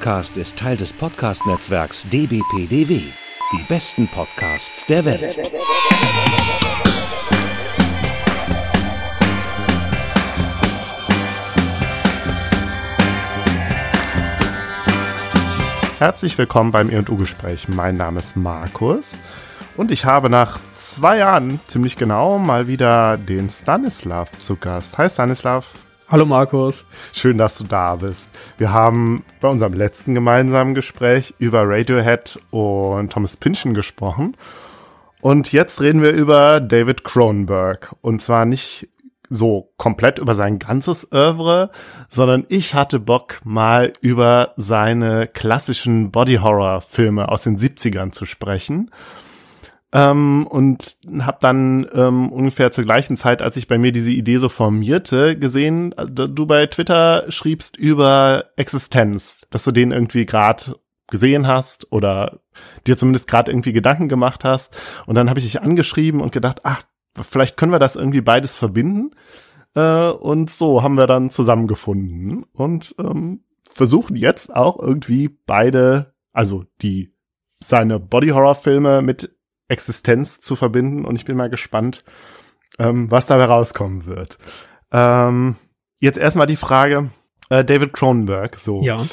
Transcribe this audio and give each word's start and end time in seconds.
Podcast 0.00 0.38
ist 0.38 0.56
Teil 0.56 0.78
des 0.78 0.94
Podcast-Netzwerks 0.94 2.06
dbpdw. 2.08 3.02
Die 3.52 3.62
besten 3.68 4.08
Podcasts 4.08 4.86
der 4.86 5.04
Welt. 5.04 5.36
Herzlich 15.98 16.38
willkommen 16.38 16.70
beim 16.70 16.88
E&U-Gespräch. 16.88 17.68
Mein 17.68 17.98
Name 17.98 18.20
ist 18.20 18.38
Markus 18.38 19.18
und 19.76 19.90
ich 19.90 20.06
habe 20.06 20.30
nach 20.30 20.58
zwei 20.76 21.18
Jahren, 21.18 21.60
ziemlich 21.66 21.96
genau, 21.96 22.38
mal 22.38 22.66
wieder 22.68 23.18
den 23.18 23.50
Stanislav 23.50 24.30
zu 24.38 24.56
Gast. 24.56 24.96
Hi 24.96 25.10
Stanislav. 25.10 25.70
Hallo 26.10 26.26
Markus. 26.26 26.86
Schön, 27.12 27.38
dass 27.38 27.56
du 27.58 27.62
da 27.62 27.94
bist. 27.94 28.30
Wir 28.58 28.72
haben 28.72 29.22
bei 29.40 29.46
unserem 29.46 29.74
letzten 29.74 30.12
gemeinsamen 30.12 30.74
Gespräch 30.74 31.34
über 31.38 31.62
Radiohead 31.64 32.40
und 32.50 33.12
Thomas 33.12 33.36
Pynchon 33.36 33.74
gesprochen. 33.74 34.36
Und 35.20 35.52
jetzt 35.52 35.80
reden 35.80 36.02
wir 36.02 36.10
über 36.10 36.58
David 36.58 37.04
Cronenberg. 37.04 37.94
Und 38.00 38.20
zwar 38.20 38.44
nicht 38.44 38.88
so 39.28 39.70
komplett 39.76 40.18
über 40.18 40.34
sein 40.34 40.58
ganzes 40.58 41.12
Oeuvre, 41.12 41.70
sondern 42.08 42.44
ich 42.48 42.74
hatte 42.74 42.98
Bock, 42.98 43.40
mal 43.44 43.92
über 44.00 44.54
seine 44.56 45.28
klassischen 45.28 46.10
Body-Horror-Filme 46.10 47.28
aus 47.28 47.44
den 47.44 47.56
70ern 47.56 48.10
zu 48.10 48.26
sprechen. 48.26 48.90
Ähm, 49.92 50.46
und 50.46 50.98
habe 51.20 51.38
dann 51.40 51.86
ähm, 51.92 52.30
ungefähr 52.30 52.70
zur 52.70 52.84
gleichen 52.84 53.16
Zeit, 53.16 53.42
als 53.42 53.56
ich 53.56 53.66
bei 53.66 53.76
mir 53.76 53.90
diese 53.90 54.12
Idee 54.12 54.38
so 54.38 54.48
formierte, 54.48 55.36
gesehen, 55.36 55.92
äh, 55.98 56.06
du 56.06 56.46
bei 56.46 56.66
Twitter 56.66 57.24
schriebst 57.28 57.76
über 57.76 58.44
Existenz, 58.56 59.46
dass 59.50 59.64
du 59.64 59.72
den 59.72 59.90
irgendwie 59.90 60.26
gerade 60.26 60.76
gesehen 61.08 61.48
hast 61.48 61.90
oder 61.92 62.40
dir 62.86 62.96
zumindest 62.96 63.26
gerade 63.26 63.50
irgendwie 63.50 63.72
Gedanken 63.72 64.08
gemacht 64.08 64.44
hast. 64.44 64.76
Und 65.06 65.16
dann 65.16 65.28
habe 65.28 65.40
ich 65.40 65.44
dich 65.44 65.60
angeschrieben 65.60 66.20
und 66.20 66.30
gedacht, 66.32 66.60
ach, 66.62 66.82
vielleicht 67.20 67.56
können 67.56 67.72
wir 67.72 67.80
das 67.80 67.96
irgendwie 67.96 68.20
beides 68.20 68.56
verbinden. 68.56 69.10
Äh, 69.74 70.10
und 70.10 70.50
so 70.50 70.82
haben 70.82 70.96
wir 70.96 71.06
dann 71.06 71.30
zusammengefunden 71.30 72.44
und 72.52 72.94
ähm, 72.98 73.44
versuchen 73.74 74.16
jetzt 74.16 74.54
auch 74.54 74.78
irgendwie 74.78 75.28
beide, 75.46 76.14
also 76.32 76.64
die 76.80 77.12
seine 77.62 78.00
Body 78.00 78.28
Horror 78.28 78.54
Filme 78.54 79.02
mit 79.02 79.36
Existenz 79.70 80.40
zu 80.40 80.56
verbinden 80.56 81.04
und 81.04 81.16
ich 81.16 81.24
bin 81.24 81.36
mal 81.36 81.50
gespannt, 81.50 82.00
ähm, 82.78 83.10
was 83.10 83.26
dabei 83.26 83.44
rauskommen 83.44 84.06
wird. 84.06 84.38
Ähm, 84.92 85.56
jetzt 85.98 86.18
erstmal 86.18 86.46
die 86.46 86.56
Frage, 86.56 87.10
äh, 87.48 87.64
David 87.64 87.92
Cronenberg, 87.92 88.56
so. 88.56 88.82
Ja. 88.82 89.06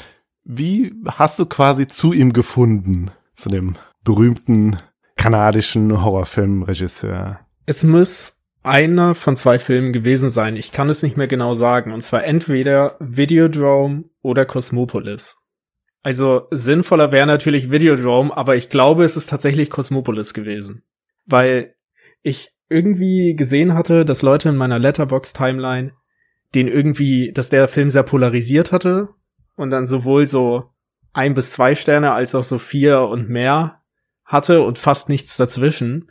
Wie 0.44 0.94
hast 1.06 1.38
du 1.38 1.46
quasi 1.46 1.86
zu 1.86 2.12
ihm 2.12 2.32
gefunden, 2.32 3.10
zu 3.36 3.48
dem 3.48 3.74
berühmten 4.02 4.78
kanadischen 5.16 6.02
Horrorfilmregisseur? 6.02 7.40
Es 7.66 7.84
muss 7.84 8.38
einer 8.62 9.14
von 9.14 9.36
zwei 9.36 9.58
Filmen 9.58 9.92
gewesen 9.92 10.30
sein. 10.30 10.56
Ich 10.56 10.72
kann 10.72 10.88
es 10.88 11.02
nicht 11.02 11.16
mehr 11.16 11.28
genau 11.28 11.54
sagen. 11.54 11.92
Und 11.92 12.02
zwar 12.02 12.24
entweder 12.24 12.96
Videodrome 13.00 14.04
oder 14.22 14.44
Cosmopolis. 14.46 15.37
Also 16.08 16.46
sinnvoller 16.50 17.12
wäre 17.12 17.26
natürlich 17.26 17.70
Videodrome, 17.70 18.34
aber 18.34 18.56
ich 18.56 18.70
glaube, 18.70 19.04
es 19.04 19.14
ist 19.14 19.28
tatsächlich 19.28 19.68
Cosmopolis 19.68 20.32
gewesen. 20.32 20.82
Weil 21.26 21.74
ich 22.22 22.52
irgendwie 22.70 23.36
gesehen 23.36 23.74
hatte, 23.74 24.06
dass 24.06 24.22
Leute 24.22 24.48
in 24.48 24.56
meiner 24.56 24.78
Letterbox-Timeline 24.78 25.92
den 26.54 26.66
irgendwie, 26.66 27.30
dass 27.34 27.50
der 27.50 27.68
Film 27.68 27.90
sehr 27.90 28.04
polarisiert 28.04 28.72
hatte 28.72 29.10
und 29.54 29.68
dann 29.68 29.86
sowohl 29.86 30.26
so 30.26 30.70
ein 31.12 31.34
bis 31.34 31.50
zwei 31.50 31.74
Sterne 31.74 32.12
als 32.12 32.34
auch 32.34 32.42
so 32.42 32.58
vier 32.58 33.02
und 33.02 33.28
mehr 33.28 33.82
hatte 34.24 34.62
und 34.62 34.78
fast 34.78 35.10
nichts 35.10 35.36
dazwischen. 35.36 36.10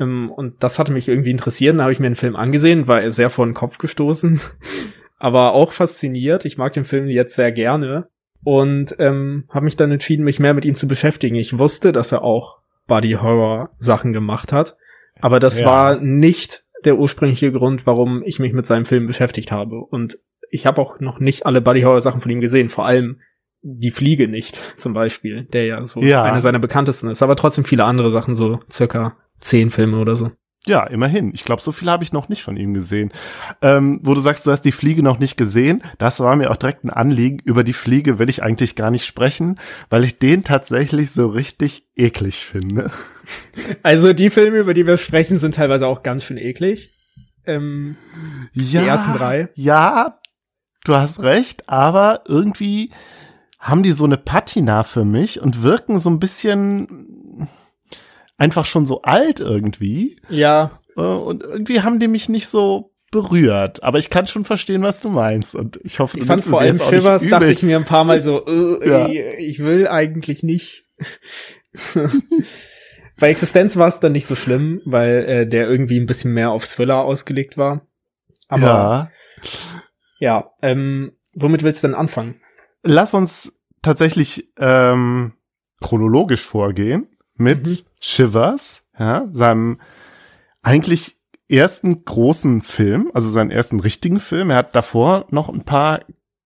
Ähm, 0.00 0.32
und 0.32 0.64
das 0.64 0.80
hatte 0.80 0.90
mich 0.90 1.06
irgendwie 1.06 1.30
interessiert. 1.30 1.74
Dann 1.74 1.82
habe 1.82 1.92
ich 1.92 2.00
mir 2.00 2.10
den 2.10 2.16
Film 2.16 2.34
angesehen, 2.34 2.88
war 2.88 3.08
sehr 3.12 3.30
vor 3.30 3.46
den 3.46 3.54
Kopf 3.54 3.78
gestoßen, 3.78 4.40
aber 5.18 5.52
auch 5.52 5.70
fasziniert. 5.70 6.44
Ich 6.46 6.58
mag 6.58 6.72
den 6.72 6.84
Film 6.84 7.06
jetzt 7.06 7.36
sehr 7.36 7.52
gerne 7.52 8.09
und 8.42 8.94
ähm, 8.98 9.44
habe 9.50 9.64
mich 9.64 9.76
dann 9.76 9.92
entschieden, 9.92 10.24
mich 10.24 10.40
mehr 10.40 10.54
mit 10.54 10.64
ihm 10.64 10.74
zu 10.74 10.88
beschäftigen. 10.88 11.36
Ich 11.36 11.58
wusste, 11.58 11.92
dass 11.92 12.12
er 12.12 12.22
auch 12.22 12.58
Body 12.86 13.12
Horror 13.12 13.70
Sachen 13.78 14.12
gemacht 14.12 14.52
hat, 14.52 14.76
aber 15.20 15.40
das 15.40 15.60
ja. 15.60 15.66
war 15.66 15.96
nicht 16.00 16.64
der 16.84 16.98
ursprüngliche 16.98 17.52
Grund, 17.52 17.86
warum 17.86 18.22
ich 18.24 18.38
mich 18.38 18.52
mit 18.52 18.66
seinem 18.66 18.86
Film 18.86 19.06
beschäftigt 19.06 19.52
habe. 19.52 19.76
Und 19.76 20.18
ich 20.50 20.66
habe 20.66 20.80
auch 20.80 21.00
noch 21.00 21.20
nicht 21.20 21.46
alle 21.46 21.60
Body 21.60 21.82
Horror 21.82 22.00
Sachen 22.00 22.20
von 22.20 22.30
ihm 22.30 22.40
gesehen, 22.40 22.68
vor 22.68 22.86
allem 22.86 23.20
die 23.62 23.90
Fliege 23.90 24.28
nicht, 24.28 24.60
zum 24.76 24.94
Beispiel, 24.94 25.44
der 25.44 25.66
ja 25.66 25.82
so 25.82 26.00
ja. 26.00 26.24
einer 26.24 26.40
seiner 26.40 26.58
bekanntesten 26.58 27.08
ist, 27.08 27.22
aber 27.22 27.36
trotzdem 27.36 27.64
viele 27.64 27.84
andere 27.84 28.10
Sachen, 28.10 28.34
so 28.34 28.60
circa 28.70 29.16
zehn 29.38 29.70
Filme 29.70 29.98
oder 29.98 30.16
so. 30.16 30.32
Ja, 30.66 30.86
immerhin. 30.86 31.32
Ich 31.32 31.44
glaube, 31.44 31.62
so 31.62 31.72
viel 31.72 31.88
habe 31.88 32.04
ich 32.04 32.12
noch 32.12 32.28
nicht 32.28 32.42
von 32.42 32.56
ihm 32.56 32.74
gesehen. 32.74 33.12
Ähm, 33.62 34.00
wo 34.02 34.12
du 34.12 34.20
sagst, 34.20 34.46
du 34.46 34.50
hast 34.50 34.62
die 34.62 34.72
Fliege 34.72 35.02
noch 35.02 35.18
nicht 35.18 35.38
gesehen, 35.38 35.82
das 35.96 36.20
war 36.20 36.36
mir 36.36 36.50
auch 36.50 36.56
direkt 36.56 36.84
ein 36.84 36.90
Anliegen. 36.90 37.38
Über 37.38 37.64
die 37.64 37.72
Fliege 37.72 38.18
will 38.18 38.28
ich 38.28 38.42
eigentlich 38.42 38.76
gar 38.76 38.90
nicht 38.90 39.06
sprechen, 39.06 39.54
weil 39.88 40.04
ich 40.04 40.18
den 40.18 40.44
tatsächlich 40.44 41.12
so 41.12 41.28
richtig 41.28 41.88
eklig 41.96 42.44
finde. 42.44 42.90
Also 43.84 44.12
die 44.12 44.28
Filme, 44.28 44.58
über 44.58 44.74
die 44.74 44.88
wir 44.88 44.96
sprechen, 44.96 45.38
sind 45.38 45.54
teilweise 45.54 45.86
auch 45.86 46.02
ganz 46.02 46.24
schön 46.24 46.36
eklig. 46.36 46.96
Ähm, 47.46 47.96
ja, 48.52 48.80
die 48.80 48.88
ersten 48.88 49.12
drei. 49.12 49.50
Ja, 49.54 50.18
du 50.84 50.96
hast 50.96 51.22
recht, 51.22 51.68
aber 51.68 52.24
irgendwie 52.26 52.90
haben 53.60 53.84
die 53.84 53.92
so 53.92 54.04
eine 54.04 54.16
Patina 54.16 54.82
für 54.82 55.04
mich 55.04 55.40
und 55.40 55.62
wirken 55.62 56.00
so 56.00 56.10
ein 56.10 56.18
bisschen 56.18 57.19
einfach 58.40 58.64
schon 58.64 58.86
so 58.86 59.02
alt 59.02 59.40
irgendwie. 59.40 60.16
Ja. 60.28 60.80
Äh, 60.96 61.02
und 61.02 61.42
irgendwie 61.42 61.82
haben 61.82 62.00
die 62.00 62.08
mich 62.08 62.28
nicht 62.28 62.48
so 62.48 62.92
berührt. 63.10 63.82
Aber 63.82 63.98
ich 63.98 64.08
kann 64.08 64.26
schon 64.26 64.44
verstehen, 64.44 64.82
was 64.82 65.02
du 65.02 65.10
meinst. 65.10 65.54
Und 65.54 65.78
ich 65.84 66.00
hoffe, 66.00 66.16
du 66.16 66.22
ich 66.22 66.26
fand 66.26 66.42
vor 66.42 66.60
allem 66.60 66.78
Shivers, 66.78 67.28
dachte 67.28 67.50
ich 67.50 67.62
mir 67.62 67.76
ein 67.76 67.84
paar 67.84 68.04
Mal 68.04 68.22
so, 68.22 68.44
äh, 68.46 68.88
ja. 68.88 69.08
ich 69.38 69.58
will 69.58 69.86
eigentlich 69.86 70.42
nicht. 70.42 70.86
Bei 73.18 73.28
Existenz 73.28 73.76
war 73.76 73.88
es 73.88 74.00
dann 74.00 74.12
nicht 74.12 74.26
so 74.26 74.34
schlimm, 74.34 74.80
weil 74.86 75.24
äh, 75.26 75.46
der 75.46 75.68
irgendwie 75.68 76.00
ein 76.00 76.06
bisschen 76.06 76.32
mehr 76.32 76.50
auf 76.50 76.66
Thriller 76.66 77.04
ausgelegt 77.04 77.58
war. 77.58 77.86
Aber 78.48 78.62
ja, 78.62 79.10
ja 80.18 80.52
ähm, 80.62 81.12
womit 81.34 81.62
willst 81.62 81.84
du 81.84 81.88
denn 81.88 81.94
anfangen? 81.94 82.40
Lass 82.82 83.12
uns 83.12 83.52
tatsächlich 83.82 84.50
ähm, 84.58 85.34
chronologisch 85.82 86.42
vorgehen 86.42 87.06
mit 87.40 87.66
mhm. 87.66 87.78
Shivers, 88.00 88.82
ja, 88.98 89.28
seinem 89.32 89.80
eigentlich 90.62 91.16
ersten 91.48 92.04
großen 92.04 92.62
Film, 92.62 93.10
also 93.12 93.28
seinen 93.28 93.50
ersten 93.50 93.80
richtigen 93.80 94.20
Film. 94.20 94.50
Er 94.50 94.58
hat 94.58 94.74
davor 94.74 95.26
noch 95.30 95.48
ein 95.48 95.64
paar 95.64 96.00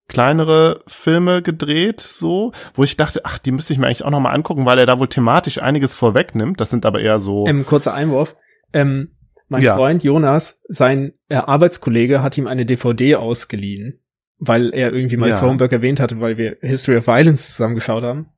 kleinere 0.09 0.83
Filme 0.87 1.43
gedreht, 1.43 2.01
so, 2.01 2.53
wo 2.75 2.85
ich 2.85 2.97
dachte, 2.97 3.23
ach, 3.25 3.39
die 3.39 3.53
müsste 3.53 3.73
ich 3.73 3.79
mir 3.79 3.87
eigentlich 3.87 4.05
auch 4.05 4.11
noch 4.11 4.21
mal 4.21 4.33
angucken, 4.33 4.67
weil 4.67 4.79
er 4.79 4.87
da 4.87 4.99
wohl 4.99 5.09
thematisch 5.09 5.61
einiges 5.61 5.95
vorwegnimmt. 5.95 6.61
Das 6.61 6.71
sind 6.71 6.87
aber 6.87 7.01
eher 7.01 7.19
so. 7.19 7.47
Ähm, 7.47 7.67
kurzer 7.67 7.95
Einwurf. 7.95 8.37
Ähm, 8.73 9.11
mein 9.49 9.63
ja. 9.63 9.77
Freund 9.77 10.03
Jonas, 10.03 10.61
sein 10.69 11.13
äh, 11.29 11.37
Arbeitskollege 11.37 12.23
hat 12.23 12.37
ihm 12.39 12.47
eine 12.47 12.67
DVD 12.67 13.17
ausgeliehen, 13.17 14.01
weil 14.39 14.73
er 14.75 14.93
irgendwie 14.93 15.17
mal 15.17 15.29
ja. 15.29 15.39
Cronenberg 15.39 15.73
erwähnt 15.73 16.01
hatte, 16.01 16.21
weil 16.21 16.39
wir 16.39 16.57
History 16.61 16.97
of 16.97 17.07
Violence 17.07 17.55
zusammen 17.55 17.75
geschaut 17.75 18.05
haben. 18.05 18.29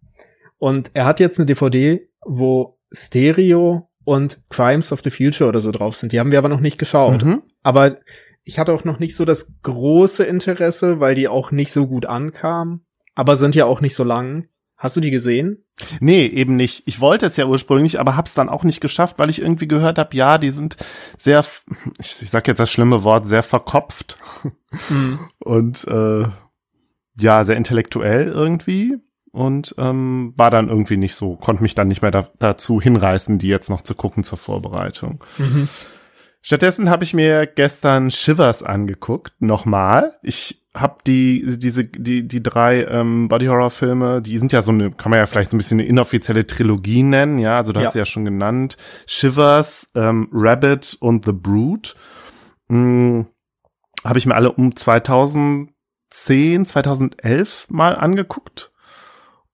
Und 0.59 0.91
er 0.95 1.05
hat 1.05 1.21
jetzt 1.21 1.39
eine 1.39 1.47
DVD, 1.47 2.09
wo 2.25 2.79
Stereo 2.93 3.91
und 4.05 4.41
Crimes 4.49 4.93
of 4.93 5.01
the 5.03 5.11
Future 5.11 5.49
oder 5.49 5.61
so 5.61 5.71
drauf 5.71 5.97
sind. 5.97 6.13
Die 6.13 6.21
haben 6.21 6.31
wir 6.31 6.39
aber 6.39 6.49
noch 6.49 6.61
nicht 6.61 6.79
geschaut. 6.79 7.25
Mhm. 7.25 7.43
Aber 7.63 7.99
ich 8.45 8.59
hatte 8.59 8.73
auch 8.73 8.85
noch 8.85 9.01
nicht 9.01 9.17
so 9.17 9.25
das 9.25 9.53
große 9.63 10.25
Interesse, 10.25 11.01
weil 11.01 11.17
die 11.17 11.29
auch 11.29 11.51
nicht 11.51 11.73
so 11.73 11.89
gut 11.89 12.07
ankamen, 12.07 12.87
aber 13.17 13.37
sind 13.37 13.57
ja 13.57 13.67
auch 13.67 13.81
nicht 13.81 13.97
so 13.97 14.05
lang. 14.05 14.49
Hast 14.77 14.95
du 14.95 15.01
die 15.01 15.11
gesehen? 15.11 15.65
Nee, 16.01 16.27
eben 16.27 16.55
nicht. 16.55 16.83
Ich 16.87 17.01
wollte 17.01 17.27
es 17.27 17.37
ja 17.37 17.47
ursprünglich, 17.47 17.99
aber 17.99 18.15
hab's 18.17 18.35
dann 18.35 18.51
auch 18.51 18.63
nicht 18.63 18.81
geschafft, 18.81 19.19
weil 19.19 19.31
ich 19.31 19.41
irgendwie 19.41 19.67
gehört 19.67 19.99
habe, 19.99 20.15
ja, 20.15 20.39
die 20.39 20.51
sind 20.51 20.77
sehr, 21.17 21.45
ich, 21.99 22.23
ich 22.23 22.31
sag 22.31 22.47
jetzt 22.47 22.59
das 22.59 22.71
schlimme 22.71 23.03
Wort, 23.03 23.27
sehr 23.27 23.43
verkopft 23.43 24.19
mhm. 24.91 25.19
und 25.41 25.85
äh, 25.89 26.27
ja, 27.19 27.45
sehr 27.45 27.57
intellektuell 27.57 28.29
irgendwie 28.29 28.99
und 29.37 29.75
ähm, 29.77 30.33
war 30.35 30.51
dann 30.51 30.71
irgendwie 30.71 30.97
nicht 30.97 31.15
so, 31.15 31.37
konnte 31.37 31.63
mich 31.63 31.75
dann 31.75 31.89
nicht 31.89 32.01
mehr 32.01 32.11
da, 32.11 32.31
dazu 32.39 32.81
hinreißen, 32.81 33.37
die 33.39 33.49
jetzt 33.49 33.69
noch 33.69 33.83
zu 33.83 33.95
gucken 33.95 34.25
zur 34.25 34.39
Vorbereitung. 34.39 35.23
Mhm. 35.37 35.69
Stattdessen 36.41 36.89
habe 36.89 37.05
ich 37.05 37.13
mir 37.13 37.47
gestern 37.47 38.11
Shivers 38.11 38.63
angeguckt, 38.63 39.35
nochmal. 39.41 40.17
Ich 40.23 40.67
habe 40.75 40.99
die 41.07 41.59
diese 41.59 41.85
die 41.85 42.27
die 42.27 42.43
drei 42.43 42.85
ähm, 42.85 43.29
Body 43.29 43.47
Horror 43.47 43.69
Filme, 43.69 44.23
die 44.23 44.39
sind 44.39 44.53
ja 44.53 44.63
so 44.63 44.71
eine 44.71 44.91
kann 44.91 45.11
man 45.11 45.19
ja 45.19 45.27
vielleicht 45.27 45.51
so 45.51 45.57
ein 45.57 45.59
bisschen 45.59 45.81
eine 45.81 45.89
inoffizielle 45.89 46.47
Trilogie 46.47 47.03
nennen, 47.03 47.39
ja, 47.39 47.59
also 47.59 47.73
du 47.73 47.81
ja. 47.81 47.87
hast 47.87 47.93
sie 47.93 47.99
ja 47.99 48.07
schon 48.07 48.25
genannt, 48.25 48.79
Shivers, 49.07 49.91
ähm, 49.95 50.31
Rabbit 50.33 50.97
und 51.01 51.27
The 51.27 51.33
Brood. 51.33 51.95
Hm, 52.71 53.27
habe 54.03 54.19
ich 54.19 54.25
mir 54.25 54.35
alle 54.35 54.53
um 54.53 54.75
2010, 54.75 55.75
2011 56.65 57.67
mal 57.69 57.97
angeguckt 57.97 58.73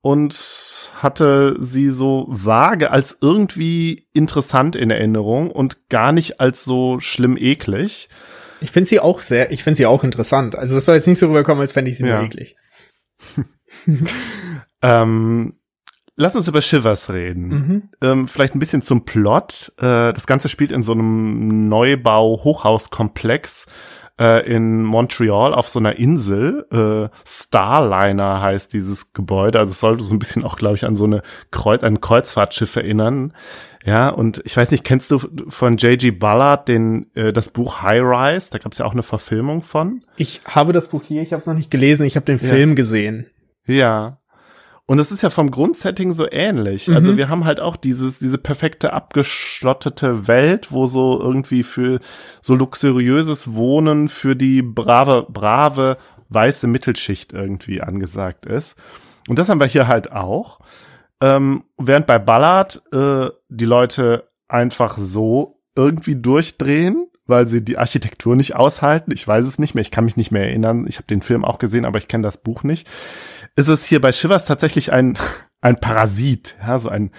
und 0.02 0.90
hatte 0.96 1.56
sie 1.60 1.88
so 1.90 2.26
vage 2.28 2.90
als 2.90 3.16
irgendwie 3.20 4.08
interessant 4.12 4.76
in 4.76 4.90
Erinnerung 4.90 5.50
und 5.50 5.88
gar 5.88 6.12
nicht 6.12 6.40
als 6.40 6.64
so 6.64 7.00
schlimm 7.00 7.36
eklig. 7.38 8.08
Ich 8.60 8.72
finde 8.72 8.88
sie 8.88 9.00
auch 9.00 9.22
sehr, 9.22 9.50
ich 9.52 9.62
finde 9.64 9.78
sie 9.78 9.86
auch 9.86 10.04
interessant. 10.04 10.56
Also 10.56 10.74
das 10.74 10.84
soll 10.84 10.96
jetzt 10.96 11.06
nicht 11.06 11.20
so 11.20 11.28
rüberkommen, 11.28 11.60
als 11.60 11.72
fände 11.72 11.90
ich 11.90 11.96
sie 11.96 12.04
ja. 12.04 12.18
nur 12.18 12.26
eklig. 12.26 12.56
ähm, 14.82 15.54
lass 16.16 16.34
uns 16.36 16.48
über 16.48 16.60
Shivers 16.62 17.10
reden. 17.10 17.48
Mhm. 17.48 17.88
Ähm, 18.02 18.26
vielleicht 18.28 18.56
ein 18.56 18.60
bisschen 18.60 18.82
zum 18.82 19.04
Plot. 19.04 19.72
Äh, 19.78 20.12
das 20.12 20.26
Ganze 20.26 20.48
spielt 20.48 20.72
in 20.72 20.82
so 20.82 20.92
einem 20.92 21.68
Neubau-Hochhauskomplex 21.68 23.66
äh, 24.22 24.46
in 24.46 24.84
Montreal 24.84 25.52
auf 25.52 25.68
so 25.68 25.80
einer 25.80 25.98
Insel. 25.98 26.66
Äh, 26.70 27.08
Starliner 27.26 28.40
heißt 28.40 28.72
dieses 28.72 29.12
Gebäude. 29.12 29.58
Also 29.58 29.72
es 29.72 29.80
sollte 29.80 30.04
so 30.04 30.14
ein 30.14 30.20
bisschen 30.20 30.44
auch, 30.44 30.56
glaube 30.56 30.76
ich, 30.76 30.84
an 30.84 30.94
so 30.94 31.04
eine 31.04 31.22
Kreuz, 31.50 31.82
ein 31.82 32.00
Kreuzfahrtschiff 32.00 32.76
erinnern. 32.76 33.32
Ja, 33.84 34.10
und 34.10 34.40
ich 34.44 34.56
weiß 34.56 34.70
nicht, 34.70 34.84
kennst 34.84 35.10
du 35.10 35.18
von 35.48 35.76
J.G. 35.76 36.12
Ballard 36.12 36.68
den, 36.68 37.10
äh, 37.14 37.32
das 37.32 37.50
Buch 37.50 37.82
High 37.82 38.02
Rise? 38.02 38.50
Da 38.52 38.58
gab 38.58 38.70
es 38.70 38.78
ja 38.78 38.84
auch 38.84 38.92
eine 38.92 39.02
Verfilmung 39.02 39.62
von. 39.62 40.00
Ich 40.16 40.42
habe 40.44 40.72
das 40.72 40.88
Buch 40.88 41.02
hier, 41.02 41.22
ich 41.22 41.32
habe 41.32 41.40
es 41.40 41.46
noch 41.46 41.54
nicht 41.54 41.72
gelesen, 41.72 42.06
ich 42.06 42.14
habe 42.14 42.26
den 42.26 42.38
Film 42.38 42.70
ja. 42.70 42.74
gesehen. 42.76 43.26
Ja. 43.66 44.18
Und 44.92 44.98
es 44.98 45.10
ist 45.10 45.22
ja 45.22 45.30
vom 45.30 45.50
Grundsetting 45.50 46.12
so 46.12 46.30
ähnlich. 46.30 46.82
Also 46.82 46.90
mhm. 46.90 46.96
Also 46.98 47.16
wir 47.16 47.30
haben 47.30 47.46
halt 47.46 47.60
auch 47.60 47.76
dieses, 47.76 48.18
diese 48.18 48.36
perfekte 48.36 48.92
abgeschlottete 48.92 50.28
Welt, 50.28 50.70
wo 50.70 50.86
so 50.86 51.18
irgendwie 51.18 51.62
für 51.62 51.98
so 52.42 52.54
luxuriöses 52.54 53.54
Wohnen 53.54 54.10
für 54.10 54.36
die 54.36 54.60
brave, 54.60 55.26
brave 55.30 55.96
weiße 56.28 56.66
Mittelschicht 56.66 57.32
irgendwie 57.32 57.80
angesagt 57.80 58.44
ist. 58.44 58.74
Und 59.30 59.38
das 59.38 59.48
haben 59.48 59.60
wir 59.60 59.66
hier 59.66 59.88
halt 59.88 60.12
auch. 60.12 60.60
Ähm, 61.22 61.64
während 61.78 62.06
bei 62.06 62.18
Ballard 62.18 62.82
äh, 62.92 63.30
die 63.48 63.64
Leute 63.64 64.28
einfach 64.46 64.98
so 64.98 65.58
irgendwie 65.74 66.16
durchdrehen, 66.16 67.08
weil 67.24 67.48
sie 67.48 67.64
die 67.64 67.78
Architektur 67.78 68.36
nicht 68.36 68.56
aushalten. 68.56 69.10
Ich 69.12 69.26
weiß 69.26 69.46
es 69.46 69.58
nicht 69.58 69.74
mehr, 69.74 69.80
ich 69.80 69.90
kann 69.90 70.04
mich 70.04 70.18
nicht 70.18 70.32
mehr 70.32 70.44
erinnern. 70.48 70.86
Ich 70.86 70.98
habe 70.98 71.06
den 71.06 71.22
Film 71.22 71.46
auch 71.46 71.58
gesehen, 71.58 71.86
aber 71.86 71.96
ich 71.96 72.08
kenne 72.08 72.24
das 72.24 72.42
Buch 72.42 72.62
nicht. 72.62 72.90
Ist 73.56 73.68
es 73.68 73.84
hier 73.84 74.00
bei 74.00 74.12
Shivers 74.12 74.46
tatsächlich 74.46 74.92
ein, 74.92 75.18
ein 75.60 75.78
Parasit, 75.78 76.56
ja, 76.60 76.78
so 76.78 76.88
ein, 76.88 77.10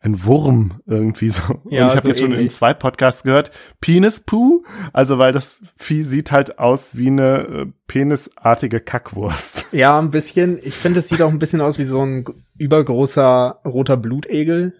ein 0.00 0.24
Wurm 0.24 0.80
irgendwie 0.86 1.28
so. 1.28 1.42
Ja, 1.70 1.82
Und 1.82 1.88
ich 1.88 1.96
habe 1.96 2.02
so 2.02 2.08
jetzt 2.08 2.20
schon 2.20 2.32
in 2.32 2.50
zwei 2.50 2.74
Podcasts 2.74 3.22
gehört, 3.22 3.52
Penis-Poo, 3.80 4.64
also 4.92 5.18
weil 5.18 5.32
das 5.32 5.60
Vieh 5.76 6.02
sieht 6.02 6.32
halt 6.32 6.58
aus 6.58 6.96
wie 6.96 7.08
eine 7.08 7.38
äh, 7.40 7.66
penisartige 7.86 8.80
Kackwurst. 8.80 9.68
Ja, 9.72 9.98
ein 9.98 10.10
bisschen. 10.10 10.58
Ich 10.62 10.74
finde, 10.74 11.00
es 11.00 11.08
sieht 11.08 11.22
auch 11.22 11.30
ein 11.30 11.38
bisschen 11.38 11.60
aus 11.60 11.78
wie 11.78 11.84
so 11.84 12.04
ein 12.04 12.24
übergroßer 12.58 13.60
roter 13.64 13.96
Blutegel 13.96 14.74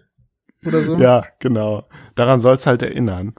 oder 0.65 0.83
so. 0.83 0.95
Ja, 0.95 1.25
genau. 1.39 1.87
Daran 2.15 2.39
soll 2.39 2.55
es 2.55 2.67
halt 2.67 2.81
erinnern. 2.81 3.33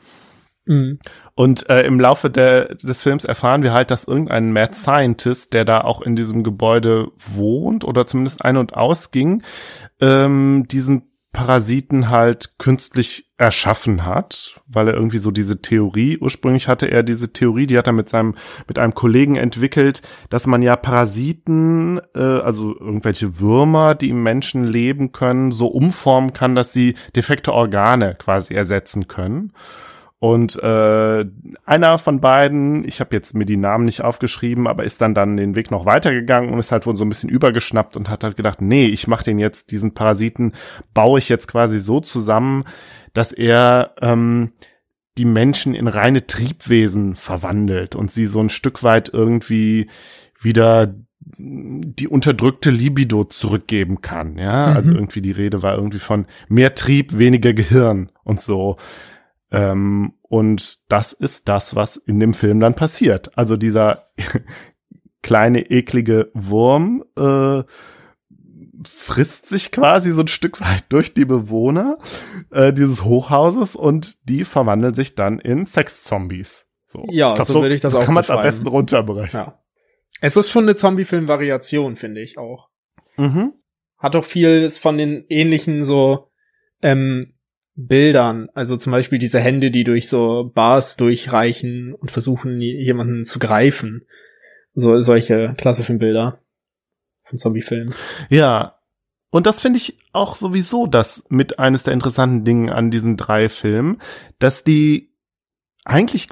Mhm. 0.66 0.98
Und 1.34 1.68
äh, 1.68 1.82
im 1.82 2.00
Laufe 2.00 2.30
der, 2.30 2.74
des 2.76 3.02
Films 3.02 3.24
erfahren 3.24 3.62
wir 3.62 3.72
halt, 3.72 3.90
dass 3.90 4.04
irgendein 4.04 4.52
Mad 4.52 4.74
Scientist, 4.74 5.52
der 5.52 5.64
da 5.64 5.82
auch 5.82 6.00
in 6.00 6.16
diesem 6.16 6.42
Gebäude 6.42 7.08
wohnt 7.18 7.84
oder 7.84 8.06
zumindest 8.06 8.44
ein- 8.44 8.56
und 8.56 8.74
ausging, 8.74 9.42
ähm, 10.00 10.66
diesen 10.70 11.10
Parasiten 11.34 12.08
halt 12.08 12.58
künstlich 12.58 13.28
erschaffen 13.36 14.06
hat, 14.06 14.60
weil 14.66 14.88
er 14.88 14.94
irgendwie 14.94 15.18
so 15.18 15.32
diese 15.32 15.60
Theorie, 15.60 16.16
ursprünglich 16.18 16.68
hatte 16.68 16.86
er 16.86 17.02
diese 17.02 17.32
Theorie, 17.32 17.66
die 17.66 17.76
hat 17.76 17.88
er 17.88 17.92
mit 17.92 18.08
seinem, 18.08 18.36
mit 18.68 18.78
einem 18.78 18.94
Kollegen 18.94 19.34
entwickelt, 19.34 20.00
dass 20.30 20.46
man 20.46 20.62
ja 20.62 20.76
Parasiten, 20.76 22.00
äh, 22.14 22.20
also 22.20 22.78
irgendwelche 22.78 23.40
Würmer, 23.40 23.96
die 23.96 24.10
im 24.10 24.22
Menschen 24.22 24.64
leben 24.64 25.10
können, 25.10 25.50
so 25.50 25.66
umformen 25.66 26.32
kann, 26.32 26.54
dass 26.54 26.72
sie 26.72 26.94
defekte 27.16 27.52
Organe 27.52 28.14
quasi 28.14 28.54
ersetzen 28.54 29.08
können. 29.08 29.52
Und 30.24 30.56
äh, 30.62 31.26
einer 31.66 31.98
von 31.98 32.22
beiden, 32.22 32.88
ich 32.88 33.00
habe 33.00 33.14
jetzt 33.14 33.34
mir 33.34 33.44
die 33.44 33.58
Namen 33.58 33.84
nicht 33.84 34.00
aufgeschrieben, 34.00 34.66
aber 34.66 34.84
ist 34.84 35.02
dann 35.02 35.12
dann 35.12 35.36
den 35.36 35.54
Weg 35.54 35.70
noch 35.70 35.84
weitergegangen 35.84 36.50
und 36.50 36.58
ist 36.58 36.72
halt 36.72 36.86
wohl 36.86 36.96
so 36.96 37.04
ein 37.04 37.10
bisschen 37.10 37.28
übergeschnappt 37.28 37.94
und 37.94 38.08
hat 38.08 38.24
halt 38.24 38.34
gedacht, 38.34 38.62
nee, 38.62 38.86
ich 38.86 39.06
mache 39.06 39.24
den 39.24 39.38
jetzt, 39.38 39.70
diesen 39.70 39.92
Parasiten, 39.92 40.52
baue 40.94 41.18
ich 41.18 41.28
jetzt 41.28 41.46
quasi 41.46 41.78
so 41.78 42.00
zusammen, 42.00 42.64
dass 43.12 43.32
er 43.32 43.96
ähm, 44.00 44.52
die 45.18 45.26
Menschen 45.26 45.74
in 45.74 45.88
reine 45.88 46.26
Triebwesen 46.26 47.16
verwandelt 47.16 47.94
und 47.94 48.10
sie 48.10 48.24
so 48.24 48.40
ein 48.40 48.48
Stück 48.48 48.82
weit 48.82 49.10
irgendwie 49.12 49.90
wieder 50.40 50.94
die 51.20 52.08
unterdrückte 52.08 52.70
Libido 52.70 53.24
zurückgeben 53.24 54.00
kann, 54.00 54.38
ja, 54.38 54.68
also 54.68 54.70
mhm. 54.70 54.76
also 54.76 54.92
irgendwie 54.94 55.20
die 55.20 55.32
Rede 55.32 55.62
war 55.62 55.74
irgendwie 55.74 55.98
von 55.98 56.24
mehr 56.48 56.74
Trieb, 56.74 57.18
weniger 57.18 57.52
Gehirn 57.52 58.10
und 58.24 58.40
so. 58.40 58.78
Ähm, 59.54 60.14
und 60.22 60.90
das 60.90 61.12
ist 61.12 61.48
das, 61.48 61.74
was 61.74 61.96
in 61.96 62.18
dem 62.18 62.34
Film 62.34 62.60
dann 62.60 62.74
passiert. 62.74 63.36
Also 63.38 63.56
dieser 63.56 64.08
kleine 65.22 65.70
eklige 65.70 66.30
Wurm 66.34 67.04
äh, 67.16 67.62
frisst 68.84 69.48
sich 69.48 69.70
quasi 69.70 70.10
so 70.10 70.22
ein 70.22 70.28
Stück 70.28 70.60
weit 70.60 70.84
durch 70.88 71.14
die 71.14 71.24
Bewohner 71.24 71.98
äh, 72.50 72.72
dieses 72.72 73.04
Hochhauses 73.04 73.76
und 73.76 74.18
die 74.28 74.44
verwandeln 74.44 74.94
sich 74.94 75.14
dann 75.14 75.38
in 75.38 75.66
Sex-Zombies. 75.66 76.66
So. 76.86 77.06
Ja, 77.10 77.34
glaub, 77.34 77.46
so, 77.46 77.54
so 77.54 77.62
würde 77.62 77.74
ich 77.74 77.80
das 77.80 77.92
so 77.92 77.98
auch 77.98 78.04
kann 78.04 78.14
man 78.14 78.24
es 78.24 78.30
am 78.30 78.42
besten 78.42 78.66
runterbrechen. 78.66 79.40
Ja. 79.40 79.60
Es 80.20 80.36
ist 80.36 80.50
schon 80.50 80.64
eine 80.64 80.76
Zombie-Film-Variation, 80.76 81.96
finde 81.96 82.22
ich 82.22 82.38
auch. 82.38 82.68
Mhm. 83.16 83.52
Hat 83.98 84.16
auch 84.16 84.24
vieles 84.24 84.78
von 84.78 84.98
den 84.98 85.24
ähnlichen 85.28 85.84
so 85.84 86.30
ähm, 86.82 87.33
Bildern, 87.76 88.48
also 88.54 88.76
zum 88.76 88.92
Beispiel 88.92 89.18
diese 89.18 89.40
Hände, 89.40 89.70
die 89.70 89.84
durch 89.84 90.08
so 90.08 90.50
Bars 90.54 90.96
durchreichen 90.96 91.92
und 91.92 92.10
versuchen, 92.10 92.60
jemanden 92.60 93.24
zu 93.24 93.38
greifen. 93.38 94.06
So, 94.74 94.98
solche 95.00 95.54
klassischen 95.56 95.98
Bilder 95.98 96.38
von 97.24 97.38
Zombiefilmen. 97.38 97.94
Ja. 98.28 98.78
Und 99.30 99.46
das 99.46 99.60
finde 99.60 99.78
ich 99.78 99.98
auch 100.12 100.36
sowieso 100.36 100.86
das 100.86 101.24
mit 101.28 101.58
eines 101.58 101.82
der 101.82 101.92
interessanten 101.92 102.44
Dingen 102.44 102.70
an 102.70 102.92
diesen 102.92 103.16
drei 103.16 103.48
Filmen, 103.48 103.98
dass 104.38 104.62
die 104.62 105.10
eigentlich 105.84 106.28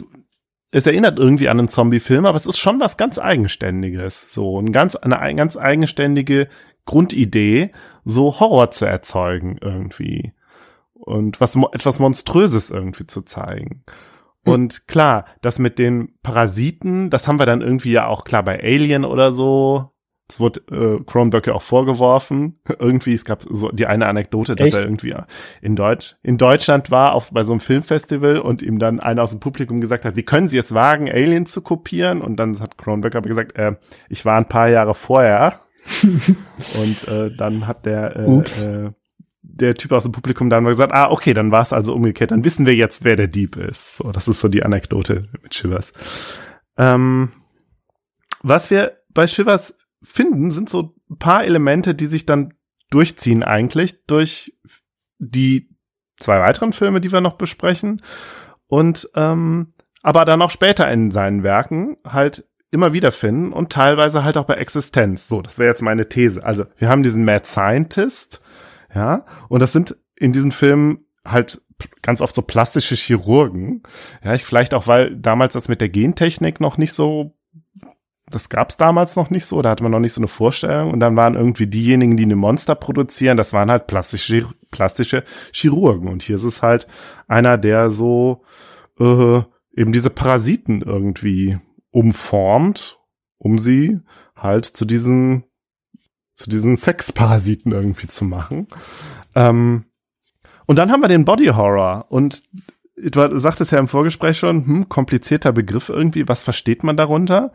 es 0.71 0.87
erinnert 0.87 1.19
irgendwie 1.19 1.49
an 1.49 1.59
einen 1.59 1.69
Zombie-Film, 1.69 2.25
aber 2.25 2.37
es 2.37 2.47
ist 2.47 2.59
schon 2.59 2.81
was 2.81 2.97
ganz 2.97 3.19
Eigenständiges. 3.19 4.33
So, 4.33 4.59
ein 4.59 4.73
ganz, 4.73 4.97
eine 4.97 5.35
ganz 5.35 5.57
eigenständige 5.57 6.49
Grundidee, 6.87 7.73
so 8.05 8.41
Horror 8.41 8.71
zu 8.71 8.87
erzeugen 8.87 9.59
irgendwie 9.61 10.33
und 11.05 11.41
was 11.41 11.57
etwas 11.73 11.99
Monströses 11.99 12.71
irgendwie 12.71 13.07
zu 13.07 13.23
zeigen. 13.23 13.85
Hm. 14.45 14.53
Und 14.53 14.89
klar, 14.89 15.27
das 15.41 15.59
mit 15.59 15.79
den 15.79 16.15
Parasiten, 16.23 17.11
das 17.11 17.29
haben 17.29 17.39
wir 17.39 17.47
dann 17.47 17.61
irgendwie 17.61 17.93
ja 17.93 18.07
auch 18.07 18.25
klar 18.25 18.43
bei 18.43 18.63
Alien 18.63 19.05
oder 19.05 19.33
so. 19.33 19.91
Das 20.29 20.41
wurde 20.41 20.61
äh, 20.71 21.05
Cronenberg 21.05 21.47
ja 21.47 21.53
auch 21.53 21.63
vorgeworfen. 21.63 22.61
irgendwie, 22.79 23.13
es 23.13 23.25
gab 23.25 23.45
so 23.51 23.71
die 23.71 23.87
eine 23.87 24.07
Anekdote, 24.07 24.57
dass 24.57 24.69
Echt? 24.69 24.77
er 24.77 24.85
irgendwie 24.85 25.15
in 25.61 25.77
Deutsch, 25.77 26.17
in 26.23 26.39
Deutschland 26.39 26.91
war, 26.91 27.15
auf, 27.15 27.33
bei 27.33 27.45
so 27.45 27.53
einem 27.53 27.61
Filmfestival 27.61 28.39
und 28.39 28.63
ihm 28.63 28.79
dann 28.79 29.01
einer 29.01 29.23
aus 29.23 29.31
dem 29.31 29.41
Publikum 29.41 29.81
gesagt 29.81 30.05
hat, 30.05 30.17
wie 30.17 30.23
können 30.23 30.49
Sie 30.49 30.59
es 30.59 30.73
wagen, 30.73 31.11
Alien 31.11 31.47
zu 31.47 31.61
kopieren? 31.61 32.23
Und 32.23 32.37
dann 32.37 32.59
hat 32.61 32.79
Cronenberg 32.79 33.15
aber 33.17 33.29
gesagt, 33.29 33.57
äh, 33.59 33.75
ich 34.09 34.25
war 34.25 34.39
ein 34.39 34.49
paar 34.49 34.69
Jahre 34.69 34.95
vorher. 34.95 35.61
und 36.81 37.09
äh, 37.09 37.35
dann 37.37 37.67
hat 37.67 37.85
der 37.87 38.17
äh, 38.17 38.39
äh, 38.39 38.93
der 39.63 39.75
Typ 39.75 39.93
aus 39.93 40.03
dem 40.03 40.13
Publikum 40.13 40.51
dann 40.51 40.65
gesagt, 40.65 40.93
ah, 40.93 41.11
okay, 41.11 41.35
dann 41.35 41.51
war 41.51 41.63
es 41.63 41.73
also 41.73 41.95
umgekehrt, 41.95 42.31
dann 42.31 42.45
wissen 42.45 42.67
wir 42.67 42.75
jetzt, 42.75 43.05
wer 43.05 43.17
der 43.17 43.29
Dieb 43.29 43.57
ist. 43.57 43.97
So, 43.97 44.13
das 44.13 44.29
ist 44.29 44.41
so 44.41 44.49
die 44.49 44.63
Anekdote 44.63 45.29
mit 45.43 45.55
Shivers. 45.55 45.93
Ähm, 46.77 47.33
was 48.43 48.71
wir 48.71 48.99
bei 49.15 49.27
Shivers 49.27 49.77
finden, 50.03 50.51
sind 50.51 50.69
so 50.69 50.95
ein 51.11 51.19
paar 51.19 51.45
Elemente, 51.45 51.95
die 51.95 52.07
sich 52.07 52.27
dann 52.27 52.55
durchziehen 52.91 53.43
eigentlich 53.43 54.05
durch 54.07 54.53
die 55.19 55.71
zwei 56.19 56.41
weiteren 56.41 56.73
Filme, 56.73 57.01
die 57.01 57.13
wir 57.13 57.21
noch 57.21 57.35
besprechen. 57.35 58.03
Und 58.67 59.09
ähm, 59.15 59.73
aber 60.03 60.25
dann 60.25 60.43
auch 60.43 60.51
später 60.51 60.91
in 60.91 61.11
seinen 61.11 61.43
Werken 61.43 61.97
halt 62.05 62.45
immer 62.73 62.93
wieder 62.93 63.13
finden 63.13 63.53
und 63.53 63.71
teilweise 63.71 64.25
halt 64.25 64.37
auch 64.37 64.47
bei 64.47 64.55
Existenz. 64.55 65.29
So, 65.29 65.43
das 65.43 65.59
wäre 65.59 65.69
jetzt 65.69 65.83
meine 65.83 66.09
These. 66.09 66.43
Also 66.43 66.65
wir 66.79 66.89
haben 66.89 67.03
diesen 67.03 67.25
Mad 67.25 67.47
Scientist, 67.47 68.42
ja, 68.95 69.25
und 69.49 69.61
das 69.61 69.73
sind 69.73 69.97
in 70.17 70.33
diesen 70.33 70.53
Filmen 70.53 71.05
halt 71.25 71.63
ganz 72.03 72.21
oft 72.21 72.35
so 72.35 72.43
plastische 72.43 72.95
Chirurgen. 72.95 73.83
Ja, 74.25 74.35
ich 74.35 74.45
vielleicht 74.45 74.75
auch, 74.75 74.87
weil 74.87 75.17
damals 75.17 75.55
das 75.55 75.69
mit 75.69 75.81
der 75.81 75.89
Gentechnik 75.89 76.61
noch 76.61 76.79
nicht 76.79 76.93
so, 76.93 77.35
das 78.27 78.49
gab's 78.49 78.77
damals 78.77 79.17
noch 79.17 79.31
nicht 79.31 79.47
so, 79.47 79.63
da 79.63 79.71
hatte 79.71 79.83
man 79.83 79.93
noch 79.93 79.99
nicht 80.01 80.13
so 80.13 80.21
eine 80.21 80.29
Vorstellung. 80.29 80.91
Und 80.91 81.01
dann 81.01 81.17
waren 81.17 81.35
irgendwie 81.35 81.67
diejenigen, 81.67 82.17
die 82.17 82.25
eine 82.25 82.37
Monster 82.37 82.75
produzieren, 82.75 83.37
das 83.37 83.53
waren 83.53 83.71
halt 83.71 83.87
plastische, 83.87 84.47
plastische 84.71 85.25
Chirurgen. 85.53 86.09
Und 86.09 86.23
hier 86.23 86.37
ist 86.37 86.45
es 86.45 86.63
halt 86.63 86.87
einer, 87.29 87.59
der 87.59 87.91
so 87.91 88.43
äh, 88.99 89.41
eben 89.75 89.93
diese 89.93 90.11
Parasiten 90.11 90.83
irgendwie 90.83 91.59
umformt, 91.91 92.99
um 93.39 93.59
sie 93.59 94.01
halt 94.37 94.65
zu 94.65 94.85
diesen 94.85 95.45
zu 96.43 96.51
diesen 96.51 96.77
Sexparasiten 96.77 97.71
irgendwie 97.71 98.09
zu 98.09 98.25
machen. 98.25 98.67
Ähm, 99.37 99.85
und 100.67 100.77
dann 100.77 100.91
haben 100.91 101.03
wir 101.03 101.09
den 101.09 101.25
Body 101.25 101.47
Horror 101.47 102.07
und 102.09 102.43
du 102.97 103.39
sagtest 103.39 103.71
ja 103.71 103.79
im 103.79 103.89
Vorgespräch 103.89 104.39
schon, 104.39 104.67
hm, 104.67 104.89
komplizierter 104.89 105.53
Begriff 105.53 105.89
irgendwie, 105.89 106.27
was 106.27 106.43
versteht 106.43 106.83
man 106.83 106.97
darunter? 106.97 107.53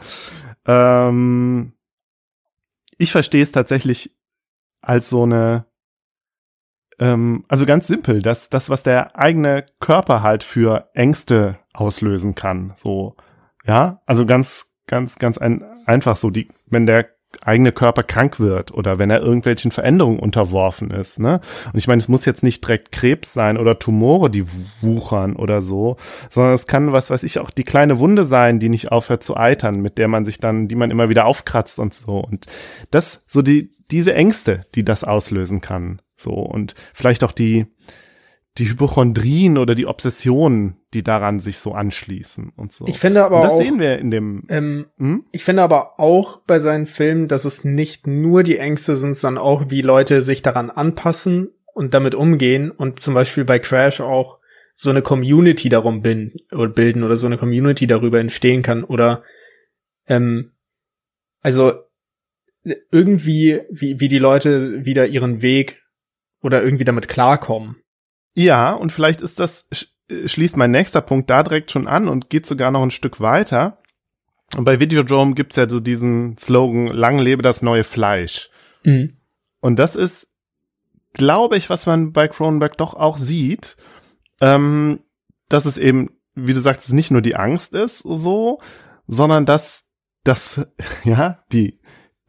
Ähm, 0.65 1.73
ich 2.97 3.11
verstehe 3.11 3.43
es 3.43 3.51
tatsächlich 3.51 4.15
als 4.81 5.09
so 5.09 5.23
eine, 5.23 5.65
ähm, 6.99 7.43
also 7.49 7.65
ganz 7.65 7.87
simpel, 7.87 8.21
dass 8.21 8.49
das, 8.49 8.69
was 8.69 8.83
der 8.83 9.19
eigene 9.19 9.65
Körper 9.81 10.21
halt 10.21 10.43
für 10.43 10.89
Ängste 10.93 11.59
auslösen 11.73 12.35
kann, 12.35 12.73
so, 12.77 13.17
ja, 13.65 14.01
also 14.05 14.25
ganz, 14.25 14.67
ganz, 14.87 15.17
ganz 15.17 15.37
ein, 15.37 15.61
einfach 15.85 16.15
so, 16.15 16.29
die, 16.29 16.47
wenn 16.67 16.85
der 16.85 17.16
eigene 17.41 17.71
Körper 17.71 18.03
krank 18.03 18.39
wird 18.39 18.71
oder 18.71 18.99
wenn 18.99 19.09
er 19.09 19.21
irgendwelchen 19.21 19.71
Veränderungen 19.71 20.19
unterworfen 20.19 20.91
ist. 20.91 21.19
Ne? 21.19 21.41
Und 21.71 21.77
ich 21.77 21.87
meine, 21.87 21.99
es 21.99 22.07
muss 22.07 22.25
jetzt 22.25 22.43
nicht 22.43 22.63
direkt 22.63 22.91
Krebs 22.91 23.33
sein 23.33 23.57
oder 23.57 23.79
Tumore, 23.79 24.29
die 24.29 24.45
wuchern 24.81 25.35
oder 25.35 25.61
so, 25.61 25.97
sondern 26.29 26.53
es 26.53 26.67
kann, 26.67 26.93
was 26.93 27.09
weiß 27.09 27.23
ich, 27.23 27.39
auch 27.39 27.49
die 27.49 27.63
kleine 27.63 27.99
Wunde 27.99 28.25
sein, 28.25 28.59
die 28.59 28.69
nicht 28.69 28.91
aufhört 28.91 29.23
zu 29.23 29.35
eitern, 29.35 29.81
mit 29.81 29.97
der 29.97 30.07
man 30.07 30.25
sich 30.25 30.39
dann, 30.39 30.67
die 30.67 30.75
man 30.75 30.91
immer 30.91 31.09
wieder 31.09 31.25
aufkratzt 31.25 31.79
und 31.79 31.93
so. 31.93 32.19
Und 32.19 32.45
das, 32.91 33.21
so 33.27 33.41
die, 33.41 33.71
diese 33.91 34.13
Ängste, 34.13 34.61
die 34.75 34.85
das 34.85 35.03
auslösen 35.03 35.61
kann. 35.61 36.01
So 36.15 36.31
und 36.31 36.75
vielleicht 36.93 37.23
auch 37.23 37.31
die, 37.31 37.67
die 38.57 38.69
Hypochondrien 38.69 39.57
oder 39.57 39.75
die 39.75 39.85
Obsessionen, 39.85 40.77
die 40.93 41.03
daran 41.03 41.39
sich 41.39 41.59
so 41.59 41.73
anschließen 41.73 42.51
und 42.55 42.73
so. 42.73 42.87
Ich 42.87 42.99
finde 42.99 43.23
aber 43.23 43.37
und 43.37 43.43
das 43.43 43.53
auch, 43.53 43.61
sehen 43.61 43.79
wir 43.79 43.99
in 43.99 44.09
dem. 44.09 44.45
Ähm, 44.49 44.87
hm? 44.97 45.25
Ich 45.31 45.43
finde 45.43 45.61
aber 45.61 45.99
auch 45.99 46.41
bei 46.41 46.59
seinen 46.59 46.87
Filmen, 46.87 47.27
dass 47.27 47.45
es 47.45 47.63
nicht 47.63 48.07
nur 48.07 48.43
die 48.43 48.57
Ängste 48.57 48.95
sind, 48.95 49.15
sondern 49.15 49.43
auch 49.43 49.69
wie 49.69 49.81
Leute 49.81 50.21
sich 50.21 50.41
daran 50.41 50.69
anpassen 50.71 51.49
und 51.73 51.93
damit 51.93 52.15
umgehen 52.15 52.71
und 52.71 53.01
zum 53.01 53.13
Beispiel 53.13 53.45
bei 53.45 53.59
Crash 53.59 54.01
auch 54.01 54.39
so 54.73 54.89
eine 54.89 55.01
Community 55.01 55.69
darum 55.69 56.01
bilden 56.01 56.33
oder, 56.51 56.69
bilden 56.69 57.03
oder 57.03 57.17
so 57.17 57.27
eine 57.27 57.37
Community 57.37 57.85
darüber 57.85 58.19
entstehen 58.19 58.61
kann 58.61 58.83
oder 58.83 59.23
ähm, 60.07 60.53
also 61.41 61.73
irgendwie 62.91 63.59
wie 63.69 63.99
wie 63.99 64.07
die 64.07 64.17
Leute 64.17 64.85
wieder 64.85 65.07
ihren 65.07 65.41
Weg 65.41 65.83
oder 66.41 66.63
irgendwie 66.63 66.85
damit 66.85 67.07
klarkommen. 67.07 67.77
Ja, 68.37 68.73
und 68.73 68.91
vielleicht 68.91 69.21
ist 69.21 69.39
das, 69.39 69.65
schließt 70.11 70.57
mein 70.57 70.69
nächster 70.69 71.01
Punkt 71.01 71.27
da 71.27 71.41
direkt 71.41 71.71
schon 71.71 71.87
an 71.87 72.07
und 72.07 72.29
geht 72.29 72.45
sogar 72.45 72.69
noch 72.69 72.83
ein 72.83 72.91
Stück 72.91 73.19
weiter. 73.19 73.79
Und 74.55 74.63
bei 74.63 74.79
Videodrome 74.79 75.33
gibt's 75.33 75.55
ja 75.55 75.67
so 75.67 75.79
diesen 75.79 76.37
Slogan, 76.37 76.85
lang 76.85 77.17
lebe 77.17 77.41
das 77.41 77.63
neue 77.63 77.83
Fleisch. 77.83 78.51
Mhm. 78.83 79.17
Und 79.59 79.79
das 79.79 79.95
ist, 79.95 80.27
glaube 81.13 81.57
ich, 81.57 81.71
was 81.71 81.87
man 81.87 82.13
bei 82.13 82.27
Cronenberg 82.27 82.77
doch 82.77 82.93
auch 82.93 83.17
sieht, 83.17 83.75
ähm, 84.39 84.99
dass 85.49 85.65
es 85.65 85.79
eben, 85.79 86.11
wie 86.35 86.53
du 86.53 86.61
sagst, 86.61 86.93
nicht 86.93 87.09
nur 87.09 87.23
die 87.23 87.35
Angst 87.35 87.73
ist, 87.73 88.03
so, 88.05 88.61
sondern 89.07 89.47
dass, 89.47 89.85
dass, 90.23 90.63
ja, 91.03 91.43
die, 91.51 91.79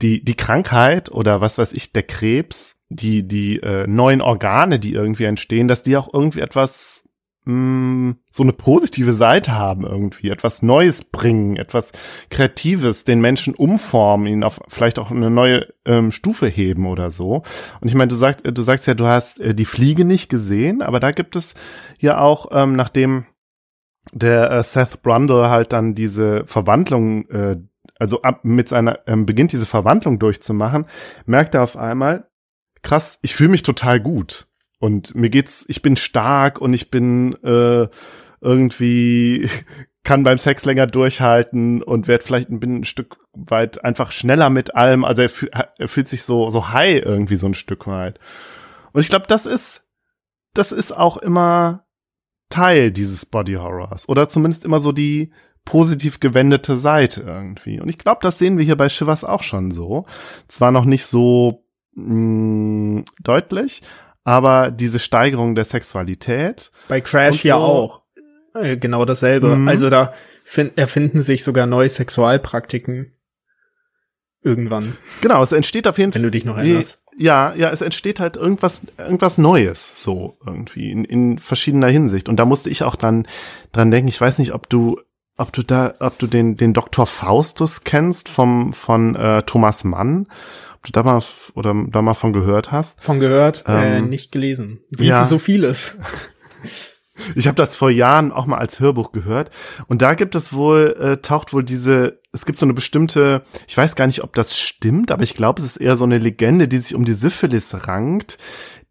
die, 0.00 0.24
die 0.24 0.36
Krankheit 0.36 1.10
oder 1.10 1.42
was 1.42 1.58
weiß 1.58 1.74
ich, 1.74 1.92
der 1.92 2.04
Krebs 2.04 2.77
die, 2.88 3.26
die 3.26 3.60
äh, 3.60 3.86
neuen 3.86 4.20
Organe, 4.20 4.78
die 4.78 4.94
irgendwie 4.94 5.24
entstehen, 5.24 5.68
dass 5.68 5.82
die 5.82 5.96
auch 5.96 6.12
irgendwie 6.12 6.40
etwas 6.40 7.08
mh, 7.44 7.54
mm, 7.54 8.16
so 8.30 8.42
eine 8.42 8.52
positive 8.52 9.14
Seite 9.14 9.52
haben 9.52 9.84
irgendwie, 9.84 10.30
etwas 10.30 10.62
Neues 10.62 11.04
bringen, 11.04 11.56
etwas 11.56 11.92
Kreatives, 12.30 13.04
den 13.04 13.20
Menschen 13.20 13.54
umformen, 13.54 14.26
ihn 14.26 14.44
auf 14.44 14.60
vielleicht 14.68 14.98
auch 14.98 15.10
eine 15.10 15.30
neue 15.30 15.66
ähm, 15.84 16.12
Stufe 16.12 16.46
heben 16.46 16.86
oder 16.86 17.10
so. 17.10 17.42
Und 17.80 17.88
ich 17.88 17.94
meine, 17.94 18.08
du 18.08 18.16
sagst, 18.16 18.44
du 18.46 18.62
sagst 18.62 18.86
ja, 18.86 18.94
du 18.94 19.06
hast 19.06 19.40
äh, 19.40 19.54
die 19.54 19.64
Fliege 19.64 20.04
nicht 20.04 20.28
gesehen, 20.28 20.82
aber 20.82 21.00
da 21.00 21.10
gibt 21.10 21.36
es 21.36 21.54
ja 21.98 22.20
auch, 22.20 22.48
ähm, 22.52 22.76
nachdem 22.76 23.26
der 24.12 24.50
äh, 24.50 24.62
Seth 24.62 25.02
Brundle 25.02 25.50
halt 25.50 25.72
dann 25.72 25.94
diese 25.94 26.46
Verwandlung, 26.46 27.28
äh, 27.28 27.56
also 27.98 28.22
ab 28.22 28.44
mit 28.44 28.68
seiner 28.68 29.00
ähm, 29.06 29.26
beginnt 29.26 29.52
diese 29.52 29.66
Verwandlung 29.66 30.18
durchzumachen, 30.18 30.86
merkt 31.26 31.54
er 31.54 31.64
auf 31.64 31.76
einmal, 31.76 32.28
krass, 32.82 33.18
ich 33.22 33.34
fühle 33.34 33.50
mich 33.50 33.62
total 33.62 34.00
gut. 34.00 34.46
Und 34.80 35.14
mir 35.14 35.30
geht's, 35.30 35.64
ich 35.68 35.82
bin 35.82 35.96
stark 35.96 36.60
und 36.60 36.72
ich 36.72 36.90
bin 36.90 37.34
äh, 37.42 37.88
irgendwie, 38.40 39.48
kann 40.04 40.22
beim 40.22 40.38
Sex 40.38 40.64
länger 40.64 40.86
durchhalten 40.86 41.82
und 41.82 42.08
werde 42.08 42.24
vielleicht 42.24 42.48
ein, 42.48 42.60
bin 42.60 42.76
ein 42.76 42.84
Stück 42.84 43.18
weit 43.34 43.84
einfach 43.84 44.12
schneller 44.12 44.50
mit 44.50 44.74
allem. 44.74 45.04
Also 45.04 45.22
er, 45.22 45.30
er 45.76 45.88
fühlt 45.88 46.08
sich 46.08 46.22
so, 46.22 46.50
so 46.50 46.70
high 46.70 47.02
irgendwie 47.04 47.36
so 47.36 47.46
ein 47.46 47.54
Stück 47.54 47.86
weit. 47.86 48.18
Und 48.92 49.00
ich 49.00 49.08
glaube, 49.08 49.26
das 49.28 49.46
ist, 49.46 49.82
das 50.54 50.72
ist 50.72 50.96
auch 50.96 51.16
immer 51.18 51.86
Teil 52.48 52.90
dieses 52.90 53.26
Body 53.26 53.54
Horrors. 53.54 54.08
Oder 54.08 54.28
zumindest 54.28 54.64
immer 54.64 54.80
so 54.80 54.92
die 54.92 55.32
positiv 55.64 56.20
gewendete 56.20 56.78
Seite 56.78 57.22
irgendwie. 57.22 57.80
Und 57.80 57.88
ich 57.88 57.98
glaube, 57.98 58.20
das 58.22 58.38
sehen 58.38 58.56
wir 58.56 58.64
hier 58.64 58.76
bei 58.76 58.88
Shivers 58.88 59.24
auch 59.24 59.42
schon 59.42 59.70
so. 59.70 60.06
Zwar 60.46 60.70
noch 60.70 60.86
nicht 60.86 61.04
so 61.04 61.67
mh, 61.98 63.04
deutlich, 63.22 63.82
aber 64.24 64.70
diese 64.70 64.98
Steigerung 64.98 65.54
der 65.54 65.64
Sexualität. 65.64 66.70
Bei 66.88 67.00
Crash 67.00 67.42
so, 67.42 67.48
ja 67.48 67.56
auch. 67.56 68.02
Äh, 68.54 68.76
genau 68.76 69.04
dasselbe. 69.04 69.56
Mhm. 69.56 69.68
Also 69.68 69.90
da 69.90 70.12
find, 70.44 70.76
erfinden 70.78 71.22
sich 71.22 71.44
sogar 71.44 71.66
neue 71.66 71.88
Sexualpraktiken 71.88 73.12
irgendwann. 74.42 74.96
Genau, 75.20 75.42
es 75.42 75.52
entsteht 75.52 75.86
auf 75.88 75.98
jeden 75.98 76.12
Fall. 76.12 76.20
Wenn 76.20 76.26
du 76.26 76.30
dich 76.30 76.44
noch 76.44 76.56
erinnerst. 76.56 77.04
Ja, 77.16 77.52
ja, 77.54 77.70
es 77.70 77.80
entsteht 77.80 78.20
halt 78.20 78.36
irgendwas, 78.36 78.82
irgendwas 78.96 79.38
Neues, 79.38 80.04
so 80.04 80.38
irgendwie 80.46 80.92
in, 80.92 81.04
in 81.04 81.38
verschiedener 81.38 81.88
Hinsicht. 81.88 82.28
Und 82.28 82.36
da 82.36 82.44
musste 82.44 82.70
ich 82.70 82.84
auch 82.84 82.94
dran, 82.94 83.26
dran 83.72 83.90
denken. 83.90 84.08
Ich 84.08 84.20
weiß 84.20 84.38
nicht, 84.38 84.52
ob 84.54 84.68
du, 84.68 85.00
ob 85.38 85.52
du 85.52 85.62
da, 85.62 85.94
ob 86.00 86.18
du 86.18 86.26
den, 86.26 86.56
den 86.56 86.74
Dr. 86.74 87.06
Faustus 87.06 87.84
kennst 87.84 88.28
vom, 88.28 88.72
von 88.72 89.14
äh, 89.16 89.42
Thomas 89.42 89.84
Mann 89.84 90.26
ob 90.78 90.84
du 90.84 90.92
da 90.92 91.02
mal 91.02 91.22
oder 91.54 91.74
da 91.88 92.02
mal 92.02 92.14
von 92.14 92.32
gehört 92.32 92.70
hast. 92.70 93.02
Von 93.02 93.20
gehört, 93.20 93.64
äh, 93.66 93.98
ähm, 93.98 94.04
äh, 94.04 94.08
nicht 94.08 94.32
gelesen. 94.32 94.80
Wie 94.90 95.06
ja. 95.06 95.24
so 95.24 95.38
vieles. 95.38 95.98
Ich 97.34 97.48
habe 97.48 97.56
das 97.56 97.74
vor 97.74 97.90
Jahren 97.90 98.30
auch 98.30 98.46
mal 98.46 98.58
als 98.58 98.78
Hörbuch 98.78 99.10
gehört 99.10 99.50
und 99.88 100.02
da 100.02 100.14
gibt 100.14 100.36
es 100.36 100.52
wohl 100.52 100.96
äh, 101.00 101.16
taucht 101.16 101.52
wohl 101.52 101.64
diese 101.64 102.20
es 102.30 102.46
gibt 102.46 102.60
so 102.60 102.66
eine 102.66 102.74
bestimmte 102.74 103.42
ich 103.66 103.76
weiß 103.76 103.96
gar 103.96 104.06
nicht 104.06 104.22
ob 104.22 104.34
das 104.34 104.56
stimmt 104.56 105.10
aber 105.10 105.24
ich 105.24 105.34
glaube 105.34 105.60
es 105.60 105.66
ist 105.66 105.76
eher 105.78 105.96
so 105.96 106.04
eine 106.04 106.18
Legende 106.18 106.68
die 106.68 106.78
sich 106.78 106.94
um 106.94 107.04
die 107.04 107.14
Syphilis 107.14 107.88
rankt 107.88 108.38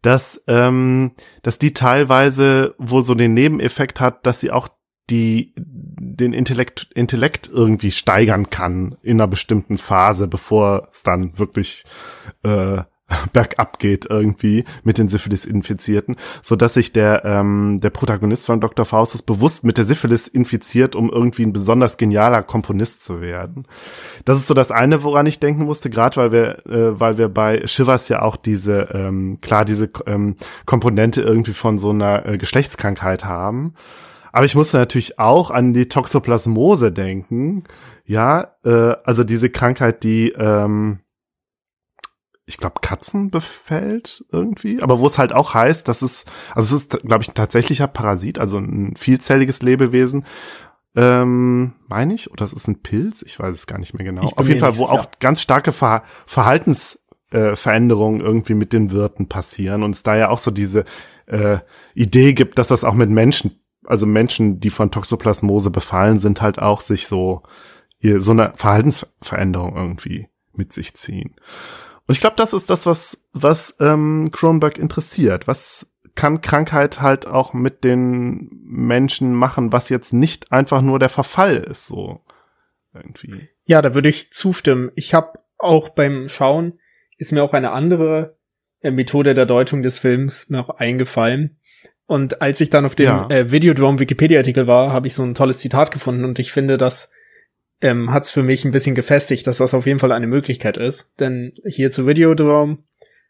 dass 0.02 0.42
ähm, 0.46 1.12
dass 1.42 1.58
die 1.58 1.72
teilweise 1.72 2.74
wohl 2.76 3.02
so 3.02 3.14
den 3.14 3.32
Nebeneffekt 3.32 3.98
hat 3.98 4.26
dass 4.26 4.40
sie 4.40 4.50
auch 4.50 4.68
die 5.10 5.52
den 5.56 6.32
Intellekt, 6.32 6.88
Intellekt 6.94 7.50
irgendwie 7.52 7.90
steigern 7.90 8.50
kann 8.50 8.96
in 9.02 9.20
einer 9.20 9.28
bestimmten 9.28 9.78
Phase, 9.78 10.28
bevor 10.28 10.88
es 10.92 11.02
dann 11.02 11.38
wirklich 11.38 11.84
äh, 12.42 12.82
bergab 13.32 13.78
geht 13.78 14.06
irgendwie 14.08 14.64
mit 14.84 14.98
den 14.98 15.08
Syphilis-Infizierten, 15.08 16.16
so 16.42 16.56
dass 16.56 16.74
sich 16.74 16.92
der 16.92 17.24
ähm, 17.24 17.80
der 17.82 17.90
Protagonist 17.90 18.46
von 18.46 18.60
Dr. 18.60 18.84
Faustus 18.84 19.22
bewusst 19.22 19.64
mit 19.64 19.78
der 19.78 19.84
Syphilis 19.84 20.28
infiziert, 20.28 20.94
um 20.94 21.10
irgendwie 21.10 21.44
ein 21.44 21.52
besonders 21.52 21.96
genialer 21.96 22.42
Komponist 22.42 23.02
zu 23.02 23.20
werden. 23.20 23.66
Das 24.24 24.38
ist 24.38 24.48
so 24.48 24.54
das 24.54 24.70
eine, 24.70 25.02
woran 25.02 25.26
ich 25.26 25.40
denken 25.40 25.64
musste, 25.64 25.90
gerade 25.90 26.16
weil 26.16 26.32
wir 26.32 26.66
äh, 26.66 27.00
weil 27.00 27.18
wir 27.18 27.28
bei 27.28 27.66
Shivers 27.66 28.08
ja 28.08 28.22
auch 28.22 28.36
diese 28.36 28.88
ähm, 28.92 29.38
klar 29.40 29.64
diese 29.64 29.90
ähm, 30.06 30.36
Komponente 30.66 31.22
irgendwie 31.22 31.54
von 31.54 31.78
so 31.78 31.90
einer 31.90 32.26
äh, 32.26 32.38
Geschlechtskrankheit 32.38 33.24
haben. 33.24 33.74
Aber 34.32 34.44
ich 34.44 34.54
musste 34.54 34.76
natürlich 34.76 35.18
auch 35.18 35.50
an 35.50 35.72
die 35.74 35.88
Toxoplasmose 35.88 36.92
denken. 36.92 37.64
Ja, 38.04 38.54
äh, 38.64 38.96
also 39.04 39.24
diese 39.24 39.50
Krankheit, 39.50 40.02
die 40.04 40.30
ähm, 40.30 41.00
ich 42.48 42.56
glaube, 42.56 42.80
Katzen 42.80 43.30
befällt 43.30 44.24
irgendwie, 44.32 44.82
aber 44.82 45.00
wo 45.00 45.06
es 45.06 45.18
halt 45.18 45.34
auch 45.34 45.52
heißt, 45.52 45.86
dass 45.86 46.00
es, 46.00 46.24
also 46.54 46.74
es 46.74 46.82
ist, 46.82 47.02
glaube 47.02 47.22
ich, 47.22 47.28
ein 47.28 47.34
tatsächlicher 47.34 47.86
Parasit, 47.86 48.38
also 48.38 48.56
ein 48.56 48.96
vielzelliges 48.96 49.60
Lebewesen, 49.60 50.24
ähm, 50.96 51.74
meine 51.86 52.14
ich, 52.14 52.32
oder 52.32 52.46
es 52.46 52.54
ist 52.54 52.66
ein 52.66 52.80
Pilz, 52.82 53.20
ich 53.20 53.38
weiß 53.38 53.54
es 53.54 53.66
gar 53.66 53.78
nicht 53.78 53.92
mehr 53.92 54.04
genau. 54.04 54.22
Auf 54.34 54.48
jeden 54.48 54.60
Fall, 54.60 54.78
wo 54.78 54.86
auch 54.86 55.10
ganz 55.20 55.42
starke 55.42 55.72
Ver 55.72 56.02
Verhaltensveränderungen 56.26 58.22
äh, 58.22 58.24
irgendwie 58.24 58.54
mit 58.54 58.72
den 58.72 58.92
Wirten 58.92 59.28
passieren 59.28 59.82
und 59.82 59.90
es 59.90 60.02
da 60.02 60.16
ja 60.16 60.30
auch 60.30 60.38
so 60.38 60.50
diese 60.50 60.84
äh, 61.26 61.58
Idee 61.94 62.32
gibt, 62.32 62.58
dass 62.58 62.68
das 62.68 62.82
auch 62.82 62.94
mit 62.94 63.10
Menschen 63.10 63.60
also 63.88 64.06
Menschen, 64.06 64.60
die 64.60 64.70
von 64.70 64.90
Toxoplasmose 64.90 65.70
befallen 65.70 66.18
sind, 66.18 66.40
halt 66.40 66.58
auch 66.60 66.80
sich 66.80 67.06
so 67.06 67.42
so 68.00 68.30
eine 68.30 68.52
Verhaltensveränderung 68.54 69.74
irgendwie 69.74 70.28
mit 70.52 70.72
sich 70.72 70.94
ziehen. 70.94 71.34
Und 72.06 72.14
ich 72.14 72.20
glaube, 72.20 72.36
das 72.36 72.52
ist 72.52 72.70
das, 72.70 72.86
was 72.86 73.18
was 73.32 73.74
ähm, 73.80 74.30
Kronberg 74.30 74.78
interessiert. 74.78 75.48
Was 75.48 75.86
kann 76.14 76.40
Krankheit 76.40 77.00
halt 77.00 77.26
auch 77.26 77.52
mit 77.52 77.84
den 77.84 78.50
Menschen 78.64 79.34
machen, 79.34 79.72
was 79.72 79.88
jetzt 79.88 80.12
nicht 80.12 80.52
einfach 80.52 80.80
nur 80.80 80.98
der 80.98 81.08
Verfall 81.08 81.56
ist, 81.56 81.86
so 81.86 82.20
irgendwie. 82.94 83.48
Ja, 83.64 83.82
da 83.82 83.94
würde 83.94 84.08
ich 84.08 84.32
zustimmen. 84.32 84.90
Ich 84.94 85.14
habe 85.14 85.38
auch 85.58 85.88
beim 85.90 86.28
Schauen 86.28 86.78
ist 87.18 87.32
mir 87.32 87.42
auch 87.42 87.52
eine 87.52 87.72
andere 87.72 88.36
äh, 88.80 88.90
Methode 88.90 89.34
der 89.34 89.46
Deutung 89.46 89.82
des 89.82 89.98
Films 89.98 90.48
noch 90.48 90.70
eingefallen. 90.70 91.57
Und 92.08 92.40
als 92.40 92.60
ich 92.62 92.70
dann 92.70 92.86
auf 92.86 92.94
dem 92.94 93.04
Ja. 93.04 93.28
äh, 93.28 93.52
Videodrome 93.52 93.98
Wikipedia-Artikel 93.98 94.66
war, 94.66 94.92
habe 94.94 95.06
ich 95.06 95.14
so 95.14 95.22
ein 95.22 95.34
tolles 95.34 95.58
Zitat 95.60 95.90
gefunden 95.90 96.24
und 96.24 96.38
ich 96.38 96.52
finde, 96.52 96.78
das 96.78 97.12
ähm, 97.82 98.10
hat 98.10 98.24
es 98.24 98.30
für 98.30 98.42
mich 98.42 98.64
ein 98.64 98.72
bisschen 98.72 98.94
gefestigt, 98.94 99.46
dass 99.46 99.58
das 99.58 99.74
auf 99.74 99.84
jeden 99.84 99.98
Fall 99.98 100.12
eine 100.12 100.26
Möglichkeit 100.26 100.78
ist. 100.78 101.12
Denn 101.20 101.52
hier 101.66 101.90
zu 101.90 102.06
Videodrome 102.06 102.78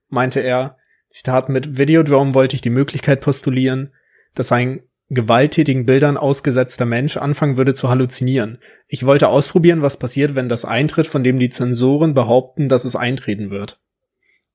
meinte 0.08 0.40
er, 0.40 0.76
Zitat, 1.08 1.49
mit 1.49 1.76
Videodrome 1.76 2.35
wollte 2.35 2.54
ich 2.54 2.61
die 2.62 2.70
Möglichkeit 2.70 3.20
postulieren, 3.20 3.92
dass 4.37 4.52
ein 4.52 4.85
gewalttätigen 5.11 5.85
Bildern 5.85 6.16
ausgesetzter 6.16 6.87
Mensch 6.87 7.16
anfangen 7.16 7.56
würde 7.56 7.75
zu 7.75 7.88
halluzinieren. 7.88 8.58
Ich 8.87 9.04
wollte 9.04 9.28
ausprobieren, 9.28 9.82
was 9.82 9.99
passiert, 9.99 10.37
wenn 10.37 10.49
das 10.49 10.64
eintritt, 10.64 11.08
von 11.08 11.25
dem 11.25 11.40
die 11.40 11.50
Zensoren 11.50 12.14
behaupten, 12.14 12.68
dass 12.68 12.85
es 12.85 12.94
eintreten 12.94 13.50
wird. 13.50 13.80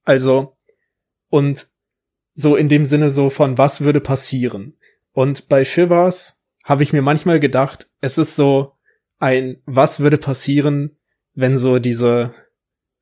Also, 0.06 0.56
und 1.28 1.73
so 2.34 2.56
in 2.56 2.70
dem 2.70 2.86
Sinne 2.86 3.12
so 3.12 3.30
von 3.30 3.58
was 3.58 3.82
würde 3.82 4.00
passieren. 4.02 4.76
Und 5.12 5.48
bei 5.50 5.64
Shivers 5.66 6.40
habe 6.64 6.84
ich 6.84 6.94
mir 6.94 7.02
manchmal 7.02 7.40
gedacht, 7.40 7.90
es 8.02 8.18
ist 8.18 8.36
so 8.36 8.74
ein 9.20 9.58
was 9.66 10.00
würde 10.00 10.18
passieren, 10.18 10.98
wenn 11.36 11.58
so 11.58 11.80
diese 11.80 12.34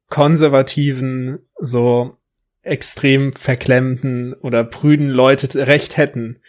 konservativen, 0.09 1.39
so 1.59 2.17
extrem 2.61 3.33
verklemmten 3.33 4.33
oder 4.33 4.63
prüden 4.63 5.09
Leute 5.09 5.67
recht 5.67 5.97
hätten, 5.97 6.41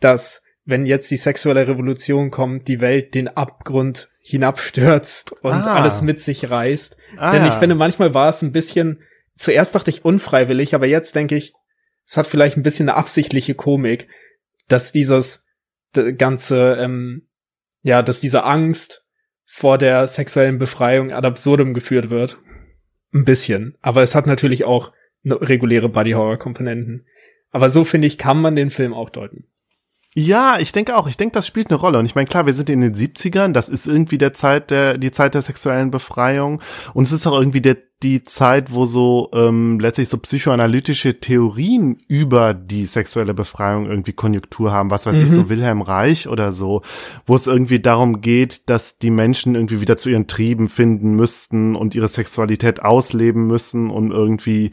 dass 0.00 0.42
wenn 0.64 0.86
jetzt 0.86 1.10
die 1.10 1.16
sexuelle 1.16 1.68
Revolution 1.68 2.30
kommt, 2.30 2.66
die 2.68 2.80
Welt 2.80 3.14
den 3.14 3.28
Abgrund 3.28 4.08
hinabstürzt 4.20 5.32
und 5.42 5.52
Ah. 5.52 5.74
alles 5.76 6.00
mit 6.02 6.18
sich 6.18 6.50
reißt. 6.50 6.96
Ah, 7.18 7.32
Denn 7.32 7.46
ich 7.46 7.52
finde, 7.54 7.74
manchmal 7.74 8.14
war 8.14 8.30
es 8.30 8.40
ein 8.42 8.52
bisschen, 8.52 9.00
zuerst 9.36 9.74
dachte 9.74 9.90
ich 9.90 10.04
unfreiwillig, 10.04 10.74
aber 10.74 10.86
jetzt 10.86 11.14
denke 11.14 11.36
ich, 11.36 11.52
es 12.06 12.16
hat 12.16 12.26
vielleicht 12.26 12.56
ein 12.56 12.62
bisschen 12.62 12.88
eine 12.88 12.98
absichtliche 12.98 13.54
Komik, 13.54 14.08
dass 14.68 14.92
dieses 14.92 15.44
ganze, 15.92 16.76
ähm, 16.80 17.28
ja, 17.82 18.02
dass 18.02 18.20
diese 18.20 18.44
Angst 18.44 19.04
vor 19.46 19.78
der 19.78 20.08
sexuellen 20.08 20.58
Befreiung 20.58 21.12
ad 21.12 21.26
absurdum 21.26 21.74
geführt 21.74 22.10
wird. 22.10 22.38
Ein 23.12 23.24
bisschen. 23.24 23.76
Aber 23.80 24.02
es 24.02 24.14
hat 24.14 24.26
natürlich 24.26 24.64
auch 24.64 24.92
ne- 25.22 25.40
reguläre 25.40 25.88
Body-Horror-Komponenten. 25.88 27.06
Aber 27.50 27.70
so 27.70 27.84
finde 27.84 28.08
ich, 28.08 28.18
kann 28.18 28.40
man 28.40 28.56
den 28.56 28.70
Film 28.70 28.92
auch 28.92 29.10
deuten. 29.10 29.46
Ja, 30.16 30.58
ich 30.58 30.72
denke 30.72 30.96
auch. 30.96 31.08
Ich 31.08 31.16
denke, 31.16 31.34
das 31.34 31.46
spielt 31.46 31.70
eine 31.70 31.78
Rolle. 31.78 31.98
Und 31.98 32.06
ich 32.06 32.14
meine, 32.14 32.28
klar, 32.28 32.46
wir 32.46 32.54
sind 32.54 32.70
in 32.70 32.80
den 32.80 32.94
70ern. 32.94 33.52
Das 33.52 33.68
ist 33.68 33.86
irgendwie 33.86 34.18
der 34.18 34.32
Zeit 34.32 34.70
der, 34.70 34.96
die 34.96 35.12
Zeit 35.12 35.34
der 35.34 35.42
sexuellen 35.42 35.90
Befreiung. 35.90 36.62
Und 36.94 37.04
es 37.04 37.12
ist 37.12 37.26
auch 37.26 37.38
irgendwie 37.38 37.60
der, 37.60 37.76
die 38.02 38.24
Zeit, 38.24 38.72
wo 38.74 38.84
so 38.84 39.30
ähm, 39.32 39.80
letztlich 39.80 40.08
so 40.08 40.18
psychoanalytische 40.18 41.20
Theorien 41.20 41.96
über 42.06 42.52
die 42.52 42.84
sexuelle 42.84 43.32
Befreiung 43.32 43.86
irgendwie 43.86 44.12
Konjunktur 44.12 44.72
haben. 44.72 44.90
Was 44.90 45.06
weiß 45.06 45.16
ich, 45.16 45.30
Mhm. 45.30 45.34
so 45.34 45.48
Wilhelm 45.48 45.80
Reich 45.80 46.28
oder 46.28 46.52
so, 46.52 46.82
wo 47.24 47.34
es 47.34 47.46
irgendwie 47.46 47.80
darum 47.80 48.20
geht, 48.20 48.68
dass 48.68 48.98
die 48.98 49.10
Menschen 49.10 49.54
irgendwie 49.54 49.80
wieder 49.80 49.96
zu 49.96 50.10
ihren 50.10 50.26
Trieben 50.26 50.68
finden 50.68 51.14
müssten 51.14 51.76
und 51.76 51.94
ihre 51.94 52.08
Sexualität 52.08 52.82
ausleben 52.82 53.46
müssen 53.46 53.88
und 53.90 54.10
irgendwie, 54.10 54.70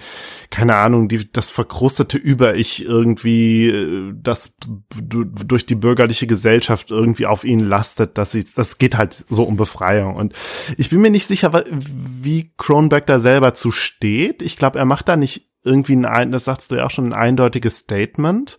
keine 0.49 0.75
Ahnung, 0.75 1.07
die, 1.07 1.31
das 1.31 1.49
verkrustete 1.49 2.17
Über-Ich 2.17 2.83
irgendwie, 2.83 3.67
äh, 3.69 4.13
das 4.13 4.57
durch 4.99 5.65
die 5.65 5.75
bürgerliche 5.75 6.27
Gesellschaft 6.27 6.91
irgendwie 6.91 7.27
auf 7.27 7.45
ihnen 7.45 7.65
lastet, 7.65 8.17
dass 8.17 8.31
sie, 8.33 8.45
das 8.55 8.77
geht 8.77 8.97
halt 8.97 9.25
so 9.29 9.43
um 9.43 9.55
Befreiung. 9.55 10.15
Und 10.17 10.33
ich 10.77 10.89
bin 10.89 10.99
mir 10.99 11.11
nicht 11.11 11.27
sicher, 11.27 11.63
wie 11.69 12.51
Kronberg 12.57 13.05
da 13.11 13.19
selber 13.19 13.53
zu 13.53 13.71
steht. 13.71 14.41
Ich 14.41 14.57
glaube, 14.57 14.79
er 14.79 14.85
macht 14.85 15.07
da 15.07 15.17
nicht 15.17 15.49
irgendwie 15.63 15.95
ein, 16.05 16.31
das 16.31 16.45
sagst 16.45 16.71
du 16.71 16.75
ja 16.75 16.85
auch 16.85 16.91
schon, 16.91 17.09
ein 17.09 17.13
eindeutiges 17.13 17.77
Statement. 17.77 18.57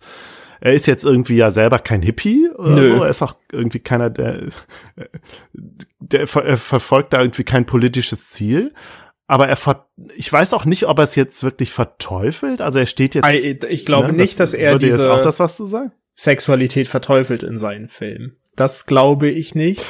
Er 0.61 0.73
ist 0.73 0.87
jetzt 0.87 1.03
irgendwie 1.03 1.35
ja 1.35 1.51
selber 1.51 1.79
kein 1.79 2.01
Hippie 2.01 2.49
oder 2.55 2.75
Nö. 2.75 2.97
so. 2.97 3.03
Er 3.03 3.09
ist 3.09 3.21
auch 3.21 3.35
irgendwie 3.51 3.79
keiner, 3.79 4.09
der, 4.09 4.43
der 5.99 6.27
ver 6.27 6.45
er 6.45 6.57
verfolgt 6.57 7.11
da 7.11 7.19
irgendwie 7.19 7.43
kein 7.43 7.65
politisches 7.65 8.29
Ziel. 8.29 8.73
Aber 9.27 9.49
er 9.49 9.57
ver 9.57 9.89
ich 10.15 10.31
weiß 10.31 10.53
auch 10.53 10.63
nicht, 10.63 10.87
ob 10.87 10.99
er 10.99 11.03
es 11.03 11.15
jetzt 11.15 11.43
wirklich 11.43 11.71
verteufelt. 11.71 12.61
Also 12.61 12.79
er 12.79 12.85
steht 12.85 13.15
jetzt. 13.15 13.27
Ich 13.69 13.85
glaube 13.85 14.13
ne, 14.13 14.13
nicht, 14.13 14.39
dass 14.39 14.53
er 14.53 14.79
diese 14.79 15.11
auch 15.11 15.21
das 15.21 15.39
was 15.41 15.57
zu 15.57 15.65
sagen? 15.65 15.91
Sexualität 16.15 16.87
verteufelt 16.87 17.43
in 17.43 17.57
seinen 17.57 17.89
Filmen. 17.89 18.37
Das 18.55 18.85
glaube 18.85 19.29
ich 19.29 19.55
nicht. 19.55 19.83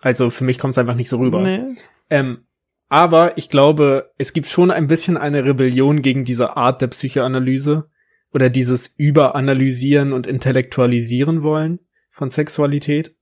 Also 0.00 0.28
für 0.30 0.44
mich 0.44 0.58
kommt 0.58 0.72
es 0.72 0.78
einfach 0.78 0.94
nicht 0.94 1.08
so 1.08 1.18
rüber. 1.18 1.40
Nee. 1.40 1.76
Ähm, 2.10 2.44
aber 2.88 3.36
ich 3.36 3.50
glaube, 3.50 4.12
es 4.16 4.32
gibt 4.32 4.46
schon 4.46 4.70
ein 4.70 4.86
bisschen 4.86 5.16
eine 5.16 5.44
Rebellion 5.44 6.02
gegen 6.02 6.24
diese 6.24 6.56
Art 6.56 6.80
der 6.80 6.88
Psychoanalyse 6.88 7.90
oder 8.32 8.50
dieses 8.50 8.86
Überanalysieren 8.86 10.12
und 10.12 10.26
Intellektualisieren 10.26 11.42
wollen 11.42 11.80
von 12.10 12.30
Sexualität. 12.30 13.14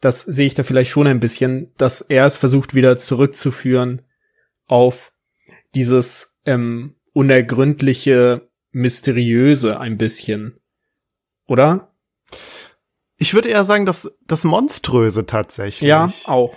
Das 0.00 0.22
sehe 0.22 0.46
ich 0.46 0.54
da 0.54 0.64
vielleicht 0.64 0.90
schon 0.90 1.06
ein 1.06 1.20
bisschen, 1.20 1.72
dass 1.76 2.00
er 2.00 2.26
es 2.26 2.38
versucht 2.38 2.74
wieder 2.74 2.98
zurückzuführen 2.98 4.02
auf 4.66 5.12
dieses 5.74 6.36
ähm, 6.44 6.96
unergründliche, 7.12 8.48
mysteriöse 8.72 9.78
ein 9.78 9.96
bisschen. 9.98 10.58
Oder? 11.46 11.94
Ich 13.16 13.34
würde 13.34 13.48
eher 13.50 13.64
sagen, 13.64 13.86
dass 13.86 14.10
das 14.26 14.42
Monströse 14.42 15.26
tatsächlich. 15.26 15.88
Ja, 15.88 16.12
auch. 16.24 16.56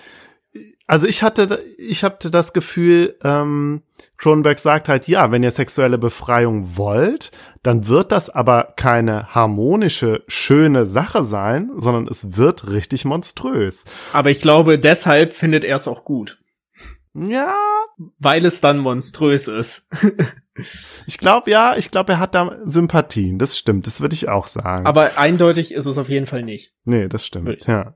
Also 0.87 1.07
ich 1.07 1.23
hatte, 1.23 1.63
ich 1.77 2.03
hatte 2.03 2.29
das 2.29 2.53
Gefühl, 2.53 3.17
ähm, 3.23 3.81
Cronenberg 4.17 4.59
sagt 4.59 4.87
halt, 4.87 5.07
ja, 5.07 5.31
wenn 5.31 5.41
ihr 5.41 5.51
sexuelle 5.51 5.97
Befreiung 5.97 6.77
wollt, 6.77 7.31
dann 7.63 7.87
wird 7.87 8.11
das 8.11 8.29
aber 8.29 8.73
keine 8.75 9.33
harmonische, 9.33 10.23
schöne 10.27 10.85
Sache 10.85 11.23
sein, 11.23 11.71
sondern 11.75 12.07
es 12.07 12.37
wird 12.37 12.69
richtig 12.69 13.03
monströs. 13.03 13.85
Aber 14.13 14.29
ich 14.29 14.41
glaube, 14.41 14.77
deshalb 14.77 15.33
findet 15.33 15.63
er 15.63 15.77
es 15.77 15.87
auch 15.87 16.05
gut. 16.05 16.39
Ja, 17.15 17.55
Weil 18.19 18.45
es 18.45 18.59
dann 18.59 18.77
monströs 18.77 19.47
ist. 19.47 19.89
ich 21.07 21.17
glaube, 21.17 21.49
ja, 21.49 21.75
ich 21.77 21.89
glaube, 21.89 22.13
er 22.13 22.19
hat 22.19 22.35
da 22.35 22.59
Sympathien. 22.65 23.39
Das 23.39 23.57
stimmt, 23.57 23.87
das 23.87 24.01
würde 24.01 24.15
ich 24.15 24.27
auch 24.27 24.47
sagen. 24.47 24.85
Aber 24.85 25.17
eindeutig 25.17 25.73
ist 25.73 25.85
es 25.85 25.97
auf 25.97 26.09
jeden 26.09 26.25
Fall 26.25 26.43
nicht. 26.43 26.73
Nee, 26.83 27.07
das 27.07 27.25
stimmt, 27.25 27.47
ich 27.61 27.67
ja. 27.67 27.95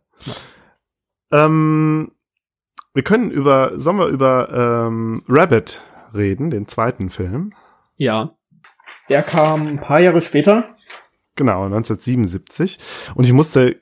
Ähm, 1.32 2.12
wir 3.00 3.04
können 3.06 3.32
über, 3.32 3.80
sollen 3.80 3.98
wir 3.98 4.08
über 4.08 4.50
ähm, 4.90 5.24
Rabbit 5.30 5.82
reden, 6.14 6.50
den 6.52 6.68
zweiten 6.68 7.10
Film? 7.10 7.54
Ja. 7.96 8.36
Der 9.08 9.24
kam 9.24 9.68
ein 9.68 9.80
paar 9.80 10.02
Jahre 10.02 10.20
später. 10.22 10.66
Genau, 11.38 11.64
1977. 11.64 12.78
Und 13.16 13.26
ich 13.26 13.32
musste 13.32 13.78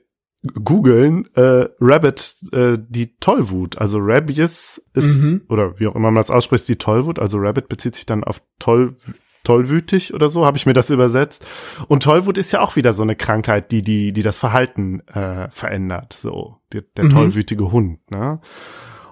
googeln, 0.62 1.28
äh, 1.34 1.66
Rabbit, 1.80 2.36
äh, 2.52 2.78
die 2.78 3.16
Tollwut. 3.16 3.76
Also 3.78 3.98
Rabies 4.00 4.84
ist, 4.94 5.24
Mhm. 5.24 5.40
oder 5.48 5.80
wie 5.80 5.88
auch 5.88 5.96
immer 5.96 6.12
man 6.12 6.14
das 6.14 6.30
ausspricht, 6.30 6.68
die 6.68 6.76
Tollwut. 6.76 7.18
Also 7.18 7.38
Rabbit 7.38 7.68
bezieht 7.68 7.96
sich 7.96 8.06
dann 8.06 8.22
auf 8.22 8.40
toll, 8.60 8.94
tollwütig 9.42 10.14
oder 10.14 10.28
so, 10.28 10.46
habe 10.46 10.56
ich 10.58 10.66
mir 10.66 10.74
das 10.74 10.90
übersetzt. 10.90 11.44
Und 11.88 12.04
Tollwut 12.04 12.38
ist 12.38 12.52
ja 12.52 12.60
auch 12.60 12.76
wieder 12.76 12.92
so 12.92 13.02
eine 13.02 13.16
Krankheit, 13.16 13.72
die, 13.72 13.82
die, 13.82 14.12
die 14.12 14.22
das 14.22 14.38
Verhalten 14.38 15.00
äh, 15.08 15.48
verändert. 15.50 16.12
So, 16.20 16.58
der, 16.72 16.82
der 16.96 17.06
Mhm. 17.06 17.10
tollwütige 17.10 17.72
Hund, 17.72 18.08
ne? 18.12 18.40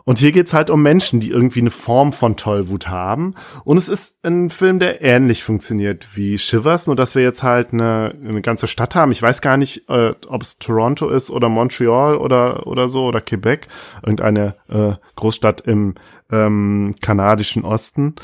Und 0.07 0.21
hier 0.21 0.31
geht's 0.31 0.55
halt 0.55 0.71
um 0.71 0.83
Menschen, 0.83 1.19
die 1.19 1.31
irgendwie 1.31 1.61
eine 1.61 1.73
Form 1.73 2.13
von 2.13 2.37
Tollwut 2.37 2.87
haben. 2.87 3.35
Und 3.65 3.77
es 3.77 3.89
ist 3.89 4.25
ein 4.25 4.51
Film, 4.51 4.79
der 4.79 5.03
ähnlich 5.03 5.43
funktioniert 5.43 6.07
wie 6.15 6.39
Shivers, 6.39 6.87
nur 6.87 6.95
dass 6.95 7.17
wir 7.17 7.25
jetzt 7.25 7.43
halt 7.43 7.73
eine, 7.73 8.15
eine 8.25 8.41
ganze 8.41 8.69
Stadt 8.69 8.95
haben. 8.95 9.11
Ich 9.11 9.21
weiß 9.21 9.41
gar 9.41 9.57
nicht, 9.57 9.89
äh, 9.89 10.15
ob 10.29 10.43
es 10.43 10.59
Toronto 10.59 11.09
ist 11.09 11.29
oder 11.29 11.49
Montreal 11.49 12.17
oder, 12.17 12.69
oder 12.69 12.89
so 12.89 13.05
oder 13.05 13.21
Quebec. 13.21 13.67
Irgendeine 14.03 14.55
äh, 14.69 14.93
Großstadt 15.17 15.63
im 15.63 15.97
ähm, 16.31 16.95
kanadischen 17.01 17.65
Osten. 17.65 18.15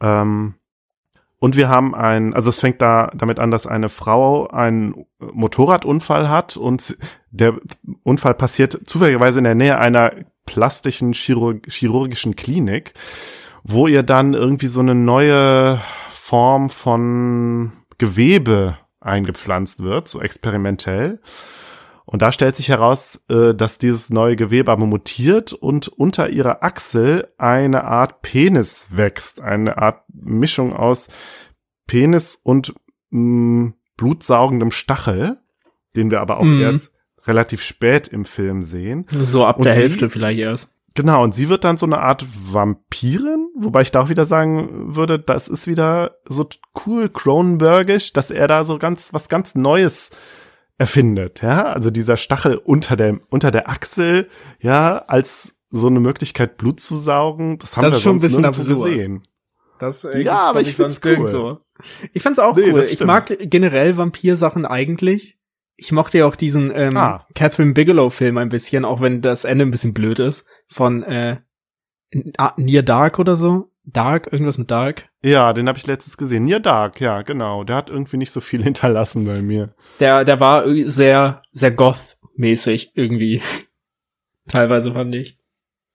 Ähm, 0.00 0.54
und 1.40 1.56
wir 1.56 1.68
haben 1.68 1.94
ein, 1.94 2.34
also 2.34 2.50
es 2.50 2.60
fängt 2.60 2.82
da 2.82 3.10
damit 3.14 3.38
an, 3.38 3.50
dass 3.50 3.66
eine 3.66 3.88
Frau 3.88 4.48
einen 4.48 5.06
Motorradunfall 5.20 6.28
hat 6.28 6.56
und 6.56 6.96
der 7.30 7.54
Unfall 8.02 8.34
passiert 8.34 8.80
zufälligerweise 8.88 9.38
in 9.38 9.44
der 9.44 9.54
Nähe 9.54 9.78
einer 9.78 10.12
plastischen 10.46 11.12
Chirurg 11.12 11.66
chirurgischen 11.68 12.34
Klinik, 12.34 12.94
wo 13.62 13.86
ihr 13.86 14.02
dann 14.02 14.34
irgendwie 14.34 14.66
so 14.66 14.80
eine 14.80 14.94
neue 14.94 15.80
Form 16.10 16.70
von 16.70 17.72
Gewebe 17.98 18.78
eingepflanzt 19.00 19.80
wird, 19.80 20.08
so 20.08 20.20
experimentell. 20.20 21.20
Und 22.10 22.22
da 22.22 22.32
stellt 22.32 22.56
sich 22.56 22.70
heraus, 22.70 23.20
äh, 23.28 23.54
dass 23.54 23.76
dieses 23.76 24.08
neue 24.08 24.34
Gewebe 24.34 24.72
aber 24.72 24.86
mutiert 24.86 25.52
und 25.52 25.88
unter 25.88 26.30
ihrer 26.30 26.62
Achsel 26.62 27.28
eine 27.36 27.84
Art 27.84 28.22
Penis 28.22 28.86
wächst. 28.88 29.42
Eine 29.42 29.76
Art 29.76 30.04
Mischung 30.10 30.72
aus 30.74 31.08
Penis 31.86 32.40
und 32.42 32.74
mh, 33.10 33.72
blutsaugendem 33.98 34.70
Stachel, 34.70 35.36
den 35.96 36.10
wir 36.10 36.20
aber 36.22 36.38
auch 36.38 36.44
Mhm. 36.44 36.62
erst 36.62 36.92
relativ 37.26 37.60
spät 37.60 38.08
im 38.08 38.24
Film 38.24 38.62
sehen. 38.62 39.06
So 39.10 39.44
ab 39.44 39.58
Und 39.58 39.64
der 39.64 39.74
sie- 39.74 39.80
Hälfte 39.82 40.08
vielleicht 40.08 40.38
erst. 40.40 40.72
Genau, 40.94 41.22
und 41.22 41.34
sie 41.34 41.50
wird 41.50 41.62
dann 41.64 41.76
so 41.76 41.84
eine 41.84 42.00
Art 42.00 42.24
Vampirin, 42.52 43.50
wobei 43.54 43.82
ich 43.82 43.92
da 43.92 44.00
auch 44.00 44.08
wieder 44.08 44.24
sagen 44.24 44.96
würde, 44.96 45.18
das 45.18 45.46
ist 45.46 45.66
wieder 45.66 46.16
so 46.26 46.48
cool 46.86 47.08
Cronenbergisch, 47.10 48.12
dass 48.14 48.30
er 48.30 48.48
da 48.48 48.64
so 48.64 48.78
ganz, 48.78 49.12
was 49.12 49.28
ganz 49.28 49.54
Neues 49.54 50.10
erfindet, 50.78 51.42
ja, 51.42 51.64
also 51.66 51.90
dieser 51.90 52.16
Stachel 52.16 52.56
unter 52.56 52.96
der, 52.96 53.18
unter 53.30 53.50
der 53.50 53.68
Achsel, 53.68 54.28
ja, 54.60 54.98
als 55.08 55.54
so 55.70 55.88
eine 55.88 56.00
Möglichkeit 56.00 56.56
Blut 56.56 56.80
zu 56.80 56.96
saugen, 56.96 57.58
das 57.58 57.76
haben 57.76 57.84
Das 57.84 57.94
wir 57.94 58.00
schon 58.00 58.16
ein 58.16 58.20
sonst 58.20 58.22
bisschen 58.32 58.42
nirgendwo 58.42 58.72
absurd. 58.72 58.90
gesehen. 58.92 59.22
Das 59.78 60.04
äh, 60.04 60.22
Ja, 60.22 60.40
aber 60.48 60.60
ich 60.62 60.74
find's 60.74 61.00
cool. 61.04 61.28
so. 61.28 61.58
Ich 62.12 62.22
fand's 62.22 62.38
auch 62.38 62.56
Nee, 62.56 62.72
cool. 62.72 62.80
Ich 62.80 63.00
mag 63.04 63.36
generell 63.38 63.96
Vampirsachen 63.96 64.64
eigentlich. 64.64 65.38
Ich 65.76 65.92
mochte 65.92 66.18
ja 66.18 66.26
auch 66.26 66.34
diesen 66.36 66.72
ähm, 66.74 66.96
Ah. 66.96 67.26
Catherine 67.34 67.74
Bigelow-Film 67.74 68.38
ein 68.38 68.48
bisschen, 68.48 68.84
auch 68.84 69.00
wenn 69.00 69.20
das 69.22 69.44
Ende 69.44 69.64
ein 69.66 69.70
bisschen 69.70 69.94
blöd 69.94 70.18
ist. 70.18 70.46
Von 70.68 71.02
äh, 71.04 71.38
Near 72.56 72.82
Dark 72.82 73.18
oder 73.18 73.36
so. 73.36 73.70
Dark, 73.92 74.32
irgendwas 74.32 74.58
mit 74.58 74.70
Dark. 74.70 75.08
Ja, 75.22 75.52
den 75.52 75.68
habe 75.68 75.78
ich 75.78 75.86
letztens 75.86 76.16
gesehen. 76.16 76.44
Near 76.44 76.60
Dark, 76.60 77.00
ja, 77.00 77.22
genau. 77.22 77.64
Der 77.64 77.76
hat 77.76 77.90
irgendwie 77.90 78.16
nicht 78.16 78.30
so 78.30 78.40
viel 78.40 78.62
hinterlassen 78.64 79.24
bei 79.24 79.42
mir. 79.42 79.74
Der, 80.00 80.24
der 80.24 80.40
war 80.40 80.64
sehr, 80.84 81.42
sehr 81.50 81.70
goth-mäßig 81.70 82.92
irgendwie. 82.94 83.42
Teilweise 84.48 84.92
fand 84.92 85.14
ich. 85.14 85.38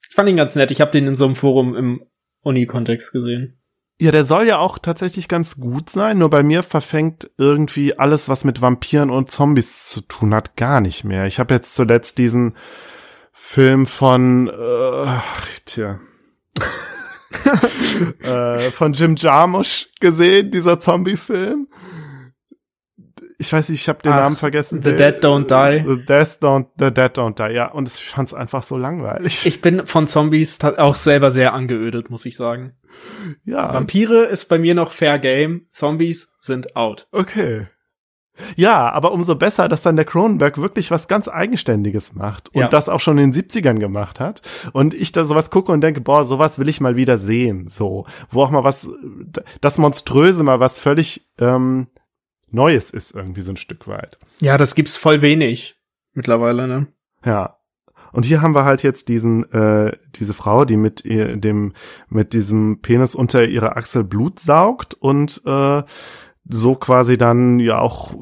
Ich 0.10 0.16
fand 0.16 0.30
ihn 0.30 0.38
ganz 0.38 0.56
nett. 0.56 0.72
Ich 0.72 0.82
habe 0.82 0.92
den 0.92 1.08
in 1.08 1.16
so 1.16 1.26
einem 1.26 1.36
Forum 1.36 1.76
im 1.76 2.06
Uni-Kontext 2.42 3.12
gesehen. 3.12 3.60
Ja, 4.00 4.12
der 4.12 4.26
soll 4.26 4.48
ja 4.48 4.58
auch 4.58 4.80
tatsächlich 4.80 5.28
ganz 5.28 5.56
gut 5.56 5.90
sein, 5.90 6.18
nur 6.18 6.30
bei 6.30 6.44
mir 6.44 6.64
verfängt 6.64 7.30
irgendwie 7.38 7.98
alles, 7.98 8.28
was 8.28 8.44
mit 8.44 8.62
Vampiren 8.62 9.10
und 9.12 9.30
Zombies 9.30 9.90
zu 9.90 10.02
tun 10.02 10.34
hat, 10.34 10.56
gar 10.56 10.82
nicht 10.82 11.04
mehr. 11.04 11.28
Ich 11.28 11.40
habe 11.40 11.54
jetzt 11.54 11.76
zuletzt 11.76 12.18
diesen 12.18 12.56
Film 13.32 13.86
von, 13.86 14.50
äh, 14.50 15.20
tja, 15.66 16.00
äh, 18.24 18.72
von 18.72 18.94
Jim 18.94 19.16
Jarmusch 19.16 19.90
gesehen, 20.00 20.52
dieser 20.52 20.80
Zombie-Film. 20.80 21.68
Ich 23.40 23.52
weiß 23.52 23.70
nicht, 23.70 23.82
ich 23.82 23.90
habe 23.90 24.02
den 24.02 24.14
Ach, 24.14 24.22
Namen 24.22 24.38
vergessen. 24.38 24.82
The 24.82 24.96
Dead 24.96 25.24
Don't 25.24 25.48
Die. 25.48 25.84
The 25.86 25.98
Dead 26.06 26.28
Don't, 26.42 26.68
The 26.78 26.94
Dead 26.94 27.18
Don't 27.18 27.36
Die, 27.36 27.54
ja. 27.54 27.68
Und 27.72 27.90
ich 27.90 28.04
fand's 28.06 28.34
einfach 28.34 28.64
so 28.64 28.78
langweilig. 28.78 29.46
Ich 29.46 29.62
bin 29.62 29.86
von 29.86 30.08
Zombies 30.08 30.60
auch 30.62 30.96
selber 30.96 31.30
sehr 31.30 31.54
angeödet, 31.54 32.10
muss 32.10 32.26
ich 32.26 32.38
sagen. 32.38 32.74
ja, 33.44 33.74
Vampire 33.74 34.26
ist 34.26 34.46
bei 34.46 34.58
mir 34.60 34.76
noch 34.76 34.92
Fair 34.92 35.20
Game, 35.20 35.66
Zombies 35.70 36.34
sind 36.40 36.76
out. 36.76 37.08
Okay. 37.12 37.68
Ja, 38.56 38.90
aber 38.92 39.12
umso 39.12 39.36
besser, 39.36 39.68
dass 39.68 39.84
dann 39.84 39.96
der 39.96 40.06
Cronenberg 40.06 40.58
wirklich 40.58 40.90
was 40.90 41.08
ganz 41.08 41.28
Eigenständiges 41.28 42.14
macht 42.16 42.50
und 42.50 42.62
Ja. 42.62 42.68
das 42.68 42.90
auch 42.90 43.00
schon 43.00 43.18
in 43.20 43.32
den 43.32 43.34
70ern 43.34 43.78
gemacht 43.80 44.20
hat. 44.20 44.42
Und 44.72 44.94
ich 44.94 45.12
da 45.12 45.24
sowas 45.24 45.52
gucke 45.52 45.72
und 45.72 45.82
denke, 45.82 46.02
boah, 46.02 46.26
sowas 46.26 46.58
will 46.58 46.68
ich 46.70 46.82
mal 46.82 46.96
wieder 46.96 47.18
sehen. 47.18 47.68
So, 47.70 48.06
wo 48.32 48.42
auch 48.44 48.50
mal 48.52 48.64
was, 48.64 48.88
das 49.62 49.78
Monströse 49.78 50.44
mal 50.44 50.60
was 50.60 50.80
völlig 50.80 51.30
ähm, 51.40 51.88
Neues 52.50 52.90
ist, 52.90 53.14
irgendwie 53.16 53.42
so 53.42 53.52
ein 53.52 53.58
Stück 53.58 53.88
weit. 53.88 54.18
Ja, 54.40 54.58
das 54.58 54.76
gibt's 54.76 54.98
voll 54.98 55.22
wenig 55.22 55.76
mittlerweile, 56.14 56.68
ne? 56.68 56.88
Ja. 57.26 57.58
Und 58.12 58.26
hier 58.26 58.42
haben 58.44 58.54
wir 58.54 58.64
halt 58.64 58.84
jetzt 58.84 59.08
diesen, 59.10 59.52
äh, 59.54 59.92
diese 60.16 60.36
Frau, 60.36 60.66
die 60.66 60.78
mit 60.78 61.04
ihr, 61.04 61.36
dem, 61.36 61.74
mit 62.10 62.34
diesem 62.34 62.80
Penis 62.82 63.16
unter 63.16 63.46
ihrer 63.48 63.76
Achsel 63.76 64.04
Blut 64.04 64.40
saugt 64.40 64.94
und 64.94 65.42
äh, 65.48 65.82
so 66.46 66.76
quasi 66.76 67.18
dann 67.18 67.60
ja 67.60 67.80
auch 67.80 68.14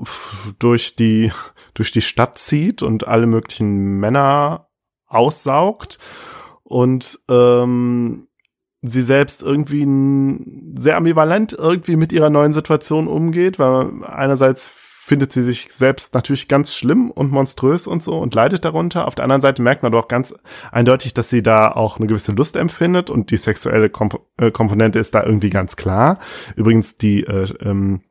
durch 0.59 0.95
die, 0.95 1.31
durch 1.73 1.91
die 1.91 2.01
Stadt 2.01 2.37
zieht 2.37 2.83
und 2.83 3.07
alle 3.07 3.27
möglichen 3.27 3.99
Männer 3.99 4.67
aussaugt. 5.07 5.97
Und 6.63 7.19
ähm, 7.29 8.27
sie 8.81 9.03
selbst 9.03 9.41
irgendwie 9.41 9.85
sehr 10.79 10.97
ambivalent 10.97 11.53
irgendwie 11.53 11.95
mit 11.95 12.13
ihrer 12.13 12.29
neuen 12.29 12.53
Situation 12.53 13.07
umgeht, 13.07 13.59
weil 13.59 14.03
einerseits 14.05 14.90
findet 15.03 15.33
sie 15.33 15.41
sich 15.43 15.67
selbst 15.71 16.13
natürlich 16.13 16.47
ganz 16.47 16.73
schlimm 16.73 17.09
und 17.11 17.31
monströs 17.31 17.87
und 17.87 18.03
so 18.03 18.17
und 18.19 18.33
leidet 18.35 18.63
darunter. 18.65 19.07
Auf 19.07 19.15
der 19.15 19.23
anderen 19.23 19.41
Seite 19.41 19.61
merkt 19.61 19.83
man 19.83 19.91
doch 19.91 20.07
ganz 20.07 20.33
eindeutig, 20.71 21.13
dass 21.13 21.29
sie 21.29 21.41
da 21.43 21.71
auch 21.71 21.97
eine 21.97 22.07
gewisse 22.07 22.31
Lust 22.33 22.55
empfindet 22.55 23.09
und 23.09 23.31
die 23.31 23.37
sexuelle 23.37 23.89
Komp 23.89 24.19
äh, 24.37 24.51
Komponente 24.51 24.99
ist 24.99 25.15
da 25.15 25.23
irgendwie 25.23 25.49
ganz 25.49 25.75
klar. 25.75 26.19
Übrigens, 26.55 26.97
die 26.97 27.23
äh, 27.23 27.47
ähm, 27.61 28.01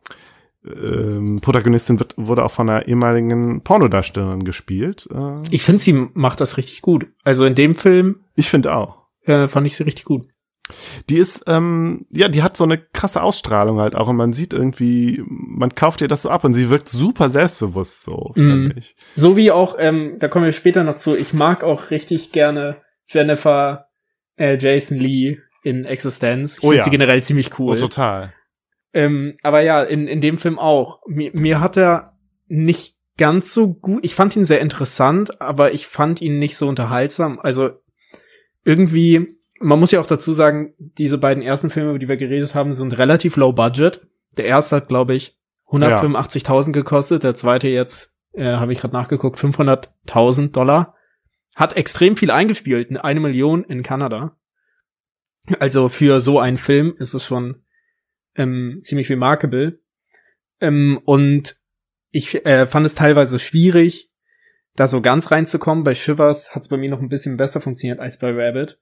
ähm, 0.65 1.41
Protagonistin 1.41 1.99
wird, 1.99 2.15
wurde 2.19 2.45
auch 2.45 2.51
von 2.51 2.69
einer 2.69 2.87
ehemaligen 2.87 3.63
Pornodarstellerin 3.63 4.45
gespielt. 4.45 5.09
Äh, 5.15 5.37
Ich 5.51 5.63
finde, 5.63 5.81
sie 5.81 5.93
macht 5.93 6.41
das 6.41 6.57
richtig 6.59 6.83
gut. 6.83 7.07
Also 7.25 7.45
in 7.47 7.55
dem 7.55 7.77
Film 7.77 8.21
ich 8.35 8.51
finde 8.51 8.75
auch. 8.75 8.99
äh, 9.25 9.49
fand 9.49 9.67
ich 9.67 9.77
sie 9.77 9.85
richtig 9.85 10.05
gut. 10.05 10.27
Die 11.09 11.17
ist, 11.17 11.45
ähm, 11.47 12.07
ja, 12.11 12.29
die 12.29 12.43
hat 12.43 12.57
so 12.57 12.65
eine 12.65 12.79
krasse 12.79 13.23
Ausstrahlung 13.23 13.79
halt 13.79 13.95
auch 13.95 14.09
und 14.09 14.17
man 14.17 14.33
sieht 14.33 14.53
irgendwie, 14.53 15.23
man 15.27 15.75
kauft 15.75 16.01
ihr 16.01 16.09
das 16.09 16.23
so 16.23 16.31
ab 16.31 16.45
und 16.45 16.55
sie 16.55 16.71
wirkt 16.71 16.89
super 16.89 17.31
selbstbewusst 17.31 18.03
so, 18.03 18.33
finde 18.35 18.75
ich. 18.79 18.97
So 19.15 19.37
wie 19.37 19.51
auch, 19.51 19.77
ähm, 19.79 20.17
da 20.19 20.29
kommen 20.29 20.45
wir 20.45 20.53
später 20.53 20.85
noch 20.85 20.97
zu, 20.97 21.17
ich 21.17 21.33
mag 21.33 21.63
auch 21.65 21.91
richtig 21.91 22.33
gerne 22.33 22.77
Jennifer 23.09 23.87
äh, 24.37 24.57
Jason 24.59 24.99
Lee 24.99 25.39
in 25.63 25.85
Existenz. 25.85 26.59
Ich 26.59 26.65
Oh 26.65 26.69
finde 26.69 26.79
ja. 26.79 26.85
sie 26.85 26.91
generell 26.91 27.23
ziemlich 27.23 27.59
cool. 27.59 27.75
Oh, 27.75 27.77
total. 27.77 28.33
Ähm, 28.93 29.35
aber 29.43 29.61
ja, 29.61 29.83
in, 29.83 30.07
in 30.09 30.21
dem 30.21 30.39
Film 30.39 30.59
auch. 30.59 31.01
Mir, 31.07 31.31
mir 31.35 31.61
hat 31.61 31.77
er 31.77 32.13
nicht 32.49 32.97
ganz 33.17 33.53
so 33.53 33.75
gut, 33.75 34.05
ich 34.05 34.15
fand 34.15 34.35
ihn 34.35 34.47
sehr 34.47 34.61
interessant, 34.61 35.41
aber 35.43 35.75
ich 35.75 35.87
fand 35.87 36.23
ihn 36.23 36.39
nicht 36.39 36.57
so 36.57 36.67
unterhaltsam. 36.67 37.39
Also 37.39 37.71
irgendwie, 38.65 39.27
man 39.61 39.79
muss 39.79 39.91
ja 39.91 40.01
auch 40.01 40.07
dazu 40.07 40.33
sagen, 40.33 40.75
diese 40.79 41.19
beiden 41.19 41.43
ersten 41.43 41.71
Filme, 41.71 41.91
über 41.91 41.99
die 41.99 42.09
wir 42.09 42.17
geredet 42.17 42.55
haben, 42.55 42.73
sind 42.73 42.97
relativ 42.97 43.37
low 43.37 43.53
budget. 43.53 44.07
Der 44.37 44.47
erste 44.47 44.77
hat, 44.77 44.89
glaube 44.89 45.15
ich, 45.15 45.39
185.000 45.69 46.73
gekostet, 46.73 47.23
der 47.23 47.35
zweite 47.35 47.69
jetzt, 47.69 48.17
äh, 48.33 48.55
habe 48.55 48.73
ich 48.73 48.81
gerade 48.81 48.95
nachgeguckt, 48.95 49.39
500.000 49.39 50.51
Dollar. 50.51 50.95
Hat 51.55 51.77
extrem 51.77 52.17
viel 52.17 52.31
eingespielt, 52.31 52.91
eine 52.99 53.21
Million 53.21 53.63
in 53.65 53.83
Kanada. 53.83 54.37
Also 55.59 55.89
für 55.89 56.21
so 56.21 56.39
einen 56.39 56.57
Film 56.57 56.95
ist 56.99 57.15
es 57.15 57.25
schon 57.25 57.63
ähm, 58.37 58.81
ziemlich 58.83 59.11
remarkable. 59.11 59.81
Ähm, 60.61 61.01
und 61.05 61.57
ich 62.11 62.47
äh, 62.47 62.67
fand 62.67 62.87
es 62.87 62.95
teilweise 62.95 63.39
schwierig, 63.39 64.11
da 64.75 64.89
so 64.89 65.03
ganz 65.03 65.31
reinzukommen. 65.31 65.85
Bei 65.85 65.95
Shivers 65.95 66.55
hat 66.55 66.63
es 66.63 66.69
bei 66.69 66.77
mir 66.77 66.91
noch 66.91 67.01
ein 67.01 67.09
bisschen 67.09 67.37
besser 67.37 67.61
funktioniert 67.61 68.01
als 68.01 68.19
bei 68.19 68.31
Rabbit. 68.31 68.79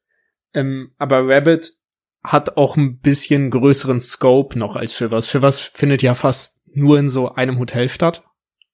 Ähm, 0.55 0.93
aber 0.99 1.27
Rabbit 1.27 1.77
hat 2.23 2.57
auch 2.57 2.77
ein 2.77 2.99
bisschen 2.99 3.51
größeren 3.51 4.01
Scope 4.01 4.59
noch 4.59 4.77
als 4.77 4.95
Shivers. 4.95 5.29
Shivers 5.29 5.63
findet 5.63 6.03
ja 6.03 6.15
fast 6.15 6.59
nur 6.67 6.99
in 6.99 7.09
so 7.09 7.33
einem 7.35 7.59
Hotel 7.59 7.89
statt. 7.89 8.25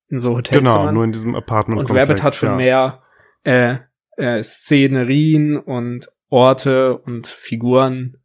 In 0.08 0.18
so 0.18 0.36
Hotelzimmern. 0.36 0.80
Genau, 0.80 0.92
nur 0.92 1.04
in 1.04 1.12
diesem 1.12 1.34
Apartment. 1.34 1.80
Und 1.80 1.90
Rabbit 1.90 2.22
hat 2.22 2.34
schon 2.34 2.50
ja. 2.50 2.56
mehr 2.56 3.02
äh, 3.44 3.76
äh, 4.16 4.42
Szenerien 4.42 5.56
und 5.56 6.08
Orte 6.28 6.98
und 6.98 7.26
Figuren. 7.26 8.18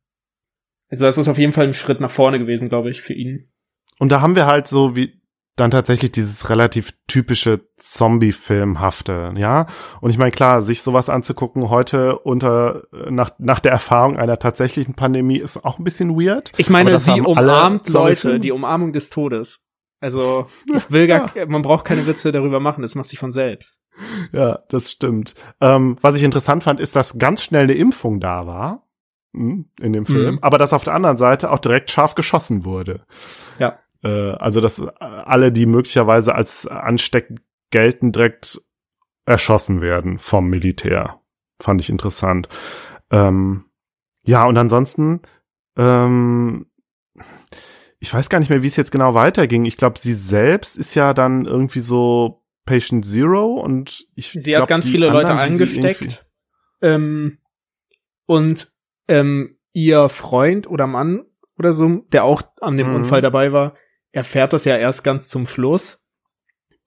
Also 0.90 1.06
das 1.06 1.18
ist 1.18 1.28
auf 1.28 1.38
jeden 1.38 1.54
Fall 1.54 1.68
ein 1.68 1.74
Schritt 1.74 2.00
nach 2.00 2.12
vorne 2.12 2.40
gewesen, 2.40 2.70
glaube 2.70 2.90
ich, 2.90 3.02
für 3.02 3.14
ihn. 3.14 3.52
Und 4.00 4.12
da 4.12 4.22
haben 4.22 4.36
wir 4.36 4.46
halt 4.46 4.68
so 4.68 4.96
wie 4.96 5.19
dann 5.60 5.72
tatsächlich 5.72 6.12
dieses 6.12 6.50
relativ 6.50 6.94
typische 7.08 7.62
Zombie-Filmhafte, 7.78 9.34
ja. 9.38 9.66
Und 10.02 10.10
ich 10.10 10.18
meine, 10.18 10.32
klar, 10.32 10.62
sich 10.62 10.82
sowas 10.82 11.10
anzugucken 11.10 11.70
heute 11.70 12.20
unter 12.20 12.84
nach 13.10 13.32
nach 13.38 13.60
der 13.60 13.72
Erfahrung 13.72 14.18
einer 14.18 14.40
tatsächlichen 14.40 14.94
Pandemie 14.94 15.38
ist 15.38 15.64
auch 15.64 15.80
ein 15.80 15.84
bisschen 15.84 16.20
weird. 16.20 16.52
Ich 16.58 16.70
meine, 16.70 16.98
sie 17.00 17.22
umarmt 17.22 17.90
Leute, 17.90 18.40
die 18.40 18.52
Umarmung 18.52 18.94
des 18.94 19.10
Todes. 19.10 19.66
Also 20.02 20.48
ich 20.74 20.90
will 20.92 21.08
gar, 21.08 21.32
man 21.48 21.62
braucht 21.62 21.86
keine 21.86 22.08
Witze 22.08 22.32
darüber 22.32 22.60
machen, 22.60 22.82
das 22.82 22.96
macht 22.96 23.10
sich 23.10 23.20
von 23.20 23.32
selbst. 23.32 23.82
Ja, 24.32 24.60
das 24.70 24.92
stimmt. 24.92 25.36
Ähm, 25.60 25.98
was 26.02 26.16
ich 26.16 26.24
interessant 26.24 26.64
fand, 26.64 26.80
ist, 26.80 26.96
dass 26.96 27.18
ganz 27.18 27.44
schnell 27.44 27.64
eine 27.64 27.74
Impfung 27.74 28.22
da 28.22 28.48
war 28.48 28.88
hm, 29.34 29.70
in 29.82 29.92
dem 29.94 30.06
Film, 30.06 30.36
Mhm. 30.36 30.40
aber 30.42 30.58
dass 30.58 30.72
auf 30.74 30.86
der 30.86 30.94
anderen 30.94 31.18
Seite 31.18 31.52
auch 31.52 31.60
direkt 31.60 31.92
scharf 31.92 32.16
geschossen 32.16 32.64
wurde. 32.64 33.02
Ja. 33.60 33.78
Äh, 34.04 34.32
also 34.32 34.62
dass 34.62 34.80
alle, 34.82 35.52
die 35.52 35.66
möglicherweise 35.66 36.36
als 36.36 36.68
ansteckend 36.68 37.42
gelten, 37.72 38.12
direkt 38.12 38.62
erschossen 39.26 39.82
werden 39.82 40.20
vom 40.20 40.50
Militär. 40.50 41.20
Fand 41.62 41.82
ich 41.82 41.90
interessant. 41.90 42.48
Ähm, 43.12 43.66
ja, 44.24 44.46
und 44.46 44.58
ansonsten, 44.58 45.22
ähm, 45.78 46.68
ich 48.00 48.14
weiß 48.14 48.30
gar 48.30 48.40
nicht 48.40 48.50
mehr, 48.50 48.64
wie 48.64 48.68
es 48.68 48.76
jetzt 48.78 48.92
genau 48.92 49.14
weiterging. 49.14 49.66
Ich 49.66 49.78
glaube, 49.78 50.00
sie 50.00 50.14
selbst 50.14 50.78
ist 50.78 50.96
ja 50.96 51.14
dann 51.14 51.46
irgendwie 51.46 51.80
so 51.82 52.44
Patient 52.66 53.04
Zero 53.06 53.56
und 53.56 54.06
ich 54.16 54.32
Sie 54.32 54.52
glaub, 54.52 54.64
hat 54.64 54.70
ganz 54.70 54.88
viele 54.88 55.10
Leute 55.10 55.32
anderen, 55.32 55.60
irgendwie- 55.60 55.80
angesteckt. 55.82 56.26
Ähm, 56.82 57.40
und 58.26 58.72
ähm, 59.08 59.58
ihr 59.74 60.08
Freund 60.10 60.68
oder 60.70 60.88
Mann 60.88 61.26
oder 61.58 61.74
so, 61.74 61.88
der 62.12 62.24
auch 62.24 62.42
an 62.62 62.78
dem 62.78 62.90
Mhm. 62.90 62.96
Unfall 62.96 63.22
dabei 63.22 63.52
war, 63.52 63.76
erfährt 64.12 64.54
das 64.54 64.66
ja 64.66 64.78
erst 64.78 65.04
ganz 65.04 65.30
zum 65.30 65.46
Schluss. 65.46 66.04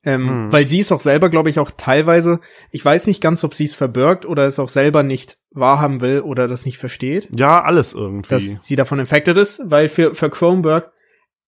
Ähm, 0.04 0.28
Hm. 0.28 0.52
Weil 0.52 0.66
sie 0.66 0.80
ist 0.80 0.90
auch 0.90 1.00
selber, 1.00 1.28
glaube 1.30 1.48
ich, 1.48 1.60
auch 1.60 1.70
teilweise, 1.76 2.40
ich 2.72 2.84
weiß 2.84 3.06
nicht 3.06 3.20
ganz, 3.22 3.44
ob 3.44 3.54
sie 3.54 3.66
es 3.66 3.76
verbirgt 3.76 4.26
oder 4.26 4.46
es 4.46 4.58
auch 4.58 4.68
selber 4.68 5.04
nicht 5.04 5.38
wahrhaben 5.52 6.00
will 6.00 6.20
oder 6.22 6.48
das 6.48 6.66
nicht 6.66 6.78
versteht, 6.78 7.28
Ja, 7.36 7.62
alles 7.62 7.92
irgendwie. 7.92 8.28
dass 8.30 8.66
sie 8.66 8.74
davon 8.76 8.98
infected 8.98 9.36
ist, 9.36 9.60
weil 9.66 9.88
für, 9.88 10.14
für 10.14 10.28
Kronberg 10.28 10.90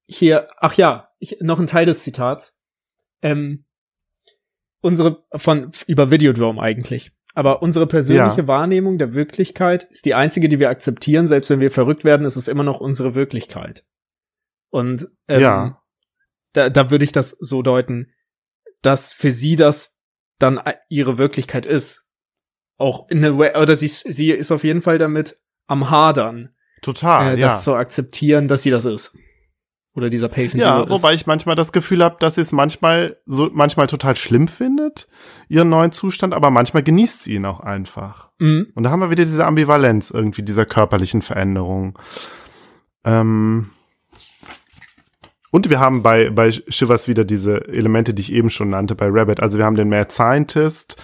hier, 0.06 0.48
ach 0.58 0.74
ja, 0.74 1.08
ich, 1.18 1.38
noch 1.40 1.58
ein 1.58 1.66
Teil 1.66 1.86
des 1.86 2.04
Zitats, 2.04 2.54
ähm, 3.22 3.64
unsere, 4.80 5.24
von, 5.34 5.72
über 5.88 6.10
Videodrome 6.12 6.60
eigentlich. 6.62 7.10
Aber 7.34 7.62
unsere 7.62 7.86
persönliche 7.88 8.42
Ja. 8.42 8.46
Wahrnehmung 8.46 8.98
der 8.98 9.14
Wirklichkeit 9.14 9.84
ist 9.90 10.04
die 10.04 10.14
einzige, 10.14 10.48
die 10.48 10.60
wir 10.60 10.68
akzeptieren. 10.68 11.26
Selbst 11.26 11.50
wenn 11.50 11.58
wir 11.58 11.72
verrückt 11.72 12.04
werden, 12.04 12.24
ist 12.26 12.36
es 12.36 12.46
immer 12.46 12.62
noch 12.62 12.80
unsere 12.80 13.16
Wirklichkeit. 13.16 13.84
Und 14.74 15.06
ähm, 15.28 15.40
Ja. 15.40 15.82
da, 16.52 16.68
da 16.68 16.90
würde 16.90 17.04
ich 17.04 17.12
das 17.12 17.30
so 17.30 17.62
deuten, 17.62 18.12
dass 18.82 19.12
für 19.12 19.30
sie 19.30 19.54
das 19.54 19.96
dann 20.40 20.60
ihre 20.88 21.16
Wirklichkeit 21.16 21.64
ist. 21.64 22.08
Auch 22.76 23.08
in 23.08 23.22
der 23.22 23.38
Way, 23.38 23.56
oder 23.56 23.76
sie, 23.76 23.86
sie 23.86 24.30
ist 24.32 24.50
auf 24.50 24.64
jeden 24.64 24.82
Fall 24.82 24.98
damit 24.98 25.38
am 25.68 25.90
Hadern, 25.90 26.56
Total, 26.82 27.36
äh, 27.36 27.40
ja. 27.40 27.46
das 27.46 27.62
zu 27.62 27.74
akzeptieren, 27.76 28.48
dass 28.48 28.64
sie 28.64 28.70
das 28.70 28.84
ist. 28.84 29.16
Oder 29.94 30.10
dieser 30.10 30.28
Patient 30.28 30.54
Ja, 30.54 30.74
Zero 30.74 30.84
ist. 30.86 30.90
wobei 30.90 31.14
ich 31.14 31.24
manchmal 31.28 31.54
das 31.54 31.70
Gefühl 31.70 32.02
habe, 32.02 32.16
dass 32.18 32.34
sie 32.34 32.40
es 32.40 32.50
manchmal 32.50 33.16
so 33.26 33.48
manchmal 33.52 33.86
total 33.86 34.16
schlimm 34.16 34.48
findet, 34.48 35.06
ihren 35.48 35.68
neuen 35.68 35.92
Zustand, 35.92 36.34
aber 36.34 36.50
manchmal 36.50 36.82
genießt 36.82 37.22
sie 37.22 37.34
ihn 37.34 37.46
auch 37.46 37.60
einfach. 37.60 38.32
Mhm. 38.40 38.72
Und 38.74 38.82
da 38.82 38.90
haben 38.90 38.98
wir 38.98 39.10
wieder 39.10 39.24
diese 39.24 39.46
Ambivalenz 39.46 40.10
irgendwie 40.10 40.42
dieser 40.42 40.66
körperlichen 40.66 41.22
Veränderung. 41.22 41.96
Ähm 43.04 43.70
und 45.54 45.70
wir 45.70 45.78
haben 45.78 46.02
bei, 46.02 46.30
bei 46.30 46.50
Shivers 46.50 47.06
wieder 47.06 47.24
diese 47.24 47.68
Elemente, 47.68 48.12
die 48.12 48.22
ich 48.22 48.32
eben 48.32 48.50
schon 48.50 48.70
nannte, 48.70 48.96
bei 48.96 49.06
Rabbit. 49.08 49.38
Also 49.38 49.56
wir 49.56 49.64
haben 49.64 49.76
den 49.76 49.88
Mad 49.88 50.10
Scientist, 50.10 51.00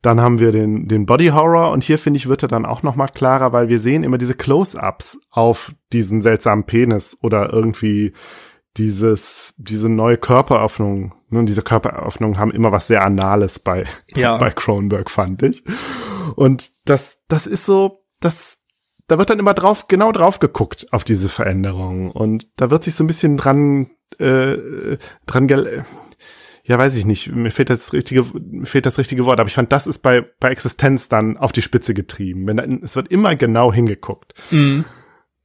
dann 0.00 0.18
haben 0.18 0.40
wir 0.40 0.50
den, 0.50 0.88
den 0.88 1.04
Body 1.04 1.26
Horror 1.26 1.72
und 1.72 1.84
hier 1.84 1.98
finde 1.98 2.16
ich, 2.16 2.26
wird 2.26 2.42
er 2.42 2.48
dann 2.48 2.64
auch 2.64 2.82
noch 2.82 2.96
mal 2.96 3.08
klarer, 3.08 3.52
weil 3.52 3.68
wir 3.68 3.78
sehen 3.78 4.02
immer 4.02 4.16
diese 4.16 4.32
Close-Ups 4.32 5.18
auf 5.30 5.74
diesen 5.92 6.22
seltsamen 6.22 6.64
Penis 6.64 7.18
oder 7.20 7.52
irgendwie 7.52 8.14
dieses, 8.78 9.52
diese 9.58 9.90
neue 9.90 10.16
Körperöffnung. 10.16 11.12
Ne, 11.28 11.44
diese 11.44 11.60
Körperöffnungen 11.60 12.38
haben 12.38 12.50
immer 12.50 12.72
was 12.72 12.86
sehr 12.86 13.04
Anales 13.04 13.60
bei, 13.60 13.84
Ja. 14.14 14.36
bei 14.38 14.48
Cronenberg, 14.48 15.10
fand 15.10 15.42
ich. 15.42 15.64
Und 16.34 16.70
das, 16.86 17.18
das 17.28 17.46
ist 17.46 17.66
so, 17.66 18.06
das, 18.20 18.56
da 19.08 19.18
wird 19.18 19.30
dann 19.30 19.38
immer 19.38 19.54
drauf, 19.54 19.88
genau 19.88 20.12
drauf 20.12 20.38
geguckt 20.38 20.86
auf 20.92 21.04
diese 21.04 21.28
Veränderungen. 21.28 22.10
Und 22.10 22.48
da 22.56 22.70
wird 22.70 22.84
sich 22.84 22.94
so 22.94 23.04
ein 23.04 23.08
bisschen 23.08 23.36
dran, 23.36 23.90
äh, 24.18 24.96
dran, 25.26 25.46
gel 25.46 25.84
ja, 26.64 26.78
weiß 26.78 26.94
ich 26.94 27.04
nicht, 27.04 27.32
mir 27.32 27.50
fehlt 27.50 27.70
das 27.70 27.92
richtige, 27.92 28.22
mir 28.22 28.66
fehlt 28.66 28.86
das 28.86 28.98
richtige 28.98 29.24
Wort, 29.24 29.40
aber 29.40 29.48
ich 29.48 29.54
fand, 29.54 29.72
das 29.72 29.88
ist 29.88 29.98
bei, 29.98 30.20
bei 30.38 30.50
Existenz 30.50 31.08
dann 31.08 31.36
auf 31.36 31.50
die 31.50 31.62
Spitze 31.62 31.92
getrieben. 31.92 32.46
Wenn 32.46 32.56
da, 32.56 32.64
es 32.84 32.94
wird 32.94 33.08
immer 33.08 33.34
genau 33.34 33.72
hingeguckt. 33.72 34.34
Mhm. 34.52 34.84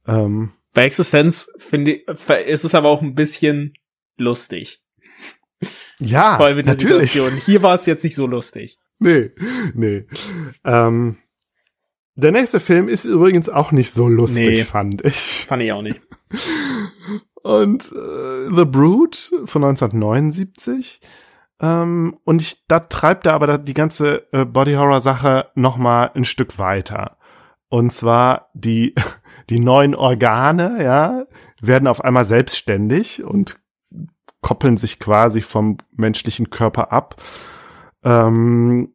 Ähm, 0.06 0.52
Bei 0.74 0.82
Existenz 0.82 1.50
finde 1.58 1.92
ich, 1.92 2.08
ist 2.46 2.64
es 2.64 2.74
aber 2.74 2.88
auch 2.88 3.02
ein 3.02 3.16
bisschen 3.16 3.74
lustig. 4.16 4.80
ja, 5.98 6.36
Vor 6.36 6.46
allem 6.46 6.58
in 6.58 6.66
der 6.66 6.74
natürlich. 6.76 7.12
Situation. 7.12 7.40
Hier 7.40 7.62
war 7.62 7.74
es 7.74 7.86
jetzt 7.86 8.04
nicht 8.04 8.14
so 8.14 8.26
lustig. 8.26 8.78
Nee, 9.00 9.30
nee. 9.74 10.06
Ähm, 10.64 11.16
der 12.18 12.32
nächste 12.32 12.60
Film 12.60 12.88
ist 12.88 13.04
übrigens 13.04 13.48
auch 13.48 13.72
nicht 13.72 13.92
so 13.92 14.08
lustig, 14.08 14.48
Nee. 14.48 14.64
fand 14.64 15.04
ich. 15.04 15.46
Fand 15.48 15.62
ich 15.62 15.72
auch 15.72 15.82
nicht. 15.82 16.00
Und 17.42 17.92
äh, 17.92 18.54
The 18.54 18.64
Brood 18.64 19.14
von 19.44 19.64
1979. 19.64 21.00
Ähm, 21.60 22.18
und 22.24 22.42
ich, 22.42 22.66
da 22.66 22.80
treibt 22.80 23.26
er 23.26 23.34
aber 23.34 23.58
die 23.58 23.74
ganze 23.74 24.26
äh, 24.32 24.44
Body 24.44 24.74
Horror 24.74 25.00
Sache 25.00 25.46
noch 25.54 25.76
mal 25.76 26.10
ein 26.14 26.24
Stück 26.24 26.58
weiter. 26.58 27.16
Und 27.68 27.92
zwar 27.92 28.50
die 28.54 28.94
die 29.50 29.60
neuen 29.60 29.94
Organe, 29.94 30.82
ja, 30.82 31.24
werden 31.60 31.88
auf 31.88 32.04
einmal 32.04 32.24
selbstständig 32.24 33.24
und 33.24 33.58
koppeln 34.42 34.76
sich 34.76 34.98
quasi 35.00 35.40
vom 35.40 35.78
menschlichen 35.96 36.50
Körper 36.50 36.92
ab. 36.92 37.16
Ähm, 38.04 38.92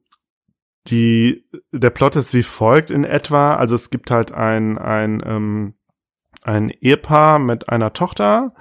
die 0.87 1.45
der 1.71 1.89
Plot 1.89 2.15
ist 2.15 2.33
wie 2.33 2.43
folgt 2.43 2.91
in 2.91 3.03
etwa. 3.03 3.55
Also 3.55 3.75
es 3.75 3.89
gibt 3.89 4.11
halt 4.11 4.31
ein 4.31 4.77
ein 4.77 5.21
ähm, 5.25 5.73
ein 6.43 6.69
Ehepaar 6.69 7.39
mit 7.39 7.69
einer 7.69 7.93
Tochter. 7.93 8.53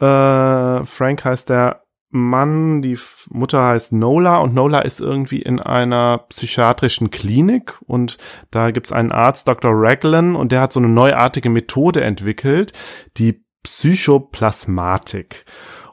Äh, 0.00 0.84
Frank 0.84 1.24
heißt 1.24 1.48
der 1.48 1.84
Mann, 2.10 2.80
die 2.80 2.96
Mutter 3.30 3.64
heißt 3.64 3.92
Nola 3.92 4.38
und 4.38 4.54
Nola 4.54 4.80
ist 4.80 5.00
irgendwie 5.00 5.42
in 5.42 5.58
einer 5.58 6.18
psychiatrischen 6.28 7.10
Klinik 7.10 7.76
und 7.86 8.18
da 8.52 8.70
gibt's 8.70 8.92
einen 8.92 9.10
Arzt, 9.10 9.48
Dr. 9.48 9.72
Raglan, 9.74 10.36
und 10.36 10.52
der 10.52 10.60
hat 10.60 10.72
so 10.72 10.78
eine 10.78 10.88
neuartige 10.88 11.50
Methode 11.50 12.02
entwickelt, 12.02 12.72
die 13.16 13.44
Psychoplasmatik. 13.64 15.44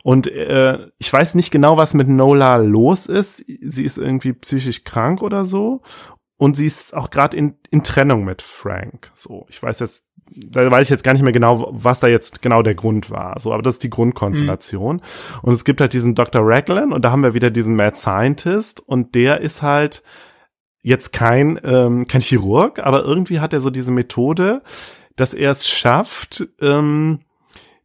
Und 0.03 0.27
äh, 0.27 0.87
ich 0.97 1.11
weiß 1.11 1.35
nicht 1.35 1.51
genau, 1.51 1.77
was 1.77 1.93
mit 1.93 2.07
Nola 2.07 2.57
los 2.57 3.05
ist. 3.05 3.45
Sie 3.47 3.83
ist 3.83 3.97
irgendwie 3.97 4.33
psychisch 4.33 4.83
krank 4.83 5.21
oder 5.21 5.45
so. 5.45 5.81
Und 6.37 6.57
sie 6.57 6.65
ist 6.65 6.95
auch 6.95 7.11
gerade 7.11 7.37
in, 7.37 7.55
in 7.69 7.83
Trennung 7.83 8.25
mit 8.25 8.41
Frank. 8.41 9.11
So, 9.13 9.45
ich 9.47 9.61
weiß 9.61 9.79
jetzt, 9.79 10.07
da 10.33 10.71
weiß 10.71 10.87
ich 10.87 10.89
jetzt 10.89 11.03
gar 11.03 11.13
nicht 11.13 11.21
mehr 11.21 11.31
genau, 11.31 11.67
was 11.71 11.99
da 11.99 12.07
jetzt 12.07 12.41
genau 12.41 12.63
der 12.63 12.73
Grund 12.73 13.11
war. 13.11 13.39
So, 13.39 13.53
aber 13.53 13.61
das 13.61 13.75
ist 13.75 13.83
die 13.83 13.89
Grundkonstellation. 13.89 15.01
Und 15.43 15.53
es 15.53 15.65
gibt 15.65 15.81
halt 15.81 15.93
diesen 15.93 16.15
Dr. 16.15 16.41
Raglan 16.43 16.93
und 16.93 17.03
da 17.03 17.11
haben 17.11 17.21
wir 17.21 17.33
wieder 17.33 17.51
diesen 17.51 17.75
Mad 17.75 17.95
Scientist 17.95 18.81
und 18.87 19.13
der 19.13 19.41
ist 19.41 19.61
halt 19.61 20.03
jetzt 20.81 21.13
kein 21.13 21.59
ähm, 21.63 22.07
kein 22.07 22.21
Chirurg, 22.21 22.79
aber 22.79 23.03
irgendwie 23.03 23.39
hat 23.39 23.53
er 23.53 23.61
so 23.61 23.69
diese 23.69 23.91
Methode, 23.91 24.63
dass 25.15 25.35
er 25.35 25.51
es 25.51 25.69
schafft, 25.69 26.47
ähm, 26.59 27.19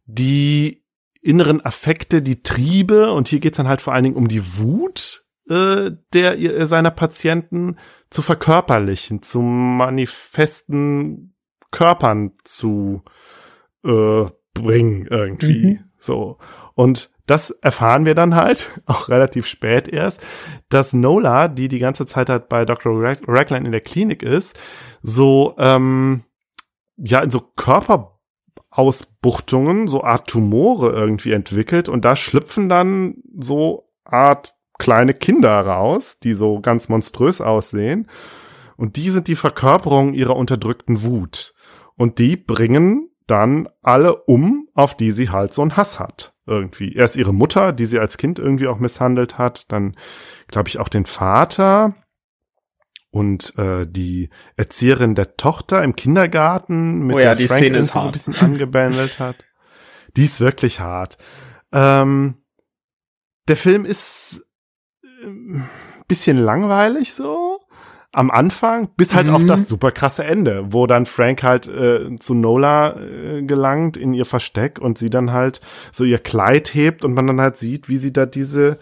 die 0.07 0.83
inneren 1.21 1.63
Affekte, 1.65 2.21
die 2.21 2.43
Triebe 2.43 3.11
und 3.11 3.27
hier 3.27 3.39
geht's 3.39 3.57
dann 3.57 3.67
halt 3.67 3.81
vor 3.81 3.93
allen 3.93 4.03
Dingen 4.03 4.15
um 4.17 4.27
die 4.27 4.57
Wut 4.57 5.23
äh, 5.49 5.91
der 6.13 6.35
ihr- 6.35 6.67
seiner 6.67 6.91
Patienten 6.91 7.77
zu 8.09 8.21
verkörperlichen, 8.21 9.23
zu 9.23 9.39
manifesten 9.41 11.33
Körpern 11.71 12.31
zu 12.43 13.01
äh, 13.85 14.25
bringen 14.53 15.07
irgendwie. 15.09 15.67
Mhm. 15.67 15.79
So. 15.97 16.37
Und 16.73 17.09
das 17.27 17.49
erfahren 17.51 18.05
wir 18.05 18.15
dann 18.15 18.35
halt, 18.35 18.71
auch 18.85 19.09
relativ 19.09 19.45
spät 19.47 19.87
erst, 19.87 20.19
dass 20.69 20.93
Nola, 20.93 21.47
die 21.47 21.67
die 21.69 21.79
ganze 21.79 22.05
Zeit 22.05 22.29
halt 22.29 22.49
bei 22.49 22.65
Dr. 22.65 22.93
Rag- 23.01 23.23
Raglan 23.27 23.65
in 23.65 23.71
der 23.71 23.81
Klinik 23.81 24.23
ist, 24.23 24.57
so, 25.01 25.55
ähm, 25.57 26.23
ja, 26.97 27.19
in 27.19 27.29
so 27.31 27.41
Körperausbuchtungen, 28.77 29.87
so 29.87 30.03
Art 30.03 30.27
Tumore 30.27 30.91
irgendwie 30.91 31.31
entwickelt 31.31 31.89
und 31.89 32.05
da 32.05 32.15
schlüpfen 32.15 32.69
dann 32.69 33.15
so 33.37 33.89
Art 34.05 34.53
kleine 34.77 35.15
Kinder 35.15 35.59
raus, 35.61 36.19
die 36.19 36.33
so 36.33 36.61
ganz 36.61 36.87
monströs 36.87 37.41
aussehen. 37.41 38.07
Und 38.77 38.95
die 38.95 39.09
sind 39.09 39.27
die 39.27 39.35
Verkörperung 39.35 40.13
ihrer 40.13 40.35
unterdrückten 40.35 41.03
Wut. 41.03 41.55
Und 41.95 42.19
die 42.19 42.37
bringen 42.37 43.09
dann 43.25 43.67
alle 43.81 44.15
um, 44.15 44.69
auf 44.75 44.95
die 44.95 45.09
sie 45.09 45.31
halt 45.31 45.53
so 45.53 45.63
einen 45.63 45.75
Hass 45.75 45.99
hat. 45.99 46.35
Irgendwie. 46.45 46.93
Erst 46.93 47.15
ihre 47.15 47.33
Mutter, 47.33 47.73
die 47.73 47.87
sie 47.87 47.97
als 47.97 48.17
Kind 48.17 48.37
irgendwie 48.37 48.67
auch 48.67 48.77
misshandelt 48.77 49.39
hat. 49.39 49.71
Dann, 49.71 49.97
glaube 50.47 50.69
ich, 50.69 50.79
auch 50.79 50.89
den 50.89 51.07
Vater. 51.07 51.95
Und 53.09 53.57
äh, 53.57 53.85
die 53.87 54.29
Erzieherin 54.57 55.15
der 55.15 55.37
Tochter 55.37 55.83
im 55.83 55.95
Kindergarten, 55.95 57.07
mit 57.07 57.15
Oh 57.15 57.19
ja, 57.19 57.25
der 57.27 57.35
die 57.35 57.47
Frank 57.47 57.59
Szene 57.61 57.77
ist 57.77 57.89
irgendwie 57.89 57.93
so 57.93 57.99
ein 57.99 58.03
hart. 58.05 58.13
bisschen 58.13 58.35
angebändelt 58.35 59.19
hat. 59.19 59.45
Die 60.15 60.23
ist 60.23 60.39
wirklich 60.41 60.79
hart. 60.79 61.17
Ähm, 61.71 62.35
der 63.47 63.55
Film 63.57 63.85
ist 63.85 64.43
ähm, 65.23 65.63
bisschen 66.07 66.37
langweilig 66.37 67.13
so 67.13 67.59
am 68.13 68.31
Anfang, 68.31 68.89
bis 68.97 69.13
halt 69.15 69.27
Mhm. 69.27 69.35
auf 69.35 69.45
das 69.45 69.67
super 69.67 69.91
krasse 69.91 70.23
Ende, 70.23 70.73
wo 70.73 70.87
dann 70.87 71.05
Frank 71.05 71.43
halt 71.43 71.67
äh, 71.67 72.15
zu 72.19 72.33
Nola 72.33 72.95
äh, 72.99 73.41
gelangt 73.43 73.95
in 73.97 74.13
ihr 74.13 74.25
Versteck 74.25 74.79
und 74.79 74.97
sie 74.97 75.09
dann 75.09 75.31
halt 75.33 75.61
so 75.91 76.03
ihr 76.03 76.17
Kleid 76.19 76.73
hebt 76.73 77.03
und 77.05 77.13
man 77.13 77.27
dann 77.27 77.39
halt 77.41 77.57
sieht, 77.57 77.89
wie 77.89 77.97
sie 77.97 78.11
da 78.13 78.25
diese 78.25 78.79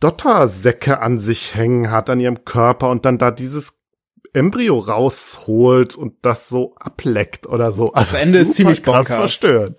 Dottersäcke 0.00 1.00
an 1.00 1.18
sich 1.18 1.54
hängen 1.54 1.90
hat, 1.90 2.10
an 2.10 2.20
ihrem 2.20 2.44
Körper 2.44 2.90
und 2.90 3.04
dann 3.04 3.18
da 3.18 3.30
dieses 3.30 3.74
Embryo 4.32 4.78
rausholt 4.78 5.94
und 5.94 6.14
das 6.22 6.48
so 6.48 6.74
ableckt 6.78 7.46
oder 7.46 7.72
so. 7.72 7.92
Also 7.92 8.16
Ende 8.16 8.38
ist 8.38 8.54
ziemlich 8.54 8.82
krass 8.82 9.08
bonkers. 9.08 9.16
verstörend. 9.16 9.76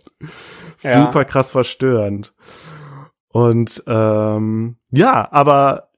Ja. 0.81 1.05
Super 1.05 1.25
krass 1.25 1.51
verstörend. 1.51 2.33
Und 3.29 3.83
ähm, 3.85 4.77
ja, 4.89 5.31
aber 5.31 5.89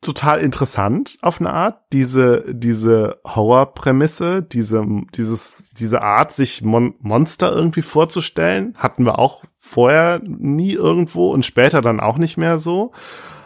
total 0.00 0.40
interessant 0.40 1.18
auf 1.20 1.40
eine 1.40 1.52
Art, 1.52 1.82
diese, 1.92 2.44
diese 2.48 3.20
Horror-Prämisse, 3.26 4.42
diese, 4.42 4.86
dieses, 5.14 5.64
diese 5.72 6.00
Art, 6.00 6.32
sich 6.32 6.62
Mon 6.62 6.94
Monster 7.00 7.52
irgendwie 7.52 7.82
vorzustellen, 7.82 8.74
hatten 8.78 9.04
wir 9.04 9.18
auch 9.18 9.44
vorher 9.58 10.22
nie 10.24 10.72
irgendwo 10.72 11.30
und 11.30 11.44
später 11.44 11.82
dann 11.82 12.00
auch 12.00 12.16
nicht 12.16 12.38
mehr 12.38 12.58
so 12.58 12.92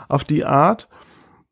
auf 0.08 0.24
die 0.24 0.44
Art. 0.44 0.88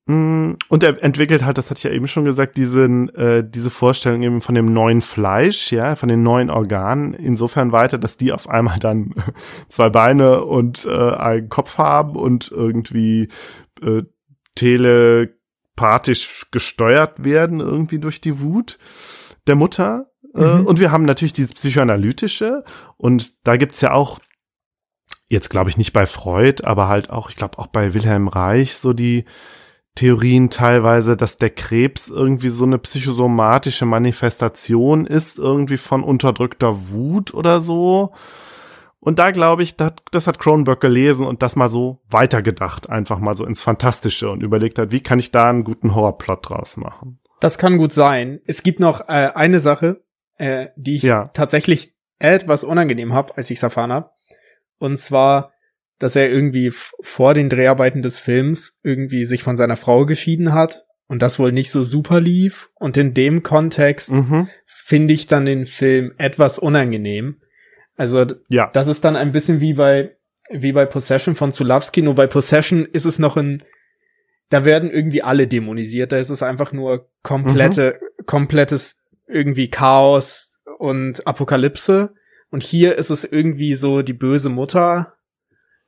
Mm, 0.07 0.55
und 0.69 0.83
er 0.83 1.03
entwickelt 1.03 1.45
halt, 1.45 1.59
das 1.59 1.71
hatte 1.71 1.79
ich 1.79 1.85
ja 1.85 1.91
eben 1.93 2.09
schon 2.09 2.25
gesagt, 2.25 2.57
diesen, 2.57 3.09
äh, 3.15 3.49
diese 3.49 3.71
Vorstellung 3.71 4.23
eben 4.23 4.41
von 4.41 4.55
dem 4.55 4.67
neuen 4.67 5.01
Fleisch, 5.01 5.71
ja, 5.71 5.95
von 5.95 6.09
den 6.09 6.25
neuen 6.25 6.51
Organen, 6.51 7.15
insofern 7.15 7.71
weiter, 7.71 7.99
dass 7.99 8.17
die 8.17 8.33
auf 8.33 8.49
einmal 8.49 8.79
dann 8.81 9.15
zwei 9.69 9.91
Beine 9.91 10.45
und 10.45 10.87
äh, 10.87 11.15
einen 11.15 11.49
Kopf 11.49 11.79
haben 11.79 12.17
und 12.17 12.51
irgendwie 12.51 13.29
äh, 13.81 14.03
telepathisch 14.57 16.47
gesteuert 16.51 17.25
werden 17.25 17.61
irgendwie 17.61 17.99
durch 17.99 18.21
die 18.21 18.41
Wut 18.41 18.79
der 19.47 19.55
Mutter. 19.55 20.07
Äh, 20.35 20.59
mhm. 20.59 20.67
Und 20.67 20.81
wir 20.81 20.91
haben 20.91 21.05
natürlich 21.05 21.33
dieses 21.33 21.55
psychoanalytische 21.55 22.65
und 22.97 23.47
da 23.47 23.57
gibt's 23.57 23.81
ja 23.81 23.93
auch 23.93 24.19
jetzt 25.33 25.49
glaube 25.49 25.71
ich 25.71 25.79
nicht 25.79 25.92
bei 25.92 26.07
Freud, 26.07 26.62
aber 26.64 26.88
halt 26.88 27.11
auch, 27.11 27.31
ich 27.31 27.37
glaube 27.37 27.59
auch 27.59 27.66
bei 27.66 27.95
Wilhelm 27.95 28.29
Reich 28.29 28.77
so 28.77 28.92
die 28.92 29.25
Theorien 29.95 30.51
teilweise, 30.51 31.16
dass 31.16 31.38
der 31.38 31.51
Krebs 31.51 32.09
irgendwie 32.09 32.49
so 32.49 32.64
eine 32.64 32.79
psychosomatische 32.79 33.85
Manifestation 33.85 35.07
ist, 35.07 35.38
irgendwie 35.38 35.77
von 35.77 36.03
unterdrückter 36.03 36.90
Wut 36.90 37.35
oder 37.35 37.61
so. 37.61 38.12
Und 39.01 39.18
da 39.18 39.33
glaube 39.33 39.62
ich, 39.62 39.77
das, 39.77 40.27
hat 40.27 40.38
Cronenberg 40.38 40.81
gelesen 40.81 41.27
und 41.27 41.42
das 41.42 41.57
mal 41.57 41.68
so 41.68 42.01
weitergedacht, 42.09 42.88
einfach 42.88 43.18
mal 43.18 43.37
so 43.37 43.45
ins 43.45 43.61
Fantastische 43.61 44.31
und 44.31 44.42
überlegt 44.42 44.79
hat, 44.79 44.92
wie 44.92 45.01
kann 45.01 45.18
ich 45.18 45.33
da 45.33 45.51
einen 45.51 45.64
guten 45.64 45.95
Horrorplot 45.95 46.49
draus 46.49 46.77
machen. 46.77 47.18
Das 47.40 47.59
kann 47.59 47.79
gut 47.79 47.92
sein. 47.92 48.40
Es 48.47 48.62
gibt 48.62 48.81
noch 48.81 49.09
äh, 49.09 49.33
eine 49.35 49.61
Sache, 49.61 50.05
äh, 50.37 50.68
die 50.77 50.97
ich 50.97 51.03
ja. 51.03 51.29
tatsächlich 51.29 51.95
etwas 52.18 52.64
unangenehm 52.64 53.12
habe, 53.12 53.37
als 53.37 53.51
ich 53.51 53.59
es 53.59 53.62
erfahren 53.62 53.92
habe. 53.92 54.11
Und 54.83 54.97
zwar, 54.97 55.53
dass 55.99 56.16
er 56.16 56.31
irgendwie 56.31 56.73
vor 57.01 57.35
den 57.35 57.49
Dreharbeiten 57.49 58.03
des 58.03 58.21
Films 58.21 58.79
irgendwie 58.83 59.25
sich 59.25 59.42
von 59.42 59.57
seiner 59.57 59.77
Frau 59.77 60.05
geschieden 60.07 60.53
hat 60.53 60.85
und 61.07 61.23
das 61.23 61.38
wohl 61.38 61.53
nicht 61.53 61.71
so 61.71 61.83
super 61.83 62.21
lief. 62.21 62.71
Und 62.75 62.97
in 62.97 63.14
dem 63.14 63.42
Kontext 63.42 64.12
mhm. 64.12 64.49
finde 64.66 65.14
ich 65.14 65.27
dann 65.27 65.47
den 65.47 65.66
Film 65.66 66.12
etwas 66.18 66.59
unangenehm 66.59 67.37
also 67.97 68.27
ja. 68.49 68.71
das 68.73 68.87
ist 68.87 69.05
dann 69.05 69.16
ein 69.16 69.33
bisschen 69.33 69.61
wie 69.61 69.75
bei 69.75 70.16
wie 70.51 70.73
bei 70.73 70.87
Possession 70.87 71.35
von 71.35 71.53
Zulawski, 71.53 72.03
nur 72.03 72.14
bei 72.14 72.27
Possession 72.27 72.85
ist 72.85 73.05
es 73.05 73.18
noch 73.18 73.37
ein 73.37 73.62
da 74.49 74.64
werden 74.64 74.90
irgendwie 74.90 75.23
alle 75.23 75.47
dämonisiert, 75.47 76.12
da 76.12 76.18
ist 76.18 76.31
es 76.31 76.42
einfach 76.42 76.73
nur 76.73 77.09
komplette 77.23 78.01
mhm. 78.01 78.27
komplettes 78.27 78.99
irgendwie 79.27 79.68
Chaos 79.71 80.61
und 80.79 81.27
Apokalypse 81.27 82.14
und 82.53 82.62
hier 82.62 82.97
ist 82.97 83.11
es 83.11 83.25
irgendwie 83.25 83.75
so 83.75 84.03
die 84.03 84.12
böse 84.12 84.51
Mutter 84.51 85.15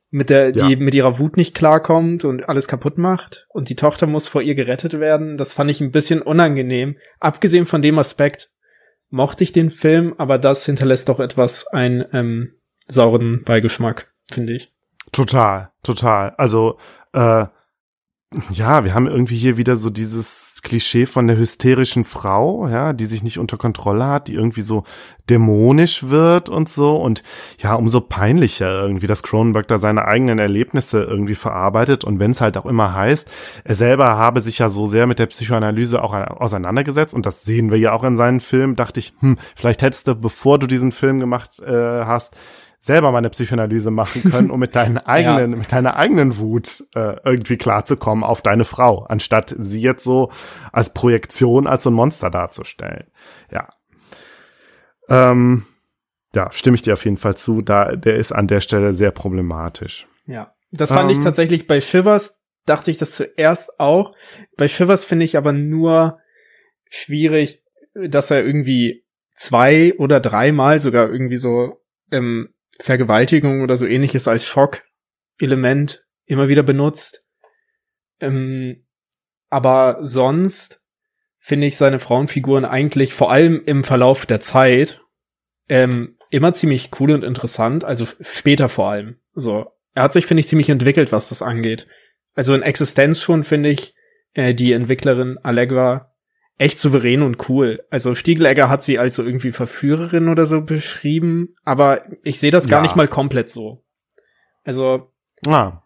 mit 0.09 0.29
der 0.29 0.51
die 0.51 0.59
ja. 0.59 0.79
mit 0.79 0.95
ihrer 0.95 1.19
Wut 1.19 1.37
nicht 1.37 1.55
klarkommt 1.55 2.25
und 2.25 2.47
alles 2.47 2.67
kaputt 2.67 2.97
macht 2.97 3.47
und 3.49 3.69
die 3.69 3.75
Tochter 3.75 4.07
muss 4.07 4.27
vor 4.27 4.41
ihr 4.41 4.55
gerettet 4.55 4.99
werden. 4.99 5.37
Das 5.37 5.53
fand 5.53 5.69
ich 5.69 5.81
ein 5.81 5.91
bisschen 5.91 6.21
unangenehm, 6.21 6.97
abgesehen 7.19 7.65
von 7.65 7.81
dem 7.81 7.99
Aspekt, 7.99 8.49
mochte 9.09 9.43
ich 9.43 9.51
den 9.51 9.71
Film, 9.71 10.15
aber 10.17 10.37
das 10.37 10.65
hinterlässt 10.65 11.09
doch 11.09 11.19
etwas 11.19 11.67
einen 11.67 12.05
ähm, 12.13 12.53
sauren 12.87 13.43
Beigeschmack, 13.43 14.11
finde 14.31 14.53
ich. 14.53 14.73
Total, 15.11 15.71
total. 15.83 16.31
Also 16.37 16.77
äh, 17.13 17.45
ja, 18.49 18.83
wir 18.83 18.93
haben 18.93 19.07
irgendwie 19.07 19.35
hier 19.35 19.57
wieder 19.57 19.75
so 19.75 19.89
dieses 19.89 20.61
Klischee 20.63 21.05
von 21.05 21.27
der 21.27 21.37
hysterischen 21.37 22.03
Frau, 22.03 22.67
ja, 22.67 22.93
die 22.93 23.05
sich 23.05 23.23
nicht 23.23 23.39
unter 23.39 23.57
Kontrolle 23.57 24.05
hat, 24.07 24.27
die 24.27 24.33
irgendwie 24.33 24.61
so 24.61 24.83
dämonisch 25.29 26.09
wird 26.09 26.49
und 26.49 26.69
so. 26.69 26.95
Und 26.95 27.23
ja, 27.59 27.75
umso 27.75 28.01
peinlicher 28.01 28.81
irgendwie, 28.81 29.07
dass 29.07 29.23
Cronenberg 29.23 29.67
da 29.67 29.77
seine 29.77 30.05
eigenen 30.05 30.39
Erlebnisse 30.39 31.03
irgendwie 31.03 31.35
verarbeitet. 31.35 32.03
Und 32.03 32.19
wenn 32.19 32.31
es 32.31 32.41
halt 32.41 32.57
auch 32.57 32.65
immer 32.65 32.93
heißt, 32.93 33.27
er 33.63 33.75
selber 33.75 34.17
habe 34.17 34.41
sich 34.41 34.59
ja 34.59 34.69
so 34.69 34.87
sehr 34.87 35.07
mit 35.07 35.19
der 35.19 35.27
Psychoanalyse 35.27 36.03
auch 36.03 36.13
auseinandergesetzt. 36.13 37.13
Und 37.13 37.25
das 37.25 37.43
sehen 37.43 37.71
wir 37.71 37.79
ja 37.79 37.93
auch 37.93 38.03
in 38.03 38.17
seinen 38.17 38.39
Filmen, 38.39 38.75
dachte 38.75 38.99
ich, 38.99 39.13
hm, 39.19 39.37
vielleicht 39.55 39.81
hättest 39.81 40.07
du, 40.07 40.15
bevor 40.15 40.59
du 40.59 40.67
diesen 40.67 40.91
Film 40.91 41.19
gemacht 41.19 41.59
äh, 41.59 42.05
hast, 42.05 42.35
selber 42.85 43.11
mal 43.11 43.17
eine 43.17 43.31
Psychoanalyse 43.31 43.89
machen 43.89 44.29
können, 44.29 44.51
um 44.51 44.59
mit 44.59 44.75
deinen 44.75 44.99
eigenen, 44.99 45.51
ja. 45.51 45.57
mit 45.57 45.71
deiner 45.71 45.95
eigenen 45.95 46.37
Wut 46.37 46.83
äh, 46.93 47.15
irgendwie 47.25 47.57
klarzukommen 47.57 48.23
auf 48.23 48.43
deine 48.43 48.63
Frau, 48.63 49.05
anstatt 49.05 49.55
sie 49.57 49.81
jetzt 49.81 50.03
so 50.03 50.31
als 50.71 50.93
Projektion, 50.93 51.65
als 51.65 51.83
so 51.83 51.89
ein 51.89 51.95
Monster 51.95 52.29
darzustellen. 52.29 53.07
Ja. 53.51 53.69
Ähm, 55.09 55.65
ja, 56.35 56.51
stimme 56.51 56.75
ich 56.75 56.83
dir 56.83 56.93
auf 56.93 57.03
jeden 57.05 57.17
Fall 57.17 57.35
zu. 57.35 57.63
Da, 57.63 57.95
der 57.95 58.17
ist 58.17 58.31
an 58.31 58.45
der 58.45 58.61
Stelle 58.61 58.93
sehr 58.93 59.11
problematisch. 59.11 60.07
Ja. 60.27 60.53
Das 60.71 60.89
fand 60.89 61.09
ähm, 61.09 61.17
ich 61.17 61.23
tatsächlich 61.23 61.65
bei 61.65 61.81
Shivers, 61.81 62.39
dachte 62.67 62.91
ich 62.91 62.97
das 62.97 63.15
zuerst 63.15 63.79
auch. 63.79 64.13
Bei 64.57 64.67
Shivers 64.67 65.05
finde 65.05 65.25
ich 65.25 65.37
aber 65.37 65.53
nur 65.53 66.19
schwierig, 66.91 67.63
dass 67.95 68.29
er 68.29 68.45
irgendwie 68.45 69.05
zwei 69.33 69.95
oder 69.97 70.19
dreimal 70.19 70.79
sogar 70.79 71.09
irgendwie 71.09 71.37
so 71.37 71.81
ähm, 72.11 72.49
Vergewaltigung 72.79 73.61
oder 73.61 73.77
so 73.77 73.85
ähnliches 73.85 74.27
als 74.27 74.45
Schockelement 74.45 76.05
immer 76.25 76.47
wieder 76.47 76.63
benutzt. 76.63 77.23
Ähm, 78.19 78.85
aber 79.49 79.99
sonst 80.01 80.81
finde 81.39 81.67
ich 81.67 81.77
seine 81.77 81.99
Frauenfiguren 81.99 82.65
eigentlich 82.65 83.13
vor 83.13 83.31
allem 83.31 83.61
im 83.65 83.83
Verlauf 83.83 84.25
der 84.25 84.41
Zeit 84.41 85.01
ähm, 85.69 86.17
immer 86.29 86.53
ziemlich 86.53 86.89
cool 86.99 87.11
und 87.11 87.23
interessant, 87.23 87.83
also 87.83 88.05
später 88.21 88.67
vor 88.67 88.89
allem. 88.89 89.19
So, 89.33 89.71
er 89.93 90.03
hat 90.03 90.13
sich 90.13 90.25
finde 90.25 90.39
ich 90.39 90.47
ziemlich 90.47 90.69
entwickelt, 90.69 91.11
was 91.11 91.29
das 91.29 91.41
angeht. 91.41 91.87
Also 92.33 92.53
in 92.53 92.63
Existenz 92.63 93.21
schon 93.21 93.43
finde 93.43 93.69
ich 93.69 93.95
äh, 94.33 94.53
die 94.53 94.73
Entwicklerin 94.73 95.37
Allegra 95.43 96.14
echt 96.57 96.79
souverän 96.79 97.21
und 97.21 97.49
cool. 97.49 97.83
Also 97.89 98.15
Stiegelegger 98.15 98.69
hat 98.69 98.83
sie 98.83 98.97
als 98.97 99.15
so 99.15 99.23
irgendwie 99.23 99.51
Verführerin 99.51 100.29
oder 100.29 100.45
so 100.45 100.61
beschrieben, 100.61 101.55
aber 101.63 102.05
ich 102.23 102.39
sehe 102.39 102.51
das 102.51 102.67
gar 102.67 102.79
ja. 102.79 102.83
nicht 102.83 102.95
mal 102.95 103.07
komplett 103.07 103.49
so. 103.49 103.83
Also 104.63 105.11
ah. 105.47 105.83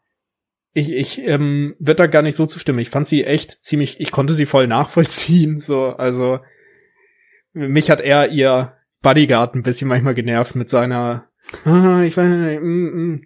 ich, 0.73 0.91
ich 0.91 1.19
ähm, 1.19 1.75
wird 1.79 1.99
da 1.99 2.07
gar 2.07 2.21
nicht 2.21 2.35
so 2.35 2.45
zustimmen. 2.45 2.79
Ich 2.79 2.89
fand 2.89 3.07
sie 3.07 3.23
echt 3.23 3.63
ziemlich, 3.63 3.99
ich 3.99 4.11
konnte 4.11 4.33
sie 4.33 4.45
voll 4.45 4.67
nachvollziehen. 4.67 5.59
So, 5.59 5.87
also 5.87 6.39
mich 7.53 7.89
hat 7.89 8.01
er 8.01 8.29
ihr 8.29 8.73
Bodyguard 9.01 9.55
ein 9.55 9.63
bisschen 9.63 9.87
manchmal 9.87 10.13
genervt 10.13 10.55
mit 10.55 10.69
seiner 10.69 11.29
ah, 11.65 12.01
ich 12.03 12.15
weiß 12.15 12.29
nicht, 12.29 12.61
mm, 12.61 13.13
mm. 13.13 13.21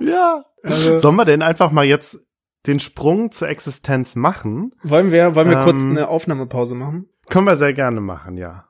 Ja. 0.00 0.44
Also, 0.62 0.98
Sollen 0.98 1.16
wir 1.16 1.24
denn 1.24 1.42
einfach 1.42 1.72
mal 1.72 1.84
jetzt 1.84 2.18
den 2.66 2.80
Sprung 2.80 3.30
zur 3.30 3.48
Existenz 3.48 4.16
machen. 4.16 4.74
Wollen 4.82 5.12
wir, 5.12 5.34
wollen 5.34 5.50
wir 5.50 5.58
ähm, 5.58 5.64
kurz 5.64 5.82
eine 5.82 6.08
Aufnahmepause 6.08 6.74
machen? 6.74 7.08
Können 7.28 7.46
wir 7.46 7.56
sehr 7.56 7.72
gerne 7.72 8.00
machen, 8.00 8.36
ja. 8.36 8.66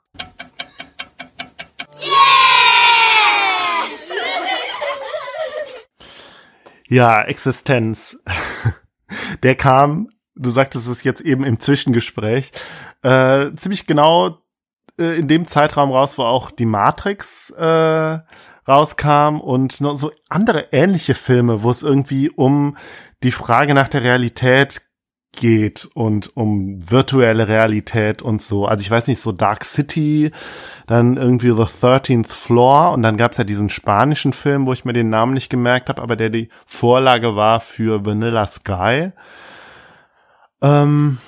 Ja, 6.90 7.22
Existenz. 7.22 8.18
Der 9.44 9.54
kam, 9.54 10.08
du 10.34 10.50
sagtest 10.50 10.88
es 10.88 11.04
jetzt 11.04 11.20
eben 11.20 11.44
im 11.44 11.60
Zwischengespräch, 11.60 12.50
äh, 13.02 13.52
ziemlich 13.54 13.86
genau 13.86 14.38
äh, 14.98 15.16
in 15.18 15.28
dem 15.28 15.46
Zeitraum 15.46 15.92
raus, 15.92 16.18
wo 16.18 16.22
auch 16.22 16.50
die 16.50 16.66
Matrix 16.66 17.50
äh, 17.50 18.18
rauskam 18.66 19.40
und 19.40 19.80
noch 19.80 19.96
so 19.96 20.10
andere 20.28 20.68
ähnliche 20.72 21.14
Filme, 21.14 21.62
wo 21.62 21.70
es 21.70 21.82
irgendwie 21.82 22.28
um 22.28 22.76
die 23.22 23.32
Frage 23.32 23.74
nach 23.74 23.88
der 23.88 24.02
Realität 24.02 24.82
geht 25.32 25.88
und 25.94 26.36
um 26.36 26.90
virtuelle 26.90 27.46
Realität 27.46 28.20
und 28.20 28.42
so. 28.42 28.66
Also 28.66 28.82
ich 28.82 28.90
weiß 28.90 29.06
nicht, 29.06 29.20
so 29.20 29.32
Dark 29.32 29.64
City, 29.64 30.32
dann 30.86 31.16
irgendwie 31.16 31.52
The 31.52 31.62
13th 31.62 32.28
Floor 32.28 32.92
und 32.92 33.02
dann 33.02 33.16
gab's 33.16 33.38
ja 33.38 33.44
diesen 33.44 33.68
spanischen 33.68 34.32
Film, 34.32 34.66
wo 34.66 34.72
ich 34.72 34.84
mir 34.84 34.92
den 34.92 35.08
Namen 35.08 35.34
nicht 35.34 35.48
gemerkt 35.48 35.88
habe, 35.88 36.02
aber 36.02 36.16
der 36.16 36.30
die 36.30 36.48
Vorlage 36.66 37.36
war 37.36 37.60
für 37.60 38.04
Vanilla 38.04 38.46
Sky. 38.46 39.12
Ähm, 40.62 41.18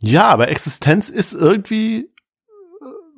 ja, 0.00 0.28
aber 0.28 0.48
Existenz 0.48 1.08
ist 1.08 1.34
irgendwie 1.34 2.10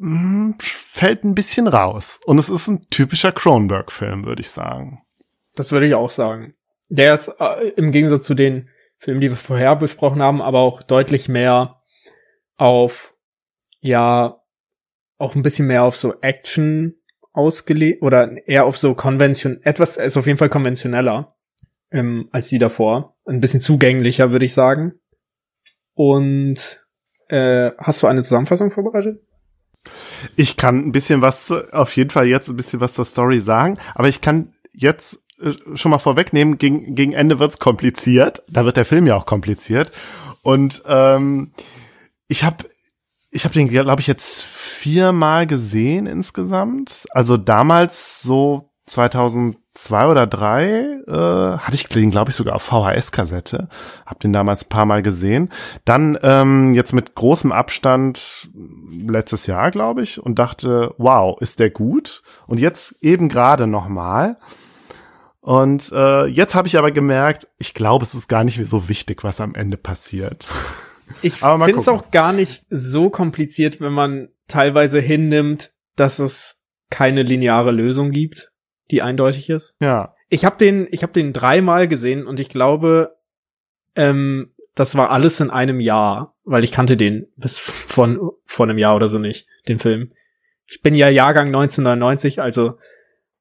äh, 0.02 0.52
fällt 0.59 1.24
ein 1.24 1.34
bisschen 1.34 1.68
raus. 1.68 2.18
Und 2.26 2.38
es 2.38 2.48
ist 2.48 2.66
ein 2.66 2.86
typischer 2.90 3.32
Cronenberg-Film, 3.32 4.26
würde 4.26 4.40
ich 4.40 4.50
sagen. 4.50 5.02
Das 5.54 5.70
würde 5.70 5.86
ich 5.86 5.94
auch 5.94 6.11
sagen 6.11 6.54
der 6.89 7.14
ist 7.14 7.28
äh, 7.39 7.68
im 7.76 7.93
Gegensatz 7.93 8.24
zu 8.24 8.34
den 8.34 8.68
Filmen, 8.99 9.20
die 9.20 9.30
wir 9.30 9.36
vorher 9.36 9.76
besprochen 9.76 10.22
haben, 10.22 10.43
aber 10.43 10.61
auch 10.61 10.82
deutlich 10.82 11.28
mehr 11.28 11.82
auf, 12.57 13.14
ja, 13.80 14.41
auch 15.18 15.34
ein 15.34 15.43
bisschen 15.43 15.66
mehr 15.66 15.84
auf 15.84 15.97
so 15.97 16.20
Action 16.20 16.95
ausgelegt 17.32 18.03
oder 18.03 18.36
eher 18.49 18.64
auf 18.64 18.76
so 18.76 18.95
konvention, 18.95 19.61
etwas 19.62 19.97
ist 19.97 20.16
auf 20.16 20.26
jeden 20.26 20.39
Fall 20.39 20.49
konventioneller 20.49 21.36
ähm, 21.91 22.28
als 22.32 22.49
die 22.49 22.59
davor. 22.59 23.16
Ein 23.26 23.41
bisschen 23.41 23.61
zugänglicher, 23.61 24.30
würde 24.30 24.45
ich 24.45 24.55
sagen. 24.55 24.95
Und 25.95 26.84
äh, 27.28 27.70
hast 27.78 28.03
du 28.03 28.07
eine 28.07 28.22
Zusammenfassung 28.22 28.70
vorbereitet? 28.70 29.20
Ich 30.36 30.57
kann 30.57 30.86
ein 30.86 30.93
bisschen 30.93 31.22
was, 31.22 31.51
auf 31.51 31.97
jeden 31.97 32.11
Fall 32.11 32.26
jetzt 32.26 32.49
ein 32.49 32.57
bisschen 32.57 32.80
was 32.80 32.95
zur 32.95 33.05
Story 33.05 33.41
sagen, 33.41 33.78
aber 33.95 34.09
ich 34.09 34.20
kann 34.20 34.55
jetzt 34.72 35.20
schon 35.74 35.91
mal 35.91 35.99
vorwegnehmen, 35.99 36.59
gegen, 36.59 36.95
gegen 36.95 37.12
Ende 37.12 37.39
wird's 37.39 37.59
kompliziert. 37.59 38.43
Da 38.49 38.64
wird 38.64 38.76
der 38.76 38.84
Film 38.84 39.07
ja 39.07 39.16
auch 39.16 39.26
kompliziert. 39.26 39.93
Und 40.43 40.82
ähm, 40.86 41.53
ich 42.26 42.45
habe 42.45 42.64
ich 43.30 43.45
hab 43.45 43.53
den, 43.53 43.68
glaube 43.68 44.01
ich, 44.01 44.07
jetzt 44.07 44.43
viermal 44.43 45.47
gesehen 45.47 46.07
insgesamt. 46.07 47.07
Also 47.11 47.36
damals 47.36 48.22
so 48.22 48.70
2002 48.86 50.07
oder 50.07 50.26
drei 50.26 50.64
äh, 51.07 51.59
hatte 51.59 51.74
ich 51.74 51.89
den, 51.89 52.11
glaube 52.11 52.30
ich, 52.30 52.36
sogar 52.36 52.55
auf 52.55 52.62
VHS-Kassette. 52.62 53.68
Hab 54.07 54.20
den 54.20 54.32
damals 54.32 54.64
paar 54.64 54.86
Mal 54.86 55.03
gesehen. 55.03 55.51
Dann 55.84 56.18
ähm, 56.22 56.72
jetzt 56.72 56.95
mit 56.95 57.14
großem 57.14 57.53
Abstand 57.53 58.49
letztes 59.07 59.47
Jahr, 59.47 59.70
glaube 59.70 60.03
ich, 60.03 60.20
und 60.20 60.39
dachte, 60.39 60.95
wow, 60.97 61.39
ist 61.41 61.59
der 61.59 61.70
gut? 61.70 62.22
Und 62.47 62.61
jetzt 62.61 62.97
eben 63.03 63.28
gerade 63.28 63.66
noch 63.66 63.89
mal. 63.89 64.39
Und 65.49 65.92
äh, 65.92 66.26
jetzt 66.26 66.55
habe 66.55 66.68
ich 66.68 66.76
aber 66.76 66.90
gemerkt, 66.90 67.49
ich 67.57 67.72
glaube, 67.72 68.05
es 68.05 68.14
ist 68.14 68.28
gar 68.28 68.44
nicht 68.44 68.59
mehr 68.59 68.66
so 68.66 68.90
wichtig, 68.90 69.24
was 69.24 69.40
am 69.40 69.55
Ende 69.55 69.78
passiert. 69.78 70.46
Ich 71.22 71.36
finde 71.36 71.78
es 71.78 71.88
auch 71.88 72.11
gar 72.11 72.34
nicht 72.34 72.66
so 72.68 73.09
kompliziert, 73.09 73.80
wenn 73.80 73.94
man 73.94 74.28
teilweise 74.46 75.01
hinnimmt, 75.01 75.70
dass 75.96 76.18
es 76.18 76.61
keine 76.90 77.22
lineare 77.22 77.70
Lösung 77.70 78.11
gibt, 78.11 78.53
die 78.90 79.01
eindeutig 79.01 79.49
ist. 79.49 79.78
Ja. 79.80 80.14
Ich 80.28 80.44
habe 80.44 80.59
den, 80.59 80.86
ich 80.90 81.03
habe 81.03 81.14
den 81.14 81.32
dreimal 81.32 81.88
gesehen 81.88 82.26
und 82.26 82.40
ich 82.40 82.51
glaube, 82.51 83.16
ähm, 83.96 84.53
das 84.74 84.96
war 84.96 85.11
alles 85.11 85.40
in 85.40 85.49
einem 85.49 85.80
Jahr, 85.80 86.34
weil 86.44 86.62
ich 86.62 86.72
kannte 86.72 86.99
den 86.99 87.26
bis 87.36 87.59
von 87.59 88.20
vor 88.44 88.66
einem 88.66 88.76
Jahr 88.76 88.94
oder 88.94 89.09
so 89.09 89.18
nicht, 89.18 89.49
den 89.66 89.78
Film. 89.78 90.12
Ich 90.66 90.82
bin 90.82 90.94
ja 90.94 91.09
Jahrgang 91.09 91.46
1999, 91.46 92.42
also 92.42 92.76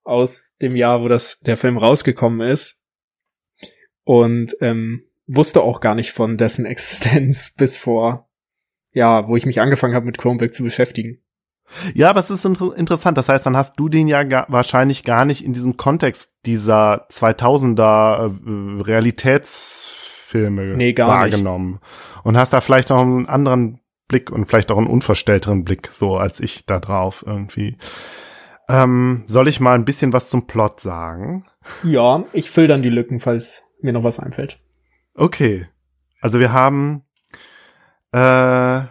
aus 0.07 0.53
dem 0.61 0.75
Jahr, 0.75 1.01
wo 1.01 1.07
das 1.07 1.39
der 1.41 1.57
Film 1.57 1.77
rausgekommen 1.77 2.47
ist 2.47 2.79
und 4.03 4.55
ähm, 4.61 5.03
wusste 5.27 5.61
auch 5.61 5.81
gar 5.81 5.95
nicht 5.95 6.11
von 6.11 6.37
dessen 6.37 6.65
Existenz 6.67 7.53
bis 7.55 7.77
vor 7.77 8.27
ja, 8.97 9.27
wo 9.27 9.35
ich 9.35 9.45
mich 9.45 9.61
angefangen 9.61 9.93
habe 9.93 10.07
mit 10.07 10.17
Chromebook 10.17 10.51
zu 10.51 10.63
beschäftigen. 10.63 11.19
Ja, 11.93 12.09
aber 12.09 12.21
es 12.21 12.31
ist 12.31 12.45
inter 12.45 12.75
interessant. 12.75 13.15
Das 13.17 13.29
heißt, 13.29 13.45
dann 13.45 13.55
hast 13.55 13.75
du 13.77 13.89
den 13.89 14.07
ja 14.07 14.23
ga 14.23 14.45
wahrscheinlich 14.49 15.03
gar 15.03 15.25
nicht 15.25 15.45
in 15.45 15.53
diesem 15.53 15.77
Kontext 15.77 16.31
dieser 16.45 17.07
2000er 17.09 18.31
äh, 18.31 18.81
Realitätsfilme 18.81 20.75
nee, 20.77 20.97
wahrgenommen 20.97 21.73
nicht. 21.73 21.81
und 22.23 22.37
hast 22.37 22.53
da 22.53 22.61
vielleicht 22.61 22.91
auch 22.91 23.01
einen 23.01 23.27
anderen 23.27 23.81
Blick 24.07 24.31
und 24.31 24.45
vielleicht 24.45 24.71
auch 24.71 24.77
einen 24.77 24.87
unverstellteren 24.87 25.63
Blick 25.63 25.89
so 25.91 26.17
als 26.17 26.39
ich 26.39 26.65
da 26.65 26.79
drauf 26.79 27.23
irgendwie. 27.27 27.77
Ähm, 28.69 29.23
soll 29.27 29.47
ich 29.47 29.59
mal 29.59 29.75
ein 29.75 29.85
bisschen 29.85 30.13
was 30.13 30.29
zum 30.29 30.47
Plot 30.47 30.81
sagen? 30.81 31.45
Ja, 31.83 32.25
ich 32.33 32.51
fülle 32.51 32.67
dann 32.67 32.83
die 32.83 32.89
Lücken, 32.89 33.19
falls 33.19 33.63
mir 33.81 33.93
noch 33.93 34.03
was 34.03 34.19
einfällt. 34.19 34.59
Okay. 35.13 35.67
Also 36.19 36.39
wir 36.39 36.51
haben 36.51 37.03
äh, 38.11 38.81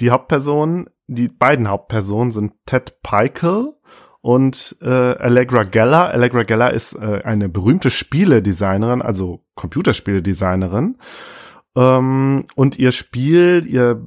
die 0.00 0.10
Hauptpersonen, 0.10 0.88
die 1.06 1.28
beiden 1.28 1.68
Hauptpersonen 1.68 2.30
sind 2.30 2.54
Ted 2.66 3.02
Peikel 3.02 3.74
und 4.20 4.76
äh, 4.80 4.88
Allegra 4.88 5.64
Geller. 5.64 6.10
Allegra 6.10 6.42
Geller 6.42 6.72
ist 6.72 6.94
äh, 6.94 7.22
eine 7.24 7.48
berühmte 7.48 7.90
Spieledesignerin, 7.90 9.02
also 9.02 9.44
Computerspieledesignerin. 9.54 10.98
Ähm, 11.76 12.46
und 12.56 12.78
ihr 12.78 12.92
Spiel, 12.92 13.64
ihr 13.66 14.02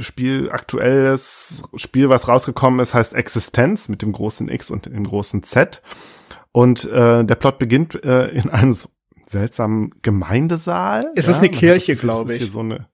Spiel, 0.00 0.50
aktuelles 0.50 1.62
Spiel, 1.74 2.08
was 2.08 2.28
rausgekommen 2.28 2.80
ist, 2.80 2.94
heißt 2.94 3.14
Existenz 3.14 3.88
mit 3.88 4.02
dem 4.02 4.12
großen 4.12 4.48
X 4.48 4.70
und 4.70 4.86
dem 4.86 5.04
großen 5.04 5.42
Z. 5.42 5.82
Und 6.52 6.84
äh, 6.84 7.24
der 7.24 7.34
Plot 7.34 7.58
beginnt 7.58 8.04
äh, 8.04 8.28
in 8.28 8.50
einem 8.50 8.76
seltsamen 9.26 9.94
Gemeindesaal. 10.02 11.10
Es 11.14 11.26
ja, 11.26 11.32
ist 11.32 11.38
eine 11.38 11.50
Kirche, 11.50 11.96
glaube 11.96 12.34
ich. 12.34 12.50
So 12.50 12.60
eine, 12.60 12.88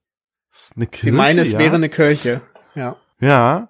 ist 0.51 0.73
eine 0.75 0.87
Kirche. 0.87 1.05
Sie 1.05 1.11
meinen, 1.11 1.39
es 1.39 1.51
ja. 1.51 1.59
wäre 1.59 1.75
eine 1.75 1.89
Kirche. 1.89 2.41
Ja. 2.75 2.95
Ja. 3.19 3.69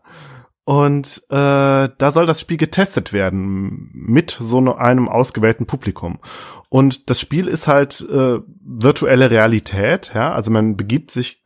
Und 0.67 1.23
äh, 1.29 1.87
da 1.97 2.11
soll 2.11 2.25
das 2.25 2.41
Spiel 2.41 2.57
getestet 2.57 3.13
werden 3.13 3.89
mit 3.93 4.31
so 4.37 4.57
einem 4.75 5.07
ausgewählten 5.07 5.65
Publikum. 5.65 6.19
Und 6.67 7.09
das 7.09 7.21
Spiel 7.21 7.47
ist 7.47 7.69
halt 7.69 8.01
äh, 8.01 8.39
virtuelle 8.65 9.31
Realität, 9.31 10.11
ja. 10.13 10.33
Also 10.33 10.51
man 10.51 10.75
begibt 10.75 11.11
sich 11.11 11.41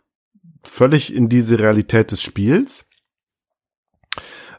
völlig 0.63 1.13
in 1.13 1.29
diese 1.29 1.59
Realität 1.59 2.11
des 2.11 2.23
Spiels. 2.23 2.87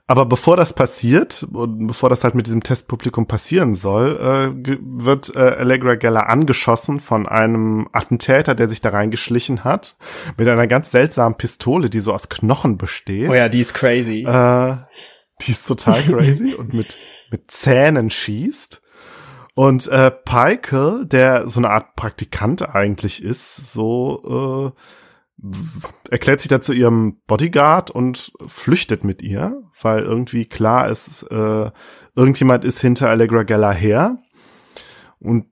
Aber 0.08 0.26
bevor 0.26 0.56
das 0.56 0.74
passiert 0.74 1.46
und 1.52 1.86
bevor 1.86 2.10
das 2.10 2.24
halt 2.24 2.34
mit 2.34 2.46
diesem 2.46 2.62
Testpublikum 2.62 3.26
passieren 3.26 3.74
soll, 3.76 4.16
äh, 4.16 4.68
wird 4.82 5.34
äh, 5.34 5.38
Allegra 5.38 5.94
Geller 5.94 6.28
angeschossen 6.28 6.98
von 6.98 7.28
einem 7.28 7.88
Attentäter, 7.92 8.54
der 8.54 8.68
sich 8.68 8.80
da 8.80 8.90
reingeschlichen 8.90 9.62
hat, 9.64 9.96
mit 10.36 10.48
einer 10.48 10.66
ganz 10.66 10.90
seltsamen 10.90 11.36
Pistole, 11.36 11.88
die 11.88 12.00
so 12.00 12.12
aus 12.12 12.28
Knochen 12.28 12.78
besteht. 12.78 13.30
Oh 13.30 13.34
ja, 13.34 13.48
die 13.48 13.60
ist 13.60 13.74
crazy. 13.74 14.24
Äh, 14.24 14.76
die 15.40 15.50
ist 15.52 15.66
total 15.66 16.02
crazy 16.02 16.54
und 16.58 16.74
mit, 16.74 16.98
mit 17.30 17.50
Zähnen 17.50 18.10
schießt. 18.10 18.82
Und 19.54 19.86
äh, 19.88 20.10
Peikel, 20.10 21.06
der 21.06 21.48
so 21.48 21.60
eine 21.60 21.70
Art 21.70 21.94
Praktikant 21.94 22.74
eigentlich 22.74 23.22
ist, 23.22 23.72
so 23.72 24.72
äh, 24.74 24.80
erklärt 26.10 26.40
sich 26.40 26.48
dazu 26.48 26.72
ihrem 26.72 27.20
Bodyguard 27.26 27.90
und 27.90 28.32
flüchtet 28.46 29.04
mit 29.04 29.22
ihr, 29.22 29.62
weil 29.80 30.00
irgendwie 30.00 30.46
klar 30.46 30.88
ist, 30.88 31.24
äh, 31.30 31.70
irgendjemand 32.14 32.64
ist 32.64 32.80
hinter 32.80 33.08
Allegra 33.08 33.42
Geller 33.42 33.72
her. 33.72 34.18
Und 35.18 35.46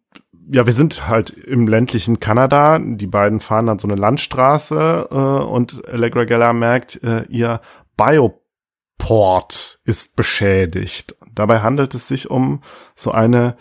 ja, 0.52 0.66
wir 0.66 0.72
sind 0.72 1.08
halt 1.08 1.30
im 1.30 1.68
ländlichen 1.68 2.20
Kanada. 2.20 2.78
Die 2.78 3.06
beiden 3.06 3.40
fahren 3.40 3.66
dann 3.66 3.78
so 3.78 3.88
eine 3.88 3.96
Landstraße 3.96 5.08
äh, 5.10 5.14
und 5.14 5.86
Allegra 5.88 6.24
Geller 6.24 6.52
merkt, 6.52 7.02
äh, 7.02 7.24
ihr 7.28 7.60
Bioport 7.96 9.80
ist 9.84 10.16
beschädigt. 10.16 11.16
Dabei 11.34 11.60
handelt 11.60 11.94
es 11.94 12.08
sich 12.08 12.30
um 12.30 12.62
so 12.94 13.12
eine 13.12 13.56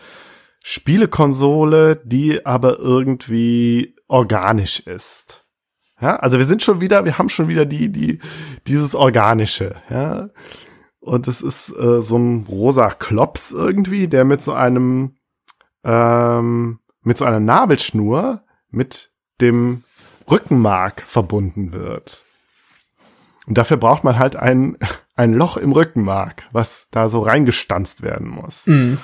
Spielekonsole, 0.64 2.02
die 2.04 2.46
aber 2.46 2.80
irgendwie 2.80 3.96
organisch 4.08 4.82
ist. 4.82 5.39
Ja, 6.02 6.16
also 6.18 6.38
wir 6.38 6.45
sind 6.45 6.64
schon 6.64 6.82
wieder, 6.82 7.06
wir 7.06 7.18
haben 7.18 7.30
schon 7.30 7.47
wieder 7.47 7.66
die, 7.66 7.91
die, 7.91 8.20
dieses 8.68 8.95
Organische, 8.95 9.76
ja. 9.89 10.30
Und 11.00 11.28
es 11.28 11.41
ist 11.41 11.70
äh, 11.78 12.02
so 12.02 12.18
ein 12.18 12.45
rosa 12.47 12.89
Klops 12.89 13.52
irgendwie, 13.52 14.08
der 14.08 14.26
mit 14.26 14.41
so 14.41 14.54
einem, 14.54 15.16
ähm, 15.84 16.80
mit 17.04 17.18
so 17.18 17.26
einer 17.26 17.39
Nabelschnur 17.39 18.43
mit 18.70 19.12
dem 19.41 19.84
Rückenmark 20.30 21.02
verbunden 21.02 21.72
wird. 21.72 22.24
Und 23.47 23.58
dafür 23.58 23.78
braucht 23.78 24.04
man 24.04 24.20
halt 24.20 24.36
ein, 24.36 24.78
ein 25.16 25.34
Loch 25.34 25.58
im 25.58 25.72
Rückenmark, 25.72 26.43
was 26.52 26.88
da 26.91 27.10
so 27.10 27.22
reingestanzt 27.22 28.04
werden 28.04 28.28
muss. 28.28 28.68
Mhm. 28.68 29.00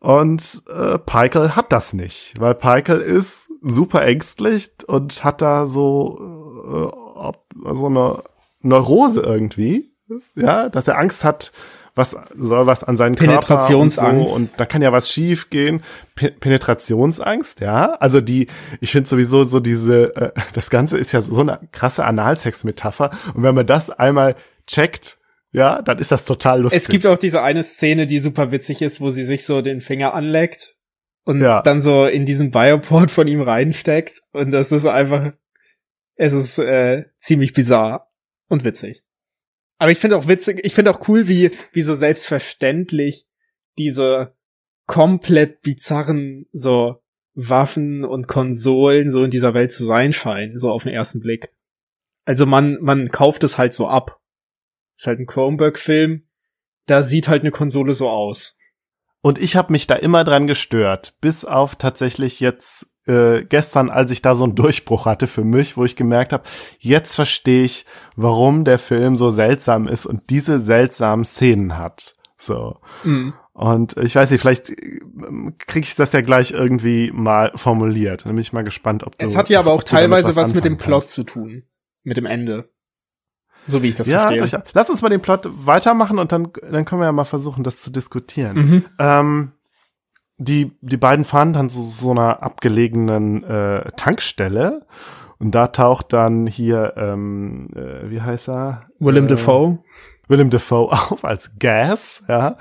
Und 0.00 0.62
äh, 0.68 0.98
Peikel 0.98 1.56
hat 1.56 1.72
das 1.72 1.92
nicht, 1.92 2.34
weil 2.38 2.54
Peikel 2.54 3.00
ist 3.00 3.47
super 3.62 4.04
ängstlich 4.04 4.70
und 4.86 5.24
hat 5.24 5.42
da 5.42 5.66
so 5.66 6.92
äh, 6.94 7.74
so 7.74 7.86
eine 7.86 8.22
Neurose 8.62 9.20
irgendwie, 9.20 9.92
ja, 10.34 10.68
dass 10.68 10.88
er 10.88 10.98
Angst 10.98 11.24
hat, 11.24 11.52
was 11.94 12.16
soll 12.36 12.66
was 12.66 12.84
an 12.84 12.96
seinen 12.96 13.16
Penetrationsangst. 13.16 13.98
Körper 13.98 14.20
und, 14.20 14.28
so, 14.28 14.34
und 14.34 14.50
da 14.56 14.66
kann 14.66 14.82
ja 14.82 14.92
was 14.92 15.10
schief 15.10 15.50
gehen. 15.50 15.82
Pe 16.14 16.30
Penetrationsangst, 16.30 17.60
ja. 17.60 17.94
Also 17.94 18.20
die, 18.20 18.46
ich 18.80 18.92
finde 18.92 19.08
sowieso 19.08 19.44
so 19.44 19.58
diese, 19.58 20.14
äh, 20.14 20.30
das 20.54 20.70
Ganze 20.70 20.96
ist 20.96 21.12
ja 21.12 21.22
so 21.22 21.40
eine 21.40 21.58
krasse 21.72 22.04
Analsex-Metapher. 22.04 23.10
Und 23.34 23.42
wenn 23.42 23.54
man 23.54 23.66
das 23.66 23.90
einmal 23.90 24.36
checkt, 24.66 25.18
ja, 25.50 25.82
dann 25.82 25.98
ist 25.98 26.12
das 26.12 26.24
total 26.24 26.62
lustig. 26.62 26.82
Es 26.82 26.88
gibt 26.88 27.06
auch 27.06 27.18
diese 27.18 27.42
eine 27.42 27.64
Szene, 27.64 28.06
die 28.06 28.20
super 28.20 28.52
witzig 28.52 28.80
ist, 28.80 29.00
wo 29.00 29.10
sie 29.10 29.24
sich 29.24 29.44
so 29.44 29.60
den 29.60 29.80
Finger 29.80 30.14
anleckt 30.14 30.76
und 31.28 31.42
Ja. 31.42 31.60
dann 31.60 31.82
so 31.82 32.06
in 32.06 32.24
diesen 32.24 32.50
Bioport 32.50 33.10
von 33.10 33.28
ihm 33.28 33.42
reinsteckt 33.42 34.22
und 34.32 34.50
das 34.50 34.72
ist 34.72 34.86
einfach, 34.86 35.34
es 36.14 36.32
ist 36.32 36.58
äh, 36.58 37.04
ziemlich 37.18 37.52
bizarr 37.52 38.10
und 38.48 38.64
witzig. 38.64 39.04
Aber 39.76 39.90
ich 39.90 39.98
finde 39.98 40.16
auch 40.16 40.26
witzig, 40.26 40.60
ich 40.64 40.74
finde 40.74 40.90
auch 40.90 41.06
cool, 41.06 41.28
wie 41.28 41.50
wie 41.72 41.82
so 41.82 41.94
selbstverständlich 41.94 43.26
diese 43.76 44.34
komplett 44.86 45.60
bizarren 45.60 46.46
so 46.52 47.02
Waffen 47.34 48.04
und 48.06 48.26
Konsolen 48.26 49.10
so 49.10 49.22
in 49.22 49.30
dieser 49.30 49.52
Welt 49.52 49.70
zu 49.70 49.84
sein 49.84 50.14
scheinen, 50.14 50.56
so 50.56 50.70
auf 50.70 50.84
den 50.84 50.94
ersten 50.94 51.20
Blick. 51.20 51.54
Also 52.24 52.46
man 52.46 52.78
man 52.80 53.10
kauft 53.10 53.44
es 53.44 53.58
halt 53.58 53.74
so 53.74 53.86
ab. 53.86 54.18
Ist 54.96 55.06
halt 55.06 55.20
ein 55.20 55.26
Chromebook-Film, 55.26 56.26
da 56.86 57.02
sieht 57.02 57.28
halt 57.28 57.42
eine 57.42 57.52
Konsole 57.52 57.92
so 57.92 58.08
aus. 58.08 58.57
Und 59.20 59.38
ich 59.38 59.56
habe 59.56 59.72
mich 59.72 59.86
da 59.86 59.94
immer 59.94 60.24
dran 60.24 60.46
gestört, 60.46 61.14
bis 61.20 61.44
auf 61.44 61.76
tatsächlich 61.76 62.40
jetzt 62.40 62.86
äh, 63.06 63.44
gestern, 63.44 63.90
als 63.90 64.10
ich 64.10 64.22
da 64.22 64.34
so 64.34 64.44
einen 64.44 64.54
Durchbruch 64.54 65.06
hatte 65.06 65.26
für 65.26 65.44
mich, 65.44 65.76
wo 65.76 65.84
ich 65.84 65.96
gemerkt 65.96 66.32
habe, 66.32 66.44
jetzt 66.78 67.14
verstehe 67.16 67.64
ich, 67.64 67.84
warum 68.16 68.64
der 68.64 68.78
Film 68.78 69.16
so 69.16 69.30
seltsam 69.30 69.88
ist 69.88 70.06
und 70.06 70.30
diese 70.30 70.60
seltsamen 70.60 71.24
Szenen 71.24 71.78
hat. 71.78 72.16
So. 72.36 72.76
Mhm. 73.02 73.34
Und 73.52 73.96
ich 73.96 74.14
weiß 74.14 74.30
nicht, 74.30 74.40
vielleicht 74.40 74.70
ähm, 74.70 75.56
kriege 75.58 75.84
ich 75.84 75.96
das 75.96 76.12
ja 76.12 76.20
gleich 76.20 76.52
irgendwie 76.52 77.10
mal 77.12 77.50
formuliert. 77.56 78.24
Da 78.24 78.28
bin 78.28 78.38
ich 78.38 78.52
mal 78.52 78.62
gespannt, 78.62 79.02
ob 79.02 79.18
du. 79.18 79.26
Es 79.26 79.36
hat 79.36 79.48
ja 79.48 79.58
aber 79.58 79.72
auch 79.72 79.82
teilweise 79.84 80.28
was, 80.28 80.36
was 80.36 80.54
mit 80.54 80.64
dem 80.64 80.76
Plot 80.76 81.02
kannst. 81.02 81.14
zu 81.14 81.24
tun. 81.24 81.64
Mit 82.04 82.16
dem 82.16 82.26
Ende. 82.26 82.70
So 83.68 83.82
wie 83.82 83.88
ich 83.88 83.94
das 83.94 84.08
ja, 84.08 84.28
verstehe. 84.28 84.38
Durch, 84.40 84.62
lass 84.72 84.90
uns 84.90 85.02
mal 85.02 85.08
den 85.08 85.20
Plot 85.20 85.48
weitermachen 85.64 86.18
und 86.18 86.32
dann, 86.32 86.48
dann 86.70 86.84
können 86.84 87.00
wir 87.00 87.06
ja 87.06 87.12
mal 87.12 87.24
versuchen, 87.24 87.62
das 87.62 87.80
zu 87.80 87.90
diskutieren. 87.90 88.56
Mhm. 88.56 88.84
Ähm, 88.98 89.52
die, 90.38 90.72
die 90.80 90.96
beiden 90.96 91.24
fahren 91.24 91.52
dann 91.52 91.68
zu 91.68 91.82
so, 91.82 92.06
so 92.06 92.10
einer 92.12 92.42
abgelegenen 92.42 93.44
äh, 93.44 93.84
Tankstelle 93.96 94.86
und 95.38 95.54
da 95.54 95.68
taucht 95.68 96.12
dann 96.12 96.46
hier, 96.46 96.94
ähm, 96.96 97.68
äh, 97.74 98.10
wie 98.10 98.20
heißt 98.20 98.48
er? 98.48 98.82
Willem 98.98 99.26
äh, 99.26 99.28
Dafoe. 99.28 99.78
Willem 100.26 100.50
Dafoe 100.50 100.90
auf 101.10 101.24
als 101.24 101.52
Gas, 101.58 102.22
ja. 102.28 102.56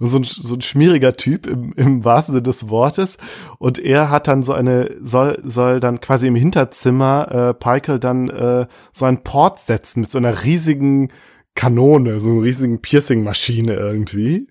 Und 0.00 0.08
so 0.08 0.18
ein, 0.18 0.24
so 0.24 0.54
ein 0.54 0.60
schmieriger 0.60 1.16
Typ 1.16 1.46
im, 1.46 1.72
im 1.74 2.04
wahrsten 2.04 2.34
Sinne 2.34 2.42
des 2.42 2.68
Wortes. 2.68 3.16
Und 3.58 3.78
er 3.78 4.10
hat 4.10 4.28
dann 4.28 4.42
so 4.42 4.52
eine, 4.52 4.96
soll, 5.02 5.38
soll 5.44 5.80
dann 5.80 6.00
quasi 6.00 6.26
im 6.26 6.36
Hinterzimmer 6.36 7.30
äh, 7.30 7.54
Peikel 7.54 7.98
dann 7.98 8.28
äh, 8.28 8.66
so 8.92 9.04
einen 9.04 9.22
Port 9.22 9.60
setzen 9.60 10.00
mit 10.00 10.10
so 10.10 10.18
einer 10.18 10.44
riesigen 10.44 11.10
Kanone, 11.54 12.20
so 12.20 12.30
einer 12.30 12.42
riesigen 12.42 12.82
Piercing-Maschine 12.82 13.74
irgendwie. 13.74 14.48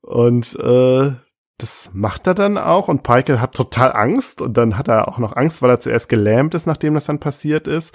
Und 0.00 0.56
äh, 0.60 1.12
das 1.58 1.90
macht 1.92 2.26
er 2.28 2.34
dann 2.34 2.56
auch 2.56 2.86
und 2.88 3.02
Peikel 3.02 3.40
hat 3.40 3.54
total 3.54 3.92
Angst 3.92 4.40
und 4.40 4.56
dann 4.56 4.78
hat 4.78 4.86
er 4.86 5.08
auch 5.08 5.18
noch 5.18 5.34
Angst, 5.34 5.60
weil 5.60 5.70
er 5.70 5.80
zuerst 5.80 6.08
gelähmt 6.08 6.54
ist, 6.54 6.66
nachdem 6.66 6.94
das 6.94 7.06
dann 7.06 7.18
passiert 7.18 7.66
ist. 7.66 7.94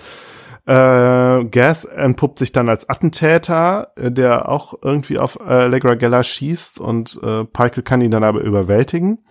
Äh, 0.66 1.46
Gas 1.46 1.84
entpuppt 1.84 2.40
sich 2.40 2.54
dann 2.54 2.70
als 2.70 2.88
Attentäter, 2.90 3.92
äh, 3.98 4.12
der 4.12 4.48
auch 4.48 4.74
irgendwie 4.82 5.20
auf 5.20 5.38
äh, 5.42 5.44
Allegra 5.44 5.96
Geller 5.96 6.24
schießt 6.24 6.80
und 6.80 7.20
äh, 7.22 7.44
Peikel 7.44 7.84
kann 7.84 8.02
ihn 8.02 8.12
dann 8.12 8.24
aber 8.24 8.42
überwältigen. 8.42 9.26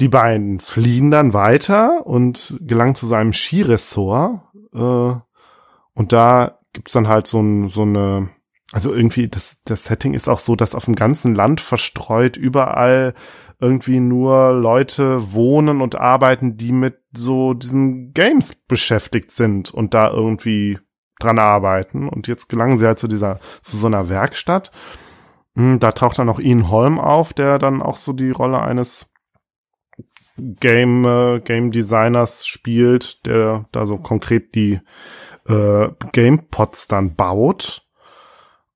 Die 0.00 0.08
beiden 0.08 0.60
fliehen 0.60 1.10
dann 1.10 1.32
weiter 1.32 2.06
und 2.06 2.58
gelangen 2.60 2.94
zu 2.94 3.06
seinem 3.06 3.32
Skiressort. 3.32 4.42
Äh, 4.74 4.78
und 4.78 6.12
da 6.12 6.58
gibt's 6.74 6.92
dann 6.92 7.08
halt 7.08 7.26
so, 7.26 7.40
ein, 7.40 7.70
so 7.70 7.82
eine 7.82 8.28
also 8.72 8.92
irgendwie, 8.92 9.28
das, 9.28 9.58
das 9.64 9.84
Setting 9.84 10.12
ist 10.12 10.28
auch 10.28 10.40
so, 10.40 10.56
dass 10.56 10.74
auf 10.74 10.86
dem 10.86 10.96
ganzen 10.96 11.34
Land 11.34 11.60
verstreut 11.60 12.36
überall 12.36 13.14
irgendwie 13.58 14.00
nur 14.00 14.52
Leute 14.52 15.32
wohnen 15.32 15.80
und 15.80 15.96
arbeiten, 15.96 16.56
die 16.56 16.72
mit 16.72 16.98
so 17.12 17.54
diesen 17.54 18.12
Games 18.12 18.54
beschäftigt 18.54 19.30
sind 19.30 19.72
und 19.72 19.94
da 19.94 20.10
irgendwie 20.10 20.78
dran 21.18 21.38
arbeiten. 21.38 22.08
Und 22.08 22.28
jetzt 22.28 22.48
gelangen 22.48 22.76
sie 22.78 22.86
halt 22.86 22.98
zu 22.98 23.08
dieser, 23.08 23.40
zu 23.62 23.76
so 23.76 23.86
einer 23.86 24.08
Werkstatt. 24.08 24.72
Hm, 25.54 25.78
da 25.78 25.92
taucht 25.92 26.18
dann 26.18 26.28
auch 26.28 26.38
Ian 26.38 26.70
Holm 26.70 26.98
auf, 26.98 27.32
der 27.32 27.58
dann 27.58 27.80
auch 27.80 27.96
so 27.96 28.12
die 28.12 28.30
Rolle 28.30 28.60
eines 28.60 29.10
Game, 30.36 31.04
äh, 31.06 31.40
Game 31.40 31.70
Designers 31.70 32.46
spielt, 32.46 33.24
der 33.24 33.64
da 33.72 33.86
so 33.86 33.96
konkret 33.96 34.54
die 34.54 34.80
äh, 35.48 35.88
Gamepods 36.12 36.88
dann 36.88 37.14
baut 37.14 37.86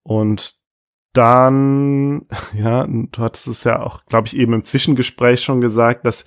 und 0.03 0.60
dann, 1.13 2.27
ja, 2.53 2.87
du 2.87 3.23
hattest 3.23 3.49
es 3.49 3.65
ja 3.65 3.83
auch, 3.83 4.05
glaube 4.07 4.29
ich, 4.29 4.37
eben 4.37 4.53
im 4.53 4.65
Zwischengespräch 4.65 5.43
schon 5.43 5.61
gesagt, 5.61 6.07
dass, 6.07 6.25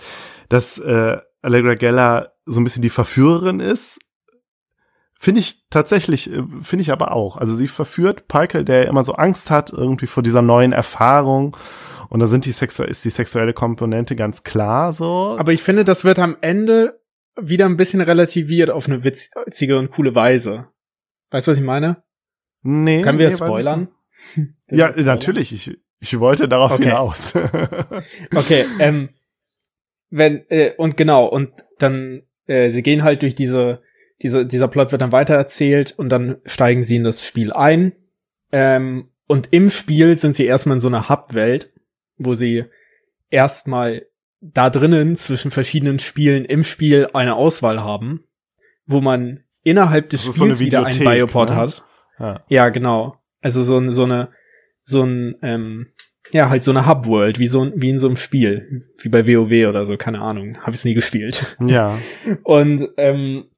dass 0.50 0.78
äh, 0.78 1.18
Allegra 1.42 1.76
Geller 1.76 2.34
so 2.46 2.60
ein 2.60 2.64
bisschen 2.64 2.82
die 2.82 2.90
Verführerin 2.90 3.60
ist. 3.60 4.00
Finde 5.18 5.40
ich 5.40 5.70
tatsächlich, 5.70 6.32
äh, 6.32 6.44
finde 6.62 6.82
ich 6.82 6.92
aber 6.92 7.14
auch. 7.14 7.38
Also 7.38 7.56
sie 7.56 7.68
verführt 7.68 8.28
Peikel, 8.28 8.66
der 8.66 8.88
immer 8.88 9.04
so 9.04 9.14
Angst 9.14 9.52
hat, 9.52 9.72
irgendwie 9.72 10.08
vor 10.08 10.24
dieser 10.24 10.42
neuen 10.42 10.74
Erfahrung. 10.74 11.56
Und 12.10 12.20
da 12.20 12.28
sind 12.28 12.46
die 12.46 12.52
sexu 12.52 12.84
ist 12.84 13.06
die 13.06 13.10
sexuelle 13.10 13.54
Komponente 13.54 14.16
ganz 14.16 14.44
klar 14.44 14.94
so. 14.94 15.36
Aber 15.40 15.54
ich 15.54 15.64
finde, 15.64 15.84
das 15.84 16.04
wird 16.04 16.20
am 16.20 16.38
Ende 16.42 17.00
wieder 17.42 17.66
ein 17.66 17.78
bisschen 17.78 18.02
relativiert 18.02 18.70
auf 18.70 18.88
eine 18.88 19.04
witzige 19.04 19.80
und 19.80 19.92
coole 19.92 20.14
Weise. 20.14 20.68
Weißt 21.32 21.48
du, 21.48 21.52
was 21.52 21.58
ich 21.58 21.64
meine? 21.64 22.04
Nee. 22.62 23.02
Können 23.02 23.18
wir 23.18 23.30
nee, 23.30 23.36
spoilern? 23.36 23.88
ja, 24.70 24.92
natürlich. 25.02 25.54
Ich, 25.54 25.78
ich 26.00 26.20
wollte 26.20 26.48
darauf 26.48 26.74
okay. 26.74 26.84
hinaus. 26.86 27.34
okay, 28.36 28.66
ähm, 28.80 29.10
wenn, 30.10 30.44
äh, 30.50 30.74
und 30.78 30.98
genau, 30.98 31.26
und 31.26 31.52
dann, 31.80 32.24
äh, 32.46 32.70
sie 32.70 32.84
gehen 32.84 33.04
halt 33.04 33.22
durch 33.22 33.36
diese, 33.36 33.82
diese, 34.22 34.46
dieser 34.46 34.68
Plot 34.68 34.92
wird 34.92 35.02
dann 35.02 35.12
weitererzählt 35.12 35.94
und 35.98 36.10
dann 36.10 36.38
steigen 36.46 36.84
sie 36.84 36.98
in 36.98 37.04
das 37.04 37.26
Spiel 37.26 37.52
ein. 37.52 37.94
Ähm, 38.52 39.10
und 39.28 39.52
im 39.52 39.70
Spiel 39.70 40.18
sind 40.18 40.36
sie 40.36 40.46
erstmal 40.46 40.78
in 40.78 40.82
so 40.82 40.88
einer 40.88 41.10
Hub-Welt, 41.10 41.72
wo 42.18 42.36
sie 42.36 42.66
erstmal 43.30 44.06
da 44.42 44.70
drinnen 44.70 45.16
zwischen 45.16 45.52
verschiedenen 45.52 46.00
Spielen 46.00 46.46
im 46.46 46.64
Spiel 46.64 47.10
eine 47.14 47.36
Auswahl 47.36 47.82
haben, 47.82 48.26
wo 48.86 49.02
man 49.02 49.42
innerhalb 49.64 50.10
des 50.10 50.24
Spiels 50.24 50.60
so 50.60 50.66
wieder 50.66 50.86
einen 50.86 51.00
Bioport 51.00 51.50
ne? 51.50 51.56
hat. 51.56 51.84
Ja. 52.20 52.44
ja, 52.50 52.70
genau. 52.70 53.18
Also 53.44 53.62
so, 53.62 53.90
so 53.90 54.04
eine, 54.04 54.30
so 54.84 55.04
ein, 55.04 55.36
ähm, 55.42 55.88
ja, 56.32 56.50
halt 56.50 56.64
so 56.64 56.72
eine 56.72 56.88
Hub-World, 56.88 57.38
wie 57.38 57.48
so 57.48 57.72
wie 57.76 57.90
in 57.90 58.00
so 58.00 58.08
einem 58.08 58.16
Spiel, 58.16 58.90
wie 59.02 59.10
bei 59.10 59.28
WoW 59.28 59.70
oder 59.70 59.86
so, 59.86 59.98
keine 59.98 60.22
Ahnung, 60.22 60.58
habe 60.62 60.76
ich 60.76 60.86
nie 60.86 60.94
gespielt. 60.94 61.56
Ja. 61.60 62.00
Und 62.44 62.90
ähm, 62.98 63.50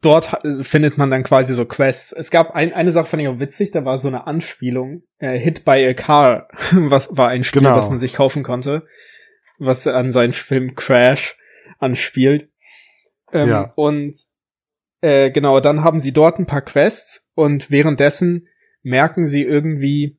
dort 0.00 0.30
findet 0.62 0.98
man 0.98 1.10
dann 1.10 1.24
quasi 1.24 1.54
so 1.54 1.64
Quests. 1.64 2.12
Es 2.12 2.30
gab 2.30 2.54
ein, 2.54 2.72
eine 2.72 2.92
Sache, 2.92 3.06
fand 3.06 3.22
ich 3.22 3.28
auch 3.28 3.40
witzig, 3.40 3.72
da 3.72 3.84
war 3.84 3.98
so 3.98 4.08
eine 4.08 4.26
Anspielung, 4.26 5.02
äh, 5.18 5.38
Hit 5.38 5.64
by 5.64 5.84
a 5.86 5.94
Car, 5.94 6.48
was 6.72 7.16
war 7.16 7.28
ein 7.28 7.44
Spiel, 7.44 7.62
genau. 7.62 7.76
was 7.76 7.90
man 7.90 7.98
sich 7.98 8.14
kaufen 8.14 8.44
konnte, 8.44 8.86
was 9.58 9.86
an 9.86 10.12
seinen 10.12 10.32
Film 10.32 10.76
Crash 10.76 11.36
anspielt. 11.78 12.48
Ähm, 13.32 13.48
ja. 13.48 13.72
Und 13.74 14.16
äh, 15.00 15.30
genau, 15.32 15.58
dann 15.58 15.82
haben 15.82 15.98
sie 15.98 16.12
dort 16.12 16.38
ein 16.38 16.46
paar 16.46 16.62
Quests 16.62 17.28
und 17.34 17.70
währenddessen 17.70 18.46
merken 18.82 19.26
sie 19.26 19.42
irgendwie, 19.42 20.18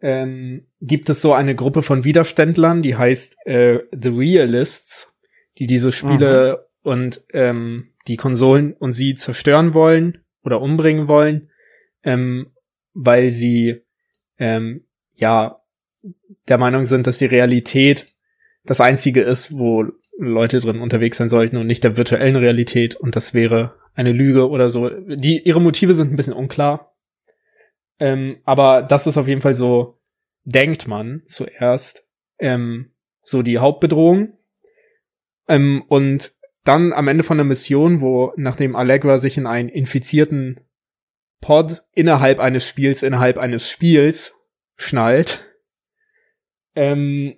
ähm, 0.00 0.66
gibt 0.80 1.08
es 1.08 1.20
so 1.20 1.32
eine 1.32 1.54
Gruppe 1.54 1.82
von 1.82 2.04
Widerständlern, 2.04 2.82
die 2.82 2.96
heißt 2.96 3.36
äh, 3.46 3.80
The 3.92 4.08
Realists, 4.08 5.14
die 5.58 5.66
diese 5.66 5.92
Spiele 5.92 6.66
mhm. 6.82 6.90
und 6.90 7.24
ähm, 7.32 7.92
die 8.06 8.16
Konsolen 8.16 8.74
und 8.74 8.92
sie 8.92 9.14
zerstören 9.14 9.72
wollen 9.72 10.18
oder 10.42 10.60
umbringen 10.60 11.08
wollen, 11.08 11.50
ähm, 12.02 12.52
weil 12.92 13.30
sie 13.30 13.82
ähm, 14.38 14.84
ja 15.14 15.60
der 16.48 16.58
Meinung 16.58 16.84
sind, 16.84 17.06
dass 17.06 17.18
die 17.18 17.24
Realität 17.24 18.06
das 18.64 18.80
einzige 18.80 19.22
ist, 19.22 19.56
wo 19.56 19.86
Leute 20.18 20.60
drin 20.60 20.80
unterwegs 20.80 21.16
sein 21.16 21.28
sollten 21.28 21.56
und 21.56 21.66
nicht 21.66 21.84
der 21.84 21.96
virtuellen 21.96 22.36
Realität 22.36 22.94
und 22.94 23.16
das 23.16 23.34
wäre 23.34 23.74
eine 23.94 24.12
Lüge 24.12 24.48
oder 24.48 24.70
so. 24.70 24.90
Die, 24.90 25.40
ihre 25.40 25.60
Motive 25.60 25.94
sind 25.94 26.12
ein 26.12 26.16
bisschen 26.16 26.34
unklar. 26.34 26.93
Ähm, 27.98 28.38
aber 28.44 28.82
das 28.82 29.06
ist 29.06 29.16
auf 29.16 29.28
jeden 29.28 29.40
Fall 29.40 29.54
so, 29.54 29.98
denkt 30.44 30.86
man 30.88 31.22
zuerst, 31.26 32.06
ähm, 32.38 32.92
so 33.22 33.42
die 33.42 33.58
Hauptbedrohung. 33.58 34.36
Ähm, 35.48 35.84
und 35.88 36.34
dann 36.64 36.92
am 36.92 37.08
Ende 37.08 37.24
von 37.24 37.36
der 37.36 37.44
Mission, 37.44 38.00
wo 38.00 38.32
nachdem 38.36 38.74
Allegra 38.76 39.18
sich 39.18 39.36
in 39.36 39.46
einen 39.46 39.68
infizierten 39.68 40.60
Pod 41.40 41.84
innerhalb 41.92 42.38
eines 42.38 42.66
Spiels, 42.66 43.02
innerhalb 43.02 43.36
eines 43.36 43.68
Spiels 43.68 44.34
schnallt, 44.76 45.44
ähm, 46.74 47.36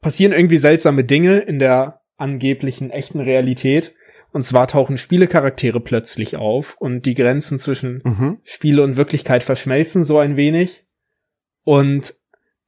passieren 0.00 0.32
irgendwie 0.32 0.56
seltsame 0.56 1.04
Dinge 1.04 1.38
in 1.40 1.58
der 1.58 2.00
angeblichen 2.16 2.90
echten 2.90 3.20
Realität 3.20 3.94
und 4.32 4.42
zwar 4.42 4.66
tauchen 4.66 4.96
Spielecharaktere 4.96 5.80
plötzlich 5.80 6.36
auf 6.36 6.76
und 6.78 7.06
die 7.06 7.14
Grenzen 7.14 7.58
zwischen 7.58 8.02
mhm. 8.04 8.38
Spiele 8.44 8.82
und 8.82 8.96
Wirklichkeit 8.96 9.42
verschmelzen 9.42 10.04
so 10.04 10.18
ein 10.18 10.36
wenig. 10.36 10.84
Und 11.64 12.14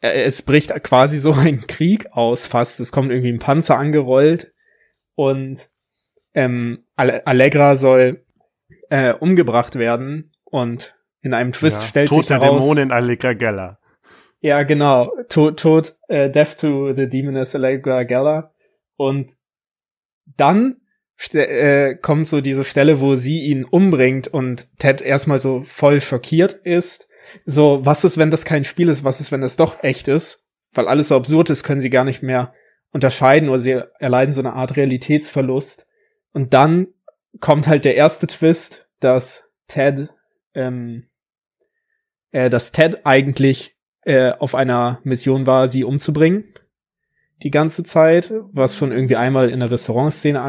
es 0.01 0.43
bricht 0.43 0.71
quasi 0.85 1.19
so 1.19 1.33
ein 1.33 1.67
Krieg 1.67 2.13
aus 2.13 2.47
fast. 2.47 2.81
Es 2.81 2.93
kommt 2.93 3.11
irgendwie 3.11 3.33
ein 3.33 3.39
Panzer 3.39 3.79
angerollt 3.79 4.53
und 5.15 5.71
ähm, 6.35 6.85
Allegra 6.97 7.77
soll 7.77 8.25
äh, 8.91 9.15
umgebracht 9.15 9.77
werden 9.77 10.33
und 10.45 10.95
in 11.23 11.33
einem 11.33 11.53
Twist 11.53 11.81
ja, 11.83 11.89
stellt 11.89 12.09
sich 12.11 12.29
heraus... 12.29 12.41
Tod 12.41 12.43
der 12.43 12.61
Dämonin 12.61 12.93
Allegra 12.93 13.33
Geller. 13.33 13.79
Ja, 14.41 14.63
genau. 14.63 15.11
Tod, 15.31 15.59
Tod 15.59 15.97
äh, 16.09 16.31
Death 16.31 16.59
to 16.61 16.93
the 16.93 17.09
Demoness 17.09 17.55
Allegra 17.55 18.03
Geller. 18.03 18.53
Und 18.97 19.33
dann 20.37 20.77
äh, 21.33 21.97
kommt 21.97 22.29
so 22.29 22.41
diese 22.41 22.65
Stelle, 22.65 23.01
wo 23.01 23.15
sie 23.15 23.41
ihn 23.43 23.65
umbringt 23.65 24.29
und 24.29 24.67
Ted 24.79 25.01
erstmal 25.01 25.41
so 25.41 25.63
voll 25.67 26.01
schockiert 26.01 26.53
ist. 26.65 27.09
So, 27.45 27.81
was 27.85 28.05
ist, 28.05 28.19
wenn 28.19 28.31
das 28.31 28.45
kein 28.45 28.65
Spiel 28.65 28.89
ist? 28.89 29.05
Was 29.05 29.21
ist, 29.21 29.33
wenn 29.33 29.41
das 29.41 29.57
doch 29.57 29.83
echt 29.83 30.09
ist? 30.09 30.43
Weil 30.73 30.89
alles 30.89 31.09
so 31.09 31.17
absurd 31.17 31.51
ist, 31.51 31.65
können 31.65 31.81
sie 31.81 31.91
gar 31.91 32.05
nicht 32.05 32.23
mehr 32.23 32.53
unterscheiden 32.93 33.49
oder 33.49 33.59
sie 33.59 33.83
erleiden 33.99 34.33
so 34.33 34.41
eine 34.41 34.53
Art 34.53 34.77
Realitätsverlust. 34.77 35.87
Und 36.33 36.55
dann 36.55 36.89
kommt 37.41 37.67
halt 37.67 37.85
der 37.85 37.97
erste 37.97 38.27
Twist, 38.27 38.89
dass 39.01 39.45
Ted, 39.69 40.09
ähm, 40.55 41.09
äh, 42.33 42.51
dass 42.51 42.73
Ted 42.73 43.01
eigentlich 43.05 43.77
äh, 44.05 44.33
auf 44.33 44.55
einer 44.55 45.01
Mission 45.05 45.47
war, 45.47 45.69
sie 45.69 45.85
umzubringen. 45.85 46.55
Die 47.43 47.51
ganze 47.51 47.85
Zeit, 47.85 48.33
was 48.53 48.77
schon 48.77 48.93
irgendwie 48.93 49.17
einmal 49.17 49.51
in 49.51 49.61
der 49.61 49.71
Restaurantszene 49.71 50.41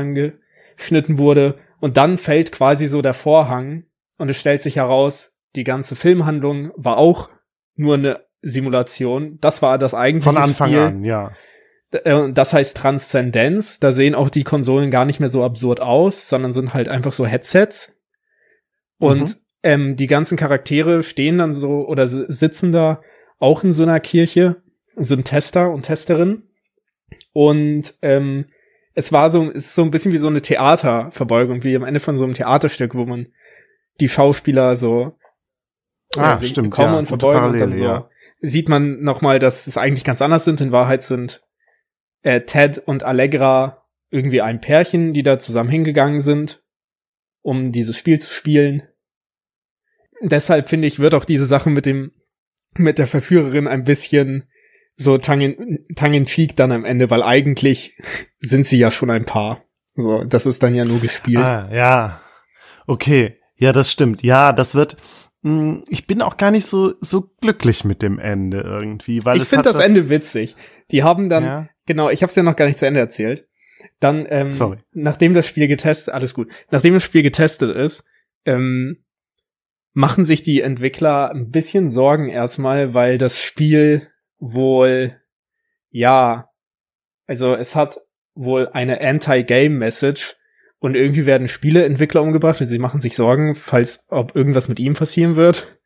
angeschnitten 0.77 1.17
wurde. 1.17 1.57
Und 1.79 1.97
dann 1.97 2.17
fällt 2.17 2.51
quasi 2.51 2.87
so 2.87 3.01
der 3.01 3.13
Vorhang 3.13 3.83
und 4.17 4.29
es 4.29 4.37
stellt 4.37 4.61
sich 4.61 4.77
heraus, 4.77 5.33
die 5.55 5.63
ganze 5.63 5.95
Filmhandlung 5.95 6.71
war 6.75 6.97
auch 6.97 7.29
nur 7.75 7.95
eine 7.95 8.21
Simulation. 8.41 9.37
Das 9.41 9.61
war 9.61 9.77
das 9.77 9.93
eigentliche 9.93 10.33
Von 10.33 10.41
Anfang 10.41 10.69
Spiel. 10.69 10.79
an, 10.79 11.03
ja. 11.03 11.31
Äh, 11.91 12.31
Das 12.31 12.53
heißt 12.53 12.77
Transzendenz. 12.77 13.79
Da 13.79 13.91
sehen 13.91 14.15
auch 14.15 14.29
die 14.29 14.43
Konsolen 14.43 14.91
gar 14.91 15.05
nicht 15.05 15.19
mehr 15.19 15.29
so 15.29 15.43
absurd 15.43 15.79
aus, 15.81 16.27
sondern 16.29 16.53
sind 16.53 16.73
halt 16.73 16.87
einfach 16.89 17.11
so 17.11 17.25
Headsets. 17.25 17.93
Und 18.97 19.21
Mhm. 19.21 19.35
ähm, 19.63 19.95
die 19.95 20.07
ganzen 20.07 20.37
Charaktere 20.37 21.03
stehen 21.03 21.37
dann 21.37 21.53
so 21.53 21.85
oder 21.87 22.07
si- 22.07 22.25
sitzen 22.27 22.71
da 22.71 23.01
auch 23.39 23.63
in 23.63 23.73
so 23.73 23.83
einer 23.83 23.99
Kirche, 23.99 24.57
sind 24.95 25.25
Tester 25.25 25.71
und 25.71 25.83
Testerinnen. 25.83 26.43
Und 27.33 27.95
ähm, 28.01 28.45
es 28.95 29.11
war 29.11 29.29
so, 29.29 29.49
es 29.51 29.67
ist 29.67 29.75
so 29.75 29.83
ein 29.83 29.91
bisschen 29.91 30.13
wie 30.13 30.17
so 30.17 30.27
eine 30.27 30.41
Theaterverbeugung, 30.41 31.63
wie 31.63 31.75
am 31.75 31.83
Ende 31.83 31.99
von 31.99 32.17
so 32.17 32.23
einem 32.23 32.33
Theaterstück, 32.33 32.95
wo 32.95 33.05
man 33.05 33.27
die 33.99 34.09
Schauspieler 34.09 34.75
so 34.75 35.13
Ah, 36.17 36.33
äh, 36.33 36.37
sie 36.37 36.47
stimmt, 36.47 36.71
kommen 36.71 36.93
ja, 36.93 36.99
und 36.99 37.07
verbeugen 37.07 37.43
und 37.43 37.59
dann 37.59 37.75
so 37.75 37.83
ja. 37.83 38.09
sieht 38.41 38.69
man 38.69 39.01
noch 39.01 39.21
mal, 39.21 39.39
dass 39.39 39.67
es 39.67 39.77
eigentlich 39.77 40.03
ganz 40.03 40.21
anders 40.21 40.45
sind. 40.45 40.61
In 40.61 40.71
Wahrheit 40.71 41.01
sind 41.01 41.43
äh, 42.21 42.41
Ted 42.41 42.77
und 42.79 43.03
Allegra 43.03 43.85
irgendwie 44.09 44.41
ein 44.41 44.61
Pärchen, 44.61 45.13
die 45.13 45.23
da 45.23 45.39
zusammen 45.39 45.69
hingegangen 45.69 46.21
sind, 46.21 46.63
um 47.41 47.71
dieses 47.71 47.97
Spiel 47.97 48.19
zu 48.19 48.31
spielen. 48.31 48.83
Deshalb 50.21 50.69
finde 50.69 50.87
ich, 50.87 50.99
wird 50.99 51.13
auch 51.13 51.25
diese 51.25 51.45
Sache 51.45 51.69
mit 51.69 51.85
dem 51.85 52.11
mit 52.77 52.97
der 52.97 53.07
Verführerin 53.07 53.67
ein 53.67 53.83
bisschen 53.83 54.49
so 54.97 55.17
tongue 55.17 55.55
in 55.55 56.25
cheek 56.25 56.55
dann 56.55 56.71
am 56.71 56.85
Ende, 56.85 57.09
weil 57.09 57.21
eigentlich 57.23 57.97
sind 58.39 58.65
sie 58.65 58.77
ja 58.77 58.91
schon 58.91 59.09
ein 59.11 59.25
Paar. 59.25 59.63
So, 59.95 60.23
das 60.23 60.45
ist 60.45 60.61
dann 60.63 60.75
ja 60.75 60.85
nur 60.85 60.99
gespielt. 60.99 61.37
Ah, 61.43 61.69
ja. 61.73 62.21
Okay. 62.87 63.37
Ja, 63.57 63.71
das 63.71 63.91
stimmt. 63.91 64.23
Ja, 64.23 64.51
das 64.51 64.75
wird. 64.75 64.97
mh, 65.41 65.83
Ich 65.87 66.05
bin 66.07 66.21
auch 66.21 66.35
gar 66.37 66.51
nicht 66.51 66.65
so 66.65 66.93
so 66.99 67.29
glücklich 67.41 67.85
mit 67.85 68.01
dem 68.01 68.19
Ende 68.19 68.59
irgendwie, 68.61 69.23
weil 69.25 69.37
ich 69.37 69.45
finde 69.47 69.69
hat 69.69 69.75
das, 69.75 69.83
Ende 69.83 70.09
witzig. 70.09 70.55
Die 70.91 71.03
haben 71.03 71.29
dann, 71.29 71.43
Ja. 71.43 71.69
genau, 71.85 72.09
ich 72.09 72.21
habe 72.21 72.29
es 72.29 72.35
ja 72.35 72.43
noch 72.43 72.55
gar 72.57 72.65
nicht 72.65 72.77
zu 72.79 72.85
Ende 72.85 72.99
erzählt. 72.99 73.47
Dann, 74.01 74.25
ähm, 74.29 74.51
Sorry. 74.51 74.77
nachdem 74.93 75.33
das 75.33 75.47
Spiel 75.47 75.67
getestet, 75.67 76.13
alles 76.13 76.33
gut, 76.33 76.49
nachdem 76.71 76.93
das 76.95 77.03
Spiel 77.03 77.23
getestet 77.23 77.73
ist, 77.75 78.03
ähm, 78.45 79.03
machen 79.93 80.25
sich 80.25 80.43
die 80.43 80.59
Entwickler 80.61 81.31
ein 81.31 81.51
bisschen 81.51 81.89
Sorgen 81.89 82.27
erstmal, 82.27 82.93
weil 82.93 83.17
das 83.17 83.39
Spiel 83.39 84.07
wohl, 84.39 85.19
ja, 85.89 86.49
also 87.27 87.55
es 87.55 87.75
hat 87.75 87.99
wohl 88.35 88.67
eine 88.69 89.01
Anti-Game-Message 89.01 90.35
und 90.79 90.95
irgendwie 90.95 91.25
werden 91.25 91.47
Spieleentwickler 91.47 92.21
umgebracht 92.21 92.61
und 92.61 92.67
sie 92.67 92.79
machen 92.79 93.01
sich 93.01 93.15
Sorgen, 93.15 93.55
falls 93.55 94.05
ob 94.07 94.35
irgendwas 94.35 94.69
mit 94.69 94.79
ihm 94.79 94.93
passieren 94.93 95.35
wird. 95.35 95.79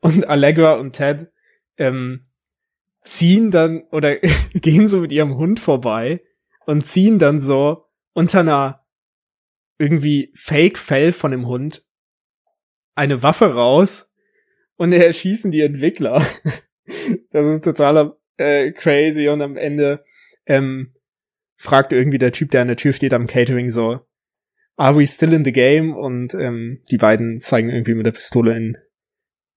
Und 0.00 0.28
Allegra 0.28 0.74
und 0.74 0.92
Ted 0.92 1.28
ähm, 1.76 2.22
ziehen 3.02 3.50
dann 3.50 3.82
oder 3.90 4.16
gehen 4.54 4.88
so 4.88 5.00
mit 5.00 5.12
ihrem 5.12 5.36
Hund 5.36 5.60
vorbei 5.60 6.22
und 6.66 6.86
ziehen 6.86 7.18
dann 7.18 7.38
so 7.38 7.84
unter 8.12 8.40
einer 8.40 8.84
irgendwie 9.78 10.32
Fake-Fell 10.34 11.12
von 11.12 11.30
dem 11.30 11.46
Hund 11.46 11.84
eine 12.94 13.22
Waffe 13.22 13.54
raus 13.54 14.10
und 14.76 14.92
erschießen 14.92 15.50
die 15.50 15.60
Entwickler. 15.60 16.24
das 17.30 17.46
ist 17.46 17.64
totaler 17.64 18.16
äh, 18.36 18.72
crazy 18.72 19.28
und 19.28 19.42
am 19.42 19.56
Ende 19.56 20.04
ähm, 20.46 20.94
fragt 21.56 21.92
irgendwie 21.92 22.18
der 22.18 22.32
Typ, 22.32 22.50
der 22.50 22.62
an 22.62 22.68
der 22.68 22.76
Tür 22.76 22.92
steht 22.92 23.12
am 23.12 23.26
Catering 23.26 23.70
so, 23.70 24.00
are 24.76 24.96
we 24.96 25.06
still 25.06 25.32
in 25.32 25.44
the 25.44 25.52
game? 25.52 25.94
Und 25.94 26.34
ähm, 26.34 26.82
die 26.90 26.96
beiden 26.96 27.38
zeigen 27.40 27.68
irgendwie 27.68 27.94
mit 27.94 28.06
der 28.06 28.12
Pistole 28.12 28.56
in, 28.56 28.76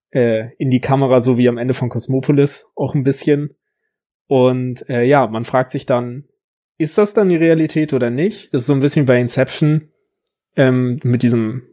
äh, 0.09 0.49
in 0.57 0.69
die 0.69 0.81
Kamera, 0.81 1.21
so 1.21 1.37
wie 1.37 1.47
am 1.47 1.57
Ende 1.57 1.73
von 1.73 1.89
Cosmopolis 1.89 2.65
auch 2.75 2.95
ein 2.95 3.03
bisschen. 3.03 3.55
Und 4.27 4.89
äh, 4.89 5.03
ja, 5.03 5.27
man 5.27 5.45
fragt 5.45 5.71
sich 5.71 5.85
dann, 5.85 6.25
ist 6.77 6.97
das 6.97 7.13
dann 7.13 7.29
die 7.29 7.35
Realität 7.35 7.93
oder 7.93 8.09
nicht? 8.09 8.53
Das 8.53 8.63
ist 8.63 8.67
so 8.67 8.73
ein 8.73 8.79
bisschen 8.79 9.05
bei 9.05 9.19
Inception 9.19 9.89
ähm, 10.55 10.99
mit 11.03 11.21
diesem 11.21 11.67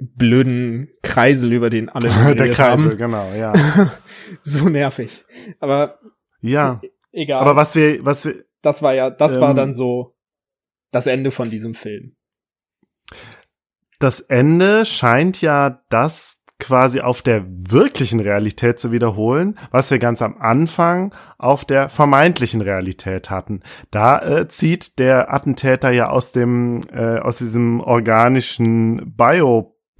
blöden 0.00 0.88
Kreisel, 1.02 1.52
über 1.52 1.70
den 1.70 1.88
alle 1.88 2.08
der 2.34 2.48
Kreisel, 2.50 2.90
haben. 2.90 2.96
genau, 2.96 3.30
ja. 3.32 3.52
so 4.42 4.68
nervig. 4.68 5.24
Aber 5.60 5.98
Ja. 6.40 6.80
egal. 7.12 7.40
Aber 7.40 7.56
was 7.56 7.74
wir, 7.74 8.04
was 8.04 8.24
wir, 8.24 8.44
das 8.62 8.82
war 8.82 8.94
ja, 8.94 9.10
das 9.10 9.40
war 9.40 9.50
Ähm, 9.50 9.56
dann 9.56 9.72
so 9.74 10.14
das 10.90 11.06
Ende 11.06 11.30
von 11.30 11.50
diesem 11.50 11.74
Film. 11.74 12.16
das 13.98 14.20
Ende 14.20 14.84
scheint 14.86 15.40
ja 15.42 15.82
das 15.90 16.36
quasi 16.58 17.00
auf 17.00 17.22
der 17.22 17.44
wirklichen 17.48 18.20
Realität 18.20 18.78
zu 18.78 18.92
wiederholen, 18.92 19.54
was 19.70 19.90
wir 19.90 19.98
ganz 19.98 20.20
am 20.20 20.36
Anfang 20.38 21.14
auf 21.38 21.64
der 21.64 21.88
vermeintlichen 21.88 22.60
Realität 22.60 23.30
hatten. 23.30 23.62
Da 23.90 24.18
äh, 24.20 24.48
zieht 24.48 24.98
der 24.98 25.32
Attentäter 25.32 25.90
ja 25.90 26.10
aus 26.10 26.32
dem 26.32 26.82
äh, 26.92 27.18
aus 27.18 27.38
diesem 27.38 27.80
organischen 27.80 29.14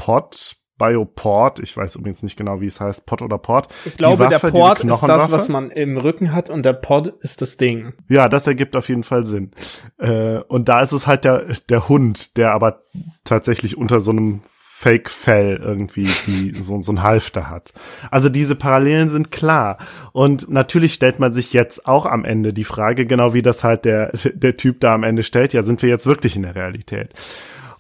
Biopod 0.00 0.56
Bioport, 0.80 1.60
ich 1.60 1.76
weiß 1.76 1.96
übrigens 1.96 2.22
nicht 2.22 2.38
genau, 2.38 2.62
wie 2.62 2.66
es 2.66 2.80
heißt, 2.80 3.04
Pot 3.04 3.20
oder 3.20 3.36
Port. 3.36 3.68
Ich 3.84 3.98
glaube, 3.98 4.24
Waffe, 4.24 4.50
der 4.50 4.58
Port 4.58 4.80
ist 4.82 5.02
das, 5.02 5.30
was 5.30 5.48
man 5.50 5.70
im 5.70 5.98
Rücken 5.98 6.32
hat 6.32 6.48
und 6.48 6.64
der 6.64 6.72
Pod 6.72 7.08
ist 7.20 7.42
das 7.42 7.58
Ding. 7.58 7.92
Ja, 8.08 8.30
das 8.30 8.46
ergibt 8.46 8.74
auf 8.74 8.88
jeden 8.88 9.04
Fall 9.04 9.26
Sinn. 9.26 9.50
Äh, 9.98 10.38
und 10.48 10.70
da 10.70 10.80
ist 10.80 10.92
es 10.92 11.06
halt 11.06 11.24
der, 11.24 11.44
der 11.68 11.90
Hund, 11.90 12.38
der 12.38 12.52
aber 12.52 12.82
tatsächlich 13.24 13.76
unter 13.76 14.00
so 14.00 14.10
einem 14.10 14.40
Fake-Fell 14.80 15.60
irgendwie 15.62 16.08
die, 16.26 16.54
so, 16.58 16.80
so 16.80 16.92
ein 16.92 17.02
Halfter 17.02 17.50
hat. 17.50 17.74
Also 18.10 18.30
diese 18.30 18.56
Parallelen 18.56 19.10
sind 19.10 19.30
klar. 19.30 19.76
Und 20.12 20.48
natürlich 20.48 20.94
stellt 20.94 21.20
man 21.20 21.34
sich 21.34 21.52
jetzt 21.52 21.86
auch 21.86 22.06
am 22.06 22.24
Ende 22.24 22.54
die 22.54 22.64
Frage, 22.64 23.04
genau 23.04 23.34
wie 23.34 23.42
das 23.42 23.62
halt 23.62 23.84
der, 23.84 24.12
der 24.32 24.56
Typ 24.56 24.80
da 24.80 24.94
am 24.94 25.02
Ende 25.02 25.22
stellt, 25.22 25.52
ja, 25.52 25.62
sind 25.62 25.82
wir 25.82 25.90
jetzt 25.90 26.06
wirklich 26.06 26.36
in 26.36 26.42
der 26.44 26.54
Realität? 26.54 27.12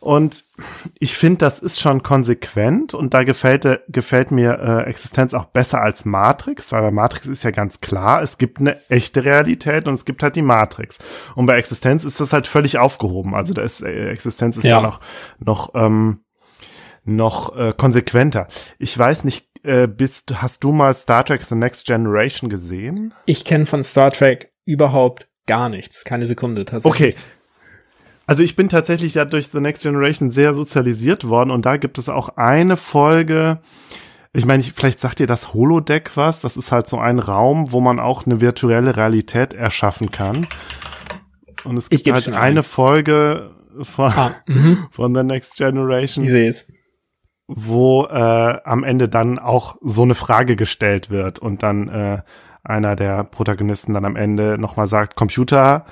Und 0.00 0.44
ich 0.98 1.14
finde, 1.14 1.38
das 1.38 1.58
ist 1.58 1.78
schon 1.78 2.02
konsequent 2.02 2.94
und 2.94 3.12
da 3.12 3.22
gefällt, 3.22 3.66
äh, 3.66 3.80
gefällt 3.88 4.30
mir 4.30 4.58
äh, 4.58 4.88
Existenz 4.88 5.34
auch 5.34 5.44
besser 5.44 5.82
als 5.82 6.06
Matrix, 6.06 6.72
weil 6.72 6.80
bei 6.80 6.90
Matrix 6.90 7.26
ist 7.26 7.42
ja 7.42 7.50
ganz 7.50 7.80
klar, 7.82 8.22
es 8.22 8.38
gibt 8.38 8.58
eine 8.60 8.78
echte 8.88 9.24
Realität 9.24 9.86
und 9.86 9.92
es 9.94 10.06
gibt 10.06 10.22
halt 10.22 10.36
die 10.36 10.42
Matrix. 10.42 10.96
Und 11.34 11.44
bei 11.44 11.58
Existenz 11.58 12.04
ist 12.04 12.18
das 12.18 12.32
halt 12.32 12.46
völlig 12.46 12.78
aufgehoben. 12.78 13.34
Also 13.34 13.52
da 13.52 13.60
ist 13.62 13.82
äh, 13.82 14.08
Existenz 14.10 14.56
ist 14.56 14.64
Ja. 14.64 14.76
da 14.80 14.82
noch 14.86 15.00
noch 15.38 15.74
ähm, 15.74 16.20
noch 17.04 17.54
äh, 17.56 17.72
konsequenter. 17.76 18.48
Ich 18.78 18.96
weiß 18.98 19.24
nicht, 19.24 19.48
äh, 19.64 19.86
bist 19.86 20.40
hast 20.42 20.64
du 20.64 20.72
mal 20.72 20.94
Star 20.94 21.24
Trek 21.24 21.42
The 21.42 21.54
Next 21.54 21.86
Generation 21.86 22.48
gesehen? 22.48 23.12
Ich 23.26 23.44
kenne 23.44 23.66
von 23.66 23.84
Star 23.84 24.10
Trek 24.10 24.52
überhaupt 24.64 25.28
gar 25.46 25.68
nichts. 25.68 26.04
Keine 26.04 26.26
Sekunde 26.26 26.64
tatsächlich. 26.64 27.14
Okay. 27.14 27.22
Also 28.30 28.44
ich 28.44 28.54
bin 28.54 28.68
tatsächlich 28.68 29.14
ja 29.14 29.24
durch 29.24 29.48
The 29.48 29.58
Next 29.58 29.82
Generation 29.82 30.30
sehr 30.30 30.54
sozialisiert 30.54 31.28
worden 31.28 31.50
und 31.50 31.66
da 31.66 31.76
gibt 31.78 31.98
es 31.98 32.08
auch 32.08 32.36
eine 32.36 32.76
Folge, 32.76 33.58
ich 34.32 34.44
meine, 34.46 34.62
ich- 34.62 34.72
vielleicht 34.72 35.00
sagt 35.00 35.18
ihr 35.18 35.26
das 35.26 35.52
Holodeck 35.52 36.12
was, 36.16 36.40
das 36.40 36.56
ist 36.56 36.70
halt 36.70 36.86
so 36.86 36.98
ein 37.00 37.18
Raum, 37.18 37.72
wo 37.72 37.80
man 37.80 37.98
auch 37.98 38.26
eine 38.26 38.40
virtuelle 38.40 38.96
Realität 38.96 39.52
erschaffen 39.52 40.12
kann. 40.12 40.46
Und 41.64 41.76
es 41.76 41.90
gibt 41.90 42.08
halt 42.08 42.28
eine 42.28 42.60
ein. 42.60 42.62
Folge 42.62 43.50
von, 43.82 44.12
Ah, 44.12 44.30
mhm. 44.46 44.78
von 44.92 45.12
The 45.12 45.24
Next 45.24 45.56
Generation, 45.56 46.24
Ich 46.24 46.30
sehe 46.30 46.48
es. 46.48 46.68
wo 47.48 48.04
äh, 48.04 48.58
am 48.64 48.84
Ende 48.84 49.08
dann 49.08 49.40
auch 49.40 49.76
so 49.82 50.02
eine 50.02 50.14
Frage 50.14 50.54
gestellt 50.54 51.10
wird 51.10 51.40
und 51.40 51.64
dann 51.64 51.88
äh, 51.88 52.22
einer 52.62 52.94
der 52.94 53.24
Protagonisten 53.24 53.92
dann 53.94 54.04
am 54.04 54.14
Ende 54.14 54.56
nochmal 54.56 54.86
sagt, 54.86 55.16
Computer, 55.16 55.84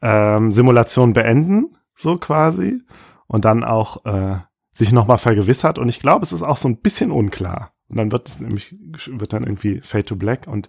ähm, 0.00 0.52
Simulation 0.52 1.12
beenden, 1.12 1.76
so 2.02 2.16
quasi, 2.16 2.82
und 3.26 3.44
dann 3.44 3.64
auch 3.64 4.04
äh, 4.04 4.36
sich 4.74 4.92
nochmal 4.92 5.18
vergewissert. 5.18 5.78
Und 5.78 5.88
ich 5.88 6.00
glaube, 6.00 6.24
es 6.24 6.32
ist 6.32 6.42
auch 6.42 6.56
so 6.56 6.68
ein 6.68 6.78
bisschen 6.78 7.10
unklar. 7.10 7.72
Und 7.88 7.96
dann 7.96 8.12
wird 8.12 8.28
es 8.28 8.40
nämlich, 8.40 8.74
wird 9.08 9.32
dann 9.32 9.44
irgendwie 9.44 9.80
Fade 9.80 10.04
to 10.04 10.16
Black. 10.16 10.46
Und 10.46 10.68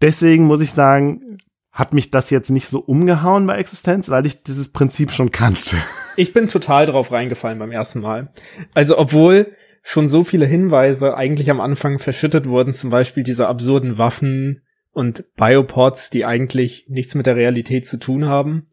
deswegen 0.00 0.44
muss 0.44 0.60
ich 0.60 0.72
sagen, 0.72 1.38
hat 1.70 1.92
mich 1.92 2.10
das 2.10 2.30
jetzt 2.30 2.50
nicht 2.50 2.68
so 2.68 2.80
umgehauen 2.80 3.46
bei 3.46 3.56
Existenz, 3.56 4.08
weil 4.08 4.26
ich 4.26 4.42
dieses 4.42 4.72
Prinzip 4.72 5.10
schon 5.10 5.30
kannte. 5.30 5.76
Ich 6.16 6.32
bin 6.32 6.48
total 6.48 6.86
drauf 6.86 7.12
reingefallen 7.12 7.58
beim 7.58 7.70
ersten 7.70 8.00
Mal. 8.00 8.32
Also, 8.74 8.98
obwohl 8.98 9.54
schon 9.82 10.08
so 10.08 10.24
viele 10.24 10.46
Hinweise 10.46 11.16
eigentlich 11.16 11.50
am 11.50 11.60
Anfang 11.60 11.98
verschüttet 11.98 12.46
wurden, 12.46 12.72
zum 12.72 12.90
Beispiel 12.90 13.22
diese 13.22 13.46
absurden 13.46 13.96
Waffen 13.96 14.62
und 14.90 15.24
Biopods, 15.36 16.10
die 16.10 16.24
eigentlich 16.24 16.86
nichts 16.88 17.14
mit 17.14 17.26
der 17.26 17.36
Realität 17.36 17.86
zu 17.86 17.98
tun 17.98 18.26
haben, 18.26 18.66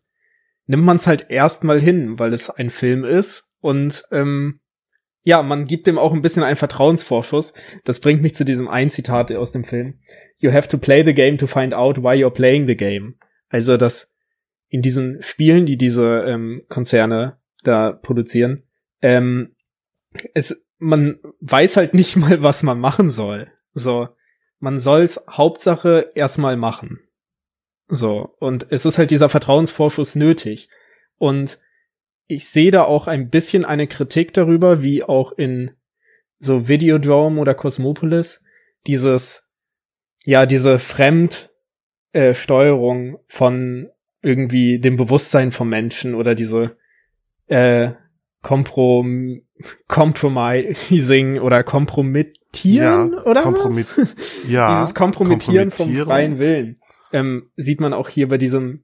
nimmt 0.67 0.83
man 0.83 0.97
es 0.97 1.07
halt 1.07 1.27
erstmal 1.29 1.79
hin, 1.79 2.19
weil 2.19 2.33
es 2.33 2.49
ein 2.49 2.69
Film 2.69 3.03
ist 3.03 3.51
und 3.59 4.03
ähm, 4.11 4.59
ja, 5.23 5.41
man 5.41 5.65
gibt 5.65 5.87
dem 5.87 5.97
auch 5.97 6.13
ein 6.13 6.21
bisschen 6.21 6.43
einen 6.43 6.55
Vertrauensvorschuss. 6.55 7.55
Das 7.83 7.99
bringt 7.99 8.21
mich 8.21 8.35
zu 8.35 8.45
diesem 8.45 8.67
ein 8.67 8.91
Zitat 8.91 9.31
aus 9.31 9.51
dem 9.51 9.63
Film. 9.63 9.99
You 10.37 10.53
have 10.53 10.67
to 10.67 10.77
play 10.77 11.03
the 11.03 11.15
game 11.15 11.39
to 11.39 11.47
find 11.47 11.73
out 11.73 11.97
why 11.97 12.13
you're 12.13 12.29
playing 12.29 12.67
the 12.67 12.77
game. 12.77 13.15
Also, 13.49 13.75
dass 13.75 14.13
in 14.69 14.83
diesen 14.83 15.23
Spielen, 15.23 15.65
die 15.65 15.77
diese 15.77 16.23
ähm, 16.27 16.61
Konzerne 16.69 17.37
da 17.63 17.91
produzieren, 17.91 18.63
ähm, 19.01 19.55
es, 20.35 20.63
man 20.77 21.17
weiß 21.39 21.77
halt 21.77 21.95
nicht 21.95 22.15
mal, 22.17 22.43
was 22.43 22.61
man 22.61 22.79
machen 22.79 23.09
soll. 23.09 23.47
So, 23.73 24.09
man 24.59 24.77
soll's 24.77 25.23
Hauptsache 25.27 26.11
erstmal 26.13 26.55
machen. 26.55 26.99
So, 27.87 28.35
und 28.39 28.65
es 28.71 28.85
ist 28.85 28.97
halt 28.97 29.11
dieser 29.11 29.29
Vertrauensvorschuss 29.29 30.15
nötig. 30.15 30.69
Und 31.17 31.59
ich 32.27 32.49
sehe 32.49 32.71
da 32.71 32.83
auch 32.83 33.07
ein 33.07 33.29
bisschen 33.29 33.63
eine 33.65 33.87
Kritik 33.87 34.33
darüber, 34.33 34.81
wie 34.81 35.03
auch 35.03 35.31
in 35.33 35.71
so 36.39 36.67
Videodrome 36.67 37.39
oder 37.39 37.53
Cosmopolis, 37.53 38.43
dieses, 38.87 39.47
ja, 40.23 40.45
diese 40.45 40.79
Fremdsteuerung 40.79 43.15
äh, 43.15 43.19
von 43.27 43.89
irgendwie 44.21 44.79
dem 44.79 44.95
Bewusstsein 44.95 45.51
vom 45.51 45.67
Menschen 45.69 46.15
oder 46.15 46.33
diese 46.33 46.77
äh, 47.47 47.91
Komprom 48.41 49.41
Compromising 49.87 51.39
oder 51.39 51.63
Kompromittieren 51.63 53.13
ja, 53.13 53.23
oder 53.23 53.41
Kompromit 53.41 53.87
was? 53.97 54.07
Ja, 54.47 54.73
dieses 54.81 54.93
Kompromittieren 54.93 55.71
vom 55.71 55.95
freien 55.95 56.39
Willen 56.39 56.81
ähm, 57.15 57.49
sieht 57.55 57.79
man 57.79 57.93
auch 57.93 58.09
hier 58.09 58.27
bei 58.27 58.37
diesem 58.37 58.83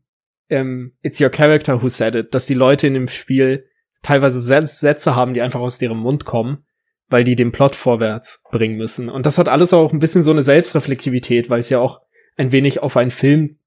ähm, 0.49 0.93
It's 1.01 1.19
your 1.19 1.29
character 1.29 1.81
who 1.81 1.89
said 1.89 2.15
it, 2.15 2.33
dass 2.33 2.45
die 2.45 2.53
Leute 2.53 2.87
in 2.87 2.93
dem 2.93 3.09
Spiel 3.09 3.67
teilweise 4.03 4.39
Sätze 4.39 5.15
haben, 5.17 5.33
die 5.33 5.41
einfach 5.41 5.59
aus 5.59 5.79
deren 5.79 5.97
Mund 5.97 6.23
kommen, 6.23 6.65
weil 7.09 7.25
die 7.25 7.35
den 7.35 7.51
Plot 7.51 7.75
vorwärts 7.75 8.41
bringen 8.49 8.77
müssen. 8.77 9.09
Und 9.09 9.25
das 9.25 9.37
hat 9.37 9.49
alles 9.49 9.73
auch 9.73 9.91
ein 9.91 9.99
bisschen 9.99 10.23
so 10.23 10.31
eine 10.31 10.43
Selbstreflektivität, 10.43 11.49
weil 11.49 11.59
es 11.59 11.69
ja 11.69 11.79
auch 11.79 11.99
ein 12.37 12.53
wenig 12.53 12.81
auf 12.81 12.95
einen 12.95 13.11
Film 13.11 13.59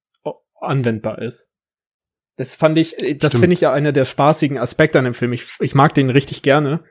anwendbar 0.59 1.21
ist. 1.21 1.51
Das 2.37 2.57
fand 2.57 2.79
ich, 2.79 2.99
äh, 2.99 3.17
das 3.17 3.37
finde 3.37 3.53
ich 3.53 3.61
ja 3.61 3.71
einer 3.71 3.93
der 3.93 4.07
spaßigen 4.07 4.57
Aspekte 4.57 4.99
an 4.99 5.05
dem 5.05 5.15
Film. 5.15 5.35
Ich, 5.35 5.45
ich 5.61 5.75
mag 5.75 5.93
den 5.93 6.09
richtig 6.09 6.41
gerne, 6.41 6.85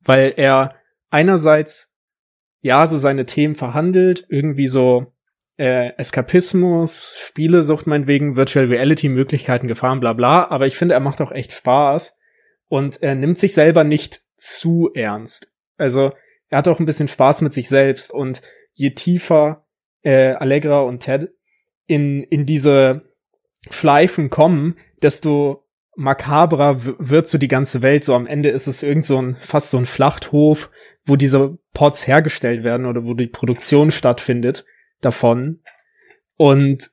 weil 0.00 0.34
er 0.36 0.74
einerseits 1.08 1.90
ja 2.60 2.86
so 2.86 2.98
seine 2.98 3.24
Themen 3.24 3.54
verhandelt, 3.54 4.26
irgendwie 4.28 4.68
so 4.68 5.13
äh, 5.56 5.90
Eskapismus, 5.96 7.16
Spielesucht 7.18 7.86
meinetwegen, 7.86 8.36
Virtual 8.36 8.66
Reality 8.66 9.08
Möglichkeiten, 9.08 9.68
Gefahren, 9.68 10.00
bla 10.00 10.12
bla, 10.12 10.48
aber 10.48 10.66
ich 10.66 10.76
finde, 10.76 10.94
er 10.94 11.00
macht 11.00 11.20
auch 11.20 11.32
echt 11.32 11.52
Spaß 11.52 12.16
und 12.68 13.02
er 13.02 13.14
nimmt 13.14 13.38
sich 13.38 13.54
selber 13.54 13.84
nicht 13.84 14.22
zu 14.36 14.90
ernst. 14.94 15.48
Also 15.76 16.12
er 16.48 16.58
hat 16.58 16.68
auch 16.68 16.80
ein 16.80 16.86
bisschen 16.86 17.08
Spaß 17.08 17.42
mit 17.42 17.52
sich 17.52 17.68
selbst 17.68 18.12
und 18.12 18.42
je 18.72 18.90
tiefer 18.90 19.66
äh, 20.02 20.32
Allegra 20.32 20.80
und 20.80 21.00
Ted 21.00 21.30
in, 21.86 22.22
in 22.24 22.46
diese 22.46 23.02
Schleifen 23.70 24.30
kommen, 24.30 24.76
desto 25.02 25.64
makabrer 25.96 26.80
wird 26.98 27.28
so 27.28 27.38
die 27.38 27.48
ganze 27.48 27.82
Welt. 27.82 28.04
So 28.04 28.14
am 28.14 28.26
Ende 28.26 28.48
ist 28.48 28.66
es 28.66 28.82
irgend 28.82 29.06
so 29.06 29.20
ein, 29.20 29.36
fast 29.40 29.70
so 29.70 29.78
ein 29.78 29.86
Schlachthof, 29.86 30.70
wo 31.04 31.16
diese 31.16 31.58
Pods 31.72 32.06
hergestellt 32.06 32.64
werden 32.64 32.86
oder 32.86 33.04
wo 33.04 33.14
die 33.14 33.28
Produktion 33.28 33.90
stattfindet 33.90 34.64
davon. 35.00 35.60
Und 36.36 36.90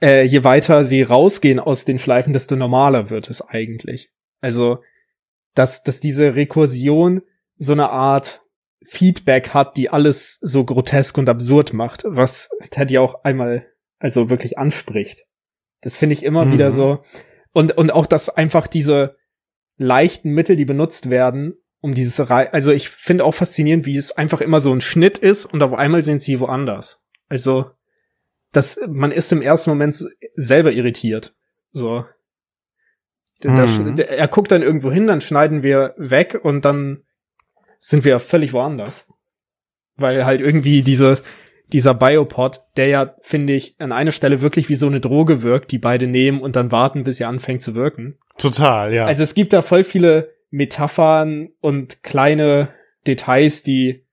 äh, 0.00 0.24
je 0.24 0.44
weiter 0.44 0.84
sie 0.84 1.02
rausgehen 1.02 1.58
aus 1.58 1.84
den 1.84 1.98
Schleifen, 1.98 2.32
desto 2.32 2.56
normaler 2.56 3.10
wird 3.10 3.28
es 3.30 3.42
eigentlich. 3.42 4.10
Also, 4.40 4.82
dass, 5.54 5.82
dass 5.82 6.00
diese 6.00 6.34
Rekursion 6.34 7.22
so 7.56 7.72
eine 7.72 7.90
Art 7.90 8.42
Feedback 8.84 9.50
hat, 9.50 9.76
die 9.76 9.90
alles 9.90 10.38
so 10.40 10.64
grotesk 10.64 11.18
und 11.18 11.28
absurd 11.28 11.72
macht, 11.72 12.04
was 12.06 12.48
Teddy 12.70 12.98
auch 12.98 13.24
einmal 13.24 13.66
also 13.98 14.30
wirklich 14.30 14.56
anspricht. 14.58 15.24
Das 15.80 15.96
finde 15.96 16.14
ich 16.14 16.24
immer 16.24 16.44
mhm. 16.44 16.52
wieder 16.52 16.70
so. 16.70 17.02
Und, 17.52 17.76
und 17.76 17.92
auch, 17.92 18.06
dass 18.06 18.28
einfach 18.28 18.66
diese 18.66 19.16
leichten 19.76 20.30
Mittel, 20.30 20.56
die 20.56 20.64
benutzt 20.64 21.10
werden, 21.10 21.54
um 21.80 21.94
dieses 21.94 22.30
Re 22.30 22.52
also 22.52 22.72
ich 22.72 22.88
finde 22.88 23.24
auch 23.24 23.34
faszinierend, 23.34 23.86
wie 23.86 23.96
es 23.96 24.12
einfach 24.12 24.40
immer 24.40 24.60
so 24.60 24.72
ein 24.72 24.80
Schnitt 24.80 25.18
ist 25.18 25.46
und 25.46 25.62
auf 25.62 25.72
einmal 25.72 26.02
sind 26.02 26.20
sie 26.20 26.40
woanders. 26.40 27.04
Also, 27.28 27.70
das, 28.52 28.80
man 28.88 29.10
ist 29.10 29.30
im 29.32 29.42
ersten 29.42 29.70
Moment 29.70 30.04
selber 30.34 30.72
irritiert. 30.72 31.34
So. 31.72 32.04
Mhm. 33.42 33.96
Das, 33.96 34.08
er 34.08 34.28
guckt 34.28 34.50
dann 34.50 34.62
irgendwo 34.62 34.90
hin, 34.90 35.06
dann 35.06 35.20
schneiden 35.20 35.62
wir 35.62 35.94
weg 35.96 36.40
und 36.42 36.64
dann 36.64 37.02
sind 37.78 38.04
wir 38.04 38.18
völlig 38.18 38.52
woanders. 38.52 39.12
Weil 39.96 40.24
halt 40.24 40.40
irgendwie 40.40 40.82
diese, 40.82 41.20
dieser 41.72 41.94
Biopod, 41.94 42.62
der 42.76 42.86
ja, 42.88 43.14
finde 43.20 43.52
ich, 43.52 43.76
an 43.78 43.92
einer 43.92 44.12
Stelle 44.12 44.40
wirklich 44.40 44.68
wie 44.68 44.74
so 44.74 44.86
eine 44.86 45.00
Droge 45.00 45.42
wirkt, 45.42 45.70
die 45.72 45.78
beide 45.78 46.06
nehmen 46.06 46.40
und 46.40 46.56
dann 46.56 46.72
warten, 46.72 47.04
bis 47.04 47.18
sie 47.18 47.24
anfängt 47.24 47.62
zu 47.62 47.74
wirken. 47.74 48.18
Total, 48.38 48.92
ja. 48.92 49.06
Also 49.06 49.22
es 49.22 49.34
gibt 49.34 49.52
da 49.52 49.62
voll 49.62 49.84
viele 49.84 50.32
Metaphern 50.50 51.50
und 51.60 52.02
kleine 52.02 52.70
Details, 53.06 53.62
die 53.62 54.06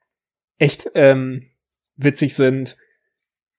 echt 0.58 0.90
ähm, 0.96 1.48
witzig 1.96 2.36
sind. 2.36 2.78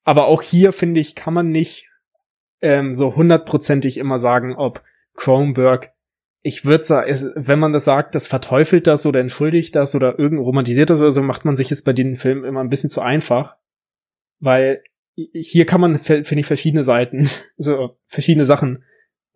Aber 0.07 0.29
auch 0.29 0.41
hier, 0.41 0.73
finde 0.73 1.01
ich, 1.01 1.17
kann 1.17 1.35
man 1.35 1.51
nicht 1.51 1.91
ähm, 2.63 2.95
so 2.95 3.17
hundertprozentig 3.17 3.99
immer 3.99 4.21
sagen, 4.21 4.55
ob 4.55 4.85
Kronberg, 5.15 5.95
ich 6.43 6.65
würde 6.65 6.85
sagen, 6.85 7.33
wenn 7.35 7.59
man 7.59 7.73
das 7.73 7.85
sagt, 7.85 8.15
das 8.15 8.29
verteufelt 8.29 8.87
das 8.87 9.05
oder 9.05 9.19
entschuldigt 9.19 9.75
das 9.75 9.97
oder 9.97 10.17
irgend 10.17 10.41
romantisiert 10.41 10.91
das 10.91 11.01
oder 11.01 11.11
so, 11.11 11.23
macht 11.23 11.45
man 11.45 11.57
sich 11.57 11.73
es 11.73 11.83
bei 11.83 11.93
den 11.93 12.15
Filmen 12.17 12.45
immer 12.45 12.61
ein 12.61 12.69
bisschen 12.69 12.89
zu 12.89 13.01
einfach. 13.01 13.57
Weil 14.39 14.85
hier 15.17 15.67
kann 15.67 15.81
man, 15.81 15.99
finde 15.99 16.39
ich, 16.39 16.47
verschiedene 16.47 16.85
Seiten, 16.85 17.29
so 17.57 17.97
verschiedene 18.07 18.45
Sachen 18.45 18.85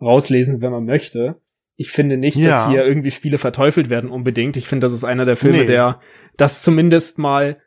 rauslesen, 0.00 0.60
wenn 0.60 0.70
man 0.70 0.84
möchte. 0.84 1.40
Ich 1.74 1.90
finde 1.90 2.16
nicht, 2.16 2.36
ja. 2.36 2.50
dass 2.50 2.68
hier 2.68 2.84
irgendwie 2.84 3.10
Spiele 3.10 3.38
verteufelt 3.38 3.90
werden 3.90 4.08
unbedingt. 4.08 4.56
Ich 4.56 4.68
finde, 4.68 4.86
das 4.86 4.94
ist 4.94 5.02
einer 5.02 5.24
der 5.24 5.36
Filme, 5.36 5.58
nee. 5.58 5.66
der 5.66 6.00
das 6.36 6.62
zumindest 6.62 7.18
mal 7.18 7.60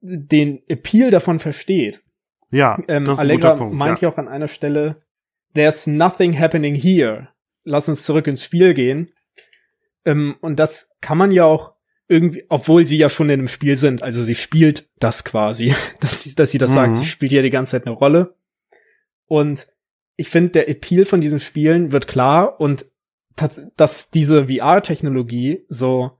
den 0.00 0.62
Appeal 0.68 1.10
davon 1.10 1.38
versteht. 1.38 2.03
Ja, 2.50 2.78
ähm, 2.88 3.04
das 3.04 3.14
ist 3.14 3.20
Allegra 3.20 3.52
ein 3.52 3.52
guter 3.52 3.64
Punkt, 3.64 3.76
meint 3.76 4.00
ja. 4.00 4.08
auch 4.08 4.18
an 4.18 4.28
einer 4.28 4.48
Stelle, 4.48 5.02
there's 5.54 5.86
nothing 5.86 6.38
happening 6.38 6.74
here. 6.74 7.28
Lass 7.64 7.88
uns 7.88 8.04
zurück 8.04 8.26
ins 8.26 8.44
Spiel 8.44 8.74
gehen. 8.74 9.12
Ähm, 10.04 10.36
und 10.40 10.58
das 10.58 10.90
kann 11.00 11.18
man 11.18 11.30
ja 11.30 11.44
auch 11.44 11.74
irgendwie, 12.08 12.44
obwohl 12.48 12.84
sie 12.84 12.98
ja 12.98 13.08
schon 13.08 13.30
in 13.30 13.40
einem 13.40 13.48
Spiel 13.48 13.76
sind, 13.76 14.02
also 14.02 14.22
sie 14.22 14.34
spielt 14.34 14.90
das 14.98 15.24
quasi, 15.24 15.74
dass 16.00 16.22
sie, 16.22 16.34
dass 16.34 16.50
sie 16.50 16.58
das 16.58 16.70
mhm. 16.70 16.74
sagt, 16.74 16.96
sie 16.96 17.04
spielt 17.04 17.32
ja 17.32 17.42
die 17.42 17.50
ganze 17.50 17.72
Zeit 17.72 17.86
eine 17.86 17.96
Rolle. 17.96 18.34
Und 19.26 19.68
ich 20.16 20.28
finde, 20.28 20.50
der 20.50 20.68
Appeal 20.68 21.04
von 21.04 21.20
diesen 21.20 21.40
Spielen 21.40 21.92
wird 21.92 22.06
klar 22.06 22.60
und 22.60 22.86
dass 23.76 24.10
diese 24.10 24.46
VR-Technologie 24.46 25.64
so 25.68 26.18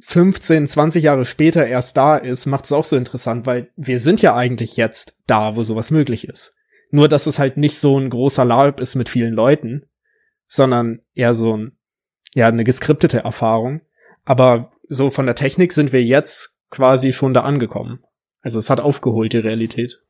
15, 0.00 0.66
20 0.66 1.04
Jahre 1.04 1.24
später 1.24 1.66
erst 1.66 1.96
da 1.96 2.16
ist, 2.16 2.46
macht 2.46 2.64
es 2.64 2.72
auch 2.72 2.84
so 2.84 2.96
interessant, 2.96 3.46
weil 3.46 3.70
wir 3.76 4.00
sind 4.00 4.22
ja 4.22 4.34
eigentlich 4.34 4.76
jetzt 4.76 5.16
da, 5.26 5.56
wo 5.56 5.62
sowas 5.62 5.90
möglich 5.90 6.28
ist. 6.28 6.54
Nur, 6.90 7.08
dass 7.08 7.26
es 7.26 7.38
halt 7.38 7.56
nicht 7.56 7.78
so 7.78 7.98
ein 7.98 8.10
großer 8.10 8.44
LARP 8.44 8.80
ist 8.80 8.94
mit 8.94 9.08
vielen 9.08 9.34
Leuten, 9.34 9.86
sondern 10.46 11.00
eher 11.14 11.34
so 11.34 11.56
ein, 11.56 11.78
ja, 12.34 12.48
eine 12.48 12.64
geskriptete 12.64 13.20
Erfahrung. 13.24 13.82
Aber 14.24 14.72
so 14.88 15.10
von 15.10 15.26
der 15.26 15.34
Technik 15.34 15.72
sind 15.72 15.92
wir 15.92 16.02
jetzt 16.02 16.56
quasi 16.70 17.12
schon 17.12 17.34
da 17.34 17.42
angekommen. 17.42 18.00
Also 18.40 18.58
es 18.58 18.70
hat 18.70 18.80
aufgeholt, 18.80 19.32
die 19.32 19.38
Realität. 19.38 20.00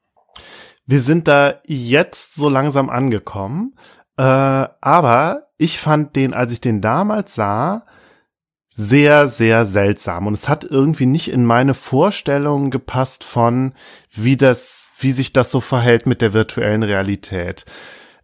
Wir 0.86 1.00
sind 1.00 1.28
da 1.28 1.60
jetzt 1.64 2.34
so 2.34 2.48
langsam 2.48 2.90
angekommen. 2.90 3.74
Äh, 4.16 4.22
aber 4.22 5.48
ich 5.56 5.78
fand 5.78 6.14
den, 6.16 6.34
als 6.34 6.52
ich 6.52 6.60
den 6.60 6.80
damals 6.80 7.34
sah, 7.34 7.86
sehr, 8.80 9.28
sehr 9.28 9.66
seltsam. 9.66 10.28
Und 10.28 10.34
es 10.34 10.48
hat 10.48 10.62
irgendwie 10.62 11.06
nicht 11.06 11.32
in 11.32 11.44
meine 11.44 11.74
Vorstellungen 11.74 12.70
gepasst 12.70 13.24
von, 13.24 13.72
wie 14.12 14.36
das, 14.36 14.92
wie 15.00 15.10
sich 15.10 15.32
das 15.32 15.50
so 15.50 15.60
verhält 15.60 16.06
mit 16.06 16.22
der 16.22 16.32
virtuellen 16.32 16.84
Realität. 16.84 17.64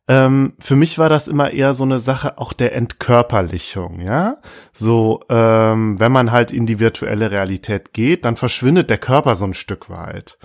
Ähm, 0.07 0.53
für 0.61 0.77
mich 0.77 0.97
war 0.97 1.09
das 1.09 1.27
immer 1.27 1.51
eher 1.51 1.75
so 1.75 1.83
eine 1.83 1.99
Sache 1.99 2.39
auch 2.39 2.53
der 2.53 2.77
Entkörperlichung, 2.77 4.01
ja. 4.01 4.37
So, 4.73 5.23
ähm, 5.29 5.99
wenn 5.99 6.13
man 6.13 6.31
halt 6.31 6.53
in 6.53 6.67
die 6.67 6.79
virtuelle 6.79 7.33
Realität 7.33 7.93
geht, 7.93 8.25
dann 8.25 8.37
verschwindet 8.37 8.91
der 8.91 8.99
Körper 8.99 9.35
so 9.35 9.47
ein 9.47 9.55
Stück 9.55 9.91
weit. 9.91 10.39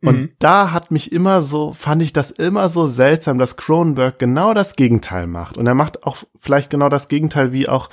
Und 0.00 0.16
mhm. 0.16 0.30
da 0.40 0.72
hat 0.72 0.90
mich 0.90 1.12
immer 1.12 1.42
so, 1.42 1.72
fand 1.72 2.02
ich 2.02 2.12
das 2.12 2.32
immer 2.32 2.68
so 2.68 2.88
seltsam, 2.88 3.38
dass 3.38 3.56
Cronenberg 3.56 4.18
genau 4.18 4.52
das 4.52 4.74
Gegenteil 4.74 5.28
macht. 5.28 5.56
Und 5.56 5.68
er 5.68 5.74
macht 5.74 6.02
auch 6.02 6.16
vielleicht 6.40 6.70
genau 6.70 6.88
das 6.88 7.06
Gegenteil 7.06 7.52
wie 7.52 7.68
auch 7.68 7.88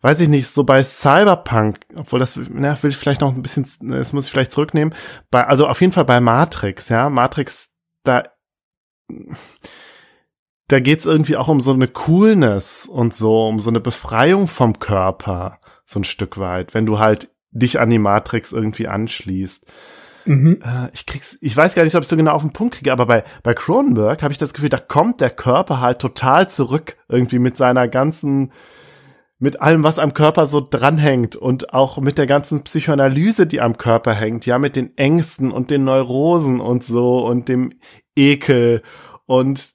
weiß 0.00 0.20
ich 0.20 0.28
nicht, 0.28 0.48
so 0.48 0.64
bei 0.64 0.82
Cyberpunk, 0.82 1.80
obwohl 1.96 2.20
das, 2.20 2.38
na, 2.50 2.80
will 2.82 2.90
ich 2.90 2.96
vielleicht 2.96 3.20
noch 3.20 3.34
ein 3.34 3.42
bisschen, 3.42 3.66
das 3.80 4.12
muss 4.12 4.26
ich 4.26 4.30
vielleicht 4.30 4.52
zurücknehmen, 4.52 4.94
bei, 5.30 5.44
also 5.44 5.66
auf 5.66 5.80
jeden 5.80 5.92
Fall 5.92 6.04
bei 6.04 6.20
Matrix, 6.20 6.88
ja, 6.88 7.10
Matrix 7.10 7.68
da, 8.04 8.24
da 10.68 10.80
geht's 10.80 11.06
irgendwie 11.06 11.36
auch 11.36 11.48
um 11.48 11.60
so 11.60 11.72
eine 11.72 11.88
Coolness 11.88 12.86
und 12.86 13.14
so, 13.14 13.46
um 13.46 13.60
so 13.60 13.70
eine 13.70 13.80
Befreiung 13.80 14.48
vom 14.48 14.78
Körper, 14.78 15.60
so 15.84 16.00
ein 16.00 16.04
Stück 16.04 16.38
weit, 16.38 16.74
wenn 16.74 16.86
du 16.86 16.98
halt 16.98 17.30
dich 17.50 17.80
an 17.80 17.90
die 17.90 17.98
Matrix 17.98 18.52
irgendwie 18.52 18.88
anschließt. 18.88 19.66
Mhm. 20.26 20.60
Äh, 20.62 20.90
ich 20.92 21.06
krieg's, 21.06 21.38
ich 21.40 21.56
weiß 21.56 21.74
gar 21.74 21.84
nicht, 21.84 21.94
ob 21.94 22.02
ich 22.02 22.08
so 22.08 22.16
genau 22.16 22.32
auf 22.32 22.42
den 22.42 22.52
Punkt 22.52 22.76
kriege, 22.76 22.92
aber 22.92 23.06
bei, 23.06 23.24
bei 23.42 23.54
Cronenberg 23.54 24.22
habe 24.22 24.32
ich 24.32 24.38
das 24.38 24.52
Gefühl, 24.52 24.68
da 24.68 24.78
kommt 24.78 25.20
der 25.20 25.30
Körper 25.30 25.80
halt 25.80 26.00
total 26.00 26.50
zurück, 26.50 26.96
irgendwie 27.08 27.38
mit 27.38 27.56
seiner 27.56 27.88
ganzen, 27.88 28.52
mit 29.38 29.60
allem, 29.60 29.84
was 29.84 29.98
am 29.98 30.14
Körper 30.14 30.46
so 30.46 30.60
dranhängt 30.60 31.36
und 31.36 31.72
auch 31.72 31.98
mit 31.98 32.18
der 32.18 32.26
ganzen 32.26 32.64
Psychoanalyse, 32.64 33.46
die 33.46 33.60
am 33.60 33.78
Körper 33.78 34.14
hängt, 34.14 34.46
ja, 34.46 34.58
mit 34.58 34.74
den 34.74 34.96
Ängsten 34.96 35.52
und 35.52 35.70
den 35.70 35.84
Neurosen 35.84 36.60
und 36.60 36.84
so 36.84 37.24
und 37.24 37.48
dem 37.48 37.74
Ekel 38.16 38.82
und 39.26 39.70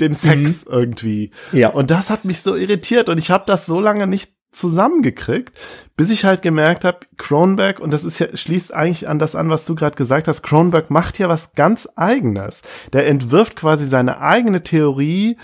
dem 0.00 0.14
Sex 0.14 0.64
mhm. 0.64 0.72
irgendwie. 0.72 1.30
Ja. 1.52 1.70
Und 1.70 1.90
das 1.90 2.08
hat 2.08 2.24
mich 2.24 2.40
so 2.40 2.56
irritiert 2.56 3.08
und 3.10 3.18
ich 3.18 3.30
habe 3.30 3.44
das 3.46 3.66
so 3.66 3.80
lange 3.80 4.06
nicht 4.06 4.32
zusammengekriegt, 4.52 5.52
bis 5.96 6.10
ich 6.10 6.24
halt 6.24 6.42
gemerkt 6.42 6.84
habe, 6.84 7.00
Kronberg, 7.18 7.78
und 7.78 7.92
das 7.92 8.02
ist 8.02 8.18
ja, 8.18 8.34
schließt 8.34 8.74
eigentlich 8.74 9.08
an 9.08 9.18
das 9.18 9.36
an, 9.36 9.48
was 9.48 9.64
du 9.64 9.74
gerade 9.74 9.94
gesagt 9.94 10.26
hast, 10.26 10.42
Kronberg 10.42 10.90
macht 10.90 11.18
ja 11.18 11.28
was 11.28 11.52
ganz 11.52 11.88
eigenes. 11.94 12.62
Der 12.92 13.06
entwirft 13.06 13.54
quasi 13.54 13.86
seine 13.86 14.20
eigene 14.20 14.62
Theorie 14.62 15.36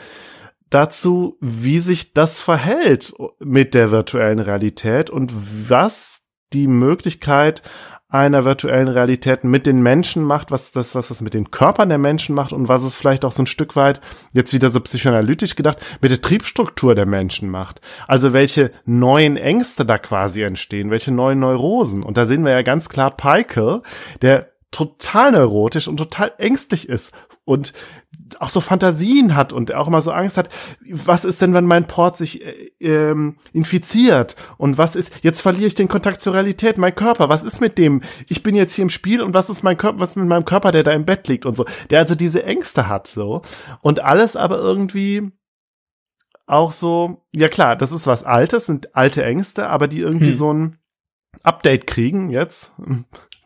dazu, 0.71 1.37
wie 1.41 1.79
sich 1.79 2.13
das 2.13 2.41
verhält 2.41 3.15
mit 3.39 3.75
der 3.75 3.91
virtuellen 3.91 4.39
Realität 4.39 5.11
und 5.11 5.33
was 5.69 6.23
die 6.53 6.67
Möglichkeit 6.67 7.63
einer 8.09 8.45
virtuellen 8.45 8.89
Realität 8.89 9.43
mit 9.43 9.67
den 9.67 9.83
Menschen 9.83 10.23
macht, 10.23 10.51
was 10.51 10.71
das, 10.71 10.95
was 10.95 11.09
das 11.09 11.21
mit 11.21 11.35
den 11.35 11.51
Körpern 11.51 11.89
der 11.89 11.99
Menschen 11.99 12.35
macht 12.37 12.53
und 12.53 12.69
was 12.69 12.85
es 12.85 12.95
vielleicht 12.95 13.25
auch 13.25 13.33
so 13.33 13.43
ein 13.43 13.49
Stück 13.49 13.75
weit, 13.75 14.01
jetzt 14.33 14.53
wieder 14.53 14.71
so 14.71 14.81
psychoanalytisch 14.81 15.57
gedacht, 15.57 15.79
mit 16.01 16.13
der 16.13 16.23
Triebstruktur 16.23 16.95
der 16.95 17.07
Menschen 17.07 17.51
macht. 17.51 17.81
Also 18.07 18.33
welche 18.33 18.71
neuen 18.85 19.37
Ängste 19.37 19.85
da 19.85 19.99
quasi 19.99 20.43
entstehen, 20.43 20.91
welche 20.91 21.11
neuen 21.11 21.41
Neurosen. 21.41 22.05
Und 22.05 22.17
da 22.17 22.27
sehen 22.27 22.45
wir 22.45 22.53
ja 22.53 22.63
ganz 22.63 22.89
klar 22.89 23.11
Peikel, 23.11 23.83
der 24.23 24.53
total 24.77 25.33
neurotisch 25.33 25.89
und 25.89 25.97
total 25.97 26.35
ängstlich 26.37 26.87
ist 26.87 27.11
und 27.47 27.73
auch 28.41 28.51
so 28.51 28.61
Fantasien 28.61 29.35
hat 29.35 29.55
und 29.55 29.73
auch 29.73 29.89
immer 29.89 30.03
so 30.03 30.11
Angst 30.13 30.37
hat, 30.37 30.51
was 30.91 31.25
ist 31.25 31.41
denn, 31.41 31.55
wenn 31.55 31.65
mein 31.65 31.87
Port 31.87 32.19
sich 32.19 32.45
äh, 32.45 32.73
ähm, 32.81 33.39
infiziert? 33.55 34.37
Und 34.59 34.77
was 34.77 34.95
ist, 34.95 35.11
jetzt 35.23 35.41
verliere 35.41 35.69
ich 35.69 35.75
den 35.75 35.89
Kontakt 35.89 36.21
zur 36.21 36.35
Realität, 36.35 36.77
mein 36.77 36.95
Körper, 36.95 37.31
was 37.31 37.43
ist 37.43 37.63
mit 37.63 37.79
dem, 37.79 38.03
ich 38.29 38.43
bin 38.43 38.55
jetzt 38.55 38.75
hier 38.75 38.83
im 38.83 38.91
Spiel 38.91 39.23
und 39.23 39.33
was 39.33 39.49
ist 39.49 39.63
mein 39.63 39.79
Körper, 39.79 39.99
was 39.99 40.15
mit 40.15 40.27
meinem 40.27 40.45
Körper, 40.45 40.73
der 40.73 40.83
da 40.83 40.91
im 40.91 41.07
Bett 41.07 41.27
liegt 41.27 41.47
und 41.47 41.57
so, 41.57 41.65
der 41.89 42.01
also 42.01 42.15
diese 42.15 42.45
Ängste 42.45 42.87
hat 42.87 43.07
so. 43.07 43.41
Und 43.81 44.01
alles 44.01 44.37
aber 44.37 44.59
irgendwie 44.59 45.31
auch 46.45 46.73
so, 46.73 47.25
ja 47.33 47.49
klar, 47.49 47.77
das 47.77 47.93
ist 47.93 48.07
was 48.07 48.25
Altes, 48.25 48.67
sind 48.67 48.95
alte 48.95 49.25
Ängste, 49.25 49.71
aber 49.71 49.89
die 49.89 50.01
irgendwie 50.01 50.33
hm. 50.33 50.37
so 50.37 50.53
ein 50.53 50.79
Update 51.43 51.87
kriegen 51.87 52.29
jetzt 52.29 52.73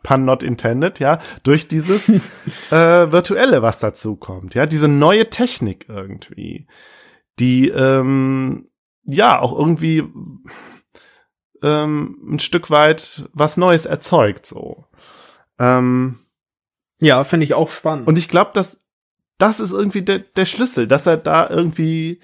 pun 0.03 0.25
not 0.25 0.43
intended, 0.43 0.99
ja, 0.99 1.19
durch 1.43 1.67
dieses 1.67 2.09
äh, 2.71 3.11
virtuelle, 3.11 3.61
was 3.61 3.79
dazu 3.79 4.15
kommt, 4.15 4.55
ja, 4.55 4.65
diese 4.65 4.87
neue 4.87 5.29
Technik 5.29 5.85
irgendwie, 5.89 6.67
die 7.39 7.69
ähm, 7.69 8.65
ja 9.03 9.39
auch 9.39 9.57
irgendwie 9.57 10.03
ähm, 11.63 12.17
ein 12.27 12.39
Stück 12.39 12.69
weit 12.69 13.29
was 13.33 13.57
Neues 13.57 13.85
erzeugt, 13.85 14.45
so. 14.45 14.85
Ähm, 15.59 16.19
ja, 16.99 17.23
finde 17.23 17.45
ich 17.45 17.53
auch 17.53 17.69
spannend. 17.69 18.07
Und 18.07 18.17
ich 18.17 18.27
glaube, 18.27 18.51
dass 18.53 18.77
das 19.37 19.59
ist 19.59 19.71
irgendwie 19.71 20.03
der, 20.03 20.19
der 20.19 20.45
Schlüssel, 20.45 20.87
dass 20.87 21.07
er 21.07 21.17
da 21.17 21.49
irgendwie 21.49 22.19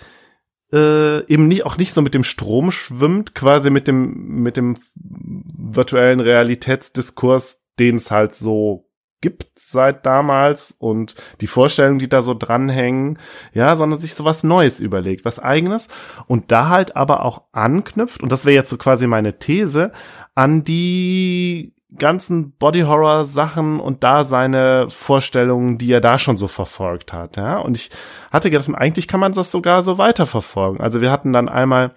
äh, 0.72 1.26
eben 1.26 1.48
nicht 1.48 1.66
auch 1.66 1.78
nicht 1.78 1.94
so 1.94 2.02
mit 2.02 2.14
dem 2.14 2.24
Strom 2.24 2.72
schwimmt, 2.72 3.34
quasi 3.34 3.70
mit 3.70 3.88
dem 3.88 4.42
mit 4.44 4.56
dem 4.58 4.78
virtuellen 4.96 6.20
Realitätsdiskurs, 6.20 7.62
den 7.80 7.96
es 7.96 8.12
halt 8.12 8.34
so 8.34 8.88
gibt 9.22 9.48
seit 9.56 10.06
damals 10.06 10.76
und 10.78 11.16
die 11.42 11.48
Vorstellungen, 11.48 12.00
die 12.00 12.10
da 12.10 12.22
so 12.22 12.36
dranhängen, 12.36 13.18
ja, 13.52 13.76
sondern 13.76 14.00
sich 14.00 14.14
so 14.14 14.26
was 14.26 14.44
Neues 14.44 14.80
überlegt, 14.80 15.26
was 15.26 15.40
eigenes 15.40 15.88
und 16.28 16.52
da 16.52 16.70
halt 16.70 16.96
aber 16.96 17.26
auch 17.26 17.46
anknüpft, 17.52 18.22
und 18.22 18.32
das 18.32 18.46
wäre 18.46 18.56
jetzt 18.56 18.70
so 18.70 18.78
quasi 18.78 19.08
meine 19.08 19.40
These, 19.40 19.92
an 20.36 20.64
die 20.64 21.74
ganzen 21.98 22.52
Body 22.58 22.82
Horror 22.82 23.26
Sachen 23.26 23.80
und 23.80 24.04
da 24.04 24.24
seine 24.24 24.88
Vorstellungen, 24.90 25.78
die 25.78 25.92
er 25.92 26.02
da 26.02 26.20
schon 26.20 26.38
so 26.38 26.48
verfolgt 26.48 27.12
hat, 27.12 27.38
ja. 27.38 27.58
Und 27.58 27.76
ich 27.76 27.90
hatte 28.32 28.52
gedacht, 28.52 28.70
eigentlich 28.76 29.08
kann 29.08 29.20
man 29.20 29.34
das 29.34 29.52
sogar 29.52 29.84
so 29.84 29.98
weiterverfolgen. 29.98 30.80
Also 30.80 31.02
wir 31.02 31.12
hatten 31.12 31.34
dann 31.34 31.50
einmal 31.50 31.94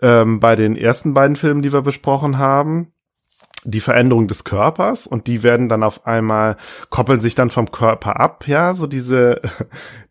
ähm, 0.00 0.38
bei 0.38 0.54
den 0.54 0.76
ersten 0.76 1.14
beiden 1.14 1.36
Filmen, 1.36 1.62
die 1.62 1.72
wir 1.72 1.82
besprochen 1.82 2.38
haben, 2.38 2.92
die 3.70 3.80
Veränderung 3.80 4.28
des 4.28 4.44
Körpers 4.44 5.06
und 5.06 5.26
die 5.26 5.42
werden 5.42 5.68
dann 5.68 5.82
auf 5.82 6.06
einmal 6.06 6.56
koppeln 6.88 7.20
sich 7.20 7.34
dann 7.34 7.50
vom 7.50 7.70
Körper 7.70 8.18
ab, 8.18 8.48
ja, 8.48 8.74
so 8.74 8.86
diese 8.86 9.40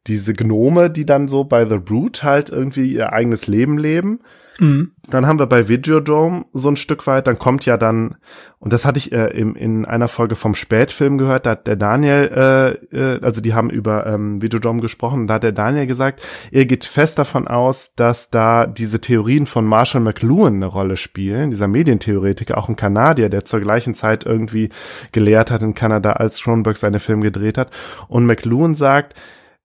diese 0.08 0.34
Gnome, 0.34 0.90
die 0.90 1.06
dann 1.06 1.28
so 1.28 1.44
bei 1.44 1.68
The 1.68 1.80
Root 1.90 2.24
halt 2.24 2.50
irgendwie 2.50 2.92
ihr 2.94 3.14
eigenes 3.14 3.48
Leben 3.48 3.78
leben. 3.78 4.20
Mhm. 4.60 4.92
Dann 5.10 5.26
haben 5.26 5.40
wir 5.40 5.46
bei 5.46 5.70
Videodrome 5.70 6.46
so 6.52 6.70
ein 6.70 6.76
Stück 6.76 7.06
weit, 7.08 7.28
dann 7.28 7.38
kommt 7.38 7.66
ja 7.66 7.78
dann, 7.78 8.16
und 8.60 8.74
das 8.74 8.86
hatte 8.86 8.98
ich 8.98 9.12
äh, 9.12 9.28
im, 9.28 9.56
in 9.56 9.86
einer 9.86 10.08
Folge 10.08 10.36
vom 10.36 10.56
Spätfilm 10.56 11.18
gehört, 11.18 11.46
da 11.46 11.52
hat 11.52 11.68
der 11.68 11.76
Daniel, 11.76 12.80
äh, 12.92 12.98
äh, 12.98 13.20
also 13.22 13.40
die 13.40 13.54
haben 13.54 13.70
über 13.70 14.06
ähm, 14.08 14.42
Videodrome 14.42 14.82
gesprochen, 14.82 15.28
da 15.28 15.36
hat 15.36 15.44
der 15.44 15.52
Daniel 15.52 15.86
gesagt, 15.86 16.22
er 16.52 16.66
geht 16.66 16.86
fest 16.86 17.20
davon 17.20 17.48
aus, 17.48 17.92
dass 17.96 18.30
da 18.30 18.66
diese 18.66 19.00
Theorien 19.00 19.46
von 19.46 19.66
Marshall 19.66 20.02
McLuhan 20.02 20.56
eine 20.56 20.66
Rolle 20.66 20.98
spielen, 20.98 21.52
dieser 21.52 21.68
Medientheoretiker, 21.68 22.58
auch 22.58 22.68
ein 22.68 22.76
Kanadier, 22.76 23.30
der 23.30 23.46
zur 23.46 23.62
gleichen 23.62 23.94
Zeit 23.94 24.26
irgendwie 24.26 24.70
gelehrt 25.12 25.52
hat 25.52 25.62
in 25.62 25.76
Kanada, 25.76 26.14
als 26.14 26.40
Schronberg 26.40 26.78
seine 26.78 27.00
Filme 27.00 27.24
gedreht 27.24 27.58
hat. 27.58 27.72
Und 28.08 28.26
McLuhan 28.26 28.76
sagt, 28.76 29.14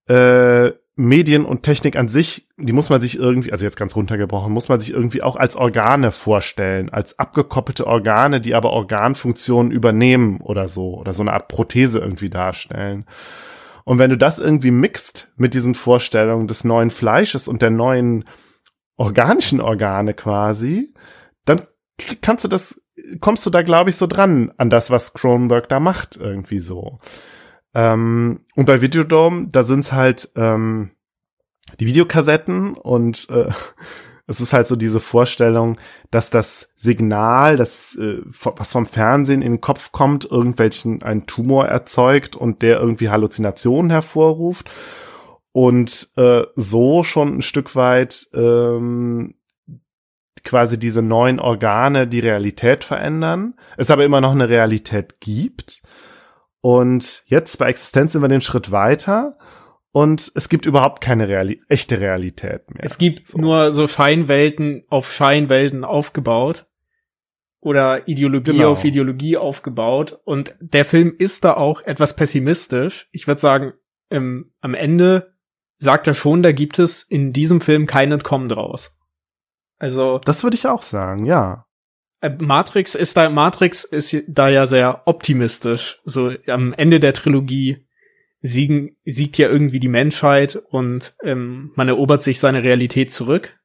äh, 0.09 0.73
Medien 0.95 1.47
und 1.47 1.63
Technik 1.63 1.97
an 1.97 2.09
sich, 2.09 2.49
die 2.59 2.73
muss 2.73 2.91
man 2.91 3.01
sich 3.01 3.19
irgendwie, 3.19 3.51
also 3.51 3.65
jetzt 3.65 3.79
ganz 3.79 3.97
runtergebrochen, 3.97 4.53
muss 4.53 4.69
man 4.69 4.79
sich 4.79 4.93
irgendwie 4.93 5.23
auch 5.23 5.37
als 5.37 5.57
Organe 5.57 6.11
vorstellen, 6.11 6.91
als 6.91 7.19
abgekoppelte 7.19 7.87
Organe, 7.87 8.41
die 8.41 8.55
aber 8.55 8.71
Organfunktionen 8.71 9.73
übernehmen 9.73 10.41
oder 10.43 10.69
so, 10.69 10.99
oder 10.99 11.15
so 11.15 11.23
eine 11.23 11.33
Art 11.33 11.49
Prothese 11.49 11.99
irgendwie 11.99 12.29
darstellen. 12.29 13.07
Und 13.85 13.99
wenn 13.99 14.11
du 14.11 14.19
das 14.19 14.39
irgendwie 14.39 14.71
mixt 14.71 15.33
mit 15.37 15.55
diesen 15.55 15.75
Vorstellungen 15.75 16.47
des 16.47 16.63
neuen 16.63 16.91
Fleisches 16.91 17.49
und 17.49 17.63
der 17.63 17.71
neuen 17.71 18.25
organischen 18.97 19.61
Organe 19.61 20.13
quasi, 20.13 20.95
dann 21.47 21.63
kannst 22.21 22.45
du 22.45 22.49
das, 22.49 22.81
kommst 23.21 23.47
du 23.47 23.51
da, 23.51 23.63
glaube 23.63 23.91
ich, 23.91 23.97
so 23.97 24.07
dran 24.07 24.53
an 24.59 24.69
das, 24.69 24.91
was 24.91 25.15
Cronenberg 25.15 25.69
da 25.69 25.81
macht, 25.81 26.17
irgendwie 26.17 26.61
so. 26.61 27.01
Ähm, 27.75 28.41
und 28.55 28.67
bei 28.67 28.83
Videodome, 28.83 29.49
da 29.51 29.63
sind's 29.63 29.93
halt 29.93 30.31
ähm, 30.37 30.91
die 31.81 31.87
Videokassetten 31.87 32.75
und 32.75 33.29
äh, 33.31 33.49
es 34.27 34.41
ist 34.41 34.53
halt 34.53 34.69
so 34.69 34.77
diese 34.77 35.01
Vorstellung, 35.01 35.79
dass 36.11 36.31
das 36.31 36.71
Signal, 36.77 37.57
das 37.57 37.95
äh, 37.97 38.21
was 38.25 38.73
vom 38.73 38.87
Fernsehen 38.87 39.43
in 39.43 39.55
den 39.55 39.61
Kopf 39.61 39.93
kommt, 39.93 40.31
irgendwelchen 40.31 41.03
einen 41.03 41.27
Tumor 41.27 41.67
erzeugt 41.67 42.37
und 42.37 42.63
der 42.63 42.79
irgendwie 42.79 43.11
Halluzinationen 43.11 43.91
hervorruft. 43.91 44.71
Und 45.55 46.09
äh, 46.17 46.45
so 46.57 47.05
schon 47.05 47.39
ein 47.39 47.43
Stück 47.43 47.77
weit 47.77 48.29
ähm, 48.33 49.35
quasi 50.45 50.79
diese 50.79 51.03
neuen 51.03 51.41
Organe 51.41 52.07
die 52.07 52.21
Realität 52.21 52.85
verändern, 52.85 53.55
es 53.77 53.91
aber 53.91 54.05
immer 54.05 54.23
noch 54.23 54.33
eine 54.33 54.49
Realität 54.49 55.21
gibt 55.21 55.83
und 56.63 57.25
jetzt 57.27 57.59
bei 57.59 57.69
Existenz 57.69 58.13
sind 58.13 58.23
wir 58.23 58.29
den 58.29 58.41
Schritt 58.41 58.71
weiter 58.71 59.37
und 59.91 60.33
es 60.35 60.49
gibt 60.49 60.65
überhaupt 60.65 61.03
keine 61.03 61.29
Reali 61.29 61.61
echte 61.69 62.01
Realität 62.01 62.71
mehr. 62.71 62.85
Es 62.85 62.97
gibt 62.97 63.29
so. 63.29 63.39
nur 63.39 63.73
so 63.73 63.87
Scheinwelten 63.87 64.85
auf 64.89 65.13
Scheinwelten 65.13 65.85
aufgebaut 65.85 66.67
oder 67.61 68.09
Ideologie 68.09 68.53
genau. 68.53 68.71
auf 68.71 68.85
Ideologie 68.85 69.37
aufgebaut 69.37 70.21
und 70.25 70.55
der 70.61 70.85
Film 70.85 71.15
ist 71.19 71.45
da 71.45 71.55
auch 71.55 71.83
etwas 71.83 72.17
pessimistisch. 72.17 73.09
Ich 73.11 73.27
würde 73.27 73.41
sagen, 73.41 73.73
im, 74.09 74.53
am 74.61 74.75
Ende 74.75 75.35
sagt 75.79 76.07
er 76.07 76.15
schon, 76.15 76.45
da 76.45 76.53
gibt 76.53 76.79
es 76.79 77.03
in 77.03 77.33
diesem 77.33 77.61
Film 77.61 77.87
kein 77.87 78.13
Entkommen 78.13 78.49
draus. 78.49 78.97
Also 79.79 80.21
das 80.21 80.45
würde 80.45 80.57
ich 80.57 80.69
auch 80.69 80.85
sagen, 80.85 81.25
ja. 81.25 81.67
Äh, 82.23 82.31
Matrix 82.39 82.95
ist 82.95 83.17
da, 83.19 83.29
Matrix 83.29 83.85
ist 83.85 84.25
da 84.27 84.49
ja 84.49 84.67
sehr 84.67 85.03
optimistisch. 85.05 86.01
So 86.05 86.33
am 86.47 86.73
Ende 86.73 86.99
der 86.99 87.13
Trilogie 87.13 87.85
siegen, 88.41 88.97
siegt 89.05 89.37
ja 89.37 89.49
irgendwie 89.49 89.81
die 89.81 89.89
Menschheit 89.89 90.57
und 90.57 91.15
ähm, 91.23 91.73
man 91.75 91.89
erobert 91.89 92.23
sich 92.23 92.41
seine 92.41 92.63
Realität 92.63 93.13
zurück. 93.13 93.59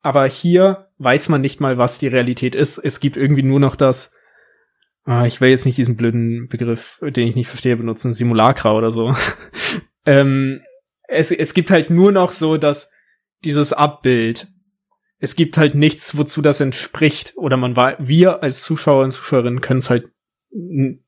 Aber 0.00 0.26
hier 0.26 0.88
weiß 0.98 1.28
man 1.28 1.40
nicht 1.40 1.60
mal, 1.60 1.78
was 1.78 2.00
die 2.00 2.08
Realität 2.08 2.56
ist. 2.56 2.78
Es 2.78 2.98
gibt 2.98 3.16
irgendwie 3.16 3.44
nur 3.44 3.60
noch 3.60 3.76
das 3.76 4.12
ah, 5.04 5.26
ich 5.26 5.40
will 5.40 5.50
jetzt 5.50 5.66
nicht 5.66 5.78
diesen 5.78 5.96
blöden 5.96 6.48
Begriff, 6.48 6.98
den 7.00 7.28
ich 7.28 7.34
nicht 7.34 7.48
verstehe, 7.48 7.76
benutzen, 7.76 8.14
Simulacra 8.14 8.74
oder 8.74 8.90
so. 8.90 9.14
ähm, 10.06 10.60
es, 11.08 11.30
es 11.30 11.54
gibt 11.54 11.70
halt 11.70 11.90
nur 11.90 12.12
noch 12.12 12.32
so, 12.32 12.56
dass 12.56 12.90
dieses 13.44 13.72
Abbild, 13.72 14.48
es 15.22 15.36
gibt 15.36 15.56
halt 15.56 15.76
nichts, 15.76 16.16
wozu 16.18 16.42
das 16.42 16.60
entspricht, 16.60 17.34
oder 17.36 17.56
man 17.56 17.76
war, 17.76 17.96
wir 18.00 18.42
als 18.42 18.62
Zuschauer 18.62 19.04
und 19.04 19.12
Zuschauerinnen 19.12 19.60
können 19.60 19.78
es 19.78 19.88
halt 19.88 20.10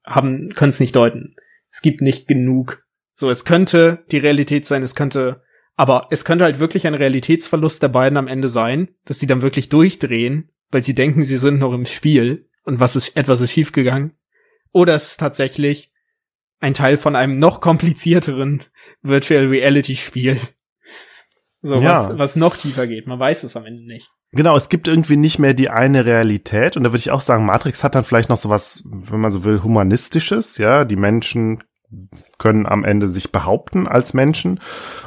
haben, 0.06 0.50
können 0.50 0.70
es 0.70 0.78
nicht 0.78 0.94
deuten. 0.94 1.34
Es 1.68 1.82
gibt 1.82 2.00
nicht 2.00 2.28
genug. 2.28 2.84
So, 3.16 3.28
es 3.28 3.44
könnte 3.44 4.04
die 4.12 4.18
Realität 4.18 4.66
sein, 4.66 4.84
es 4.84 4.94
könnte, 4.94 5.42
aber 5.74 6.06
es 6.12 6.24
könnte 6.24 6.44
halt 6.44 6.60
wirklich 6.60 6.86
ein 6.86 6.94
Realitätsverlust 6.94 7.82
der 7.82 7.88
beiden 7.88 8.16
am 8.16 8.28
Ende 8.28 8.48
sein, 8.48 8.94
dass 9.04 9.18
die 9.18 9.26
dann 9.26 9.42
wirklich 9.42 9.68
durchdrehen, 9.68 10.48
weil 10.70 10.84
sie 10.84 10.94
denken, 10.94 11.24
sie 11.24 11.36
sind 11.36 11.58
noch 11.58 11.72
im 11.72 11.84
Spiel 11.84 12.48
und 12.62 12.78
was 12.78 12.94
ist, 12.94 13.16
etwas 13.16 13.40
ist 13.40 13.50
schiefgegangen. 13.50 14.12
Oder 14.70 14.94
es 14.94 15.08
ist 15.08 15.20
tatsächlich 15.20 15.92
ein 16.60 16.74
Teil 16.74 16.98
von 16.98 17.16
einem 17.16 17.40
noch 17.40 17.60
komplizierteren 17.60 18.62
Virtual 19.02 19.48
Reality 19.48 19.96
Spiel. 19.96 20.38
So, 21.64 21.76
ja. 21.76 22.10
was, 22.10 22.18
was 22.18 22.36
noch 22.36 22.58
tiefer 22.58 22.86
geht. 22.86 23.06
Man 23.06 23.18
weiß 23.18 23.42
es 23.42 23.56
am 23.56 23.64
Ende 23.64 23.86
nicht. 23.86 24.10
Genau, 24.32 24.54
es 24.54 24.68
gibt 24.68 24.86
irgendwie 24.86 25.16
nicht 25.16 25.38
mehr 25.38 25.54
die 25.54 25.70
eine 25.70 26.04
Realität. 26.04 26.76
Und 26.76 26.84
da 26.84 26.90
würde 26.90 26.98
ich 26.98 27.10
auch 27.10 27.22
sagen, 27.22 27.46
Matrix 27.46 27.82
hat 27.82 27.94
dann 27.94 28.04
vielleicht 28.04 28.28
noch 28.28 28.36
so 28.36 28.50
was, 28.50 28.84
wenn 28.84 29.20
man 29.20 29.32
so 29.32 29.44
will, 29.44 29.62
humanistisches. 29.62 30.58
Ja, 30.58 30.84
die 30.84 30.96
Menschen 30.96 31.64
können 32.36 32.66
am 32.66 32.84
Ende 32.84 33.08
sich 33.08 33.32
behaupten 33.32 33.86
als 33.86 34.12
Menschen. 34.12 34.60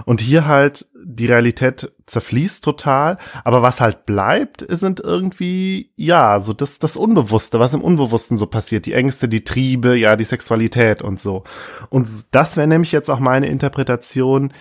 Und 0.06 0.20
hier 0.20 0.48
halt 0.48 0.88
die 1.06 1.28
Realität 1.28 1.94
zerfließt 2.08 2.64
total. 2.64 3.20
Aber 3.44 3.62
was 3.62 3.80
halt 3.80 4.08
bleibt, 4.08 4.66
sind 4.68 5.00
irgendwie, 5.00 5.92
ja, 5.96 6.40
so 6.40 6.54
das, 6.54 6.80
das 6.80 6.98
Unbewusste, 6.98 7.60
was 7.60 7.76
im 7.76 7.82
Unbewussten 7.82 8.36
so 8.36 8.48
passiert. 8.48 8.88
Die 8.88 8.94
Ängste, 8.94 9.30
die 9.30 9.44
Triebe, 9.44 9.96
ja, 9.96 10.16
die 10.16 10.24
Sexualität 10.24 11.04
und 11.04 11.20
so. 11.20 11.44
Und 11.92 12.10
das 12.32 12.58
wäre 12.58 12.68
nämlich 12.68 12.94
jetzt 12.94 13.12
auch 13.12 13.20
meine 13.20 13.46
Interpretation, 13.46 14.54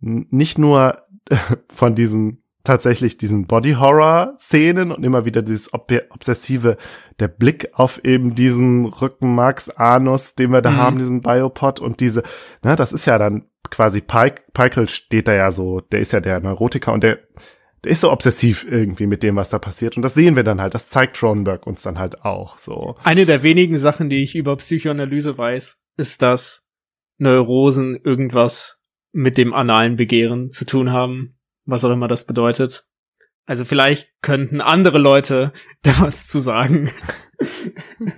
nicht 0.00 0.58
nur 0.58 1.02
von 1.68 1.94
diesen 1.94 2.42
tatsächlich 2.64 3.16
diesen 3.16 3.46
Body-Horror-Szenen 3.46 4.92
und 4.92 5.02
immer 5.02 5.24
wieder 5.24 5.40
dieses 5.40 5.72
ob 5.72 5.90
obsessive, 6.10 6.76
der 7.18 7.28
Blick 7.28 7.70
auf 7.72 8.04
eben 8.04 8.34
diesen 8.34 8.84
Rückenmarks-Anus, 8.84 10.34
den 10.34 10.52
wir 10.52 10.60
da 10.60 10.72
mhm. 10.72 10.76
haben, 10.76 10.98
diesen 10.98 11.22
Biopod 11.22 11.80
und 11.80 12.00
diese, 12.00 12.22
ne, 12.62 12.76
das 12.76 12.92
ist 12.92 13.06
ja 13.06 13.16
dann 13.16 13.46
quasi 13.70 14.02
Pike, 14.02 14.42
Pikel 14.52 14.88
steht 14.88 15.28
da 15.28 15.34
ja 15.34 15.50
so, 15.50 15.80
der 15.80 16.00
ist 16.00 16.12
ja 16.12 16.20
der 16.20 16.40
Neurotiker 16.40 16.92
und 16.92 17.02
der, 17.02 17.20
der 17.84 17.92
ist 17.92 18.02
so 18.02 18.12
obsessiv 18.12 18.66
irgendwie 18.68 19.06
mit 19.06 19.22
dem, 19.22 19.36
was 19.36 19.48
da 19.48 19.58
passiert. 19.58 19.96
Und 19.96 20.02
das 20.02 20.14
sehen 20.14 20.36
wir 20.36 20.42
dann 20.42 20.60
halt. 20.60 20.74
Das 20.74 20.88
zeigt 20.88 21.16
Cronenberg 21.16 21.66
uns 21.66 21.82
dann 21.82 21.98
halt 21.98 22.24
auch 22.24 22.58
so. 22.58 22.96
Eine 23.04 23.24
der 23.24 23.42
wenigen 23.42 23.78
Sachen, 23.78 24.10
die 24.10 24.22
ich 24.22 24.34
über 24.34 24.56
Psychoanalyse 24.56 25.38
weiß, 25.38 25.80
ist, 25.96 26.22
dass 26.22 26.66
Neurosen 27.18 27.96
irgendwas 28.02 28.77
mit 29.12 29.38
dem 29.38 29.54
analen 29.54 29.96
Begehren 29.96 30.50
zu 30.50 30.64
tun 30.64 30.92
haben 30.92 31.38
was 31.68 31.84
auch 31.84 31.90
immer 31.90 32.08
das 32.08 32.24
bedeutet. 32.24 32.86
Also 33.46 33.64
vielleicht 33.64 34.10
könnten 34.22 34.60
andere 34.60 34.98
Leute 34.98 35.52
da 35.82 35.92
was 36.00 36.26
zu 36.26 36.40
sagen. 36.40 36.90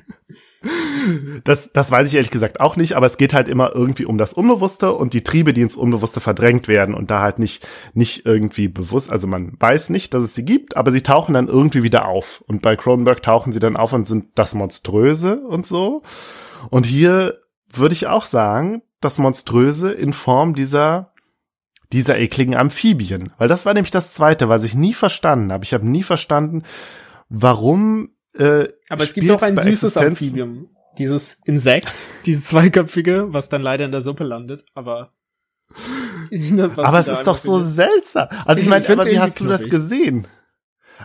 Das, 1.45 1.72
das 1.72 1.91
weiß 1.91 2.07
ich 2.07 2.14
ehrlich 2.16 2.30
gesagt 2.30 2.61
auch 2.61 2.76
nicht, 2.76 2.93
aber 2.93 3.07
es 3.07 3.16
geht 3.16 3.32
halt 3.32 3.49
immer 3.49 3.74
irgendwie 3.74 4.05
um 4.05 4.18
das 4.18 4.34
Unbewusste 4.34 4.93
und 4.93 5.14
die 5.14 5.24
Triebe, 5.24 5.55
die 5.55 5.62
ins 5.62 5.74
Unbewusste 5.74 6.20
verdrängt 6.20 6.68
werden 6.68 6.95
und 6.95 7.11
da 7.11 7.22
halt 7.22 7.38
nicht, 7.38 7.66
nicht 7.95 8.26
irgendwie 8.26 8.68
bewusst, 8.68 9.11
also 9.11 9.26
man 9.26 9.57
weiß 9.59 9.88
nicht, 9.88 10.12
dass 10.12 10.22
es 10.22 10.34
sie 10.34 10.45
gibt, 10.45 10.76
aber 10.76 10.93
sie 10.93 11.01
tauchen 11.01 11.32
dann 11.32 11.49
irgendwie 11.49 11.82
wieder 11.82 12.07
auf. 12.07 12.45
Und 12.47 12.61
bei 12.61 12.76
Cronenberg 12.76 13.22
tauchen 13.22 13.55
sie 13.55 13.59
dann 13.59 13.78
auf 13.78 13.95
und 13.95 14.07
sind 14.07 14.32
das 14.34 14.55
Monströse 14.55 15.47
und 15.47 15.64
so. 15.64 16.03
Und 16.68 16.84
hier 16.84 17.38
würde 17.72 17.95
ich 17.95 18.07
auch 18.07 18.26
sagen, 18.26 18.82
das 19.01 19.18
Monströse 19.18 19.92
in 19.92 20.12
Form 20.12 20.55
dieser 20.55 21.12
dieser 21.92 22.18
ekligen 22.18 22.55
Amphibien. 22.55 23.32
Weil 23.38 23.48
das 23.48 23.66
war 23.66 23.74
nämlich 23.74 23.90
das 23.90 24.12
Zweite, 24.12 24.48
was 24.48 24.64
ich 24.64 24.74
nie 24.74 24.94
verstanden 24.94 25.53
habe. 25.53 25.64
Ich 25.64 25.74
habe 25.74 25.88
nie 25.88 26.03
verstanden, 26.03 26.62
warum. 27.28 28.11
Äh, 28.34 28.68
Aber 28.88 29.03
es 29.03 29.14
gibt 29.14 29.30
auch 29.30 29.42
ein 29.42 29.57
süßes 29.57 29.96
Amphibium. 29.96 30.68
Dieses 30.98 31.34
Insekt, 31.44 31.92
dieses 32.26 32.46
zweiköpfige, 32.46 33.32
was 33.32 33.48
dann 33.48 33.62
leider 33.62 33.84
in 33.84 33.92
der 33.92 34.03
Suppe 34.03 34.24
landet. 34.24 34.64
Aber 34.74 35.12
aber 36.76 36.98
es 36.98 37.09
ist 37.09 37.24
doch 37.24 37.38
so 37.38 37.61
seltsam. 37.61 38.28
Also 38.44 38.62
ich 38.62 38.68
meine, 38.68 38.86
wie 38.86 39.18
hast 39.18 39.40
du 39.40 39.46
das 39.46 39.68
gesehen? 39.68 40.26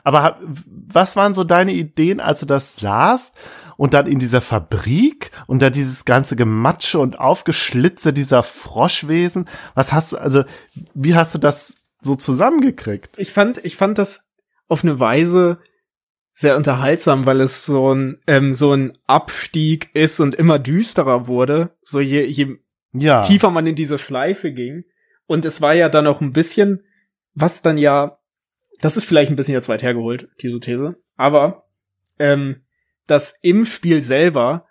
Aber 0.03 0.39
was 0.67 1.15
waren 1.15 1.33
so 1.33 1.43
deine 1.43 1.71
Ideen, 1.71 2.19
als 2.19 2.41
du 2.41 2.45
das 2.45 2.75
sahst? 2.75 3.33
Und 3.77 3.93
dann 3.93 4.07
in 4.07 4.19
dieser 4.19 4.41
Fabrik 4.41 5.31
und 5.47 5.61
da 5.61 5.69
dieses 5.69 6.05
ganze 6.05 6.35
Gematsche 6.35 6.99
und 6.99 7.19
Aufgeschlitze 7.19 8.13
dieser 8.13 8.43
Froschwesen. 8.43 9.47
Was 9.73 9.93
hast 9.93 10.11
du, 10.11 10.17
also, 10.17 10.43
wie 10.93 11.15
hast 11.15 11.35
du 11.35 11.39
das 11.39 11.75
so 12.01 12.15
zusammengekriegt? 12.15 13.17
Ich 13.17 13.31
fand, 13.31 13.63
ich 13.65 13.75
fand 13.75 13.97
das 13.97 14.27
auf 14.67 14.83
eine 14.83 14.99
Weise 14.99 15.59
sehr 16.33 16.57
unterhaltsam, 16.57 17.25
weil 17.25 17.39
es 17.39 17.65
so 17.65 17.93
ein, 17.93 18.19
ähm, 18.27 18.53
so 18.53 18.73
ein 18.73 18.97
Abstieg 19.07 19.89
ist 19.93 20.19
und 20.19 20.35
immer 20.35 20.59
düsterer 20.59 21.27
wurde. 21.27 21.71
So 21.81 21.99
je, 22.01 22.25
je 22.25 22.57
ja. 22.91 23.21
tiefer 23.21 23.51
man 23.51 23.65
in 23.67 23.75
diese 23.75 23.97
Schleife 23.97 24.51
ging. 24.51 24.83
Und 25.27 25.45
es 25.45 25.61
war 25.61 25.73
ja 25.73 25.89
dann 25.89 26.07
auch 26.07 26.21
ein 26.21 26.33
bisschen, 26.33 26.83
was 27.33 27.61
dann 27.61 27.77
ja, 27.77 28.19
das 28.81 28.97
ist 28.97 29.05
vielleicht 29.05 29.31
ein 29.31 29.37
bisschen 29.37 29.53
jetzt 29.53 29.69
weit 29.69 29.81
hergeholt, 29.81 30.29
diese 30.41 30.59
These, 30.59 30.97
aber 31.15 31.67
ähm, 32.19 32.64
dass 33.07 33.37
im 33.41 33.65
Spiel 33.65 34.01
selber 34.01 34.67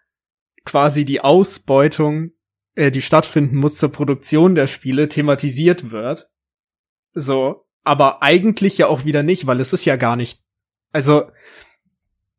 quasi 0.64 1.04
die 1.04 1.20
Ausbeutung, 1.20 2.32
äh, 2.74 2.90
die 2.90 3.02
stattfinden 3.02 3.56
muss 3.56 3.76
zur 3.76 3.92
Produktion 3.92 4.54
der 4.54 4.66
Spiele, 4.66 5.08
thematisiert 5.08 5.90
wird. 5.90 6.30
So, 7.12 7.66
aber 7.82 8.22
eigentlich 8.22 8.78
ja 8.78 8.88
auch 8.88 9.04
wieder 9.04 9.22
nicht, 9.22 9.46
weil 9.46 9.60
es 9.60 9.72
ist 9.72 9.84
ja 9.84 9.96
gar 9.96 10.16
nicht. 10.16 10.40
Also, 10.90 11.30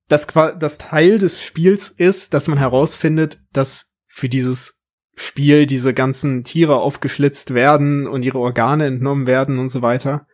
das, 0.07 0.27
das 0.27 0.77
Teil 0.77 1.17
des 1.17 1.43
Spiels 1.43 1.89
ist, 1.89 2.33
dass 2.33 2.47
man 2.47 2.57
herausfindet, 2.57 3.41
dass 3.53 3.93
für 4.07 4.29
dieses 4.29 4.81
Spiel 5.15 5.65
diese 5.65 5.93
ganzen 5.93 6.43
Tiere 6.43 6.75
aufgeschlitzt 6.75 7.53
werden 7.53 8.05
und 8.07 8.23
ihre 8.23 8.39
Organe 8.39 8.85
entnommen 8.85 9.27
werden 9.27 9.59
und 9.59 9.69
so 9.69 9.81
weiter. 9.81 10.27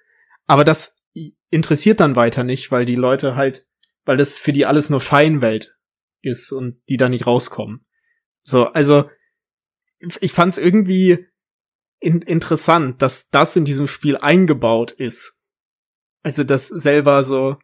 Aber 0.47 0.63
das 0.63 0.95
interessiert 1.49 1.99
dann 1.99 2.15
weiter 2.15 2.43
nicht, 2.43 2.71
weil 2.71 2.85
die 2.85 2.95
Leute 2.95 3.35
halt 3.35 3.67
weil 4.05 4.17
das 4.17 4.37
für 4.37 4.53
die 4.53 4.65
alles 4.65 4.89
nur 4.89 5.01
Scheinwelt 5.01 5.75
ist 6.21 6.51
und 6.51 6.81
die 6.89 6.97
da 6.97 7.09
nicht 7.09 7.27
rauskommen. 7.27 7.85
So, 8.43 8.65
also 8.65 9.09
ich 10.19 10.31
fand 10.31 10.53
es 10.53 10.57
irgendwie 10.57 11.27
in 11.99 12.21
interessant, 12.21 13.01
dass 13.01 13.29
das 13.29 13.55
in 13.55 13.65
diesem 13.65 13.87
Spiel 13.87 14.17
eingebaut 14.17 14.91
ist. 14.91 15.39
Also 16.23 16.43
das 16.43 16.67
selber 16.67 17.23
so 17.23 17.57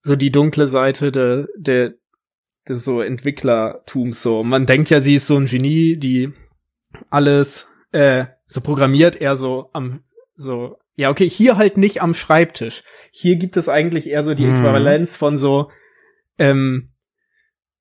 so 0.00 0.16
die 0.16 0.32
dunkle 0.32 0.68
Seite 0.68 1.12
der 1.12 1.48
der 1.56 1.94
des 2.68 2.84
so 2.84 3.00
Entwicklertums 3.00 4.22
so. 4.22 4.44
Man 4.44 4.66
denkt 4.66 4.90
ja, 4.90 5.00
sie 5.00 5.16
ist 5.16 5.26
so 5.26 5.36
ein 5.36 5.46
Genie, 5.46 5.96
die 5.96 6.32
alles 7.10 7.66
äh, 7.90 8.26
so 8.46 8.60
programmiert, 8.60 9.16
eher 9.16 9.36
so 9.36 9.70
am 9.72 10.04
so 10.34 10.78
ja, 10.94 11.10
okay, 11.10 11.28
hier 11.28 11.56
halt 11.56 11.76
nicht 11.76 12.02
am 12.02 12.14
Schreibtisch. 12.14 12.84
Hier 13.14 13.36
gibt 13.36 13.58
es 13.58 13.68
eigentlich 13.68 14.08
eher 14.08 14.24
so 14.24 14.34
die 14.34 14.46
hm. 14.46 14.54
Äquivalenz 14.54 15.16
von 15.16 15.36
so 15.36 15.70
ähm, 16.38 16.92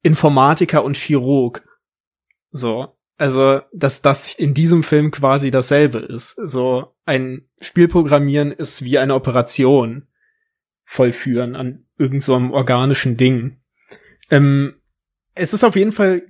Informatiker 0.03 0.83
und 0.83 0.97
Chirurg. 0.97 1.65
So. 2.51 2.97
Also, 3.17 3.61
dass 3.71 4.01
das 4.01 4.33
in 4.33 4.53
diesem 4.53 4.83
Film 4.83 5.11
quasi 5.11 5.51
dasselbe 5.51 5.99
ist. 5.99 6.35
So, 6.43 6.95
ein 7.05 7.47
Spielprogrammieren 7.61 8.51
ist 8.51 8.83
wie 8.83 8.97
eine 8.97 9.15
Operation 9.15 10.07
vollführen 10.83 11.55
an 11.55 11.85
irgendeinem 11.97 12.49
so 12.49 12.53
organischen 12.53 13.15
Ding. 13.15 13.61
Ähm, 14.29 14.81
es 15.33 15.53
ist 15.53 15.63
auf 15.63 15.75
jeden 15.75 15.91
Fall 15.93 16.23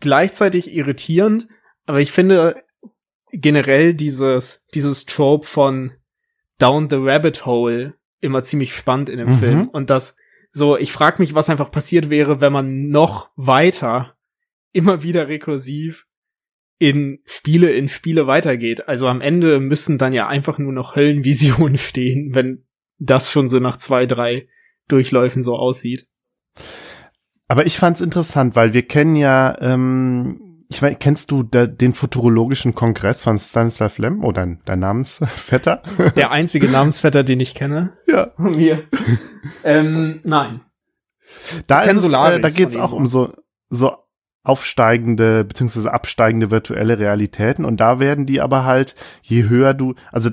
gleichzeitig 0.00 0.74
irritierend, 0.74 1.46
aber 1.86 2.00
ich 2.00 2.10
finde 2.10 2.64
generell 3.30 3.94
dieses, 3.94 4.62
dieses 4.72 5.04
Trope 5.04 5.46
von 5.46 5.92
down 6.58 6.88
the 6.90 6.96
rabbit 6.96 7.46
hole 7.46 7.94
immer 8.24 8.42
ziemlich 8.42 8.74
spannend 8.74 9.08
in 9.08 9.18
dem 9.18 9.34
mhm. 9.34 9.38
Film. 9.38 9.68
Und 9.68 9.90
das 9.90 10.16
so, 10.50 10.76
ich 10.76 10.92
frage 10.92 11.20
mich, 11.20 11.34
was 11.34 11.50
einfach 11.50 11.70
passiert 11.70 12.10
wäre, 12.10 12.40
wenn 12.40 12.52
man 12.52 12.88
noch 12.88 13.30
weiter 13.36 14.16
immer 14.72 15.02
wieder 15.02 15.28
rekursiv 15.28 16.06
in 16.78 17.20
Spiele 17.24 17.72
in 17.72 17.88
Spiele 17.88 18.26
weitergeht. 18.26 18.88
Also 18.88 19.08
am 19.08 19.20
Ende 19.20 19.60
müssen 19.60 19.98
dann 19.98 20.12
ja 20.12 20.26
einfach 20.26 20.58
nur 20.58 20.72
noch 20.72 20.96
Höllenvisionen 20.96 21.78
stehen, 21.78 22.34
wenn 22.34 22.64
das 22.98 23.30
schon 23.30 23.48
so 23.48 23.58
nach 23.58 23.76
zwei, 23.76 24.06
drei 24.06 24.48
Durchläufen 24.88 25.42
so 25.42 25.56
aussieht. 25.56 26.06
Aber 27.48 27.66
ich 27.66 27.78
fand's 27.78 28.00
interessant, 28.00 28.56
weil 28.56 28.72
wir 28.72 28.82
kennen 28.82 29.16
ja 29.16 29.56
ähm, 29.60 30.43
ich 30.68 30.82
meine, 30.82 30.96
kennst 30.96 31.30
du 31.30 31.42
da, 31.42 31.66
den 31.66 31.94
futurologischen 31.94 32.74
Kongress 32.74 33.22
von 33.22 33.38
Stanislav 33.38 33.98
Lem, 33.98 34.24
oh, 34.24 34.32
dein, 34.32 34.60
dein 34.64 34.80
Namensvetter? 34.80 35.82
Der 36.16 36.30
einzige 36.30 36.68
Namensvetter, 36.68 37.24
den 37.24 37.40
ich 37.40 37.54
kenne. 37.54 37.92
Ja. 38.06 38.30
Von 38.36 38.56
mir. 38.56 38.84
ähm, 39.64 40.20
nein. 40.24 40.60
Da, 41.66 41.82
ist 41.82 42.02
es, 42.02 42.12
äh, 42.12 42.40
da 42.40 42.48
geht's 42.48 42.76
auch 42.76 42.92
um 42.92 43.06
so, 43.06 43.32
so 43.70 43.96
aufsteigende 44.42 45.42
beziehungsweise 45.44 45.92
absteigende 45.92 46.50
virtuelle 46.50 46.98
Realitäten 46.98 47.64
und 47.64 47.78
da 47.78 47.98
werden 47.98 48.26
die 48.26 48.42
aber 48.42 48.64
halt, 48.64 48.94
je 49.22 49.48
höher 49.48 49.72
du, 49.72 49.94
also 50.12 50.30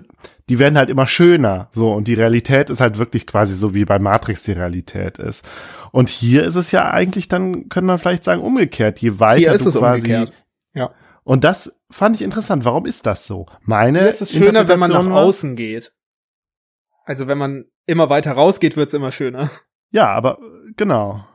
die 0.51 0.59
werden 0.59 0.77
halt 0.77 0.89
immer 0.89 1.07
schöner, 1.07 1.69
so 1.71 1.93
und 1.93 2.09
die 2.09 2.13
Realität 2.13 2.69
ist 2.69 2.81
halt 2.81 2.97
wirklich 2.97 3.25
quasi 3.25 3.55
so 3.55 3.73
wie 3.73 3.85
bei 3.85 3.99
Matrix 3.99 4.43
die 4.43 4.51
Realität 4.51 5.17
ist. 5.17 5.47
Und 5.93 6.09
hier 6.09 6.43
ist 6.43 6.55
es 6.55 6.73
ja 6.73 6.91
eigentlich 6.91 7.29
dann, 7.29 7.69
können 7.69 7.87
wir 7.87 7.97
vielleicht 7.97 8.25
sagen, 8.25 8.41
umgekehrt, 8.41 8.99
je 8.99 9.17
weiter 9.21 9.39
hier 9.39 9.53
ist 9.53 9.63
du 9.63 9.69
es 9.69 9.75
quasi. 9.75 10.01
Umgekehrt. 10.01 10.33
Ja. 10.73 10.91
Und 11.23 11.45
das 11.45 11.71
fand 11.89 12.17
ich 12.17 12.21
interessant. 12.21 12.65
Warum 12.65 12.85
ist 12.85 13.05
das 13.05 13.25
so? 13.25 13.45
Meine 13.61 13.99
hier 13.99 14.09
ist 14.09 14.21
es 14.21 14.33
schöner, 14.33 14.67
wenn 14.67 14.77
man 14.77 14.91
nach 14.91 15.09
außen 15.09 15.55
geht. 15.55 15.93
Also 17.05 17.27
wenn 17.27 17.37
man 17.37 17.63
immer 17.85 18.09
weiter 18.09 18.33
rausgeht, 18.33 18.75
wird's 18.75 18.93
immer 18.93 19.11
schöner. 19.11 19.51
Ja, 19.89 20.07
aber 20.07 20.37
genau. 20.75 21.25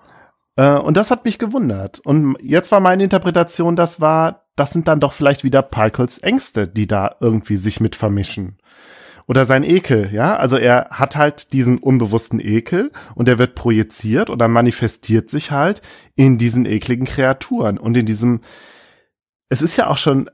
Äh, 0.56 0.76
und 0.76 0.98
das 0.98 1.10
hat 1.10 1.24
mich 1.24 1.38
gewundert. 1.38 2.00
Und 2.00 2.36
jetzt 2.42 2.70
war 2.70 2.80
meine 2.80 3.02
Interpretation, 3.02 3.76
das 3.76 3.98
war, 3.98 4.44
das 4.56 4.72
sind 4.72 4.88
dann 4.88 5.00
doch 5.00 5.14
vielleicht 5.14 5.42
wieder 5.42 5.62
Parkels 5.62 6.18
Ängste, 6.18 6.68
die 6.68 6.86
da 6.86 7.16
irgendwie 7.20 7.56
sich 7.56 7.80
mit 7.80 7.96
vermischen. 7.96 8.58
Oder 9.28 9.44
sein 9.44 9.64
Ekel, 9.64 10.10
ja. 10.12 10.36
Also 10.36 10.56
er 10.56 10.88
hat 10.90 11.16
halt 11.16 11.52
diesen 11.52 11.78
unbewussten 11.78 12.40
Ekel 12.40 12.92
und 13.14 13.28
er 13.28 13.38
wird 13.38 13.54
projiziert 13.54 14.30
oder 14.30 14.46
manifestiert 14.46 15.30
sich 15.30 15.50
halt 15.50 15.82
in 16.14 16.38
diesen 16.38 16.64
ekligen 16.64 17.06
Kreaturen 17.06 17.78
und 17.78 17.96
in 17.96 18.06
diesem, 18.06 18.40
es 19.48 19.62
ist 19.62 19.76
ja 19.76 19.88
auch 19.88 19.98
schon 19.98 20.30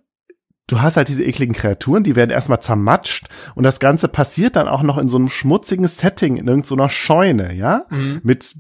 du 0.69 0.81
hast 0.81 0.97
halt 0.97 1.09
diese 1.09 1.25
ekligen 1.25 1.55
Kreaturen, 1.55 2.03
die 2.03 2.17
werden 2.17 2.31
erstmal 2.31 2.61
zermatscht 2.61 3.27
und 3.55 3.65
das 3.65 3.79
Ganze 3.79 4.09
passiert 4.09 4.57
dann 4.57 4.69
auch 4.69 4.83
noch 4.83 4.97
in 4.97 5.09
so 5.09 5.17
einem 5.17 5.29
schmutzigen 5.29 5.87
Setting, 5.87 6.37
in 6.37 6.49
irgendeiner 6.49 6.89
Scheune, 6.89 7.53
ja, 7.53 7.85
mhm. 7.91 8.21
mit 8.23 8.55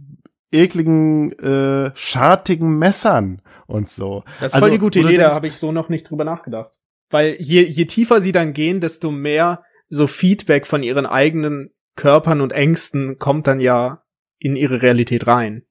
ekligen, 0.50 1.32
äh, 1.38 1.92
schartigen 1.94 2.78
Messern 2.78 3.40
und 3.66 3.88
so. 3.88 4.24
Das 4.40 4.48
ist 4.48 4.54
also, 4.54 4.66
voll 4.66 4.70
die 4.72 4.78
gute 4.78 5.00
Idee, 5.00 5.16
da 5.16 5.32
habe 5.32 5.46
ich 5.46 5.56
so 5.56 5.72
noch 5.72 5.88
nicht 5.88 6.10
drüber 6.10 6.24
nachgedacht. 6.24 6.78
Weil 7.08 7.36
je, 7.38 7.62
je 7.62 7.86
tiefer 7.86 8.20
sie 8.20 8.32
dann 8.32 8.52
gehen, 8.52 8.80
desto 8.80 9.10
mehr 9.10 9.62
so 9.92 10.06
Feedback 10.06 10.66
von 10.66 10.82
ihren 10.82 11.04
eigenen 11.04 11.70
Körpern 11.96 12.40
und 12.40 12.52
Ängsten 12.52 13.18
kommt 13.18 13.46
dann 13.46 13.60
ja 13.60 14.02
in 14.38 14.56
ihre 14.56 14.80
Realität 14.80 15.26
rein. 15.26 15.64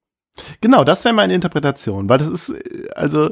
Genau, 0.61 0.83
das 0.83 1.03
wäre 1.03 1.15
meine 1.15 1.33
Interpretation, 1.33 2.07
weil 2.07 2.19
das 2.19 2.29
ist, 2.29 2.49
äh, 2.49 2.89
also 2.93 3.31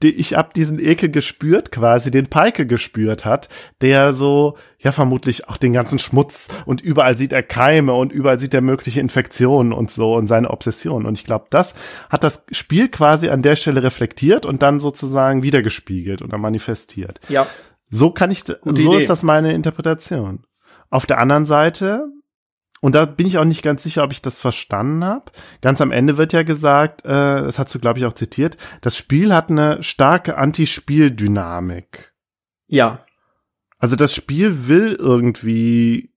ich 0.00 0.34
hab 0.34 0.54
diesen 0.54 0.78
Ekel 0.78 1.08
gespürt, 1.08 1.72
quasi 1.72 2.12
den 2.12 2.28
Pike 2.28 2.66
gespürt 2.66 3.24
hat, 3.24 3.48
der 3.80 4.12
so, 4.12 4.56
ja 4.78 4.92
vermutlich 4.92 5.48
auch 5.48 5.56
den 5.56 5.72
ganzen 5.72 5.98
Schmutz 5.98 6.48
und 6.66 6.80
überall 6.80 7.16
sieht 7.16 7.32
er 7.32 7.42
Keime 7.42 7.94
und 7.94 8.12
überall 8.12 8.38
sieht 8.38 8.54
er 8.54 8.60
mögliche 8.60 9.00
Infektionen 9.00 9.72
und 9.72 9.90
so 9.90 10.14
und 10.14 10.28
seine 10.28 10.50
Obsession. 10.50 11.06
Und 11.06 11.18
ich 11.18 11.24
glaube, 11.24 11.46
das 11.50 11.74
hat 12.10 12.22
das 12.22 12.44
Spiel 12.52 12.88
quasi 12.88 13.30
an 13.30 13.42
der 13.42 13.56
Stelle 13.56 13.82
reflektiert 13.82 14.46
und 14.46 14.62
dann 14.62 14.78
sozusagen 14.78 15.42
wiedergespiegelt 15.42 16.22
oder 16.22 16.38
manifestiert. 16.38 17.18
Ja. 17.28 17.46
So 17.90 18.10
kann 18.10 18.30
ich, 18.30 18.44
Gute 18.44 18.82
so 18.82 18.94
Idee. 18.94 19.02
ist 19.02 19.10
das 19.10 19.22
meine 19.22 19.52
Interpretation. 19.52 20.46
Auf 20.90 21.06
der 21.06 21.18
anderen 21.18 21.46
Seite 21.46 22.08
und 22.84 22.94
da 22.94 23.06
bin 23.06 23.26
ich 23.26 23.38
auch 23.38 23.46
nicht 23.46 23.62
ganz 23.62 23.82
sicher, 23.82 24.04
ob 24.04 24.12
ich 24.12 24.20
das 24.20 24.40
verstanden 24.40 25.04
habe. 25.04 25.32
Ganz 25.62 25.80
am 25.80 25.90
Ende 25.90 26.18
wird 26.18 26.34
ja 26.34 26.42
gesagt, 26.42 27.02
äh, 27.06 27.08
das 27.08 27.58
hast 27.58 27.74
du, 27.74 27.78
glaube 27.78 27.98
ich, 27.98 28.04
auch 28.04 28.12
zitiert, 28.12 28.58
das 28.82 28.94
Spiel 28.94 29.32
hat 29.32 29.50
eine 29.50 29.82
starke 29.82 30.36
Anti-Spiel-Dynamik. 30.36 32.12
Ja. 32.66 33.06
Also 33.78 33.96
das 33.96 34.14
Spiel 34.14 34.68
will 34.68 34.96
irgendwie 34.98 36.12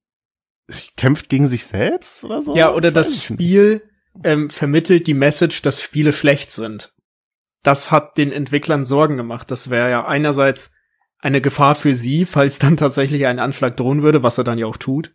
kämpft 0.97 1.29
gegen 1.29 1.47
sich 1.47 1.65
selbst 1.65 2.25
oder 2.25 2.43
so? 2.43 2.53
Ja, 2.53 2.73
oder 2.73 2.91
das 2.91 3.23
Spiel 3.23 3.89
ähm, 4.25 4.49
vermittelt 4.49 5.07
die 5.07 5.13
Message, 5.13 5.61
dass 5.61 5.81
Spiele 5.81 6.11
schlecht 6.11 6.51
sind. 6.51 6.93
Das 7.63 7.91
hat 7.91 8.17
den 8.17 8.33
Entwicklern 8.33 8.83
Sorgen 8.83 9.15
gemacht. 9.15 9.51
Das 9.51 9.69
wäre 9.69 9.89
ja 9.89 10.05
einerseits 10.05 10.71
eine 11.27 11.41
Gefahr 11.41 11.75
für 11.75 11.93
sie, 11.93 12.25
falls 12.25 12.57
dann 12.57 12.77
tatsächlich 12.77 13.25
ein 13.25 13.39
Anschlag 13.39 13.77
drohen 13.77 14.01
würde, 14.01 14.23
was 14.23 14.37
er 14.37 14.43
dann 14.45 14.57
ja 14.57 14.65
auch 14.65 14.77
tut. 14.77 15.13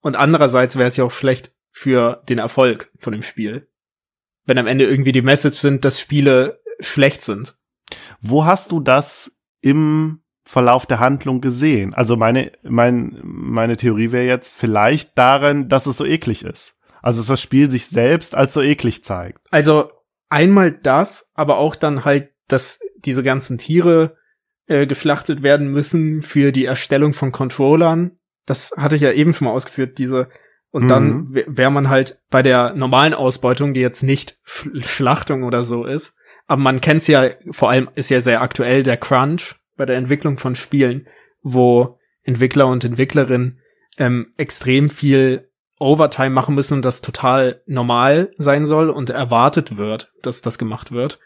Und 0.00 0.16
andererseits 0.16 0.76
wäre 0.76 0.88
es 0.88 0.96
ja 0.96 1.04
auch 1.04 1.12
schlecht 1.12 1.52
für 1.70 2.22
den 2.28 2.38
Erfolg 2.38 2.90
von 2.98 3.12
dem 3.12 3.22
Spiel. 3.22 3.68
Wenn 4.44 4.58
am 4.58 4.66
Ende 4.66 4.84
irgendwie 4.84 5.12
die 5.12 5.22
Message 5.22 5.58
sind, 5.58 5.84
dass 5.84 6.00
Spiele 6.00 6.60
schlecht 6.80 7.22
sind. 7.22 7.56
Wo 8.20 8.44
hast 8.44 8.72
du 8.72 8.80
das 8.80 9.38
im 9.60 10.22
Verlauf 10.42 10.84
der 10.86 10.98
Handlung 10.98 11.40
gesehen? 11.40 11.94
Also 11.94 12.16
meine, 12.16 12.50
mein, 12.62 13.20
meine 13.22 13.76
Theorie 13.76 14.10
wäre 14.10 14.26
jetzt 14.26 14.52
vielleicht 14.52 15.16
darin, 15.16 15.68
dass 15.68 15.86
es 15.86 15.96
so 15.96 16.04
eklig 16.04 16.44
ist. 16.44 16.74
Also 17.02 17.20
dass 17.20 17.28
das 17.28 17.40
Spiel 17.40 17.70
sich 17.70 17.86
selbst 17.86 18.34
als 18.34 18.54
so 18.54 18.62
eklig 18.62 19.04
zeigt. 19.04 19.38
Also 19.52 19.92
einmal 20.28 20.72
das, 20.72 21.30
aber 21.34 21.58
auch 21.58 21.76
dann 21.76 22.04
halt, 22.04 22.30
dass 22.48 22.80
diese 22.96 23.22
ganzen 23.22 23.58
Tiere 23.58 24.16
äh, 24.66 24.86
geschlachtet 24.86 25.42
werden 25.42 25.68
müssen 25.68 26.22
für 26.22 26.52
die 26.52 26.64
Erstellung 26.64 27.14
von 27.14 27.32
Controllern 27.32 28.18
das 28.46 28.72
hatte 28.76 28.96
ich 28.96 29.02
ja 29.02 29.12
eben 29.12 29.34
schon 29.34 29.46
mal 29.46 29.52
ausgeführt, 29.52 29.98
diese 29.98 30.28
und 30.70 30.84
mhm. 30.84 30.88
dann 30.88 31.34
wäre 31.34 31.70
man 31.70 31.90
halt 31.90 32.20
bei 32.30 32.42
der 32.42 32.74
normalen 32.74 33.14
Ausbeutung, 33.14 33.74
die 33.74 33.80
jetzt 33.80 34.02
nicht 34.02 34.38
Schlachtung 34.44 35.42
oder 35.42 35.64
so 35.64 35.84
ist, 35.84 36.16
aber 36.46 36.62
man 36.62 36.80
kennt's 36.80 37.06
ja, 37.06 37.28
vor 37.50 37.70
allem 37.70 37.88
ist 37.94 38.10
ja 38.10 38.20
sehr 38.20 38.42
aktuell 38.42 38.82
der 38.82 38.96
Crunch 38.96 39.56
bei 39.76 39.86
der 39.86 39.96
Entwicklung 39.96 40.38
von 40.38 40.54
Spielen, 40.54 41.06
wo 41.42 41.98
Entwickler 42.22 42.66
und 42.68 42.84
Entwicklerinnen 42.84 43.60
ähm, 43.98 44.30
extrem 44.36 44.90
viel 44.90 45.50
Overtime 45.78 46.30
machen 46.30 46.54
müssen 46.54 46.74
und 46.74 46.84
das 46.84 47.00
total 47.00 47.62
normal 47.66 48.32
sein 48.38 48.66
soll 48.66 48.88
und 48.90 49.10
erwartet 49.10 49.76
wird, 49.76 50.12
dass 50.22 50.40
das 50.40 50.58
gemacht 50.58 50.92
wird. 50.92 51.18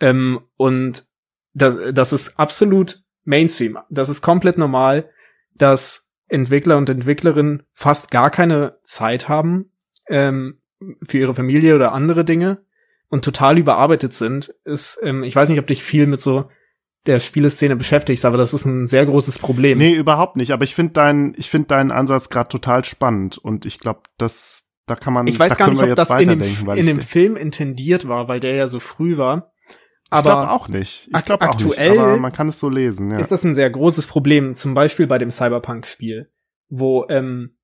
Ähm, 0.00 0.40
und 0.56 1.04
das, 1.54 1.92
das 1.92 2.12
ist 2.12 2.38
absolut 2.38 3.02
Mainstream. 3.24 3.78
Das 3.90 4.08
ist 4.08 4.22
komplett 4.22 4.58
normal, 4.58 5.10
dass 5.54 6.08
Entwickler 6.28 6.78
und 6.78 6.88
Entwicklerinnen 6.88 7.62
fast 7.72 8.10
gar 8.10 8.30
keine 8.30 8.78
Zeit 8.82 9.28
haben 9.28 9.70
ähm, 10.08 10.58
für 11.02 11.18
ihre 11.18 11.34
Familie 11.34 11.76
oder 11.76 11.92
andere 11.92 12.24
Dinge 12.24 12.64
und 13.08 13.24
total 13.24 13.58
überarbeitet 13.58 14.14
sind, 14.14 14.54
ist, 14.64 14.98
ähm, 15.02 15.22
ich 15.22 15.36
weiß 15.36 15.48
nicht, 15.48 15.58
ob 15.58 15.66
dich 15.66 15.82
viel 15.82 16.06
mit 16.06 16.20
so 16.20 16.48
der 17.06 17.18
Spieleszene 17.20 17.76
beschäftigst, 17.76 18.24
aber 18.24 18.36
das 18.36 18.54
ist 18.54 18.64
ein 18.64 18.86
sehr 18.86 19.04
großes 19.04 19.38
Problem. 19.38 19.78
Nee, 19.78 19.94
überhaupt 19.94 20.36
nicht. 20.36 20.52
Aber 20.52 20.64
ich 20.64 20.74
finde 20.74 20.94
deinen, 20.94 21.34
ich 21.36 21.50
finde 21.50 21.68
deinen 21.68 21.90
Ansatz 21.90 22.30
gerade 22.30 22.48
total 22.48 22.84
spannend 22.84 23.38
und 23.38 23.66
ich 23.66 23.80
glaube, 23.80 24.02
dass 24.18 24.68
da 24.86 24.96
kann 24.96 25.12
man. 25.12 25.26
Ich 25.26 25.38
weiß 25.38 25.56
gar 25.56 25.70
nicht, 25.70 25.82
ob 25.82 25.94
das 25.94 26.10
in 26.10 26.28
dem, 26.28 26.42
in 26.76 26.86
dem 26.86 27.00
Film 27.00 27.36
intendiert 27.36 28.08
war, 28.08 28.28
weil 28.28 28.40
der 28.40 28.54
ja 28.54 28.68
so 28.68 28.80
früh 28.80 29.16
war. 29.16 29.51
Aber 30.12 30.28
ich 30.28 30.34
glaube 30.34 30.50
auch 30.50 30.68
nicht. 30.68 31.08
Ich 31.16 31.24
glaube 31.24 31.48
auch 31.48 31.58
nicht. 31.58 31.78
Aber 31.78 32.16
man 32.18 32.32
kann 32.32 32.48
es 32.48 32.60
so 32.60 32.68
lesen. 32.68 33.10
Ja. 33.10 33.18
Ist 33.18 33.32
das 33.32 33.44
ein 33.44 33.54
sehr 33.54 33.70
großes 33.70 34.06
Problem, 34.06 34.54
zum 34.54 34.74
Beispiel 34.74 35.06
bei 35.06 35.18
dem 35.18 35.30
Cyberpunk-Spiel, 35.30 36.28
wo 36.68 37.06
ähm, 37.08 37.56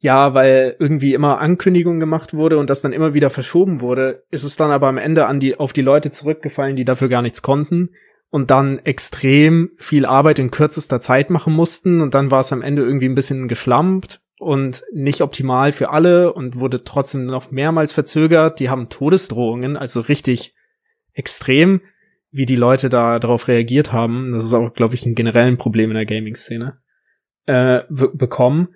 ja, 0.00 0.34
weil 0.34 0.76
irgendwie 0.78 1.14
immer 1.14 1.40
Ankündigungen 1.40 1.98
gemacht 1.98 2.32
wurde 2.32 2.58
und 2.58 2.70
das 2.70 2.82
dann 2.82 2.92
immer 2.92 3.14
wieder 3.14 3.30
verschoben 3.30 3.80
wurde, 3.80 4.22
ist 4.30 4.44
es 4.44 4.54
dann 4.54 4.70
aber 4.70 4.86
am 4.86 4.98
Ende 4.98 5.26
an 5.26 5.40
die 5.40 5.58
auf 5.58 5.72
die 5.72 5.82
Leute 5.82 6.12
zurückgefallen, 6.12 6.76
die 6.76 6.84
dafür 6.84 7.08
gar 7.08 7.22
nichts 7.22 7.42
konnten 7.42 7.90
und 8.30 8.52
dann 8.52 8.78
extrem 8.78 9.70
viel 9.78 10.06
Arbeit 10.06 10.38
in 10.38 10.52
kürzester 10.52 11.00
Zeit 11.00 11.30
machen 11.30 11.52
mussten 11.52 12.00
und 12.00 12.14
dann 12.14 12.30
war 12.30 12.40
es 12.40 12.52
am 12.52 12.62
Ende 12.62 12.82
irgendwie 12.82 13.08
ein 13.08 13.16
bisschen 13.16 13.48
geschlampt 13.48 14.20
und 14.38 14.84
nicht 14.92 15.22
optimal 15.22 15.72
für 15.72 15.90
alle 15.90 16.32
und 16.32 16.60
wurde 16.60 16.84
trotzdem 16.84 17.26
noch 17.26 17.50
mehrmals 17.50 17.92
verzögert. 17.92 18.60
Die 18.60 18.70
haben 18.70 18.88
Todesdrohungen, 18.88 19.76
also 19.76 19.98
richtig 19.98 20.54
extrem, 21.18 21.82
wie 22.30 22.46
die 22.46 22.56
Leute 22.56 22.88
da 22.88 23.18
darauf 23.18 23.48
reagiert 23.48 23.92
haben. 23.92 24.32
Das 24.32 24.44
ist 24.44 24.52
auch, 24.54 24.72
glaube 24.72 24.94
ich, 24.94 25.04
ein 25.04 25.14
generellen 25.14 25.58
Problem 25.58 25.90
in 25.90 25.96
der 25.96 26.06
Gaming-Szene 26.06 26.80
äh, 27.46 27.82
bekommen. 27.88 28.68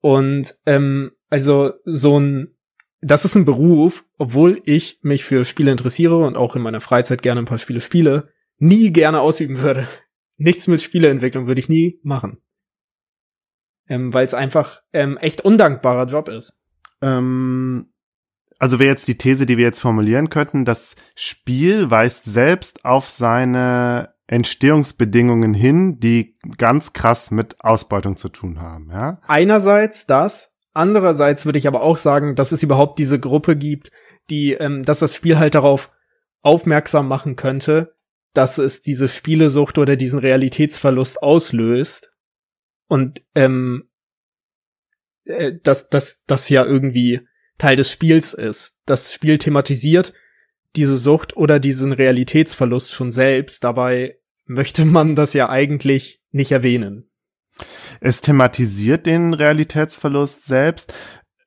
Und 0.00 0.54
ähm, 0.64 1.12
also 1.28 1.72
so 1.84 2.20
ein, 2.20 2.54
das 3.00 3.24
ist 3.24 3.34
ein 3.34 3.44
Beruf, 3.44 4.04
obwohl 4.16 4.60
ich 4.64 5.00
mich 5.02 5.24
für 5.24 5.44
Spiele 5.44 5.70
interessiere 5.70 6.18
und 6.18 6.36
auch 6.36 6.56
in 6.56 6.62
meiner 6.62 6.80
Freizeit 6.80 7.22
gerne 7.22 7.42
ein 7.42 7.46
paar 7.46 7.58
Spiele 7.58 7.80
spiele, 7.80 8.32
nie 8.58 8.92
gerne 8.92 9.20
ausüben 9.20 9.60
würde. 9.60 9.88
Nichts 10.36 10.68
mit 10.68 10.80
Spieleentwicklung 10.80 11.46
würde 11.46 11.58
ich 11.58 11.68
nie 11.68 11.98
machen. 12.02 12.38
Ähm, 13.88 14.12
Weil 14.12 14.26
es 14.26 14.34
einfach 14.34 14.82
ähm, 14.92 15.16
echt 15.16 15.40
undankbarer 15.40 16.06
Job 16.06 16.28
ist. 16.28 16.60
Ähm, 17.00 17.92
also 18.58 18.78
wäre 18.78 18.90
jetzt 18.90 19.08
die 19.08 19.18
These, 19.18 19.46
die 19.46 19.56
wir 19.56 19.64
jetzt 19.64 19.80
formulieren 19.80 20.30
könnten, 20.30 20.64
das 20.64 20.96
Spiel 21.14 21.90
weist 21.90 22.24
selbst 22.24 22.84
auf 22.84 23.08
seine 23.08 24.14
Entstehungsbedingungen 24.26 25.54
hin, 25.54 26.00
die 26.00 26.34
ganz 26.58 26.92
krass 26.92 27.30
mit 27.30 27.56
Ausbeutung 27.60 28.16
zu 28.16 28.28
tun 28.28 28.60
haben, 28.60 28.90
ja? 28.90 29.20
Einerseits 29.26 30.06
das, 30.06 30.50
andererseits 30.74 31.46
würde 31.46 31.58
ich 31.58 31.66
aber 31.66 31.82
auch 31.82 31.96
sagen, 31.96 32.34
dass 32.34 32.52
es 32.52 32.62
überhaupt 32.62 32.98
diese 32.98 33.18
Gruppe 33.18 33.56
gibt, 33.56 33.90
die, 34.28 34.52
ähm, 34.52 34.82
dass 34.82 34.98
das 34.98 35.14
Spiel 35.14 35.38
halt 35.38 35.54
darauf 35.54 35.90
aufmerksam 36.42 37.08
machen 37.08 37.36
könnte, 37.36 37.94
dass 38.34 38.58
es 38.58 38.82
diese 38.82 39.08
Spielesucht 39.08 39.78
oder 39.78 39.96
diesen 39.96 40.18
Realitätsverlust 40.18 41.22
auslöst 41.22 42.12
und 42.86 43.22
ähm, 43.34 43.88
äh, 45.24 45.54
dass 45.62 45.88
dass 45.88 46.22
das 46.26 46.48
ja 46.48 46.64
irgendwie 46.64 47.26
Teil 47.58 47.76
des 47.76 47.90
Spiels 47.90 48.34
ist. 48.34 48.78
Das 48.86 49.12
Spiel 49.12 49.38
thematisiert 49.38 50.12
diese 50.76 50.98
Sucht 50.98 51.36
oder 51.36 51.58
diesen 51.58 51.92
Realitätsverlust 51.92 52.92
schon 52.92 53.12
selbst. 53.12 53.64
Dabei 53.64 54.18
möchte 54.46 54.84
man 54.84 55.16
das 55.16 55.32
ja 55.32 55.48
eigentlich 55.48 56.22
nicht 56.30 56.52
erwähnen. 56.52 57.10
Es 58.00 58.20
thematisiert 58.20 59.06
den 59.06 59.34
Realitätsverlust 59.34 60.46
selbst. 60.46 60.94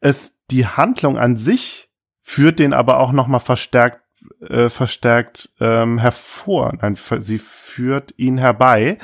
Es, 0.01 0.33
die 0.49 0.65
Handlung 0.65 1.17
an 1.17 1.37
sich 1.37 1.89
führt 2.21 2.59
den 2.59 2.73
aber 2.73 2.99
auch 2.99 3.11
noch 3.11 3.27
mal 3.27 3.39
verstärkt 3.39 4.01
äh, 4.47 4.69
verstärkt 4.69 5.49
ähm, 5.59 5.97
hervor. 5.97 6.73
Nein, 6.81 6.95
sie 7.19 7.39
führt 7.39 8.13
ihn 8.17 8.37
herbei 8.37 8.97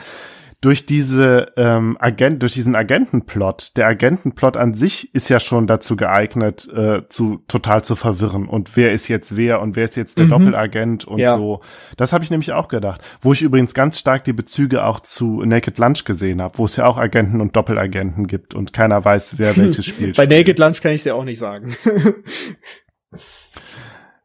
durch 0.60 0.88
diese 0.88 1.54
ähm, 1.56 1.98
Agent, 2.00 2.42
durch 2.42 2.54
diesen 2.54 2.76
Agentenplot. 2.76 3.78
Der 3.78 3.86
Agentenplot 3.88 4.58
an 4.58 4.74
sich 4.74 5.14
ist 5.14 5.30
ja 5.30 5.40
schon 5.40 5.68
dazu 5.68 5.96
geeignet, 5.96 6.68
äh, 6.74 7.08
zu 7.10 7.44
total 7.48 7.84
zu 7.84 7.96
verwirren. 7.96 8.48
Und 8.48 8.76
wer 8.76 8.92
ist 8.92 9.08
jetzt 9.08 9.36
wer 9.36 9.62
und 9.62 9.76
wer 9.76 9.86
ist 9.86 9.96
jetzt 9.96 10.18
der 10.18 10.26
mhm. 10.26 10.30
Doppelagent 10.32 11.06
und 11.06 11.20
ja. 11.20 11.36
so. 11.38 11.62
Das 11.96 12.12
habe 12.12 12.24
ich 12.24 12.32
nämlich 12.32 12.54
auch 12.54 12.70
gedacht. 12.70 13.02
Wo 13.22 13.34
ich 13.34 13.44
übrigens 13.44 13.76
ganz 13.76 14.00
stark 14.00 14.24
die 14.24 14.34
Bezüge 14.34 14.84
auch 14.84 15.00
zu 15.00 15.44
Naked 15.44 15.78
Lunch 15.78 16.06
gesehen 16.06 16.42
habe, 16.42 16.58
wo 16.58 16.66
es 16.66 16.76
ja 16.76 16.88
auch 16.88 16.98
Agenten 16.98 17.40
und 17.40 17.56
Doppelagenten 17.56 18.26
gibt 18.26 18.56
und 18.56 18.74
keiner 18.74 19.06
weiß, 19.06 19.38
wer 19.38 19.56
welches 19.58 19.86
Spiel 19.86 20.14
Bei 20.14 20.26
Naked 20.26 20.58
Lunch 20.58 20.82
kann 20.82 20.92
ich 20.92 21.02
es 21.02 21.06
ja 21.06 21.14
auch 21.14 21.24
nicht 21.24 21.40
sagen. 21.40 21.76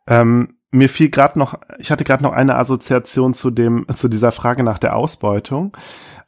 ähm, 0.09 0.57
mir 0.71 0.89
fiel 0.89 1.11
gerade 1.11 1.39
noch, 1.39 1.61
ich 1.79 1.91
hatte 1.91 2.05
gerade 2.05 2.23
noch 2.23 2.33
eine 2.33 2.57
Assoziation 2.57 3.35
zu 3.35 3.51
dem, 3.51 3.85
zu 3.95 4.09
dieser 4.09 4.33
Frage 4.33 4.63
nach 4.63 4.79
der 4.79 4.97
Ausbeutung 4.97 5.77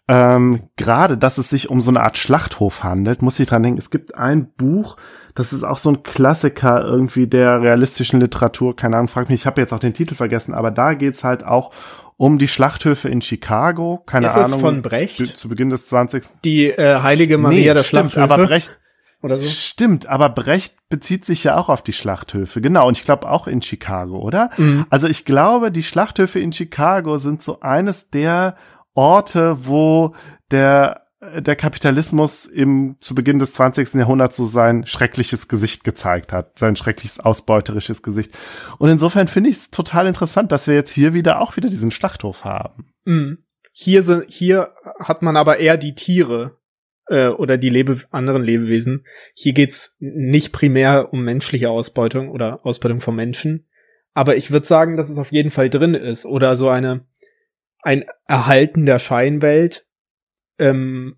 ähm, 0.06 0.68
gerade, 0.76 1.16
dass 1.16 1.38
es 1.38 1.48
sich 1.48 1.70
um 1.70 1.80
so 1.80 1.90
eine 1.90 2.02
Art 2.02 2.18
Schlachthof 2.18 2.84
handelt, 2.84 3.22
muss 3.22 3.40
ich 3.40 3.48
dran 3.48 3.62
denken. 3.62 3.78
Es 3.78 3.90
gibt 3.90 4.14
ein 4.14 4.52
Buch, 4.52 4.96
das 5.34 5.52
ist 5.52 5.62
auch 5.62 5.78
so 5.78 5.90
ein 5.90 6.02
Klassiker 6.02 6.84
irgendwie 6.84 7.26
der 7.26 7.62
realistischen 7.62 8.20
Literatur. 8.20 8.76
Keine 8.76 8.96
Ahnung, 8.96 9.08
frag 9.08 9.30
mich, 9.30 9.40
ich 9.40 9.46
habe 9.46 9.60
jetzt 9.60 9.72
auch 9.72 9.78
den 9.78 9.94
Titel 9.94 10.14
vergessen, 10.14 10.52
aber 10.52 10.70
da 10.70 10.94
geht's 10.94 11.24
halt 11.24 11.44
auch 11.44 11.72
um 12.16 12.38
die 12.38 12.48
Schlachthöfe 12.48 13.08
in 13.08 13.22
Chicago. 13.22 14.02
Keine 14.04 14.26
ist 14.26 14.36
Ahnung. 14.36 14.60
von 14.60 14.82
Brecht? 14.82 15.36
Zu 15.36 15.48
Beginn 15.48 15.70
des 15.70 15.86
20. 15.86 16.24
Die 16.44 16.68
äh, 16.68 17.00
Heilige 17.00 17.38
Maria 17.38 17.58
nee, 17.58 17.64
der 17.74 17.82
stimmt, 17.82 18.12
Schlachthöfe. 18.12 18.34
aber 18.34 18.46
Brecht 18.46 18.78
oder 19.22 19.38
so? 19.38 19.48
Stimmt, 19.48 20.06
aber 20.06 20.28
Brecht 20.28 20.76
bezieht 20.90 21.24
sich 21.24 21.42
ja 21.44 21.56
auch 21.56 21.70
auf 21.70 21.82
die 21.82 21.94
Schlachthöfe. 21.94 22.60
Genau, 22.60 22.86
und 22.86 22.98
ich 22.98 23.04
glaube 23.04 23.28
auch 23.28 23.46
in 23.46 23.62
Chicago, 23.62 24.18
oder? 24.18 24.50
Mhm. 24.58 24.86
Also 24.90 25.08
ich 25.08 25.24
glaube, 25.24 25.72
die 25.72 25.82
Schlachthöfe 25.82 26.38
in 26.38 26.52
Chicago 26.52 27.18
sind 27.18 27.42
so 27.42 27.60
eines 27.60 28.10
der 28.10 28.54
Orte, 28.94 29.58
wo 29.66 30.14
der 30.50 31.04
der 31.40 31.56
Kapitalismus 31.56 32.46
im 32.46 32.96
zu 33.00 33.14
Beginn 33.14 33.38
des 33.38 33.54
20. 33.54 33.94
Jahrhunderts 33.94 34.36
so 34.36 34.46
sein 34.46 34.86
schreckliches 34.86 35.48
Gesicht 35.48 35.84
gezeigt 35.84 36.32
hat, 36.32 36.58
sein 36.58 36.76
schreckliches 36.76 37.20
ausbeuterisches 37.20 38.02
Gesicht. 38.02 38.32
Und 38.78 38.90
insofern 38.90 39.28
finde 39.28 39.50
ich 39.50 39.56
es 39.56 39.70
total 39.70 40.06
interessant, 40.06 40.52
dass 40.52 40.66
wir 40.66 40.74
jetzt 40.74 40.92
hier 40.92 41.14
wieder 41.14 41.40
auch 41.40 41.56
wieder 41.56 41.68
diesen 41.68 41.90
Schlachthof 41.90 42.44
haben. 42.44 42.92
Mhm. 43.04 43.38
Hier 43.72 44.02
sind 44.02 44.26
hier 44.28 44.74
hat 45.00 45.22
man 45.22 45.36
aber 45.36 45.58
eher 45.58 45.76
die 45.76 45.94
Tiere 45.94 46.58
äh, 47.08 47.28
oder 47.28 47.56
die 47.56 47.70
Lebe 47.70 48.02
anderen 48.10 48.42
Lebewesen. 48.42 49.04
Hier 49.34 49.52
geht's 49.52 49.96
nicht 49.98 50.52
primär 50.52 51.12
um 51.12 51.24
menschliche 51.24 51.70
Ausbeutung 51.70 52.30
oder 52.30 52.64
Ausbeutung 52.64 53.00
von 53.00 53.16
Menschen, 53.16 53.66
aber 54.12 54.36
ich 54.36 54.52
würde 54.52 54.66
sagen, 54.66 54.96
dass 54.96 55.10
es 55.10 55.18
auf 55.18 55.32
jeden 55.32 55.50
Fall 55.50 55.68
drin 55.68 55.94
ist 55.94 56.24
oder 56.24 56.56
so 56.56 56.68
eine 56.68 57.04
ein 57.84 58.04
Erhalten 58.26 58.86
der 58.86 58.98
Scheinwelt, 58.98 59.86
ähm, 60.58 61.16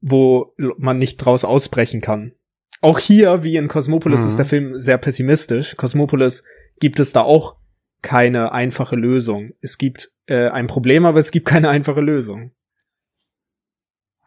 wo 0.00 0.54
man 0.56 0.98
nicht 0.98 1.18
draus 1.18 1.44
ausbrechen 1.44 2.00
kann. 2.00 2.32
Auch 2.80 2.98
hier, 2.98 3.42
wie 3.42 3.56
in 3.56 3.68
Cosmopolis, 3.68 4.22
mhm. 4.22 4.26
ist 4.28 4.36
der 4.36 4.46
Film 4.46 4.78
sehr 4.78 4.98
pessimistisch. 4.98 5.76
Cosmopolis 5.76 6.44
gibt 6.80 6.98
es 6.98 7.12
da 7.12 7.22
auch 7.22 7.56
keine 8.00 8.52
einfache 8.52 8.96
Lösung. 8.96 9.52
Es 9.60 9.76
gibt 9.76 10.10
äh, 10.26 10.48
ein 10.48 10.66
Problem, 10.66 11.04
aber 11.04 11.18
es 11.18 11.30
gibt 11.30 11.46
keine 11.46 11.68
einfache 11.68 12.00
Lösung. 12.00 12.52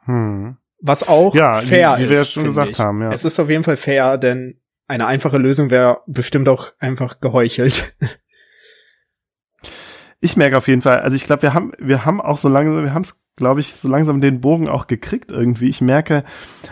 Hm. 0.05 0.57
Was 0.79 1.07
auch 1.07 1.33
ja, 1.33 1.61
fair 1.61 1.95
wie, 1.97 2.03
wie 2.03 2.09
wir 2.09 2.21
es 2.21 2.31
schon 2.31 2.43
gesagt 2.43 2.71
ich. 2.71 2.79
haben. 2.79 3.01
Ja. 3.01 3.11
Es 3.11 3.25
ist 3.25 3.39
auf 3.39 3.49
jeden 3.49 3.63
Fall 3.63 3.77
fair, 3.77 4.17
denn 4.17 4.59
eine 4.85 5.07
einfache 5.07 5.37
Lösung 5.37 5.71
wäre 5.71 6.01
bestimmt 6.05 6.47
auch 6.49 6.73
einfach 6.77 7.19
geheuchelt. 7.19 7.95
Ich 10.23 10.37
merke 10.37 10.57
auf 10.57 10.69
jeden 10.69 10.81
Fall, 10.81 11.01
also 11.01 11.17
ich 11.17 11.25
glaube, 11.25 11.41
wir 11.41 11.53
haben, 11.53 11.73
wir 11.79 12.05
haben 12.05 12.21
auch 12.21 12.37
so 12.37 12.47
langsam, 12.47 12.81
wir 12.81 12.93
haben 12.93 13.03
es, 13.03 13.15
glaube 13.35 13.59
ich, 13.59 13.73
so 13.73 13.89
langsam 13.89 14.21
den 14.21 14.39
Bogen 14.39 14.69
auch 14.69 14.87
gekriegt 14.87 15.31
irgendwie. 15.31 15.67
Ich 15.67 15.81
merke, 15.81 16.23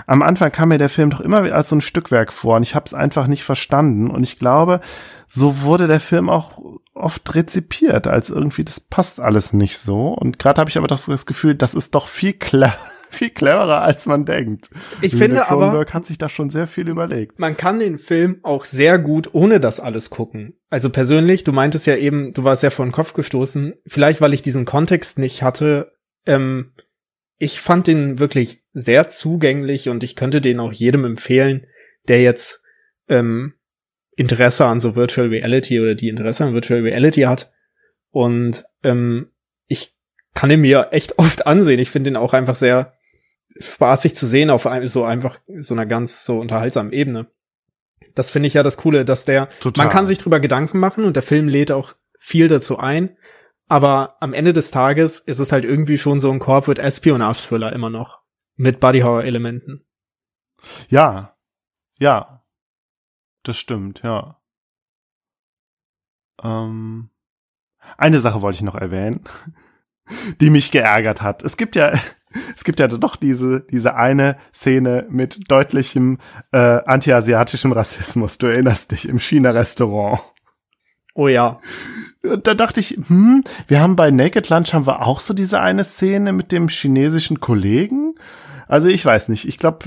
am 0.08 0.22
Anfang 0.22 0.54
kam 0.54 0.70
mir 0.70 0.78
der 0.78 0.88
Film 0.88 1.10
doch 1.10 1.20
immer 1.20 1.52
als 1.52 1.68
so 1.68 1.76
ein 1.76 1.82
Stückwerk 1.82 2.32
vor 2.32 2.56
und 2.56 2.64
ich 2.64 2.76
habe 2.76 2.86
es 2.86 2.94
einfach 2.94 3.28
nicht 3.28 3.44
verstanden. 3.44 4.10
Und 4.10 4.24
ich 4.24 4.40
glaube, 4.40 4.80
so 5.28 5.64
wurde 5.64 5.88
der 5.88 6.00
Film 6.00 6.30
auch 6.30 6.62
oft 6.94 7.36
rezipiert, 7.36 8.08
als 8.08 8.30
irgendwie, 8.30 8.64
das 8.64 8.80
passt 8.80 9.20
alles 9.20 9.52
nicht 9.52 9.80
so. 9.80 10.08
Und 10.08 10.40
gerade 10.40 10.62
habe 10.62 10.70
ich 10.70 10.78
aber 10.78 10.88
doch 10.88 10.98
so 10.98 11.12
das 11.12 11.26
Gefühl, 11.26 11.54
das 11.54 11.74
ist 11.74 11.94
doch 11.94 12.08
viel 12.08 12.34
klar 12.34 12.78
viel 13.16 13.30
cleverer, 13.30 13.82
als 13.82 14.06
man 14.06 14.26
denkt. 14.26 14.70
Ich 15.02 15.16
finde 15.16 15.50
aber, 15.50 15.86
hat 15.86 16.06
sich 16.06 16.18
da 16.18 16.30
schon 16.30 16.50
sehr 16.50 16.68
viel 16.68 16.88
überlegt. 16.88 17.40
Man 17.40 17.58
kann 17.58 17.80
den 17.80 17.98
Film 17.98 18.40
auch 18.44 18.66
sehr 18.66 18.98
gut 18.98 19.30
ohne 19.34 19.60
das 19.60 19.80
alles 19.80 20.10
gucken. 20.10 20.54
Also 20.70 20.90
persönlich, 20.90 21.44
du 21.44 21.52
meintest 21.52 21.86
ja 21.86 21.98
eben, 21.98 22.34
du 22.34 22.44
warst 22.44 22.64
ja 22.64 22.70
vor 22.70 22.86
den 22.86 22.92
Kopf 22.92 23.14
gestoßen. 23.14 23.74
Vielleicht, 23.86 24.22
weil 24.22 24.34
ich 24.34 24.42
diesen 24.42 24.66
Kontext 24.66 25.20
nicht 25.20 25.44
hatte. 25.44 25.92
Ähm, 26.26 26.72
ich 27.38 27.60
fand 27.60 27.88
den 27.88 28.20
wirklich 28.20 28.64
sehr 28.74 29.08
zugänglich 29.08 29.90
und 29.90 30.04
ich 30.04 30.16
könnte 30.16 30.42
den 30.42 30.60
auch 30.60 30.72
jedem 30.72 31.06
empfehlen, 31.06 31.68
der 32.08 32.22
jetzt 32.22 32.64
ähm, 33.10 33.54
Interesse 34.16 34.66
an 34.66 34.80
so 34.80 34.96
Virtual 34.96 35.28
Reality 35.28 35.80
oder 35.80 35.96
die 35.96 36.10
Interesse 36.10 36.46
an 36.46 36.54
Virtual 36.54 36.82
Reality 36.82 37.22
hat. 37.22 37.52
Und 38.12 38.66
ähm, 38.84 39.32
ich 39.68 39.96
kann 40.34 40.52
ihn 40.52 40.62
mir 40.62 40.90
echt 40.92 41.18
oft 41.18 41.48
ansehen. 41.48 41.80
Ich 41.80 41.90
finde 41.90 42.12
ihn 42.12 42.16
auch 42.16 42.34
einfach 42.34 42.56
sehr 42.56 42.94
spaßig 43.62 44.16
zu 44.16 44.26
sehen 44.26 44.50
auf 44.50 44.68
einem, 44.68 44.88
so 44.88 45.04
einfach 45.04 45.40
so 45.58 45.74
einer 45.74 45.86
ganz 45.86 46.26
so 46.26 46.40
unterhaltsamen 46.40 46.92
Ebene. 46.94 47.28
Das 48.16 48.30
finde 48.30 48.48
ich 48.48 48.54
ja 48.54 48.64
das 48.64 48.78
Coole, 48.78 49.06
dass 49.06 49.26
der, 49.26 49.50
Total. 49.60 49.86
man 49.86 49.94
kann 49.94 50.06
sich 50.06 50.18
drüber 50.18 50.40
Gedanken 50.40 50.80
machen 50.80 51.06
und 51.06 51.16
der 51.16 51.24
Film 51.24 51.48
lädt 51.48 51.72
auch 51.72 51.94
viel 52.20 52.48
dazu 52.48 52.78
ein. 52.78 53.18
Aber 53.68 54.18
am 54.20 54.34
Ende 54.34 54.54
des 54.54 54.72
Tages 54.72 55.20
ist 55.20 55.40
es 55.40 55.52
halt 55.52 55.64
irgendwie 55.64 55.98
schon 55.98 56.20
so 56.20 56.30
ein 56.30 56.40
Corporate 56.40 56.82
Espionage 56.82 57.48
Thriller 57.48 57.72
immer 57.72 57.90
noch. 57.90 58.20
Mit 58.58 58.80
Buddy 58.80 59.00
Horror 59.00 59.24
Elementen. 59.24 59.86
Ja. 60.90 61.38
Ja. 62.00 62.44
Das 63.44 63.58
stimmt, 63.58 64.04
ja. 64.04 64.42
Ähm, 66.44 67.10
eine 67.98 68.20
Sache 68.20 68.42
wollte 68.42 68.58
ich 68.58 68.62
noch 68.62 68.76
erwähnen, 68.76 69.24
die 70.42 70.50
mich 70.50 70.72
geärgert 70.72 71.22
hat. 71.22 71.44
Es 71.44 71.58
gibt 71.58 71.76
ja, 71.76 71.94
es 72.58 72.64
gibt 72.64 72.80
ja 72.80 72.88
doch 72.88 73.16
diese, 73.16 73.62
diese 73.70 73.96
eine 73.96 74.38
Szene 74.54 75.06
mit 75.10 75.40
deutlichem 75.50 76.18
äh, 76.52 76.58
antiasiatischem 76.58 77.72
Rassismus. 77.72 78.38
Du 78.38 78.48
erinnerst 78.48 78.92
dich 78.92 79.08
im 79.08 79.20
China-Restaurant. 79.20 80.22
Oh 81.14 81.28
ja. 81.28 81.60
Da 82.44 82.54
dachte 82.54 82.80
ich, 82.80 82.98
hm, 83.08 83.44
wir 83.68 83.82
haben 83.82 83.96
bei 83.96 84.12
Naked 84.12 84.50
Lunch 84.50 84.74
haben 84.74 84.86
wir 84.86 85.06
auch 85.06 85.20
so 85.20 85.34
diese 85.34 85.60
eine 85.60 85.84
Szene 85.84 86.34
mit 86.34 86.52
dem 86.52 86.68
chinesischen 86.68 87.40
Kollegen. 87.40 88.14
Also 88.72 88.88
ich 88.88 89.04
weiß 89.04 89.28
nicht. 89.28 89.46
Ich 89.50 89.58
glaube, 89.58 89.80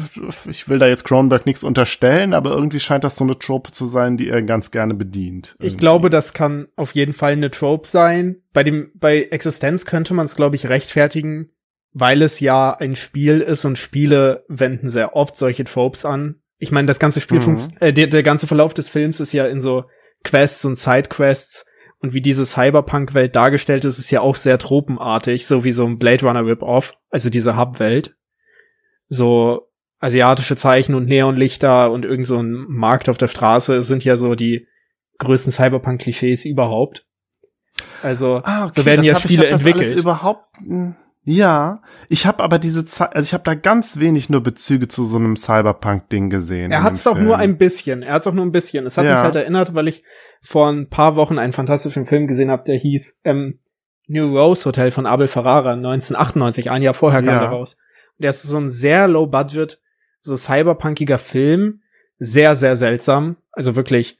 ich 0.46 0.68
will 0.68 0.76
da 0.76 0.86
jetzt 0.86 1.04
Cronenberg 1.04 1.46
nichts 1.46 1.64
unterstellen, 1.64 2.34
aber 2.34 2.50
irgendwie 2.50 2.80
scheint 2.80 3.02
das 3.02 3.16
so 3.16 3.24
eine 3.24 3.38
Trope 3.38 3.72
zu 3.72 3.86
sein, 3.86 4.18
die 4.18 4.28
er 4.28 4.42
ganz 4.42 4.70
gerne 4.70 4.92
bedient. 4.92 5.54
Irgendwie. 5.54 5.66
Ich 5.68 5.78
glaube, 5.78 6.10
das 6.10 6.34
kann 6.34 6.68
auf 6.76 6.92
jeden 6.92 7.14
Fall 7.14 7.32
eine 7.32 7.50
Trope 7.50 7.88
sein. 7.88 8.42
Bei 8.52 8.62
dem, 8.62 8.90
bei 8.94 9.22
Existenz 9.22 9.86
könnte 9.86 10.12
man 10.12 10.26
es, 10.26 10.36
glaube 10.36 10.56
ich, 10.56 10.68
rechtfertigen, 10.68 11.48
weil 11.94 12.22
es 12.22 12.40
ja 12.40 12.72
ein 12.72 12.96
Spiel 12.96 13.40
ist 13.40 13.64
und 13.64 13.78
Spiele 13.78 14.44
wenden 14.48 14.90
sehr 14.90 15.16
oft 15.16 15.36
solche 15.36 15.64
Tropes 15.64 16.04
an. 16.04 16.42
Ich 16.58 16.72
meine, 16.72 16.86
das 16.86 16.98
ganze 16.98 17.20
Spiel, 17.20 17.38
mhm. 17.40 17.68
äh, 17.80 17.92
der, 17.92 18.08
der 18.08 18.22
ganze 18.22 18.46
Verlauf 18.46 18.74
des 18.74 18.88
Films 18.88 19.20
ist 19.20 19.32
ja 19.32 19.46
in 19.46 19.60
so 19.60 19.84
Quests 20.24 20.64
und 20.64 20.76
Sidequests 20.76 21.64
und 22.00 22.12
wie 22.12 22.20
diese 22.20 22.44
Cyberpunk-Welt 22.44 23.34
dargestellt 23.36 23.84
ist, 23.84 23.98
ist 23.98 24.10
ja 24.10 24.20
auch 24.20 24.36
sehr 24.36 24.58
tropenartig, 24.58 25.46
so 25.46 25.64
wie 25.64 25.72
so 25.72 25.86
ein 25.86 25.98
Blade 25.98 26.26
Runner 26.26 26.44
Rip-Off, 26.44 26.94
also 27.10 27.30
diese 27.30 27.56
Hub-Welt. 27.56 28.16
So 29.08 29.70
asiatische 30.00 30.56
Zeichen 30.56 30.94
und 30.94 31.06
Neonlichter 31.06 31.90
und 31.92 32.04
irgend 32.04 32.26
so 32.26 32.38
ein 32.38 32.66
Markt 32.68 33.08
auf 33.08 33.18
der 33.18 33.28
Straße 33.28 33.82
sind 33.82 34.04
ja 34.04 34.16
so 34.16 34.34
die 34.34 34.66
größten 35.18 35.52
Cyberpunk-Klischees 35.52 36.44
überhaupt. 36.44 37.06
Also 38.02 38.42
ah, 38.44 38.64
okay, 38.64 38.72
so 38.74 38.84
werden 38.84 39.04
ja 39.04 39.18
Spiele 39.18 39.46
ich, 39.46 39.52
entwickelt. 39.52 39.96
überhaupt 39.96 40.44
ja, 41.26 41.80
ich 42.10 42.26
habe 42.26 42.42
aber 42.42 42.58
diese 42.58 42.84
Zeit, 42.84 43.16
also 43.16 43.26
ich 43.26 43.32
habe 43.32 43.44
da 43.44 43.54
ganz 43.54 43.98
wenig 43.98 44.28
nur 44.28 44.42
Bezüge 44.42 44.88
zu 44.88 45.04
so 45.06 45.16
einem 45.16 45.36
Cyberpunk-Ding 45.36 46.28
gesehen. 46.28 46.70
Er 46.70 46.82
hat 46.82 46.94
es 46.94 47.06
auch 47.06 47.18
nur 47.18 47.38
ein 47.38 47.56
bisschen. 47.56 48.02
Er 48.02 48.14
hat 48.14 48.20
es 48.22 48.26
auch 48.26 48.34
nur 48.34 48.44
ein 48.44 48.52
bisschen. 48.52 48.84
Es 48.84 48.98
hat 48.98 49.06
ja. 49.06 49.14
mich 49.14 49.22
halt 49.22 49.34
erinnert, 49.34 49.74
weil 49.74 49.88
ich 49.88 50.04
vor 50.42 50.68
ein 50.68 50.90
paar 50.90 51.16
Wochen 51.16 51.38
einen 51.38 51.54
fantastischen 51.54 52.04
Film 52.04 52.26
gesehen 52.26 52.50
habe, 52.50 52.64
der 52.64 52.76
hieß 52.76 53.20
ähm, 53.24 53.58
New 54.06 54.36
Rose 54.36 54.66
Hotel 54.66 54.90
von 54.90 55.06
Abel 55.06 55.28
Ferrara 55.28 55.72
1998. 55.72 56.70
Ein 56.70 56.82
Jahr 56.82 56.92
vorher 56.92 57.22
kam 57.22 57.34
ja. 57.34 57.40
der 57.40 57.48
raus. 57.48 57.78
Der 58.18 58.30
ist 58.30 58.42
so 58.42 58.58
ein 58.58 58.68
sehr 58.68 59.08
low 59.08 59.26
budget, 59.26 59.80
so 60.20 60.36
cyberpunkiger 60.36 61.18
Film, 61.18 61.80
sehr 62.18 62.54
sehr 62.54 62.76
seltsam. 62.76 63.38
Also 63.50 63.76
wirklich 63.76 64.18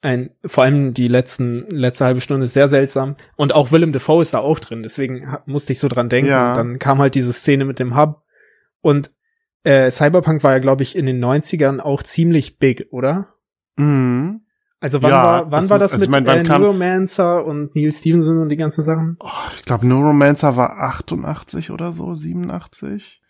ein, 0.00 0.30
vor 0.44 0.64
allem 0.64 0.94
die 0.94 1.08
letzten, 1.08 1.68
letzte 1.70 2.04
halbe 2.04 2.20
Stunde 2.20 2.44
ist 2.44 2.52
sehr 2.52 2.68
seltsam. 2.68 3.16
Und 3.36 3.54
auch 3.54 3.72
Willem 3.72 3.92
Dafoe 3.92 4.22
ist 4.22 4.34
da 4.34 4.38
auch 4.38 4.58
drin, 4.60 4.82
deswegen 4.82 5.36
musste 5.46 5.72
ich 5.72 5.80
so 5.80 5.88
dran 5.88 6.08
denken. 6.08 6.30
Ja. 6.30 6.50
Und 6.50 6.56
dann 6.56 6.78
kam 6.78 6.98
halt 6.98 7.14
diese 7.14 7.32
Szene 7.32 7.64
mit 7.64 7.78
dem 7.78 7.96
Hub. 7.96 8.22
Und 8.80 9.10
äh, 9.64 9.90
Cyberpunk 9.90 10.44
war 10.44 10.52
ja, 10.52 10.58
glaube 10.60 10.82
ich, 10.84 10.94
in 10.96 11.06
den 11.06 11.22
90ern 11.22 11.80
auch 11.80 12.02
ziemlich 12.04 12.58
big, 12.58 12.86
oder? 12.92 13.34
Mhm. 13.76 14.42
Also 14.80 15.02
wann 15.02 15.10
Ja, 15.10 15.24
war, 15.24 15.42
wann 15.50 15.50
das 15.60 15.70
war 15.70 15.76
muss- 15.78 15.82
das 15.82 15.92
also 15.94 16.04
ich 16.04 16.10
mit 16.10 16.24
mein, 16.24 16.26
wann 16.26 16.46
äh, 16.46 16.58
Neuromancer 16.58 17.44
und 17.44 17.74
Neil 17.74 17.90
Stevenson 17.90 18.38
und 18.38 18.48
die 18.50 18.56
ganzen 18.56 18.84
Sachen? 18.84 19.16
Oh, 19.18 19.28
ich 19.56 19.64
glaube, 19.64 19.84
Neuromancer 19.88 20.56
war 20.56 20.78
88 20.78 21.72
oder 21.72 21.92
so, 21.92 22.14
87. 22.14 23.20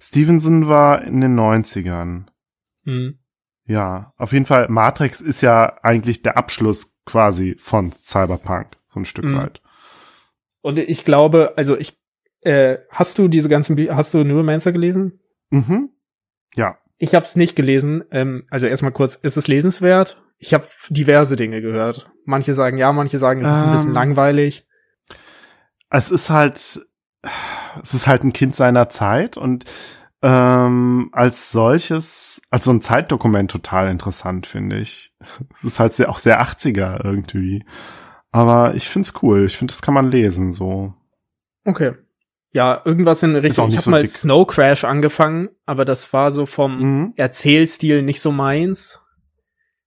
Stevenson 0.00 0.66
war 0.68 1.02
in 1.02 1.20
den 1.20 1.38
90ern. 1.38 2.24
Hm. 2.84 3.18
Ja, 3.68 4.12
auf 4.16 4.32
jeden 4.32 4.46
Fall, 4.46 4.66
Matrix 4.68 5.20
ist 5.20 5.42
ja 5.42 5.78
eigentlich 5.82 6.22
der 6.22 6.36
Abschluss 6.38 6.96
quasi 7.04 7.54
von 7.60 7.92
Cyberpunk, 7.92 8.76
so 8.88 8.98
ein 9.00 9.04
Stück 9.04 9.26
Mhm. 9.26 9.36
weit. 9.36 9.60
Und 10.62 10.78
ich 10.78 11.04
glaube, 11.04 11.52
also 11.56 11.76
ich, 11.78 11.96
äh, 12.40 12.78
hast 12.90 13.18
du 13.18 13.28
diese 13.28 13.48
ganzen, 13.48 13.76
Bü 13.76 13.88
hast 13.90 14.14
du 14.14 14.24
Neuromancer 14.24 14.72
gelesen? 14.72 15.20
Mhm. 15.50 15.90
Ja. 16.56 16.78
Ich 16.96 17.14
habe 17.14 17.26
es 17.26 17.36
nicht 17.36 17.54
gelesen. 17.56 18.04
Ähm, 18.10 18.44
also 18.50 18.66
erstmal 18.66 18.90
kurz, 18.92 19.14
ist 19.16 19.36
es 19.36 19.46
lesenswert? 19.48 20.20
Ich 20.38 20.54
habe 20.54 20.66
diverse 20.88 21.36
Dinge 21.36 21.60
gehört. 21.60 22.10
Manche 22.24 22.54
sagen 22.54 22.78
ja, 22.78 22.92
manche 22.92 23.18
sagen, 23.18 23.42
es 23.42 23.48
ist 23.48 23.62
ein 23.64 23.72
bisschen 23.72 23.88
Ähm. 23.90 23.94
langweilig. 23.94 24.66
Es 25.90 26.10
ist 26.10 26.30
halt, 26.30 26.56
es 26.56 27.94
ist 27.94 28.06
halt 28.06 28.24
ein 28.24 28.32
Kind 28.32 28.56
seiner 28.56 28.88
Zeit 28.88 29.36
und 29.36 29.64
ähm, 30.22 31.10
als 31.12 31.52
solches, 31.52 32.40
als 32.50 32.64
so 32.64 32.70
ein 32.72 32.80
Zeitdokument 32.80 33.50
total 33.50 33.88
interessant, 33.90 34.46
finde 34.46 34.78
ich. 34.78 35.12
Es 35.58 35.64
ist 35.64 35.80
halt 35.80 35.92
sehr, 35.94 36.10
auch 36.10 36.18
sehr 36.18 36.42
80er 36.42 37.04
irgendwie. 37.04 37.64
Aber 38.30 38.74
ich 38.74 38.88
find's 38.88 39.14
cool. 39.22 39.46
Ich 39.46 39.56
finde, 39.56 39.72
das 39.72 39.82
kann 39.82 39.94
man 39.94 40.10
lesen, 40.10 40.52
so. 40.52 40.92
Okay. 41.64 41.94
Ja, 42.52 42.80
irgendwas 42.84 43.22
in 43.22 43.36
Richtung. 43.36 43.68
Ich 43.68 43.74
habe 43.76 43.82
so 43.84 43.90
mal 43.90 44.00
dick. 44.02 44.10
Snow 44.10 44.46
Crash 44.46 44.84
angefangen, 44.84 45.50
aber 45.66 45.84
das 45.84 46.12
war 46.12 46.32
so 46.32 46.46
vom 46.46 46.78
Mhm. 46.78 47.12
Erzählstil 47.16 48.02
nicht 48.02 48.20
so 48.20 48.32
meins. 48.32 49.00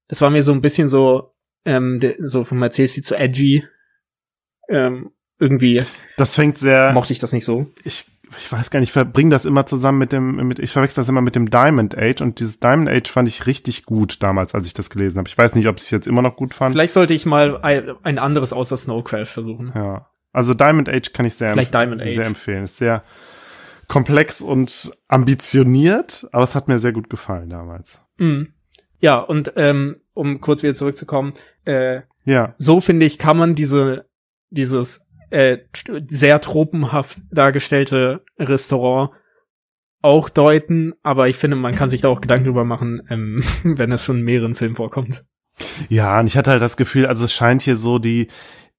Das 0.08 0.22
war 0.22 0.30
mir 0.30 0.44
so 0.44 0.52
ein 0.52 0.62
bisschen 0.62 0.88
so, 0.90 1.32
ähm, 1.66 2.00
so 2.20 2.44
vom 2.46 2.62
Erzählstil 2.62 3.04
zu 3.04 3.16
edgy. 3.18 3.66
Ähm, 4.70 5.12
irgendwie 5.40 5.84
Das 6.18 6.36
fängt 6.36 6.58
sehr, 6.58 6.94
mochte 6.94 7.14
ich 7.14 7.20
das 7.20 7.34
nicht 7.34 7.46
so. 7.46 7.68
ich, 7.84 8.06
ich 8.38 8.52
weiß 8.52 8.72
gar 8.72 8.80
nicht, 8.80 8.90
ich 8.90 8.94
verbringe 8.94 9.30
das 9.32 9.46
immer 9.46 9.66
zusammen 9.66 9.98
mit 9.98 10.12
dem, 10.12 10.48
mit, 10.48 10.60
ich 10.60 10.72
verwechsel 10.72 11.02
das 11.02 11.10
immer 11.10 11.22
mit 11.22 11.36
dem 11.36 11.50
Diamond 11.50 11.98
Age 11.98 12.22
und 12.22 12.40
dieses 12.40 12.60
Diamond 12.60 12.90
Age 12.90 13.10
fand 13.10 13.28
ich 13.28 13.46
richtig 13.48 13.86
gut 13.86 14.22
damals, 14.24 14.56
als 14.56 14.68
ich 14.68 14.74
das 14.74 14.90
gelesen 14.90 15.18
habe. 15.18 15.28
Ich 15.28 15.38
weiß 15.38 15.56
nicht, 15.56 15.68
ob 15.68 15.78
ich 15.78 15.84
es 15.84 15.92
jetzt 15.92 16.08
immer 16.08 16.22
noch 16.22 16.36
gut 16.36 16.54
fand. 16.54 16.74
Vielleicht 16.74 16.94
sollte 16.94 17.14
ich 17.14 17.26
mal 17.26 17.60
ein, 17.62 18.20
anderes 18.20 18.54
außer 18.54 18.78
Snow 18.78 19.04
Crash 19.04 19.30
versuchen. 19.30 19.72
Ja. 19.76 20.08
Also 20.34 20.54
Diamond 20.54 20.88
Age 20.90 21.12
kann 21.14 21.26
ich 21.26 21.34
sehr, 21.36 21.52
Vielleicht 21.54 21.74
Diamond 21.74 22.02
Age. 22.02 22.14
sehr 22.16 22.26
empfehlen. 22.26 22.64
Ist 22.66 22.78
sehr 22.78 23.04
komplex 23.88 24.42
und 24.42 24.92
ambitioniert, 25.10 26.28
aber 26.32 26.44
es 26.44 26.56
hat 26.56 26.68
mir 26.68 26.80
sehr 26.80 26.94
gut 26.94 27.10
gefallen 27.10 27.50
damals. 27.50 28.00
Mhm. 28.18 28.54
Ja, 29.00 29.18
und 29.18 29.54
ähm, 29.58 29.98
um 30.14 30.40
kurz 30.40 30.64
wieder 30.64 30.76
zurückzukommen, 30.76 31.34
äh, 31.66 32.02
Ja. 32.24 32.56
so 32.58 32.80
finde 32.80 33.06
ich, 33.06 33.18
kann 33.18 33.38
man 33.38 33.56
diese, 33.56 34.06
dieses 34.50 35.06
äh, 35.32 35.60
sehr 36.08 36.42
tropenhaft 36.42 37.20
dargestellte 37.32 38.24
Restaurant 38.38 39.12
auch 40.02 40.30
deuten, 40.30 40.94
aber 41.04 41.30
ich 41.30 41.38
finde, 41.38 41.56
man 41.58 41.76
kann 41.76 41.90
sich 41.90 42.02
da 42.02 42.10
auch 42.10 42.22
Gedanken 42.22 42.46
drüber 42.46 42.66
machen, 42.66 43.02
ähm, 43.10 43.44
wenn 43.64 43.92
es 43.92 44.04
schon 44.04 44.20
in 44.20 44.24
mehreren 44.24 44.56
Filmen 44.56 44.76
vorkommt. 44.76 45.26
Ja, 45.90 46.20
und 46.20 46.28
ich 46.28 46.38
hatte 46.38 46.52
halt 46.52 46.62
das 46.62 46.78
Gefühl, 46.78 47.06
also 47.06 47.26
es 47.26 47.34
scheint 47.34 47.62
hier 47.62 47.78
so 47.78 48.00
die, 48.00 48.28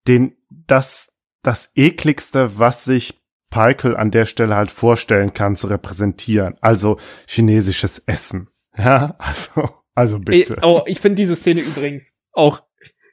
den, 0.08 0.36
das, 0.50 1.12
das 1.42 1.70
ekligste, 1.74 2.58
was 2.58 2.84
sich 2.84 3.22
Peikel 3.50 3.96
an 3.96 4.10
der 4.10 4.24
Stelle 4.24 4.56
halt 4.56 4.70
vorstellen 4.70 5.32
kann, 5.34 5.56
zu 5.56 5.66
repräsentieren. 5.68 6.56
Also 6.60 6.98
chinesisches 7.26 8.02
Essen. 8.06 8.48
Ja, 8.74 9.16
also, 9.18 9.68
also 9.94 10.18
bitte. 10.18 10.54
Ich, 10.54 10.62
oh, 10.62 10.80
ich 10.86 10.98
finde 10.98 11.16
diese 11.16 11.36
Szene 11.36 11.60
übrigens 11.60 12.14
auch 12.32 12.62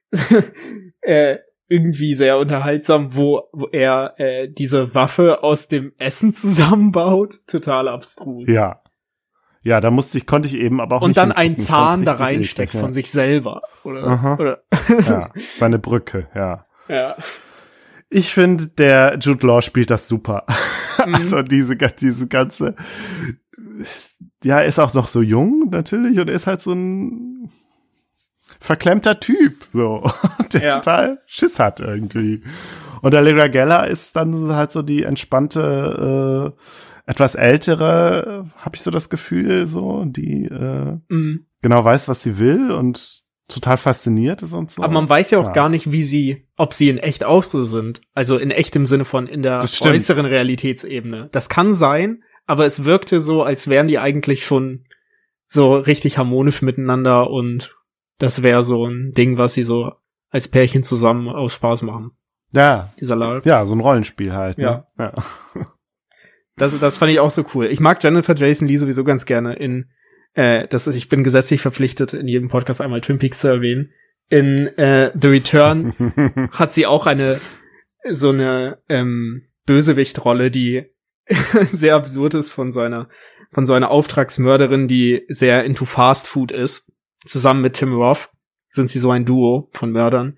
äh, 1.02 1.40
irgendwie 1.70 2.16
sehr 2.16 2.40
unterhaltsam, 2.40 3.16
wo, 3.16 3.44
wo 3.54 3.68
er 3.68 4.16
äh, 4.18 4.50
diese 4.50 4.96
Waffe 4.96 5.44
aus 5.44 5.68
dem 5.68 5.94
Essen 6.00 6.34
zusammenbaut. 6.34 7.36
Total 7.48 7.88
abstrus. 7.88 8.50
Ja. 8.50 8.82
Ja, 9.62 9.82
da 9.82 9.92
musste 9.92 10.18
ich, 10.18 10.26
konnte 10.26 10.48
ich 10.48 10.56
eben 10.56 10.82
aber 10.82 10.98
auch 10.98 11.02
Und 11.02 11.10
nicht 11.10 11.18
dann 11.18 11.32
einen. 11.32 11.54
Ich 11.54 11.66
Zahn 11.66 12.06
da 12.06 12.14
reinsteckt 12.14 12.72
eklig, 12.72 12.82
von 12.82 12.94
sich 12.94 13.12
selber. 13.12 13.62
Oder, 13.84 14.04
Aha. 14.04 14.34
oder 14.36 14.64
Ja, 15.08 15.30
seine 15.58 15.80
Brücke, 15.80 16.28
ja. 16.34 16.66
ja. 16.88 17.16
Ich 18.10 18.34
finde, 18.34 18.70
der 18.70 19.18
Jude 19.22 19.46
Law 19.46 19.62
spielt 19.62 19.90
das 19.90 20.08
super. 20.08 20.46
Mhm. 21.06 21.16
Also 21.16 21.42
diese, 21.44 21.78
diese 21.78 22.28
ganze, 22.28 22.76
ja, 24.44 24.60
ist 24.60 24.80
auch 24.80 24.94
noch 24.94 25.08
so 25.08 25.22
jung 25.22 25.70
natürlich 25.70 26.20
und 26.20 26.30
ist 26.30 26.46
halt 26.46 26.60
so 26.60 26.74
ein 26.74 27.29
verklemmter 28.60 29.20
Typ, 29.20 29.66
so, 29.74 30.04
der 30.54 30.62
Ja. 30.64 30.76
total 30.80 31.22
Schiss 31.26 31.60
hat 31.60 31.80
irgendwie. 31.80 32.44
Und 33.02 33.16
Allegra 33.16 33.48
Geller 33.48 33.88
ist 33.88 34.16
dann 34.16 34.54
halt 34.54 34.72
so 34.72 34.82
die 34.82 35.04
entspannte, 35.04 36.54
äh, 36.58 37.10
etwas 37.10 37.36
ältere, 37.36 38.46
habe 38.58 38.76
ich 38.76 38.82
so 38.82 38.92
das 38.92 39.10
Gefühl, 39.10 39.66
so, 39.68 40.04
die 40.06 40.46
äh, 40.46 40.98
Mhm. 41.08 41.46
genau 41.62 41.84
weiß, 41.84 42.08
was 42.08 42.22
sie 42.24 42.38
will 42.40 42.72
und 42.72 43.22
total 43.48 43.78
fasziniert 43.78 44.44
ist 44.44 44.54
und 44.54 44.70
so. 44.70 44.84
Aber 44.84 44.94
man 44.94 45.10
weiß 45.10 45.32
ja 45.32 45.40
auch 45.40 45.46
Ja. 45.48 45.52
gar 45.54 45.70
nicht, 45.70 45.92
wie 45.92 46.04
sie, 46.04 46.48
ob 46.56 46.74
sie 46.74 46.90
in 46.90 47.00
echt 47.00 47.24
auch 47.24 47.44
so 47.44 47.64
sind. 47.64 48.02
Also 48.14 48.38
in 48.38 48.52
echt 48.52 48.76
im 48.76 48.86
Sinne 48.86 49.06
von 49.06 49.26
in 49.26 49.42
der 49.42 49.58
äußeren 49.82 50.26
Realitätsebene. 50.28 51.30
Das 51.32 51.50
kann 51.50 51.74
sein, 51.74 52.20
aber 52.46 52.66
es 52.68 52.84
wirkte 52.84 53.20
so, 53.20 53.42
als 53.42 53.68
wären 53.68 53.88
die 53.88 53.98
eigentlich 53.98 54.46
schon 54.46 54.86
so 55.48 55.74
richtig 55.76 56.20
harmonisch 56.20 56.62
miteinander 56.62 57.32
und 57.32 57.76
das 58.20 58.44
wäre 58.44 58.64
so 58.64 58.86
ein 58.86 59.14
Ding, 59.14 59.38
was 59.38 59.56
sie 59.56 59.64
so 59.64 59.92
als 60.30 60.48
Pärchen 60.48 60.84
zusammen 60.84 61.28
aus 61.28 61.54
Spaß 61.54 61.82
machen. 61.82 62.12
ja, 62.52 62.94
Dieser 63.00 63.16
Lark. 63.16 63.46
ja, 63.46 63.66
so 63.66 63.74
ein 63.74 63.80
Rollenspiel 63.80 64.34
halt. 64.34 64.58
Ja. 64.58 64.86
Ne? 64.98 65.12
ja. 65.56 65.66
Das, 66.56 66.78
das 66.78 66.98
fand 66.98 67.12
ich 67.12 67.20
auch 67.20 67.32
so 67.32 67.46
cool. 67.56 67.68
Ich 67.68 67.80
mag 67.80 68.04
Jennifer 68.04 68.36
Jason 68.36 68.68
Lee 68.68 68.76
sowieso 68.76 69.04
ganz 69.04 69.26
gerne 69.26 69.56
in, 69.56 69.90
äh, 70.34 70.68
das 70.68 70.88
ist, 70.88 70.96
ich 70.96 71.08
bin 71.10 71.24
gesetzlich 71.24 71.62
verpflichtet, 71.62 72.14
in 72.14 72.28
jedem 72.28 72.50
Podcast 72.50 72.82
einmal 72.82 73.02
Twin 73.02 73.18
Peaks 73.18 73.40
zu 73.40 73.48
erwähnen. 73.48 73.92
In 74.30 74.68
äh, 74.78 75.12
The 75.20 75.28
Return 75.28 75.94
hat 76.52 76.74
sie 76.74 76.86
auch 76.86 77.08
eine 77.08 77.40
so 78.08 78.30
eine 78.30 78.80
ähm, 78.90 79.48
Bösewichtrolle, 79.66 80.52
die 80.52 80.86
sehr 81.28 81.96
absurd 81.96 82.34
ist 82.34 82.54
von 82.54 82.72
seiner 82.72 83.10
von 83.52 83.66
so 83.66 83.74
einer 83.74 83.90
Auftragsmörderin, 83.90 84.88
die 84.88 85.26
sehr 85.30 85.64
into 85.64 85.86
Fast 85.86 86.28
Food 86.28 86.52
ist. 86.52 86.92
Zusammen 87.26 87.62
mit 87.62 87.74
Tim 87.74 87.94
Roth 87.94 88.30
sind 88.70 88.90
sie 88.90 89.00
so 89.00 89.12
ein 89.12 89.26
Duo 89.26 89.70
von 89.74 89.92
Mördern, 89.92 90.38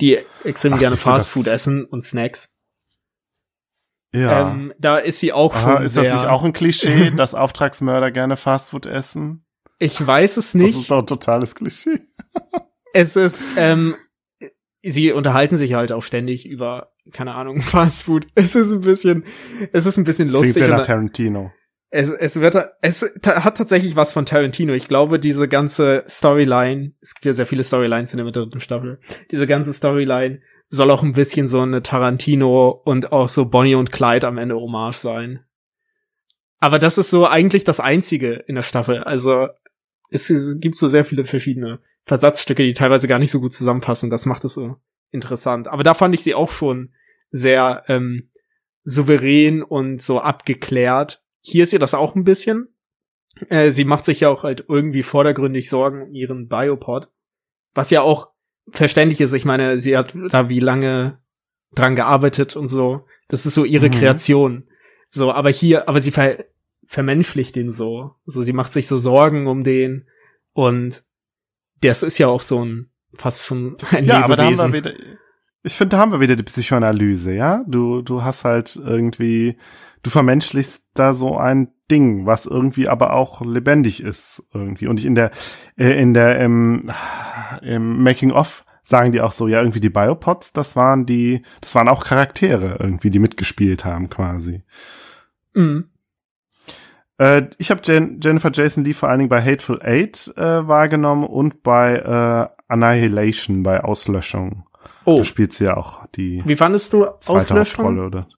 die 0.00 0.18
extrem 0.44 0.74
Ach, 0.74 0.78
gerne 0.78 0.94
siehst 0.96 1.06
du, 1.06 1.10
Fast 1.10 1.26
das- 1.26 1.32
Food 1.32 1.46
essen 1.48 1.84
und 1.84 2.02
Snacks. 2.02 2.54
ja. 4.14 4.50
Ähm, 4.52 4.72
da 4.78 4.98
ist 4.98 5.20
sie 5.20 5.32
auch 5.32 5.54
Aha, 5.54 5.76
schon 5.76 5.84
ist 5.84 5.96
das 5.96 6.04
sehr, 6.04 6.14
nicht 6.14 6.26
auch 6.26 6.44
ein 6.44 6.52
Klischee, 6.52 7.10
dass 7.16 7.34
Auftragsmörder 7.34 8.10
gerne 8.10 8.36
Fastfood 8.36 8.86
essen? 8.86 9.44
Ich 9.78 10.04
weiß 10.04 10.36
es 10.36 10.52
Das 10.52 10.54
nicht. 10.62 10.78
ist 10.78 10.90
doch 10.90 11.00
ein 11.00 11.06
totales 11.06 11.54
Klischee. 11.54 12.00
Es 12.94 13.16
ist, 13.16 13.42
ähm, 13.56 13.96
sie 14.82 15.12
unterhalten 15.12 15.56
sich 15.56 15.72
halt 15.72 15.92
auch 15.92 16.02
ständig 16.02 16.44
über, 16.44 16.92
keine 17.10 17.32
Ahnung, 17.34 17.60
Fast 17.62 18.02
Food. 18.02 18.26
Es 18.34 18.54
ist 18.54 18.70
ein 18.70 18.82
bisschen, 18.82 19.24
es 19.72 19.86
ist 19.86 19.96
ein 19.96 20.04
bisschen 20.04 20.28
Klingt 20.28 20.44
lustig. 20.44 20.58
sehr 20.58 20.66
und 20.70 20.76
nach 20.76 20.82
Tarantino. 20.82 21.52
Es, 21.94 22.08
es 22.08 22.40
wird, 22.40 22.56
es 22.80 23.02
hat 23.26 23.58
tatsächlich 23.58 23.96
was 23.96 24.14
von 24.14 24.24
Tarantino. 24.24 24.72
Ich 24.72 24.88
glaube, 24.88 25.18
diese 25.18 25.46
ganze 25.46 26.04
Storyline, 26.08 26.92
es 27.02 27.14
gibt 27.14 27.26
ja 27.26 27.34
sehr 27.34 27.46
viele 27.46 27.62
Storylines 27.62 28.14
in 28.14 28.16
der 28.16 28.32
dritten 28.32 28.60
Staffel. 28.60 28.98
Diese 29.30 29.46
ganze 29.46 29.74
Storyline 29.74 30.40
soll 30.68 30.90
auch 30.90 31.02
ein 31.02 31.12
bisschen 31.12 31.48
so 31.48 31.60
eine 31.60 31.82
Tarantino 31.82 32.70
und 32.70 33.12
auch 33.12 33.28
so 33.28 33.44
Bonnie 33.44 33.74
und 33.74 33.92
Clyde 33.92 34.26
am 34.26 34.38
Ende 34.38 34.56
Hommage 34.56 34.96
sein. 34.96 35.44
Aber 36.60 36.78
das 36.78 36.96
ist 36.96 37.10
so 37.10 37.26
eigentlich 37.26 37.64
das 37.64 37.78
einzige 37.78 38.32
in 38.32 38.54
der 38.54 38.62
Staffel. 38.62 39.04
Also, 39.04 39.48
es, 40.10 40.30
es 40.30 40.60
gibt 40.60 40.76
so 40.76 40.88
sehr 40.88 41.04
viele 41.04 41.24
verschiedene 41.24 41.80
Versatzstücke, 42.06 42.62
die 42.62 42.72
teilweise 42.72 43.06
gar 43.06 43.18
nicht 43.18 43.30
so 43.30 43.40
gut 43.40 43.52
zusammenpassen. 43.52 44.08
Das 44.08 44.24
macht 44.24 44.44
es 44.44 44.54
so 44.54 44.76
interessant. 45.10 45.68
Aber 45.68 45.82
da 45.82 45.92
fand 45.92 46.14
ich 46.14 46.22
sie 46.22 46.34
auch 46.34 46.50
schon 46.50 46.94
sehr 47.30 47.84
ähm, 47.88 48.30
souverän 48.82 49.62
und 49.62 50.00
so 50.00 50.20
abgeklärt. 50.20 51.21
Hier 51.42 51.64
ist 51.64 51.72
ihr 51.72 51.78
das 51.78 51.92
auch 51.94 52.14
ein 52.14 52.24
bisschen. 52.24 52.68
Äh, 53.48 53.70
sie 53.70 53.84
macht 53.84 54.04
sich 54.04 54.20
ja 54.20 54.28
auch 54.30 54.42
halt 54.44 54.64
irgendwie 54.68 55.02
vordergründig 55.02 55.68
Sorgen 55.68 56.02
um 56.02 56.14
ihren 56.14 56.48
Biopod. 56.48 57.08
Was 57.74 57.90
ja 57.90 58.02
auch 58.02 58.30
verständlich 58.70 59.20
ist. 59.20 59.32
Ich 59.32 59.44
meine, 59.44 59.78
sie 59.78 59.96
hat 59.96 60.14
da 60.30 60.48
wie 60.48 60.60
lange 60.60 61.18
dran 61.74 61.96
gearbeitet 61.96 62.54
und 62.56 62.68
so. 62.68 63.06
Das 63.28 63.44
ist 63.46 63.54
so 63.54 63.64
ihre 63.64 63.88
Mhm. 63.88 63.92
Kreation. 63.92 64.68
So, 65.10 65.32
aber 65.32 65.50
hier, 65.50 65.88
aber 65.88 66.00
sie 66.00 66.10
ver 66.10 66.44
vermenschlicht 66.86 67.56
den 67.56 67.70
so. 67.70 68.14
So, 68.26 68.42
sie 68.42 68.52
macht 68.52 68.72
sich 68.72 68.86
so 68.86 68.98
Sorgen 68.98 69.46
um 69.46 69.64
den 69.64 70.06
und 70.52 71.04
das 71.80 72.02
ist 72.02 72.18
ja 72.18 72.28
auch 72.28 72.42
so 72.42 72.64
ein 72.64 72.90
fast 73.14 73.42
schon 73.44 73.76
ein 73.90 74.04
Ja, 74.04 74.24
aber 74.24 74.36
da 74.36 74.44
haben 74.44 74.50
Lebewesen. 74.54 74.72
wir 74.72 74.84
wieder, 74.84 74.94
ich 75.62 75.74
finde, 75.74 75.96
da 75.96 76.00
haben 76.00 76.12
wir 76.12 76.20
wieder 76.20 76.36
die 76.36 76.42
Psychoanalyse, 76.42 77.32
ja? 77.34 77.62
Du, 77.66 78.02
du 78.02 78.22
hast 78.22 78.44
halt 78.44 78.76
irgendwie, 78.76 79.56
du 80.02 80.10
vermenschlichst 80.10 80.82
da 80.94 81.14
so 81.14 81.36
ein 81.36 81.68
Ding, 81.90 82.26
was 82.26 82.46
irgendwie 82.46 82.88
aber 82.88 83.12
auch 83.12 83.42
lebendig 83.42 84.02
ist 84.02 84.42
irgendwie. 84.52 84.88
Und 84.88 84.98
ich 84.98 85.06
in 85.06 85.14
der, 85.14 85.30
äh, 85.76 86.00
in 86.00 86.14
der, 86.14 86.40
im, 86.40 86.90
im 87.62 88.02
Making 88.02 88.32
of 88.32 88.64
sagen 88.82 89.12
die 89.12 89.20
auch 89.20 89.32
so, 89.32 89.46
ja, 89.46 89.60
irgendwie 89.60 89.80
die 89.80 89.90
Biopods, 89.90 90.52
das 90.52 90.74
waren 90.74 91.06
die, 91.06 91.42
das 91.60 91.74
waren 91.74 91.88
auch 91.88 92.04
Charaktere 92.04 92.76
irgendwie, 92.80 93.10
die 93.10 93.20
mitgespielt 93.20 93.84
haben 93.84 94.10
quasi. 94.10 94.62
Mhm. 95.54 95.88
Äh, 97.18 97.44
ich 97.58 97.70
habe 97.70 97.80
Jen 97.84 98.20
Jennifer 98.20 98.50
Jason 98.52 98.84
Lee 98.84 98.94
vor 98.94 99.08
allen 99.08 99.20
Dingen 99.20 99.28
bei 99.28 99.42
Hateful 99.42 99.80
Eight 99.82 100.32
äh, 100.36 100.66
wahrgenommen 100.66 101.24
und 101.24 101.62
bei 101.62 101.96
äh, 101.96 102.62
Annihilation, 102.66 103.62
bei 103.62 103.84
Auslöschung. 103.84 104.66
Oh, 105.04 105.18
Da 105.18 105.24
spielt 105.24 105.52
sie 105.52 105.64
ja 105.64 105.76
auch 105.76 106.06
die 106.14 106.42
wie 106.44 106.56
fandest 106.56 106.92
du 106.92 107.06
Auslöschung? 107.06 107.98
Oder? 107.98 108.28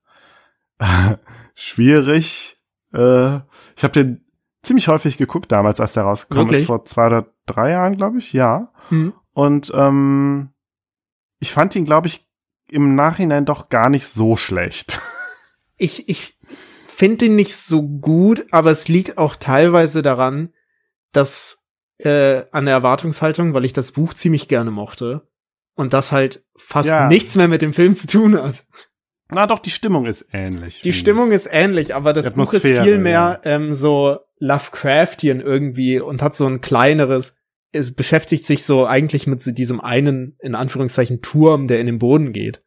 Schwierig. 1.55 2.59
Äh, 2.93 3.37
ich 3.77 3.83
habe 3.83 3.93
den 3.93 4.25
ziemlich 4.63 4.89
häufig 4.89 5.19
geguckt 5.19 5.53
damals, 5.53 5.81
als 5.81 5.93
der 5.93 6.05
rausgekommen 6.05 6.49
Wirklich? 6.49 6.63
ist, 6.63 6.67
vor 6.67 6.85
zwei 6.85 7.07
oder 7.07 7.27
drei 7.47 7.71
Jahren, 7.71 7.97
glaube 7.97 8.19
ich, 8.19 8.33
ja. 8.33 8.73
Mhm. 8.91 9.13
Und 9.33 9.73
ähm, 9.75 10.51
ich 11.39 11.53
fand 11.53 11.77
ihn, 11.77 11.85
glaube 11.85 12.07
ich, 12.07 12.27
im 12.71 12.95
Nachhinein 12.95 13.45
doch 13.45 13.69
gar 13.69 13.89
nicht 13.91 14.07
so 14.07 14.37
schlecht. 14.37 15.01
Ich, 15.77 16.09
ich 16.09 16.39
finde 16.87 17.25
ihn 17.25 17.35
nicht 17.35 17.57
so 17.57 17.83
gut, 17.83 18.47
aber 18.53 18.71
es 18.71 18.87
liegt 18.87 19.19
auch 19.19 19.35
teilweise 19.35 20.03
daran, 20.03 20.53
dass 21.11 21.65
äh, 21.99 22.45
an 22.53 22.67
der 22.67 22.75
Erwartungshaltung, 22.75 23.55
weil 23.55 23.65
ich 23.65 23.73
das 23.73 23.91
Buch 23.91 24.15
ziemlich 24.15 24.47
gerne 24.47 24.71
mochte 24.71 25.27
und 25.75 25.93
das 25.93 26.13
halt 26.13 26.45
fast 26.57 26.89
Ja. 26.89 27.09
nichts 27.09 27.37
mehr 27.37 27.49
mit 27.49 27.63
dem 27.63 27.73
Film 27.73 27.95
zu 27.95 28.07
tun 28.07 28.37
hat. 28.41 28.65
Na 29.31 29.47
doch, 29.47 29.59
die 29.59 29.71
Stimmung 29.71 30.07
ist 30.07 30.27
ähnlich. 30.33 30.83
Die 30.83 30.93
Stimmung 30.93 31.29
ich. 31.29 31.35
ist 31.37 31.49
ähnlich, 31.51 31.95
aber 31.95 32.13
das 32.13 32.33
Buch 32.33 32.53
ist 32.53 32.63
viel 32.63 32.99
mehr 32.99 33.41
ähm, 33.45 33.73
so 33.75 34.19
Lovecraftian 34.39 35.41
irgendwie 35.41 35.99
und 36.01 36.23
hat 36.23 36.35
so 36.35 36.47
ein 36.47 36.61
kleineres, 36.61 37.35
es 37.73 37.95
beschäftigt 37.95 38.45
sich 38.47 38.65
so 38.65 38.87
eigentlich 38.87 39.27
mit 39.27 39.43
diesem 39.59 39.81
einen, 39.81 40.37
in 40.41 40.55
Anführungszeichen, 40.55 41.23
Turm, 41.23 41.67
der 41.67 41.81
in 41.81 41.87
den 41.87 41.99
Boden 41.99 42.33
geht. 42.33 42.63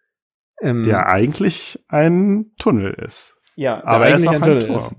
Ähm, 0.61 0.81
der 0.83 1.07
eigentlich 1.07 1.85
ein 1.87 2.51
Tunnel 2.59 2.93
ist. 3.05 3.35
ja, 3.55 3.81
Aber 3.85 4.07
er 4.07 4.17
ist 4.17 4.27
eigentlich 4.27 4.29
auch 4.29 4.33
ein 4.33 4.43
ein 4.43 4.59
Tunnel 4.59 4.65
Turm. 4.65 4.77
ist. 4.79 4.95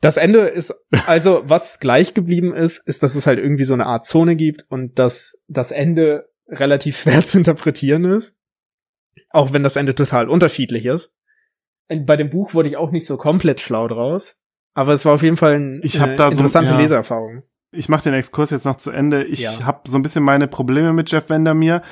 Das 0.00 0.16
Ende 0.16 0.40
ist, 0.40 0.74
also 1.06 1.42
was 1.46 1.78
gleich 1.80 2.14
geblieben 2.14 2.52
ist, 2.54 2.86
ist, 2.86 3.02
dass 3.02 3.14
es 3.14 3.26
halt 3.26 3.38
irgendwie 3.38 3.64
so 3.64 3.74
eine 3.74 3.86
Art 3.86 4.04
Zone 4.04 4.36
gibt 4.36 4.64
und 4.68 4.98
dass 4.98 5.40
das 5.48 5.70
Ende 5.70 6.28
relativ 6.48 6.98
schwer 7.02 7.24
zu 7.24 7.38
interpretieren 7.38 8.04
ist. 8.04 8.36
Auch 9.30 9.52
wenn 9.52 9.62
das 9.62 9.76
Ende 9.76 9.94
total 9.94 10.28
unterschiedlich 10.28 10.86
ist. 10.86 11.14
Und 11.90 12.06
Bei 12.06 12.16
dem 12.16 12.30
Buch 12.30 12.54
wurde 12.54 12.68
ich 12.68 12.76
auch 12.76 12.90
nicht 12.90 13.06
so 13.06 13.16
komplett 13.16 13.60
schlau 13.60 13.88
draus. 13.88 14.36
Aber 14.74 14.92
es 14.92 15.04
war 15.04 15.14
auf 15.14 15.22
jeden 15.22 15.36
Fall 15.36 15.54
eine 15.54 15.80
Ich 15.82 16.00
hab 16.00 16.16
da 16.16 16.26
so- 16.26 16.32
interessante 16.32 16.72
ja. 16.72 16.78
Leseerfahrung. 16.78 17.42
Ich 17.72 17.88
mache 17.88 18.04
den 18.04 18.14
Exkurs 18.14 18.50
jetzt 18.50 18.64
noch 18.64 18.76
zu 18.76 18.90
Ende. 18.90 19.24
Ich 19.24 19.40
Ja. 19.40 19.64
habe 19.64 19.80
so 19.88 19.98
ein 19.98 20.02
bisschen 20.02 20.22
meine 20.24 20.46
Probleme 20.48 20.92
mit 20.92 21.10
Jeff 21.10 21.28
Vandermeer. 21.28 21.82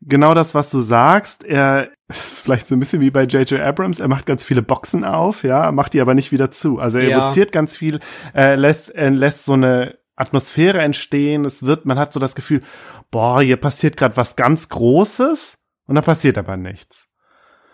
Genau 0.00 0.32
das, 0.34 0.54
was 0.54 0.70
du 0.70 0.80
sagst. 0.80 1.44
Er 1.44 1.90
ist 2.08 2.40
vielleicht 2.40 2.66
so 2.66 2.74
ein 2.74 2.80
bisschen 2.80 3.00
wie 3.00 3.10
bei 3.10 3.24
J.J. 3.24 3.60
Abrams. 3.60 4.00
Er 4.00 4.08
macht 4.08 4.26
ganz 4.26 4.42
viele 4.42 4.62
Boxen 4.62 5.04
auf, 5.04 5.44
ja, 5.44 5.70
macht 5.72 5.92
die 5.92 6.00
aber 6.00 6.14
nicht 6.14 6.32
wieder 6.32 6.50
zu. 6.50 6.78
Also 6.78 6.98
er 6.98 7.08
Ja. 7.08 7.24
evoziert 7.26 7.52
ganz 7.52 7.76
viel, 7.76 8.00
äh, 8.34 8.54
lässt, 8.56 8.90
er 8.90 9.10
lässt 9.10 9.44
so 9.44 9.52
eine 9.52 9.98
Atmosphäre 10.20 10.80
entstehen. 10.80 11.44
Es 11.44 11.64
wird, 11.64 11.86
man 11.86 11.98
hat 11.98 12.12
so 12.12 12.20
das 12.20 12.34
Gefühl, 12.34 12.62
boah, 13.10 13.40
hier 13.40 13.56
passiert 13.56 13.96
gerade 13.96 14.16
was 14.16 14.36
ganz 14.36 14.68
Großes 14.68 15.58
und 15.86 15.94
da 15.94 16.02
passiert 16.02 16.38
aber 16.38 16.56
nichts. 16.56 17.08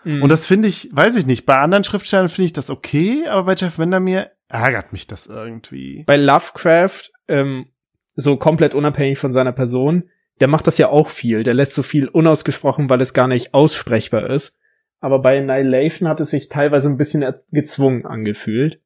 Mhm. 0.03 0.23
Und 0.23 0.31
das 0.31 0.47
finde 0.47 0.67
ich, 0.67 0.89
weiß 0.91 1.15
ich 1.17 1.25
nicht, 1.25 1.45
bei 1.45 1.57
anderen 1.57 1.83
Schriftstellern 1.83 2.29
finde 2.29 2.45
ich 2.45 2.53
das 2.53 2.69
okay, 2.69 3.27
aber 3.27 3.43
bei 3.43 3.55
Jeff 3.55 3.77
Vandermeer 3.77 4.31
ärgert 4.47 4.93
mich 4.93 5.07
das 5.07 5.27
irgendwie. 5.27 6.03
bei 6.07 6.17
Lovecraft, 6.17 7.11
ähm, 7.27 7.67
so 8.15 8.37
komplett 8.37 8.73
unabhängig 8.73 9.19
von 9.19 9.33
seiner 9.33 9.51
Person, 9.51 10.09
der 10.39 10.47
macht 10.47 10.67
das 10.67 10.77
ja 10.77 10.89
auch 10.89 11.09
viel. 11.09 11.43
Der 11.43 11.53
lässt 11.53 11.73
so 11.73 11.83
viel 11.83 12.07
unausgesprochen, 12.07 12.89
weil 12.89 13.01
es 13.01 13.13
gar 13.13 13.27
nicht 13.27 13.53
aussprechbar 13.53 14.29
ist. 14.29 14.57
Aber 14.99 15.19
bei 15.19 15.37
Annihilation 15.37 16.09
hat 16.09 16.19
es 16.19 16.31
sich 16.31 16.49
teilweise 16.49 16.89
ein 16.89 16.97
bisschen 16.97 17.25
gezwungen 17.51 18.05
angefühlt. 18.05 18.81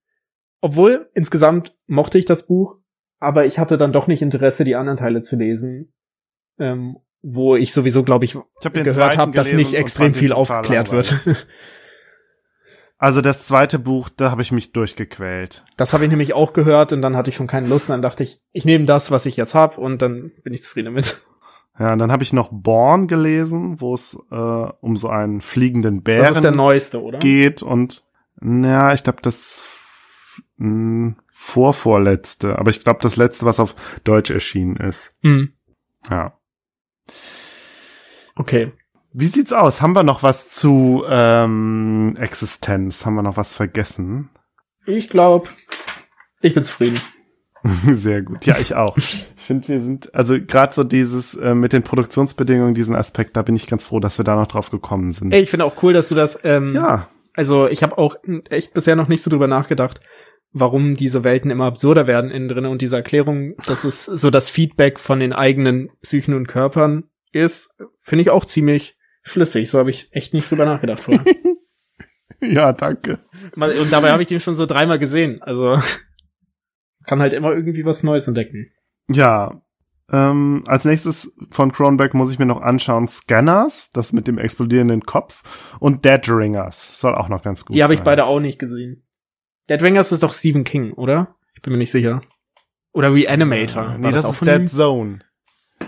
Obwohl, 0.59 1.09
insgesamt 1.13 1.75
mochte 1.87 2.17
ich 2.17 2.25
das 2.25 2.47
Buch, 2.47 2.79
aber 3.21 3.45
ich 3.45 3.59
hatte 3.59 3.77
dann 3.77 3.93
doch 3.93 4.07
nicht 4.07 4.21
Interesse, 4.21 4.65
die 4.65 4.75
anderen 4.75 4.97
Teile 4.97 5.21
zu 5.21 5.37
lesen. 5.37 5.93
Ähm, 6.59 6.97
wo 7.21 7.55
ich 7.55 7.71
sowieso, 7.71 8.03
glaube 8.03 8.25
ich, 8.25 8.35
Ich 8.35 8.65
hab 8.65 8.73
gehört 8.73 9.15
habe, 9.15 9.31
dass 9.31 9.53
nicht 9.53 9.73
extrem 9.75 10.13
viel 10.13 10.33
aufgeklärt 10.33 10.91
wird. 10.91 11.15
Also 12.97 13.21
das 13.21 13.47
zweite 13.47 13.79
Buch, 13.79 14.09
da 14.09 14.29
habe 14.29 14.43
ich 14.43 14.51
mich 14.51 14.73
durchgequält. 14.73 15.65
Das 15.75 15.91
habe 15.91 16.03
ich 16.03 16.11
nämlich 16.11 16.35
auch 16.35 16.53
gehört 16.53 16.93
und 16.93 17.01
dann 17.01 17.17
hatte 17.17 17.31
ich 17.31 17.35
schon 17.35 17.47
keine 17.47 17.67
Lust 17.67 17.89
und 17.89 17.93
dann 17.93 18.03
dachte 18.03 18.21
ich, 18.21 18.39
ich 18.51 18.63
nehme 18.63 18.85
das, 18.85 19.09
was 19.09 19.25
ich 19.25 19.37
jetzt 19.37 19.55
hab 19.55 19.79
und 19.79 20.03
dann 20.03 20.31
bin 20.43 20.53
ich 20.53 20.61
zufrieden 20.61 20.93
damit. 20.93 21.19
Ja, 21.79 21.93
und 21.93 21.99
dann 21.99 22.11
habe 22.11 22.21
ich 22.21 22.31
noch 22.31 22.49
Born 22.51 23.07
gelesen, 23.07 23.81
wo 23.81 23.95
es 23.95 24.15
äh, 24.29 24.35
um 24.35 24.97
so 24.97 25.09
einen 25.09 25.41
fliegenden 25.41 26.03
Bären 26.03 26.25
Das 26.25 26.35
ist 26.35 26.43
der 26.43 26.51
neueste, 26.51 27.01
oder? 27.01 27.17
geht 27.17 27.63
und 27.63 28.03
na, 28.39 28.93
ich 28.93 29.01
glaube 29.03 29.19
das 29.23 29.67
mh, 30.57 31.15
vorvorletzte, 31.41 32.59
aber 32.59 32.69
ich 32.69 32.81
glaube 32.83 32.99
das 33.01 33.15
letzte, 33.15 33.45
was 33.47 33.59
auf 33.59 33.73
Deutsch 34.03 34.29
erschienen 34.29 34.75
ist. 34.75 35.11
Hm. 35.23 35.53
Ja. 36.07 36.37
Okay. 38.35 38.71
Wie 39.11 39.25
sieht's 39.25 39.51
aus? 39.51 39.81
Haben 39.81 39.93
wir 39.93 40.03
noch 40.03 40.21
was 40.21 40.49
zu 40.49 41.03
ähm, 41.09 42.15
Existenz? 42.19 43.05
Haben 43.05 43.15
wir 43.15 43.23
noch 43.23 43.37
was 43.37 43.55
vergessen? 43.55 44.29
Ich 44.85 45.09
glaube, 45.09 45.49
ich 46.41 46.53
bin 46.53 46.63
zufrieden. 46.63 46.99
Sehr 47.89 48.21
gut. 48.21 48.45
Ja, 48.45 48.57
ich 48.59 48.75
auch. 48.75 48.97
Ich 48.97 49.25
finde, 49.35 49.67
wir 49.67 49.81
sind, 49.81 50.13
also 50.13 50.39
gerade 50.39 50.73
so 50.75 50.83
dieses 50.83 51.33
äh, 51.33 51.55
mit 51.55 51.73
den 51.73 51.81
Produktionsbedingungen, 51.83 52.75
diesen 52.75 52.95
Aspekt, 52.95 53.35
da 53.35 53.41
bin 53.41 53.55
ich 53.55 53.65
ganz 53.67 53.87
froh, 53.87 53.99
dass 53.99 54.17
wir 54.19 54.25
da 54.25 54.35
noch 54.35 54.47
drauf 54.47 54.69
gekommen 54.69 55.11
sind. 55.11 55.33
Ey, 55.33 55.41
ich 55.41 55.49
finde 55.49 55.65
auch 55.65 55.81
cool, 55.83 55.91
dass 55.93 56.07
du 56.07 56.15
das. 56.15 56.39
Ähm, 56.43 56.73
Ja, 56.73 57.07
Also 57.33 57.67
ich 57.67 57.81
habe 57.83 57.97
auch 57.97 58.15
echt 58.49 58.73
bisher 58.73 58.95
noch 58.95 59.07
nicht 59.07 59.23
so 59.23 59.29
drüber 59.29 59.47
nachgedacht, 59.47 60.01
warum 60.53 60.95
diese 60.95 61.23
Welten 61.23 61.51
immer 61.51 61.65
absurder 61.65 62.07
werden 62.07 62.31
innen 62.31 62.49
drin 62.49 62.65
und 62.65 62.81
diese 62.81 62.97
Erklärung, 62.97 63.55
dass 63.65 63.83
es 63.83 64.05
so 64.05 64.29
das 64.29 64.49
Feedback 64.49 64.99
von 64.99 65.19
den 65.19 65.33
eigenen 65.33 65.89
Psychen 66.01 66.33
und 66.33 66.47
Körpern 66.47 67.05
ist, 67.31 67.73
finde 67.97 68.23
ich 68.23 68.29
auch 68.29 68.45
ziemlich 68.45 68.97
schlüssig. 69.23 69.69
So 69.69 69.79
habe 69.79 69.89
ich 69.89 70.09
echt 70.11 70.33
nicht 70.33 70.49
drüber 70.49 70.65
nachgedacht 70.65 70.99
vorher. 70.99 71.23
ja, 72.41 72.73
danke. 72.73 73.19
Und 73.55 73.91
dabei 73.91 74.11
habe 74.11 74.21
ich 74.21 74.27
den 74.27 74.39
schon 74.39 74.55
so 74.55 74.65
dreimal 74.65 74.99
gesehen. 74.99 75.41
Also 75.41 75.81
kann 77.05 77.21
halt 77.21 77.33
immer 77.33 77.51
irgendwie 77.51 77.85
was 77.85 78.03
Neues 78.03 78.27
entdecken. 78.27 78.71
Ja, 79.07 79.61
ähm, 80.11 80.63
als 80.67 80.83
nächstes 80.83 81.33
von 81.51 81.71
Cronenberg 81.71 82.13
muss 82.13 82.31
ich 82.31 82.39
mir 82.39 82.45
noch 82.45 82.61
anschauen 82.61 83.07
Scanners, 83.07 83.89
das 83.91 84.11
mit 84.11 84.27
dem 84.27 84.37
explodierenden 84.37 85.03
Kopf 85.03 85.77
und 85.79 86.03
Dead 86.03 86.27
Ringers, 86.27 86.99
soll 86.99 87.15
auch 87.15 87.29
noch 87.29 87.41
ganz 87.43 87.63
gut 87.65 87.75
Die 87.75 87.83
habe 87.83 87.93
ich 87.93 87.99
sein. 87.99 88.05
beide 88.05 88.25
auch 88.25 88.41
nicht 88.41 88.59
gesehen. 88.59 89.03
Dead 89.69 89.81
Ringers 89.81 90.11
ist 90.11 90.23
doch 90.23 90.33
Stephen 90.33 90.63
King, 90.63 90.93
oder? 90.93 91.35
Ich 91.55 91.61
bin 91.61 91.71
mir 91.73 91.77
nicht 91.79 91.91
sicher. 91.91 92.21
Oder 92.93 93.13
Reanimator. 93.13 93.87
War 93.87 93.97
Nee, 93.97 94.11
das, 94.11 94.25
auch 94.25 94.33
ist 94.33 94.41
Dead 94.47 94.61
ihm? 94.61 94.67
Zone. 94.67 95.19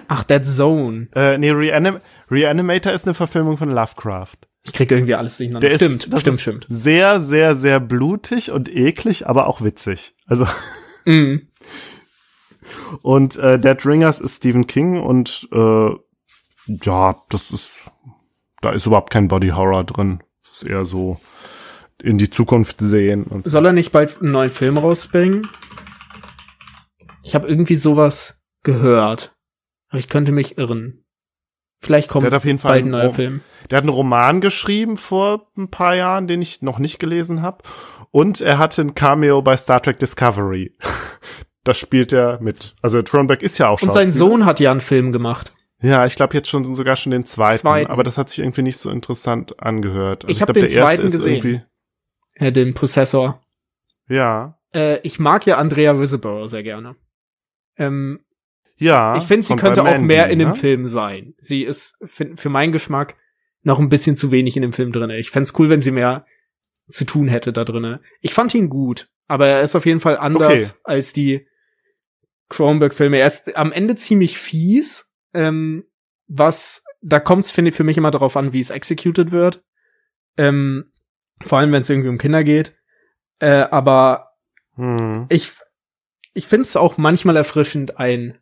Ach, 0.08 0.24
Dead 0.24 0.46
Zone. 0.46 1.08
Äh, 1.16 1.38
nee, 1.38 1.52
Reanim 1.52 2.00
Reanimator 2.32 2.94
ist 2.94 3.06
eine 3.06 3.14
Verfilmung 3.14 3.58
von 3.58 3.70
Lovecraft. 3.70 4.38
Ich 4.64 4.72
kriege 4.74 4.96
irgendwie 4.96 5.16
alles 5.16 5.38
durcheinander. 5.38 5.68
Der 5.68 5.76
stimmt, 5.76 6.06
ist, 6.06 6.14
das 6.14 6.22
stimmt, 6.22 6.40
stimmt. 6.42 6.66
Sehr, 6.70 7.20
sehr, 7.20 7.56
sehr 7.56 7.80
blutig 7.80 8.52
und 8.52 8.74
eklig, 8.74 9.28
aber 9.28 9.48
auch 9.48 9.62
witzig. 9.62 10.14
Also 10.26 10.48
Mhm. 11.06 11.50
Und 13.02 13.36
äh, 13.38 13.60
Dead 13.60 13.86
Ringers 13.86 14.22
ist 14.22 14.38
Stephen 14.38 14.68
King 14.68 15.02
und 15.02 15.48
äh, 15.52 15.90
ja, 16.68 17.16
das 17.30 17.52
ist, 17.52 17.84
da 18.62 18.72
ist 18.72 18.86
überhaupt 18.86 19.10
kein 19.12 19.28
Body 19.28 19.50
Horror 19.50 19.84
drin. 19.84 20.24
Es 20.42 20.52
ist 20.52 20.64
eher 20.64 20.86
so 20.86 21.20
in 22.02 22.18
die 22.18 22.30
Zukunft 22.30 22.82
sehen 22.82 23.24
und 23.24 23.46
so. 23.46 23.52
Soll 23.52 23.66
er 23.68 23.74
nicht 23.74 23.92
bald 23.92 24.22
einen 24.22 24.32
neuen 24.32 24.52
Film 24.52 24.78
rausbringen? 24.78 25.48
Ich 27.24 27.36
habe 27.36 27.48
irgendwie 27.48 27.76
sowas 27.76 28.40
gehört. 28.64 29.36
Aber 29.90 30.00
ich 30.00 30.10
könnte 30.10 30.32
mich 30.32 30.58
irren. 30.58 31.04
Vielleicht 31.82 32.10
kommt 32.10 32.24
Der 32.26 32.36
auf 32.36 32.46
jeden 32.46 32.60
Fall 32.60 32.72
bald 32.72 32.82
ein 32.82 32.86
einen 32.86 32.92
neuer 32.92 33.06
Rom- 33.08 33.16
Film. 33.16 33.42
Der 33.70 33.78
hat 33.78 33.84
einen 33.84 33.94
Roman 33.94 34.42
geschrieben 34.42 34.98
vor 34.98 35.52
ein 35.58 35.70
paar 35.70 35.96
Jahren, 35.96 36.28
den 36.28 36.42
ich 36.42 36.62
noch 36.62 36.80
nicht 36.80 36.98
gelesen 37.00 37.42
habe. 37.42 37.64
Und 38.12 38.42
er 38.42 38.58
hatte 38.58 38.82
ein 38.82 38.96
Cameo 38.96 39.42
bei 39.42 39.58
Star 39.58 39.82
Trek 39.82 40.00
Discovery. 40.00 40.76
Das 41.66 41.78
spielt 41.78 42.12
er 42.12 42.42
mit. 42.42 42.76
Also 42.82 43.02
Cronenberg 43.02 43.42
ist 43.42 43.58
ja 43.58 43.70
auch 43.70 43.80
schon. 43.80 43.88
Und 43.88 43.94
sein 43.94 44.12
Sohn 44.12 44.44
hat 44.44 44.60
ja 44.60 44.70
einen 44.70 44.82
Film 44.82 45.14
gemacht. 45.14 45.54
Ja, 45.82 46.06
ich 46.06 46.16
glaube 46.16 46.34
jetzt 46.34 46.50
schon 46.50 46.76
sogar 46.76 46.98
schon 46.98 47.14
den 47.14 47.24
zweiten, 47.24 47.60
Zweiten. 47.62 47.90
Aber 47.90 48.04
das 48.04 48.18
hat 48.18 48.30
sich 48.30 48.40
irgendwie 48.40 48.64
nicht 48.64 48.76
so 48.80 48.90
interessant 48.90 49.64
angehört. 49.64 50.26
Also 50.26 50.32
Ich 50.34 50.42
hab 50.42 50.48
glaub, 50.48 50.56
den 50.56 50.64
der 50.66 50.72
erste 50.74 50.96
zweiten 50.96 51.06
ist 51.08 51.12
gesehen. 51.14 51.34
irgendwie- 51.36 51.62
Äh, 52.36 52.52
den 52.52 52.74
Possessor. 52.74 53.42
Ja. 54.08 54.60
Äh, 54.74 55.00
ich 55.04 55.20
mag 55.20 55.46
ja 55.46 55.58
Andrea 55.58 55.92
Riseborough 55.92 56.50
sehr 56.50 56.64
gerne. 56.64 56.96
Ähm, 57.78 58.20
Ja. 58.78 59.16
Ich 59.18 59.24
finde, 59.24 59.46
sie 59.46 59.56
könnte 59.56 59.84
auch 59.84 60.00
mehr 60.00 60.28
in 60.30 60.40
dem 60.40 60.50
ne? 60.50 60.56
Film 60.56 60.88
sein. 60.88 61.36
Sie 61.38 61.64
ist 61.64 61.98
für 62.06 62.50
meinen 62.50 62.72
Geschmack 62.72 63.16
noch 63.62 63.80
ein 63.80 63.90
bisschen 63.90 64.16
zu 64.16 64.32
wenig 64.32 64.56
in 64.56 64.62
dem 64.62 64.74
Film 64.74 64.92
drinne. 64.92 65.18
Ich 65.20 65.32
fände 65.32 65.50
cool, 65.58 65.70
wenn 65.70 65.82
sie 65.82 65.92
mehr 65.92 66.26
zu 66.90 67.06
tun 67.06 67.28
hätte 67.28 67.54
da 67.54 67.64
drinne. 67.64 68.02
Ich 68.20 68.34
fand 68.34 68.54
ihn 68.54 68.70
gut, 68.70 69.10
aber 69.28 69.48
er 69.48 69.62
ist 69.62 69.76
auf 69.76 69.86
jeden 69.86 70.02
Fall 70.02 70.18
anders 70.18 70.52
okay. 70.52 70.80
als 70.84 71.14
die 71.14 71.48
Cronenberg-Filme. 72.50 73.18
Er 73.18 73.28
ist 73.28 73.56
am 73.56 73.72
Ende 73.72 73.96
ziemlich 73.96 74.38
fies, 74.38 75.10
ähm, 75.34 75.86
was, 76.28 76.84
da 77.02 77.20
kommt's, 77.20 77.52
finde 77.52 77.70
ich, 77.70 77.76
für 77.76 77.86
mich 77.86 77.98
immer 77.98 78.12
darauf 78.12 78.36
an, 78.36 78.54
wie 78.54 78.60
es 78.60 78.70
executed 78.70 79.32
wird. 79.32 79.64
Ähm, 80.36 80.92
vor 81.46 81.60
allem, 81.60 81.72
wenn 81.72 81.82
es 81.82 81.90
irgendwie 81.90 82.10
um 82.10 82.18
Kinder 82.18 82.44
geht. 82.44 82.76
Äh, 83.40 83.68
aber 83.70 84.30
hm. 84.76 85.26
ich, 85.30 85.52
ich 86.34 86.48
finde 86.48 86.64
es 86.64 86.76
auch 86.76 86.98
manchmal 86.98 87.36
erfrischend, 87.36 87.98
ein 88.00 88.38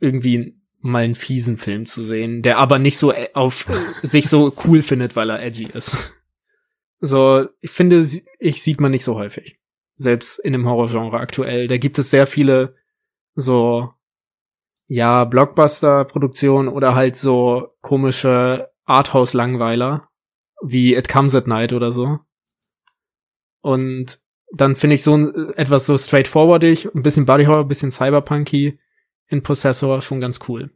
irgendwie 0.00 0.58
mal 0.80 1.02
einen 1.02 1.14
fiesen 1.14 1.56
Film 1.56 1.86
zu 1.86 2.02
sehen, 2.02 2.42
der 2.42 2.58
aber 2.58 2.78
nicht 2.78 2.98
so 2.98 3.12
äh, 3.12 3.28
auf 3.34 3.64
sich 4.02 4.28
so 4.28 4.52
cool 4.64 4.82
findet, 4.82 5.16
weil 5.16 5.30
er 5.30 5.42
edgy 5.42 5.64
ist. 5.64 5.96
So, 7.00 7.46
ich 7.60 7.70
finde, 7.70 8.04
ich 8.38 8.62
sieht 8.62 8.80
man 8.80 8.90
nicht 8.90 9.04
so 9.04 9.14
häufig. 9.14 9.58
Selbst 9.96 10.38
in 10.38 10.52
dem 10.52 10.66
Horrorgenre 10.66 11.18
aktuell. 11.18 11.68
Da 11.68 11.76
gibt 11.76 11.98
es 11.98 12.10
sehr 12.10 12.26
viele 12.26 12.76
so, 13.34 13.92
ja, 14.86 15.24
Blockbuster-Produktionen 15.24 16.68
oder 16.68 16.94
halt 16.94 17.16
so 17.16 17.74
komische 17.80 18.70
Arthouse-Langweiler, 18.84 20.07
wie 20.62 20.94
It 20.94 21.08
Comes 21.08 21.34
at 21.34 21.46
Night 21.46 21.72
oder 21.72 21.92
so. 21.92 22.18
Und 23.60 24.18
dann 24.52 24.76
finde 24.76 24.96
ich 24.96 25.02
so 25.02 25.16
ein, 25.16 25.52
etwas 25.54 25.86
so 25.86 25.98
straightforwardig, 25.98 26.94
ein 26.94 27.02
bisschen 27.02 27.26
Body 27.26 27.44
Horror, 27.44 27.64
ein 27.64 27.68
bisschen 27.68 27.90
Cyberpunky 27.90 28.78
in 29.26 29.42
Possessor 29.42 30.00
schon 30.00 30.20
ganz 30.20 30.40
cool. 30.48 30.70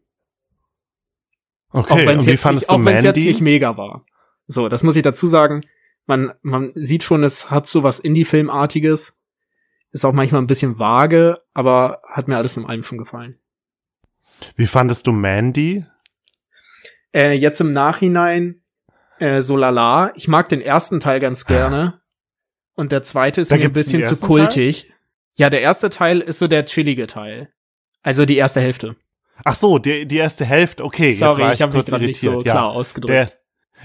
Okay, 1.71 2.07
auch 2.07 2.13
und 2.13 2.27
wie 2.27 2.37
fandest 2.37 2.71
nicht? 2.71 2.79
Auch 2.79 2.85
wenn 2.85 2.97
es 2.97 3.03
jetzt 3.03 3.17
nicht 3.17 3.41
mega 3.41 3.77
war. 3.77 4.05
So, 4.47 4.69
das 4.69 4.83
muss 4.83 4.97
ich 4.97 5.03
dazu 5.03 5.27
sagen. 5.27 5.63
Man, 6.07 6.33
man 6.43 6.73
sieht 6.75 7.03
schon, 7.03 7.25
es 7.25 7.51
hat 7.51 7.67
so 7.67 7.83
was 7.83 8.01
Indie-Filmartiges. 8.01 9.17
Ist 9.93 10.05
auch 10.05 10.13
manchmal 10.13 10.43
ein 10.43 10.47
bisschen 10.47 10.79
vage, 10.79 11.41
aber 11.55 12.03
hat 12.09 12.29
mir 12.29 12.37
alles 12.37 12.57
in 12.57 12.67
allem 12.67 12.83
schon 12.83 12.99
gefallen. 12.99 13.37
Wie 14.57 14.67
fandest 14.67 15.07
du 15.07 15.13
Mandy? 15.13 15.85
Äh, 17.15 17.33
jetzt 17.33 17.61
im 17.61 17.73
Nachhinein 17.73 18.62
äh, 19.23 19.41
so 19.41 19.57
lala. 19.57 20.13
Ich 20.17 20.27
mag 20.27 20.49
den 20.49 20.61
ersten 20.61 21.01
Teil 21.01 21.21
ganz 21.21 21.45
gerne. 21.47 22.01
Und 22.75 22.91
der 22.91 23.03
zweite 23.03 23.41
ist 23.41 23.51
da 23.51 23.57
mir 23.57 23.65
ein 23.65 23.73
bisschen 23.73 24.03
zu 24.03 24.17
kultig. 24.17 24.83
Teil? 24.83 24.97
Ja, 25.37 25.51
der 25.51 25.61
erste 25.61 25.91
Teil 25.91 26.21
ist 26.21 26.39
so 26.39 26.49
der 26.49 26.67
chillige 26.67 27.07
Teil. 27.07 27.53
Also 28.03 28.25
die 28.25 28.37
erste 28.37 28.61
Hälfte. 28.61 28.97
Ach 29.45 29.57
so, 29.57 29.79
die, 29.79 30.07
die 30.07 30.17
erste 30.17 30.45
Hälfte, 30.45 30.85
okay. 30.85 31.13
Sorry, 31.13 31.31
jetzt 31.31 31.41
war 31.41 31.49
ich, 31.49 31.55
ich 31.55 31.63
habe 31.63 31.77
mich 31.77 31.87
gerade 31.87 32.05
nicht 32.05 32.21
so 32.21 32.35
ja. 32.35 32.41
klar 32.41 32.71
ausgedrückt. 32.71 33.13
Der, 33.13 33.31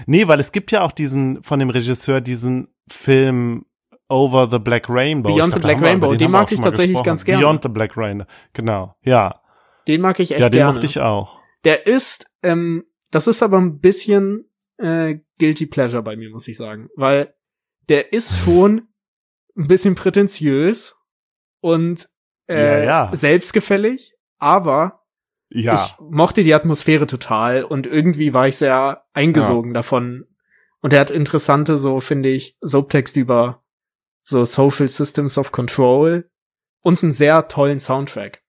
nee, 0.06 0.26
weil 0.28 0.40
es 0.40 0.52
gibt 0.52 0.72
ja 0.72 0.82
auch 0.82 0.92
diesen, 0.92 1.42
von 1.42 1.58
dem 1.58 1.70
Regisseur, 1.70 2.20
diesen 2.20 2.68
Film 2.88 3.64
Over 4.08 4.48
the 4.50 4.58
Black 4.58 4.88
Rainbow. 4.88 5.34
Beyond 5.34 5.54
the 5.54 5.60
Black 5.60 5.80
Rainbow, 5.80 6.10
den, 6.10 6.18
den 6.18 6.30
mag 6.30 6.50
ich 6.50 6.60
tatsächlich 6.60 6.92
gesprochen. 6.92 7.04
ganz 7.04 7.24
gerne. 7.24 7.42
Beyond 7.42 7.62
the 7.62 7.68
Black 7.68 7.96
Rainbow, 7.96 8.26
genau, 8.52 8.94
ja. 9.02 9.40
Den 9.86 10.00
mag 10.00 10.18
ich 10.20 10.30
echt 10.30 10.38
gerne. 10.38 10.44
Ja, 10.44 10.50
den 10.50 10.58
gerne. 10.58 10.72
mochte 10.72 10.86
ich 10.86 11.00
auch. 11.00 11.38
Der 11.64 11.86
ist, 11.86 12.26
ähm, 12.42 12.84
das 13.10 13.26
ist 13.26 13.42
aber 13.42 13.58
ein 13.58 13.80
bisschen 13.80 14.44
äh, 14.78 15.16
Guilty 15.38 15.66
Pleasure 15.66 16.02
bei 16.02 16.16
mir, 16.16 16.30
muss 16.30 16.48
ich 16.48 16.56
sagen. 16.56 16.88
Weil 16.96 17.34
der 17.88 18.12
ist 18.12 18.36
schon 18.38 18.88
ein 19.56 19.68
bisschen 19.68 19.94
prätentiös 19.94 20.96
und 21.60 22.08
äh, 22.48 22.84
ja, 22.84 22.84
ja. 22.84 23.16
selbstgefällig, 23.16 24.14
aber 24.38 25.04
ja. 25.50 25.74
ich 25.74 25.96
mochte 26.00 26.44
die 26.44 26.54
Atmosphäre 26.54 27.06
total 27.06 27.64
und 27.64 27.86
irgendwie 27.86 28.32
war 28.32 28.48
ich 28.48 28.56
sehr 28.56 29.04
eingesogen 29.12 29.74
davon. 29.74 30.26
Und 30.80 30.92
er 30.92 31.00
hat 31.00 31.10
interessante, 31.10 31.76
so 31.76 32.00
finde 32.00 32.28
ich, 32.28 32.56
Subtext 32.60 33.16
über 33.16 33.64
so 34.22 34.44
Social 34.44 34.86
Systems 34.86 35.38
of 35.38 35.52
Control 35.52 36.30
und 36.82 37.02
einen 37.02 37.12
sehr 37.12 37.48
tollen 37.48 37.80
Soundtrack. 37.80 38.42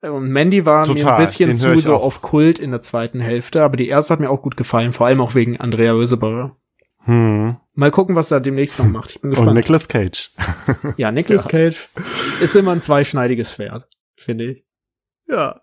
Und 0.00 0.30
Mandy 0.30 0.64
war 0.64 0.84
Total, 0.84 1.04
mir 1.04 1.12
ein 1.14 1.24
bisschen 1.24 1.54
zu 1.54 1.76
so 1.78 1.96
auch. 1.96 2.04
auf 2.04 2.22
Kult 2.22 2.58
in 2.58 2.70
der 2.70 2.80
zweiten 2.80 3.20
Hälfte, 3.20 3.62
aber 3.62 3.76
die 3.76 3.88
erste 3.88 4.12
hat 4.12 4.20
mir 4.20 4.30
auch 4.30 4.42
gut 4.42 4.56
gefallen, 4.56 4.92
vor 4.92 5.06
allem 5.08 5.20
auch 5.20 5.34
wegen 5.34 5.58
Andrea 5.58 5.92
Röseberer. 5.92 6.56
Hm. 7.04 7.56
Mal 7.74 7.90
gucken, 7.90 8.14
was 8.14 8.30
er 8.30 8.40
demnächst 8.40 8.78
noch 8.78 8.86
macht. 8.86 9.10
Ich 9.10 9.20
bin 9.20 9.30
gespannt. 9.30 9.48
Und 9.48 9.54
Nicolas 9.56 9.88
Cage. 9.88 10.30
ja, 10.96 11.10
Nicolas 11.10 11.44
ja. 11.50 11.50
Cage 11.50 11.88
ist 12.42 12.54
immer 12.54 12.72
ein 12.72 12.80
zweischneidiges 12.80 13.52
Schwert, 13.52 13.88
finde 14.16 14.44
ich. 14.44 14.64
Ja. 15.26 15.62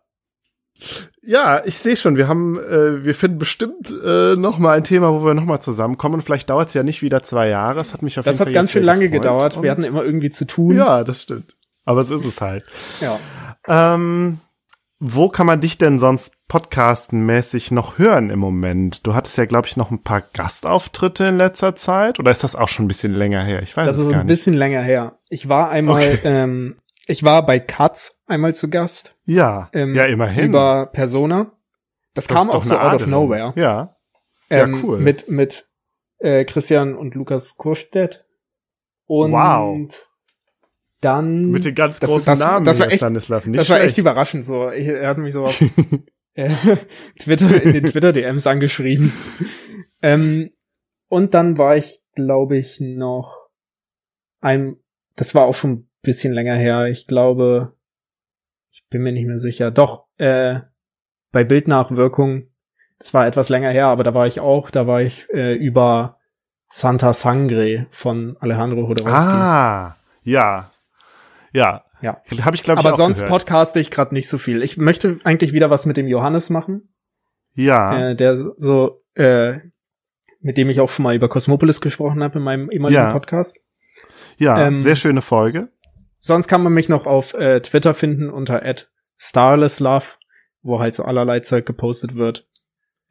Ja, 1.21 1.63
ich 1.63 1.77
sehe 1.77 1.95
schon, 1.95 2.17
wir 2.17 2.27
haben, 2.27 2.59
äh, 2.59 3.05
wir 3.05 3.15
finden 3.15 3.37
bestimmt 3.37 3.93
äh, 4.05 4.35
noch 4.35 4.57
mal 4.57 4.75
ein 4.75 4.83
Thema, 4.83 5.13
wo 5.13 5.25
wir 5.25 5.33
noch 5.33 5.45
mal 5.45 5.61
zusammenkommen. 5.61 6.21
Vielleicht 6.21 6.49
dauert 6.49 6.69
es 6.69 6.73
ja 6.73 6.83
nicht 6.83 7.01
wieder 7.01 7.23
zwei 7.23 7.47
Jahre. 7.47 7.75
Das 7.75 7.93
hat 7.93 8.01
mich 8.01 8.19
auf 8.19 8.25
das 8.25 8.33
jeden 8.33 8.37
Fall 8.37 8.45
Das 8.45 8.49
hat 8.49 8.53
ganz 8.53 8.71
schön 8.71 8.83
lange 8.83 9.09
gedauert. 9.09 9.61
Wir 9.61 9.71
hatten 9.71 9.83
immer 9.83 10.03
irgendwie 10.03 10.29
zu 10.29 10.45
tun. 10.45 10.75
Ja, 10.75 11.03
das 11.03 11.21
stimmt. 11.21 11.55
Aber 11.85 12.03
so 12.03 12.15
ist 12.17 12.25
es 12.25 12.41
halt. 12.41 12.65
Ja. 12.99 13.19
Ähm, 13.67 14.39
wo 14.99 15.27
kann 15.27 15.45
man 15.45 15.59
dich 15.59 15.77
denn 15.77 15.99
sonst 15.99 16.35
podcastenmäßig 16.47 17.71
noch 17.71 17.97
hören 17.97 18.29
im 18.29 18.39
Moment? 18.39 19.05
Du 19.05 19.13
hattest 19.13 19.37
ja, 19.37 19.45
glaube 19.45 19.67
ich, 19.67 19.75
noch 19.75 19.91
ein 19.91 20.01
paar 20.01 20.21
Gastauftritte 20.21 21.25
in 21.25 21.37
letzter 21.37 21.75
Zeit. 21.75 22.17
Oder 22.19 22.31
ist 22.31 22.43
das 22.43 22.55
auch 22.55 22.69
schon 22.69 22.85
ein 22.85 22.87
bisschen 22.87 23.11
länger 23.11 23.43
her? 23.43 23.61
Ich 23.61 23.75
weiß 23.75 23.87
das 23.87 23.97
es 23.97 24.03
gar 24.03 24.05
nicht. 24.05 24.13
Das 24.13 24.19
ist 24.19 24.23
ein 24.23 24.27
bisschen 24.27 24.53
länger 24.53 24.81
her. 24.81 25.19
Ich 25.29 25.49
war 25.49 25.69
einmal, 25.69 26.01
okay. 26.01 26.19
ähm, 26.23 26.79
ich 27.07 27.23
war 27.23 27.45
bei 27.45 27.59
Katz 27.59 28.21
einmal 28.25 28.55
zu 28.55 28.69
Gast. 28.69 29.15
Ja, 29.25 29.69
ähm, 29.73 29.95
ja, 29.95 30.05
immerhin. 30.05 30.45
Über 30.45 30.85
Persona. 30.87 31.51
Das, 32.13 32.27
das 32.27 32.37
kam 32.37 32.49
auch 32.49 32.63
so 32.63 32.77
out 32.77 33.01
of 33.01 33.07
nowhere. 33.07 33.53
Ja. 33.57 33.97
Ähm, 34.49 34.75
ja, 34.75 34.81
cool. 34.81 34.99
Mit, 34.99 35.27
mit 35.27 35.67
äh, 36.19 36.45
Christian 36.45 36.95
und 36.95 37.15
Lukas 37.15 37.57
Kurstedt. 37.57 38.25
Und 39.07 39.33
wow 39.33 39.77
dann 41.05 41.51
mit 41.51 41.65
den 41.65 41.75
ganz 41.75 41.99
großen 41.99 42.25
das, 42.25 42.39
das, 42.39 42.47
Namen 42.47 42.65
das 42.65 42.79
war 42.79 42.87
echt, 42.87 42.97
Stanislav, 42.97 43.45
nicht 43.45 43.59
Das 43.59 43.69
war 43.69 43.77
schlecht. 43.77 43.91
echt 43.91 43.97
überraschend 43.99 44.43
so. 44.43 44.67
Er 44.67 45.07
hat 45.07 45.17
mich 45.17 45.33
so 45.33 45.45
auf 45.45 45.61
äh, 46.33 46.49
Twitter 47.19 47.61
in 47.61 47.73
den 47.73 47.85
Twitter 47.85 48.11
DMs 48.11 48.47
angeschrieben. 48.47 49.13
ähm, 50.01 50.49
und 51.07 51.33
dann 51.33 51.57
war 51.57 51.77
ich, 51.77 52.01
glaube 52.15 52.57
ich, 52.57 52.79
noch 52.81 53.35
ein 54.41 54.77
das 55.15 55.33
war 55.33 55.45
auch 55.45 55.55
schon 55.55 55.71
ein 55.71 55.89
bisschen 56.01 56.33
länger 56.33 56.55
her. 56.55 56.87
Ich 56.87 57.07
glaube, 57.07 57.73
ich 58.71 58.83
bin 58.89 59.01
mir 59.01 59.11
nicht 59.11 59.27
mehr 59.27 59.39
sicher. 59.39 59.71
Doch, 59.71 60.05
äh, 60.17 60.59
bei 61.31 61.43
Bildnachwirkung, 61.43 62.49
das 62.99 63.13
war 63.13 63.27
etwas 63.27 63.49
länger 63.49 63.69
her, 63.69 63.87
aber 63.87 64.03
da 64.03 64.13
war 64.13 64.27
ich 64.27 64.39
auch, 64.39 64.71
da 64.71 64.87
war 64.87 65.01
ich 65.01 65.27
äh, 65.33 65.53
über 65.53 66.17
Santa 66.69 67.13
Sangre 67.13 67.87
von 67.91 68.37
Alejandro 68.39 68.87
Jodorowsky. 68.87 69.31
Ah, 69.31 69.95
ja, 70.23 70.71
ja. 71.55 71.83
Ja. 72.01 72.21
Habe 72.43 72.55
ich, 72.55 72.63
glaube 72.63 72.81
ich, 72.81 72.85
Aber 72.85 72.95
sonst 72.97 73.19
gehört. 73.19 73.31
podcaste 73.31 73.79
ich 73.79 73.89
gerade 73.89 74.13
nicht 74.13 74.29
so 74.29 74.37
viel. 74.37 74.61
Ich 74.61 74.77
möchte 74.77 75.19
eigentlich 75.23 75.53
wieder 75.53 75.69
was 75.69 75.85
mit 75.85 75.97
dem 75.97 76.07
Johannes 76.07 76.49
machen. 76.49 76.93
Ja. 77.53 78.11
Äh, 78.11 78.15
der 78.15 78.35
so, 78.35 78.99
äh, 79.15 79.59
mit 80.39 80.57
dem 80.57 80.69
ich 80.69 80.79
auch 80.79 80.89
schon 80.89 81.03
mal 81.03 81.15
über 81.15 81.29
Cosmopolis 81.29 81.81
gesprochen 81.81 82.21
habe 82.21 82.37
in 82.37 82.43
meinem 82.43 82.69
ehemaligen 82.69 83.01
ja. 83.01 83.11
Podcast. 83.11 83.57
Ja, 84.37 84.67
ähm, 84.67 84.81
sehr 84.81 84.95
schöne 84.95 85.21
Folge. 85.21 85.69
Sonst 86.19 86.47
kann 86.47 86.61
man 86.61 86.73
mich 86.73 86.89
noch 86.89 87.05
auf 87.05 87.33
äh, 87.33 87.61
Twitter 87.61 87.93
finden 87.93 88.29
unter 88.29 88.61
@starlesslove, 89.17 90.17
wo 90.61 90.79
halt 90.79 90.95
so 90.95 91.03
allerlei 91.03 91.39
Zeug 91.39 91.65
gepostet 91.65 92.15
wird. 92.15 92.47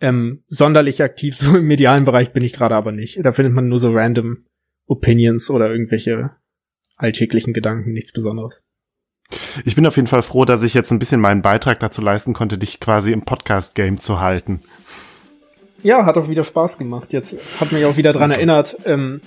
Ähm, 0.00 0.44
sonderlich 0.46 1.02
aktiv 1.02 1.36
so 1.36 1.56
im 1.56 1.64
medialen 1.64 2.04
Bereich 2.04 2.32
bin 2.32 2.44
ich 2.44 2.52
gerade 2.52 2.74
aber 2.76 2.92
nicht. 2.92 3.24
Da 3.24 3.32
findet 3.32 3.54
man 3.54 3.68
nur 3.68 3.78
so 3.78 3.92
random 3.92 4.44
Opinions 4.86 5.50
oder 5.50 5.70
irgendwelche 5.70 6.30
alltäglichen 6.96 7.52
Gedanken, 7.52 7.92
nichts 7.92 8.12
Besonderes. 8.12 8.64
Ich 9.64 9.74
bin 9.74 9.86
auf 9.86 9.96
jeden 9.96 10.08
Fall 10.08 10.22
froh, 10.22 10.44
dass 10.44 10.62
ich 10.62 10.74
jetzt 10.74 10.90
ein 10.90 10.98
bisschen 10.98 11.20
meinen 11.20 11.42
Beitrag 11.42 11.80
dazu 11.80 12.02
leisten 12.02 12.34
konnte, 12.34 12.58
dich 12.58 12.80
quasi 12.80 13.12
im 13.12 13.22
Podcast-Game 13.22 13.98
zu 13.98 14.20
halten. 14.20 14.60
Ja, 15.82 16.06
hat 16.06 16.16
auch 16.16 16.28
wieder 16.28 16.44
Spaß 16.44 16.78
gemacht. 16.78 17.12
Jetzt 17.12 17.60
hat 17.60 17.72
mich 17.72 17.84
auch 17.84 17.96
wieder 17.96 18.12
dran 18.12 18.30
erinnert, 18.30 18.76
ähm, 18.84 19.20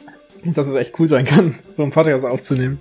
dass 0.43 0.67
es 0.67 0.75
echt 0.75 0.99
cool 0.99 1.07
sein 1.07 1.25
kann, 1.25 1.55
so 1.73 1.83
einen 1.83 1.91
Podcast 1.91 2.25
aufzunehmen. 2.25 2.79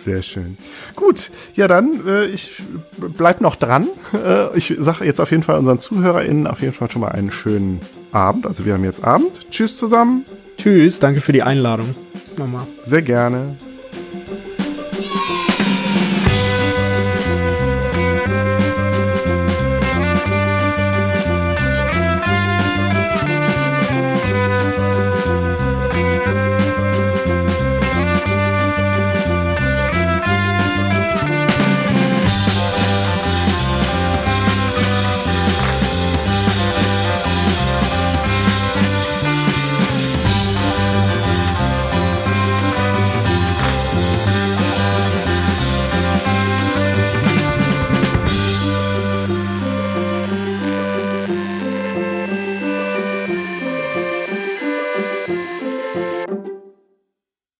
Sehr 0.00 0.22
schön. 0.22 0.56
Gut, 0.96 1.30
ja 1.54 1.68
dann, 1.68 2.06
äh, 2.06 2.24
ich 2.26 2.62
bleib 2.98 3.42
noch 3.42 3.56
dran. 3.56 3.88
Äh, 4.14 4.56
ich 4.56 4.74
sage 4.78 5.04
jetzt 5.04 5.20
auf 5.20 5.30
jeden 5.30 5.42
Fall 5.42 5.58
unseren 5.58 5.78
ZuhörerInnen 5.78 6.46
auf 6.46 6.62
jeden 6.62 6.72
Fall 6.72 6.90
schon 6.90 7.02
mal 7.02 7.12
einen 7.12 7.30
schönen 7.30 7.80
Abend. 8.12 8.46
Also 8.46 8.64
wir 8.64 8.72
haben 8.72 8.84
jetzt 8.84 9.04
Abend. 9.04 9.50
Tschüss 9.50 9.76
zusammen. 9.76 10.24
Tschüss, 10.56 11.00
danke 11.00 11.20
für 11.20 11.32
die 11.32 11.42
Einladung. 11.42 11.94
Nochmal. 12.38 12.66
Sehr 12.86 13.02
gerne. 13.02 13.56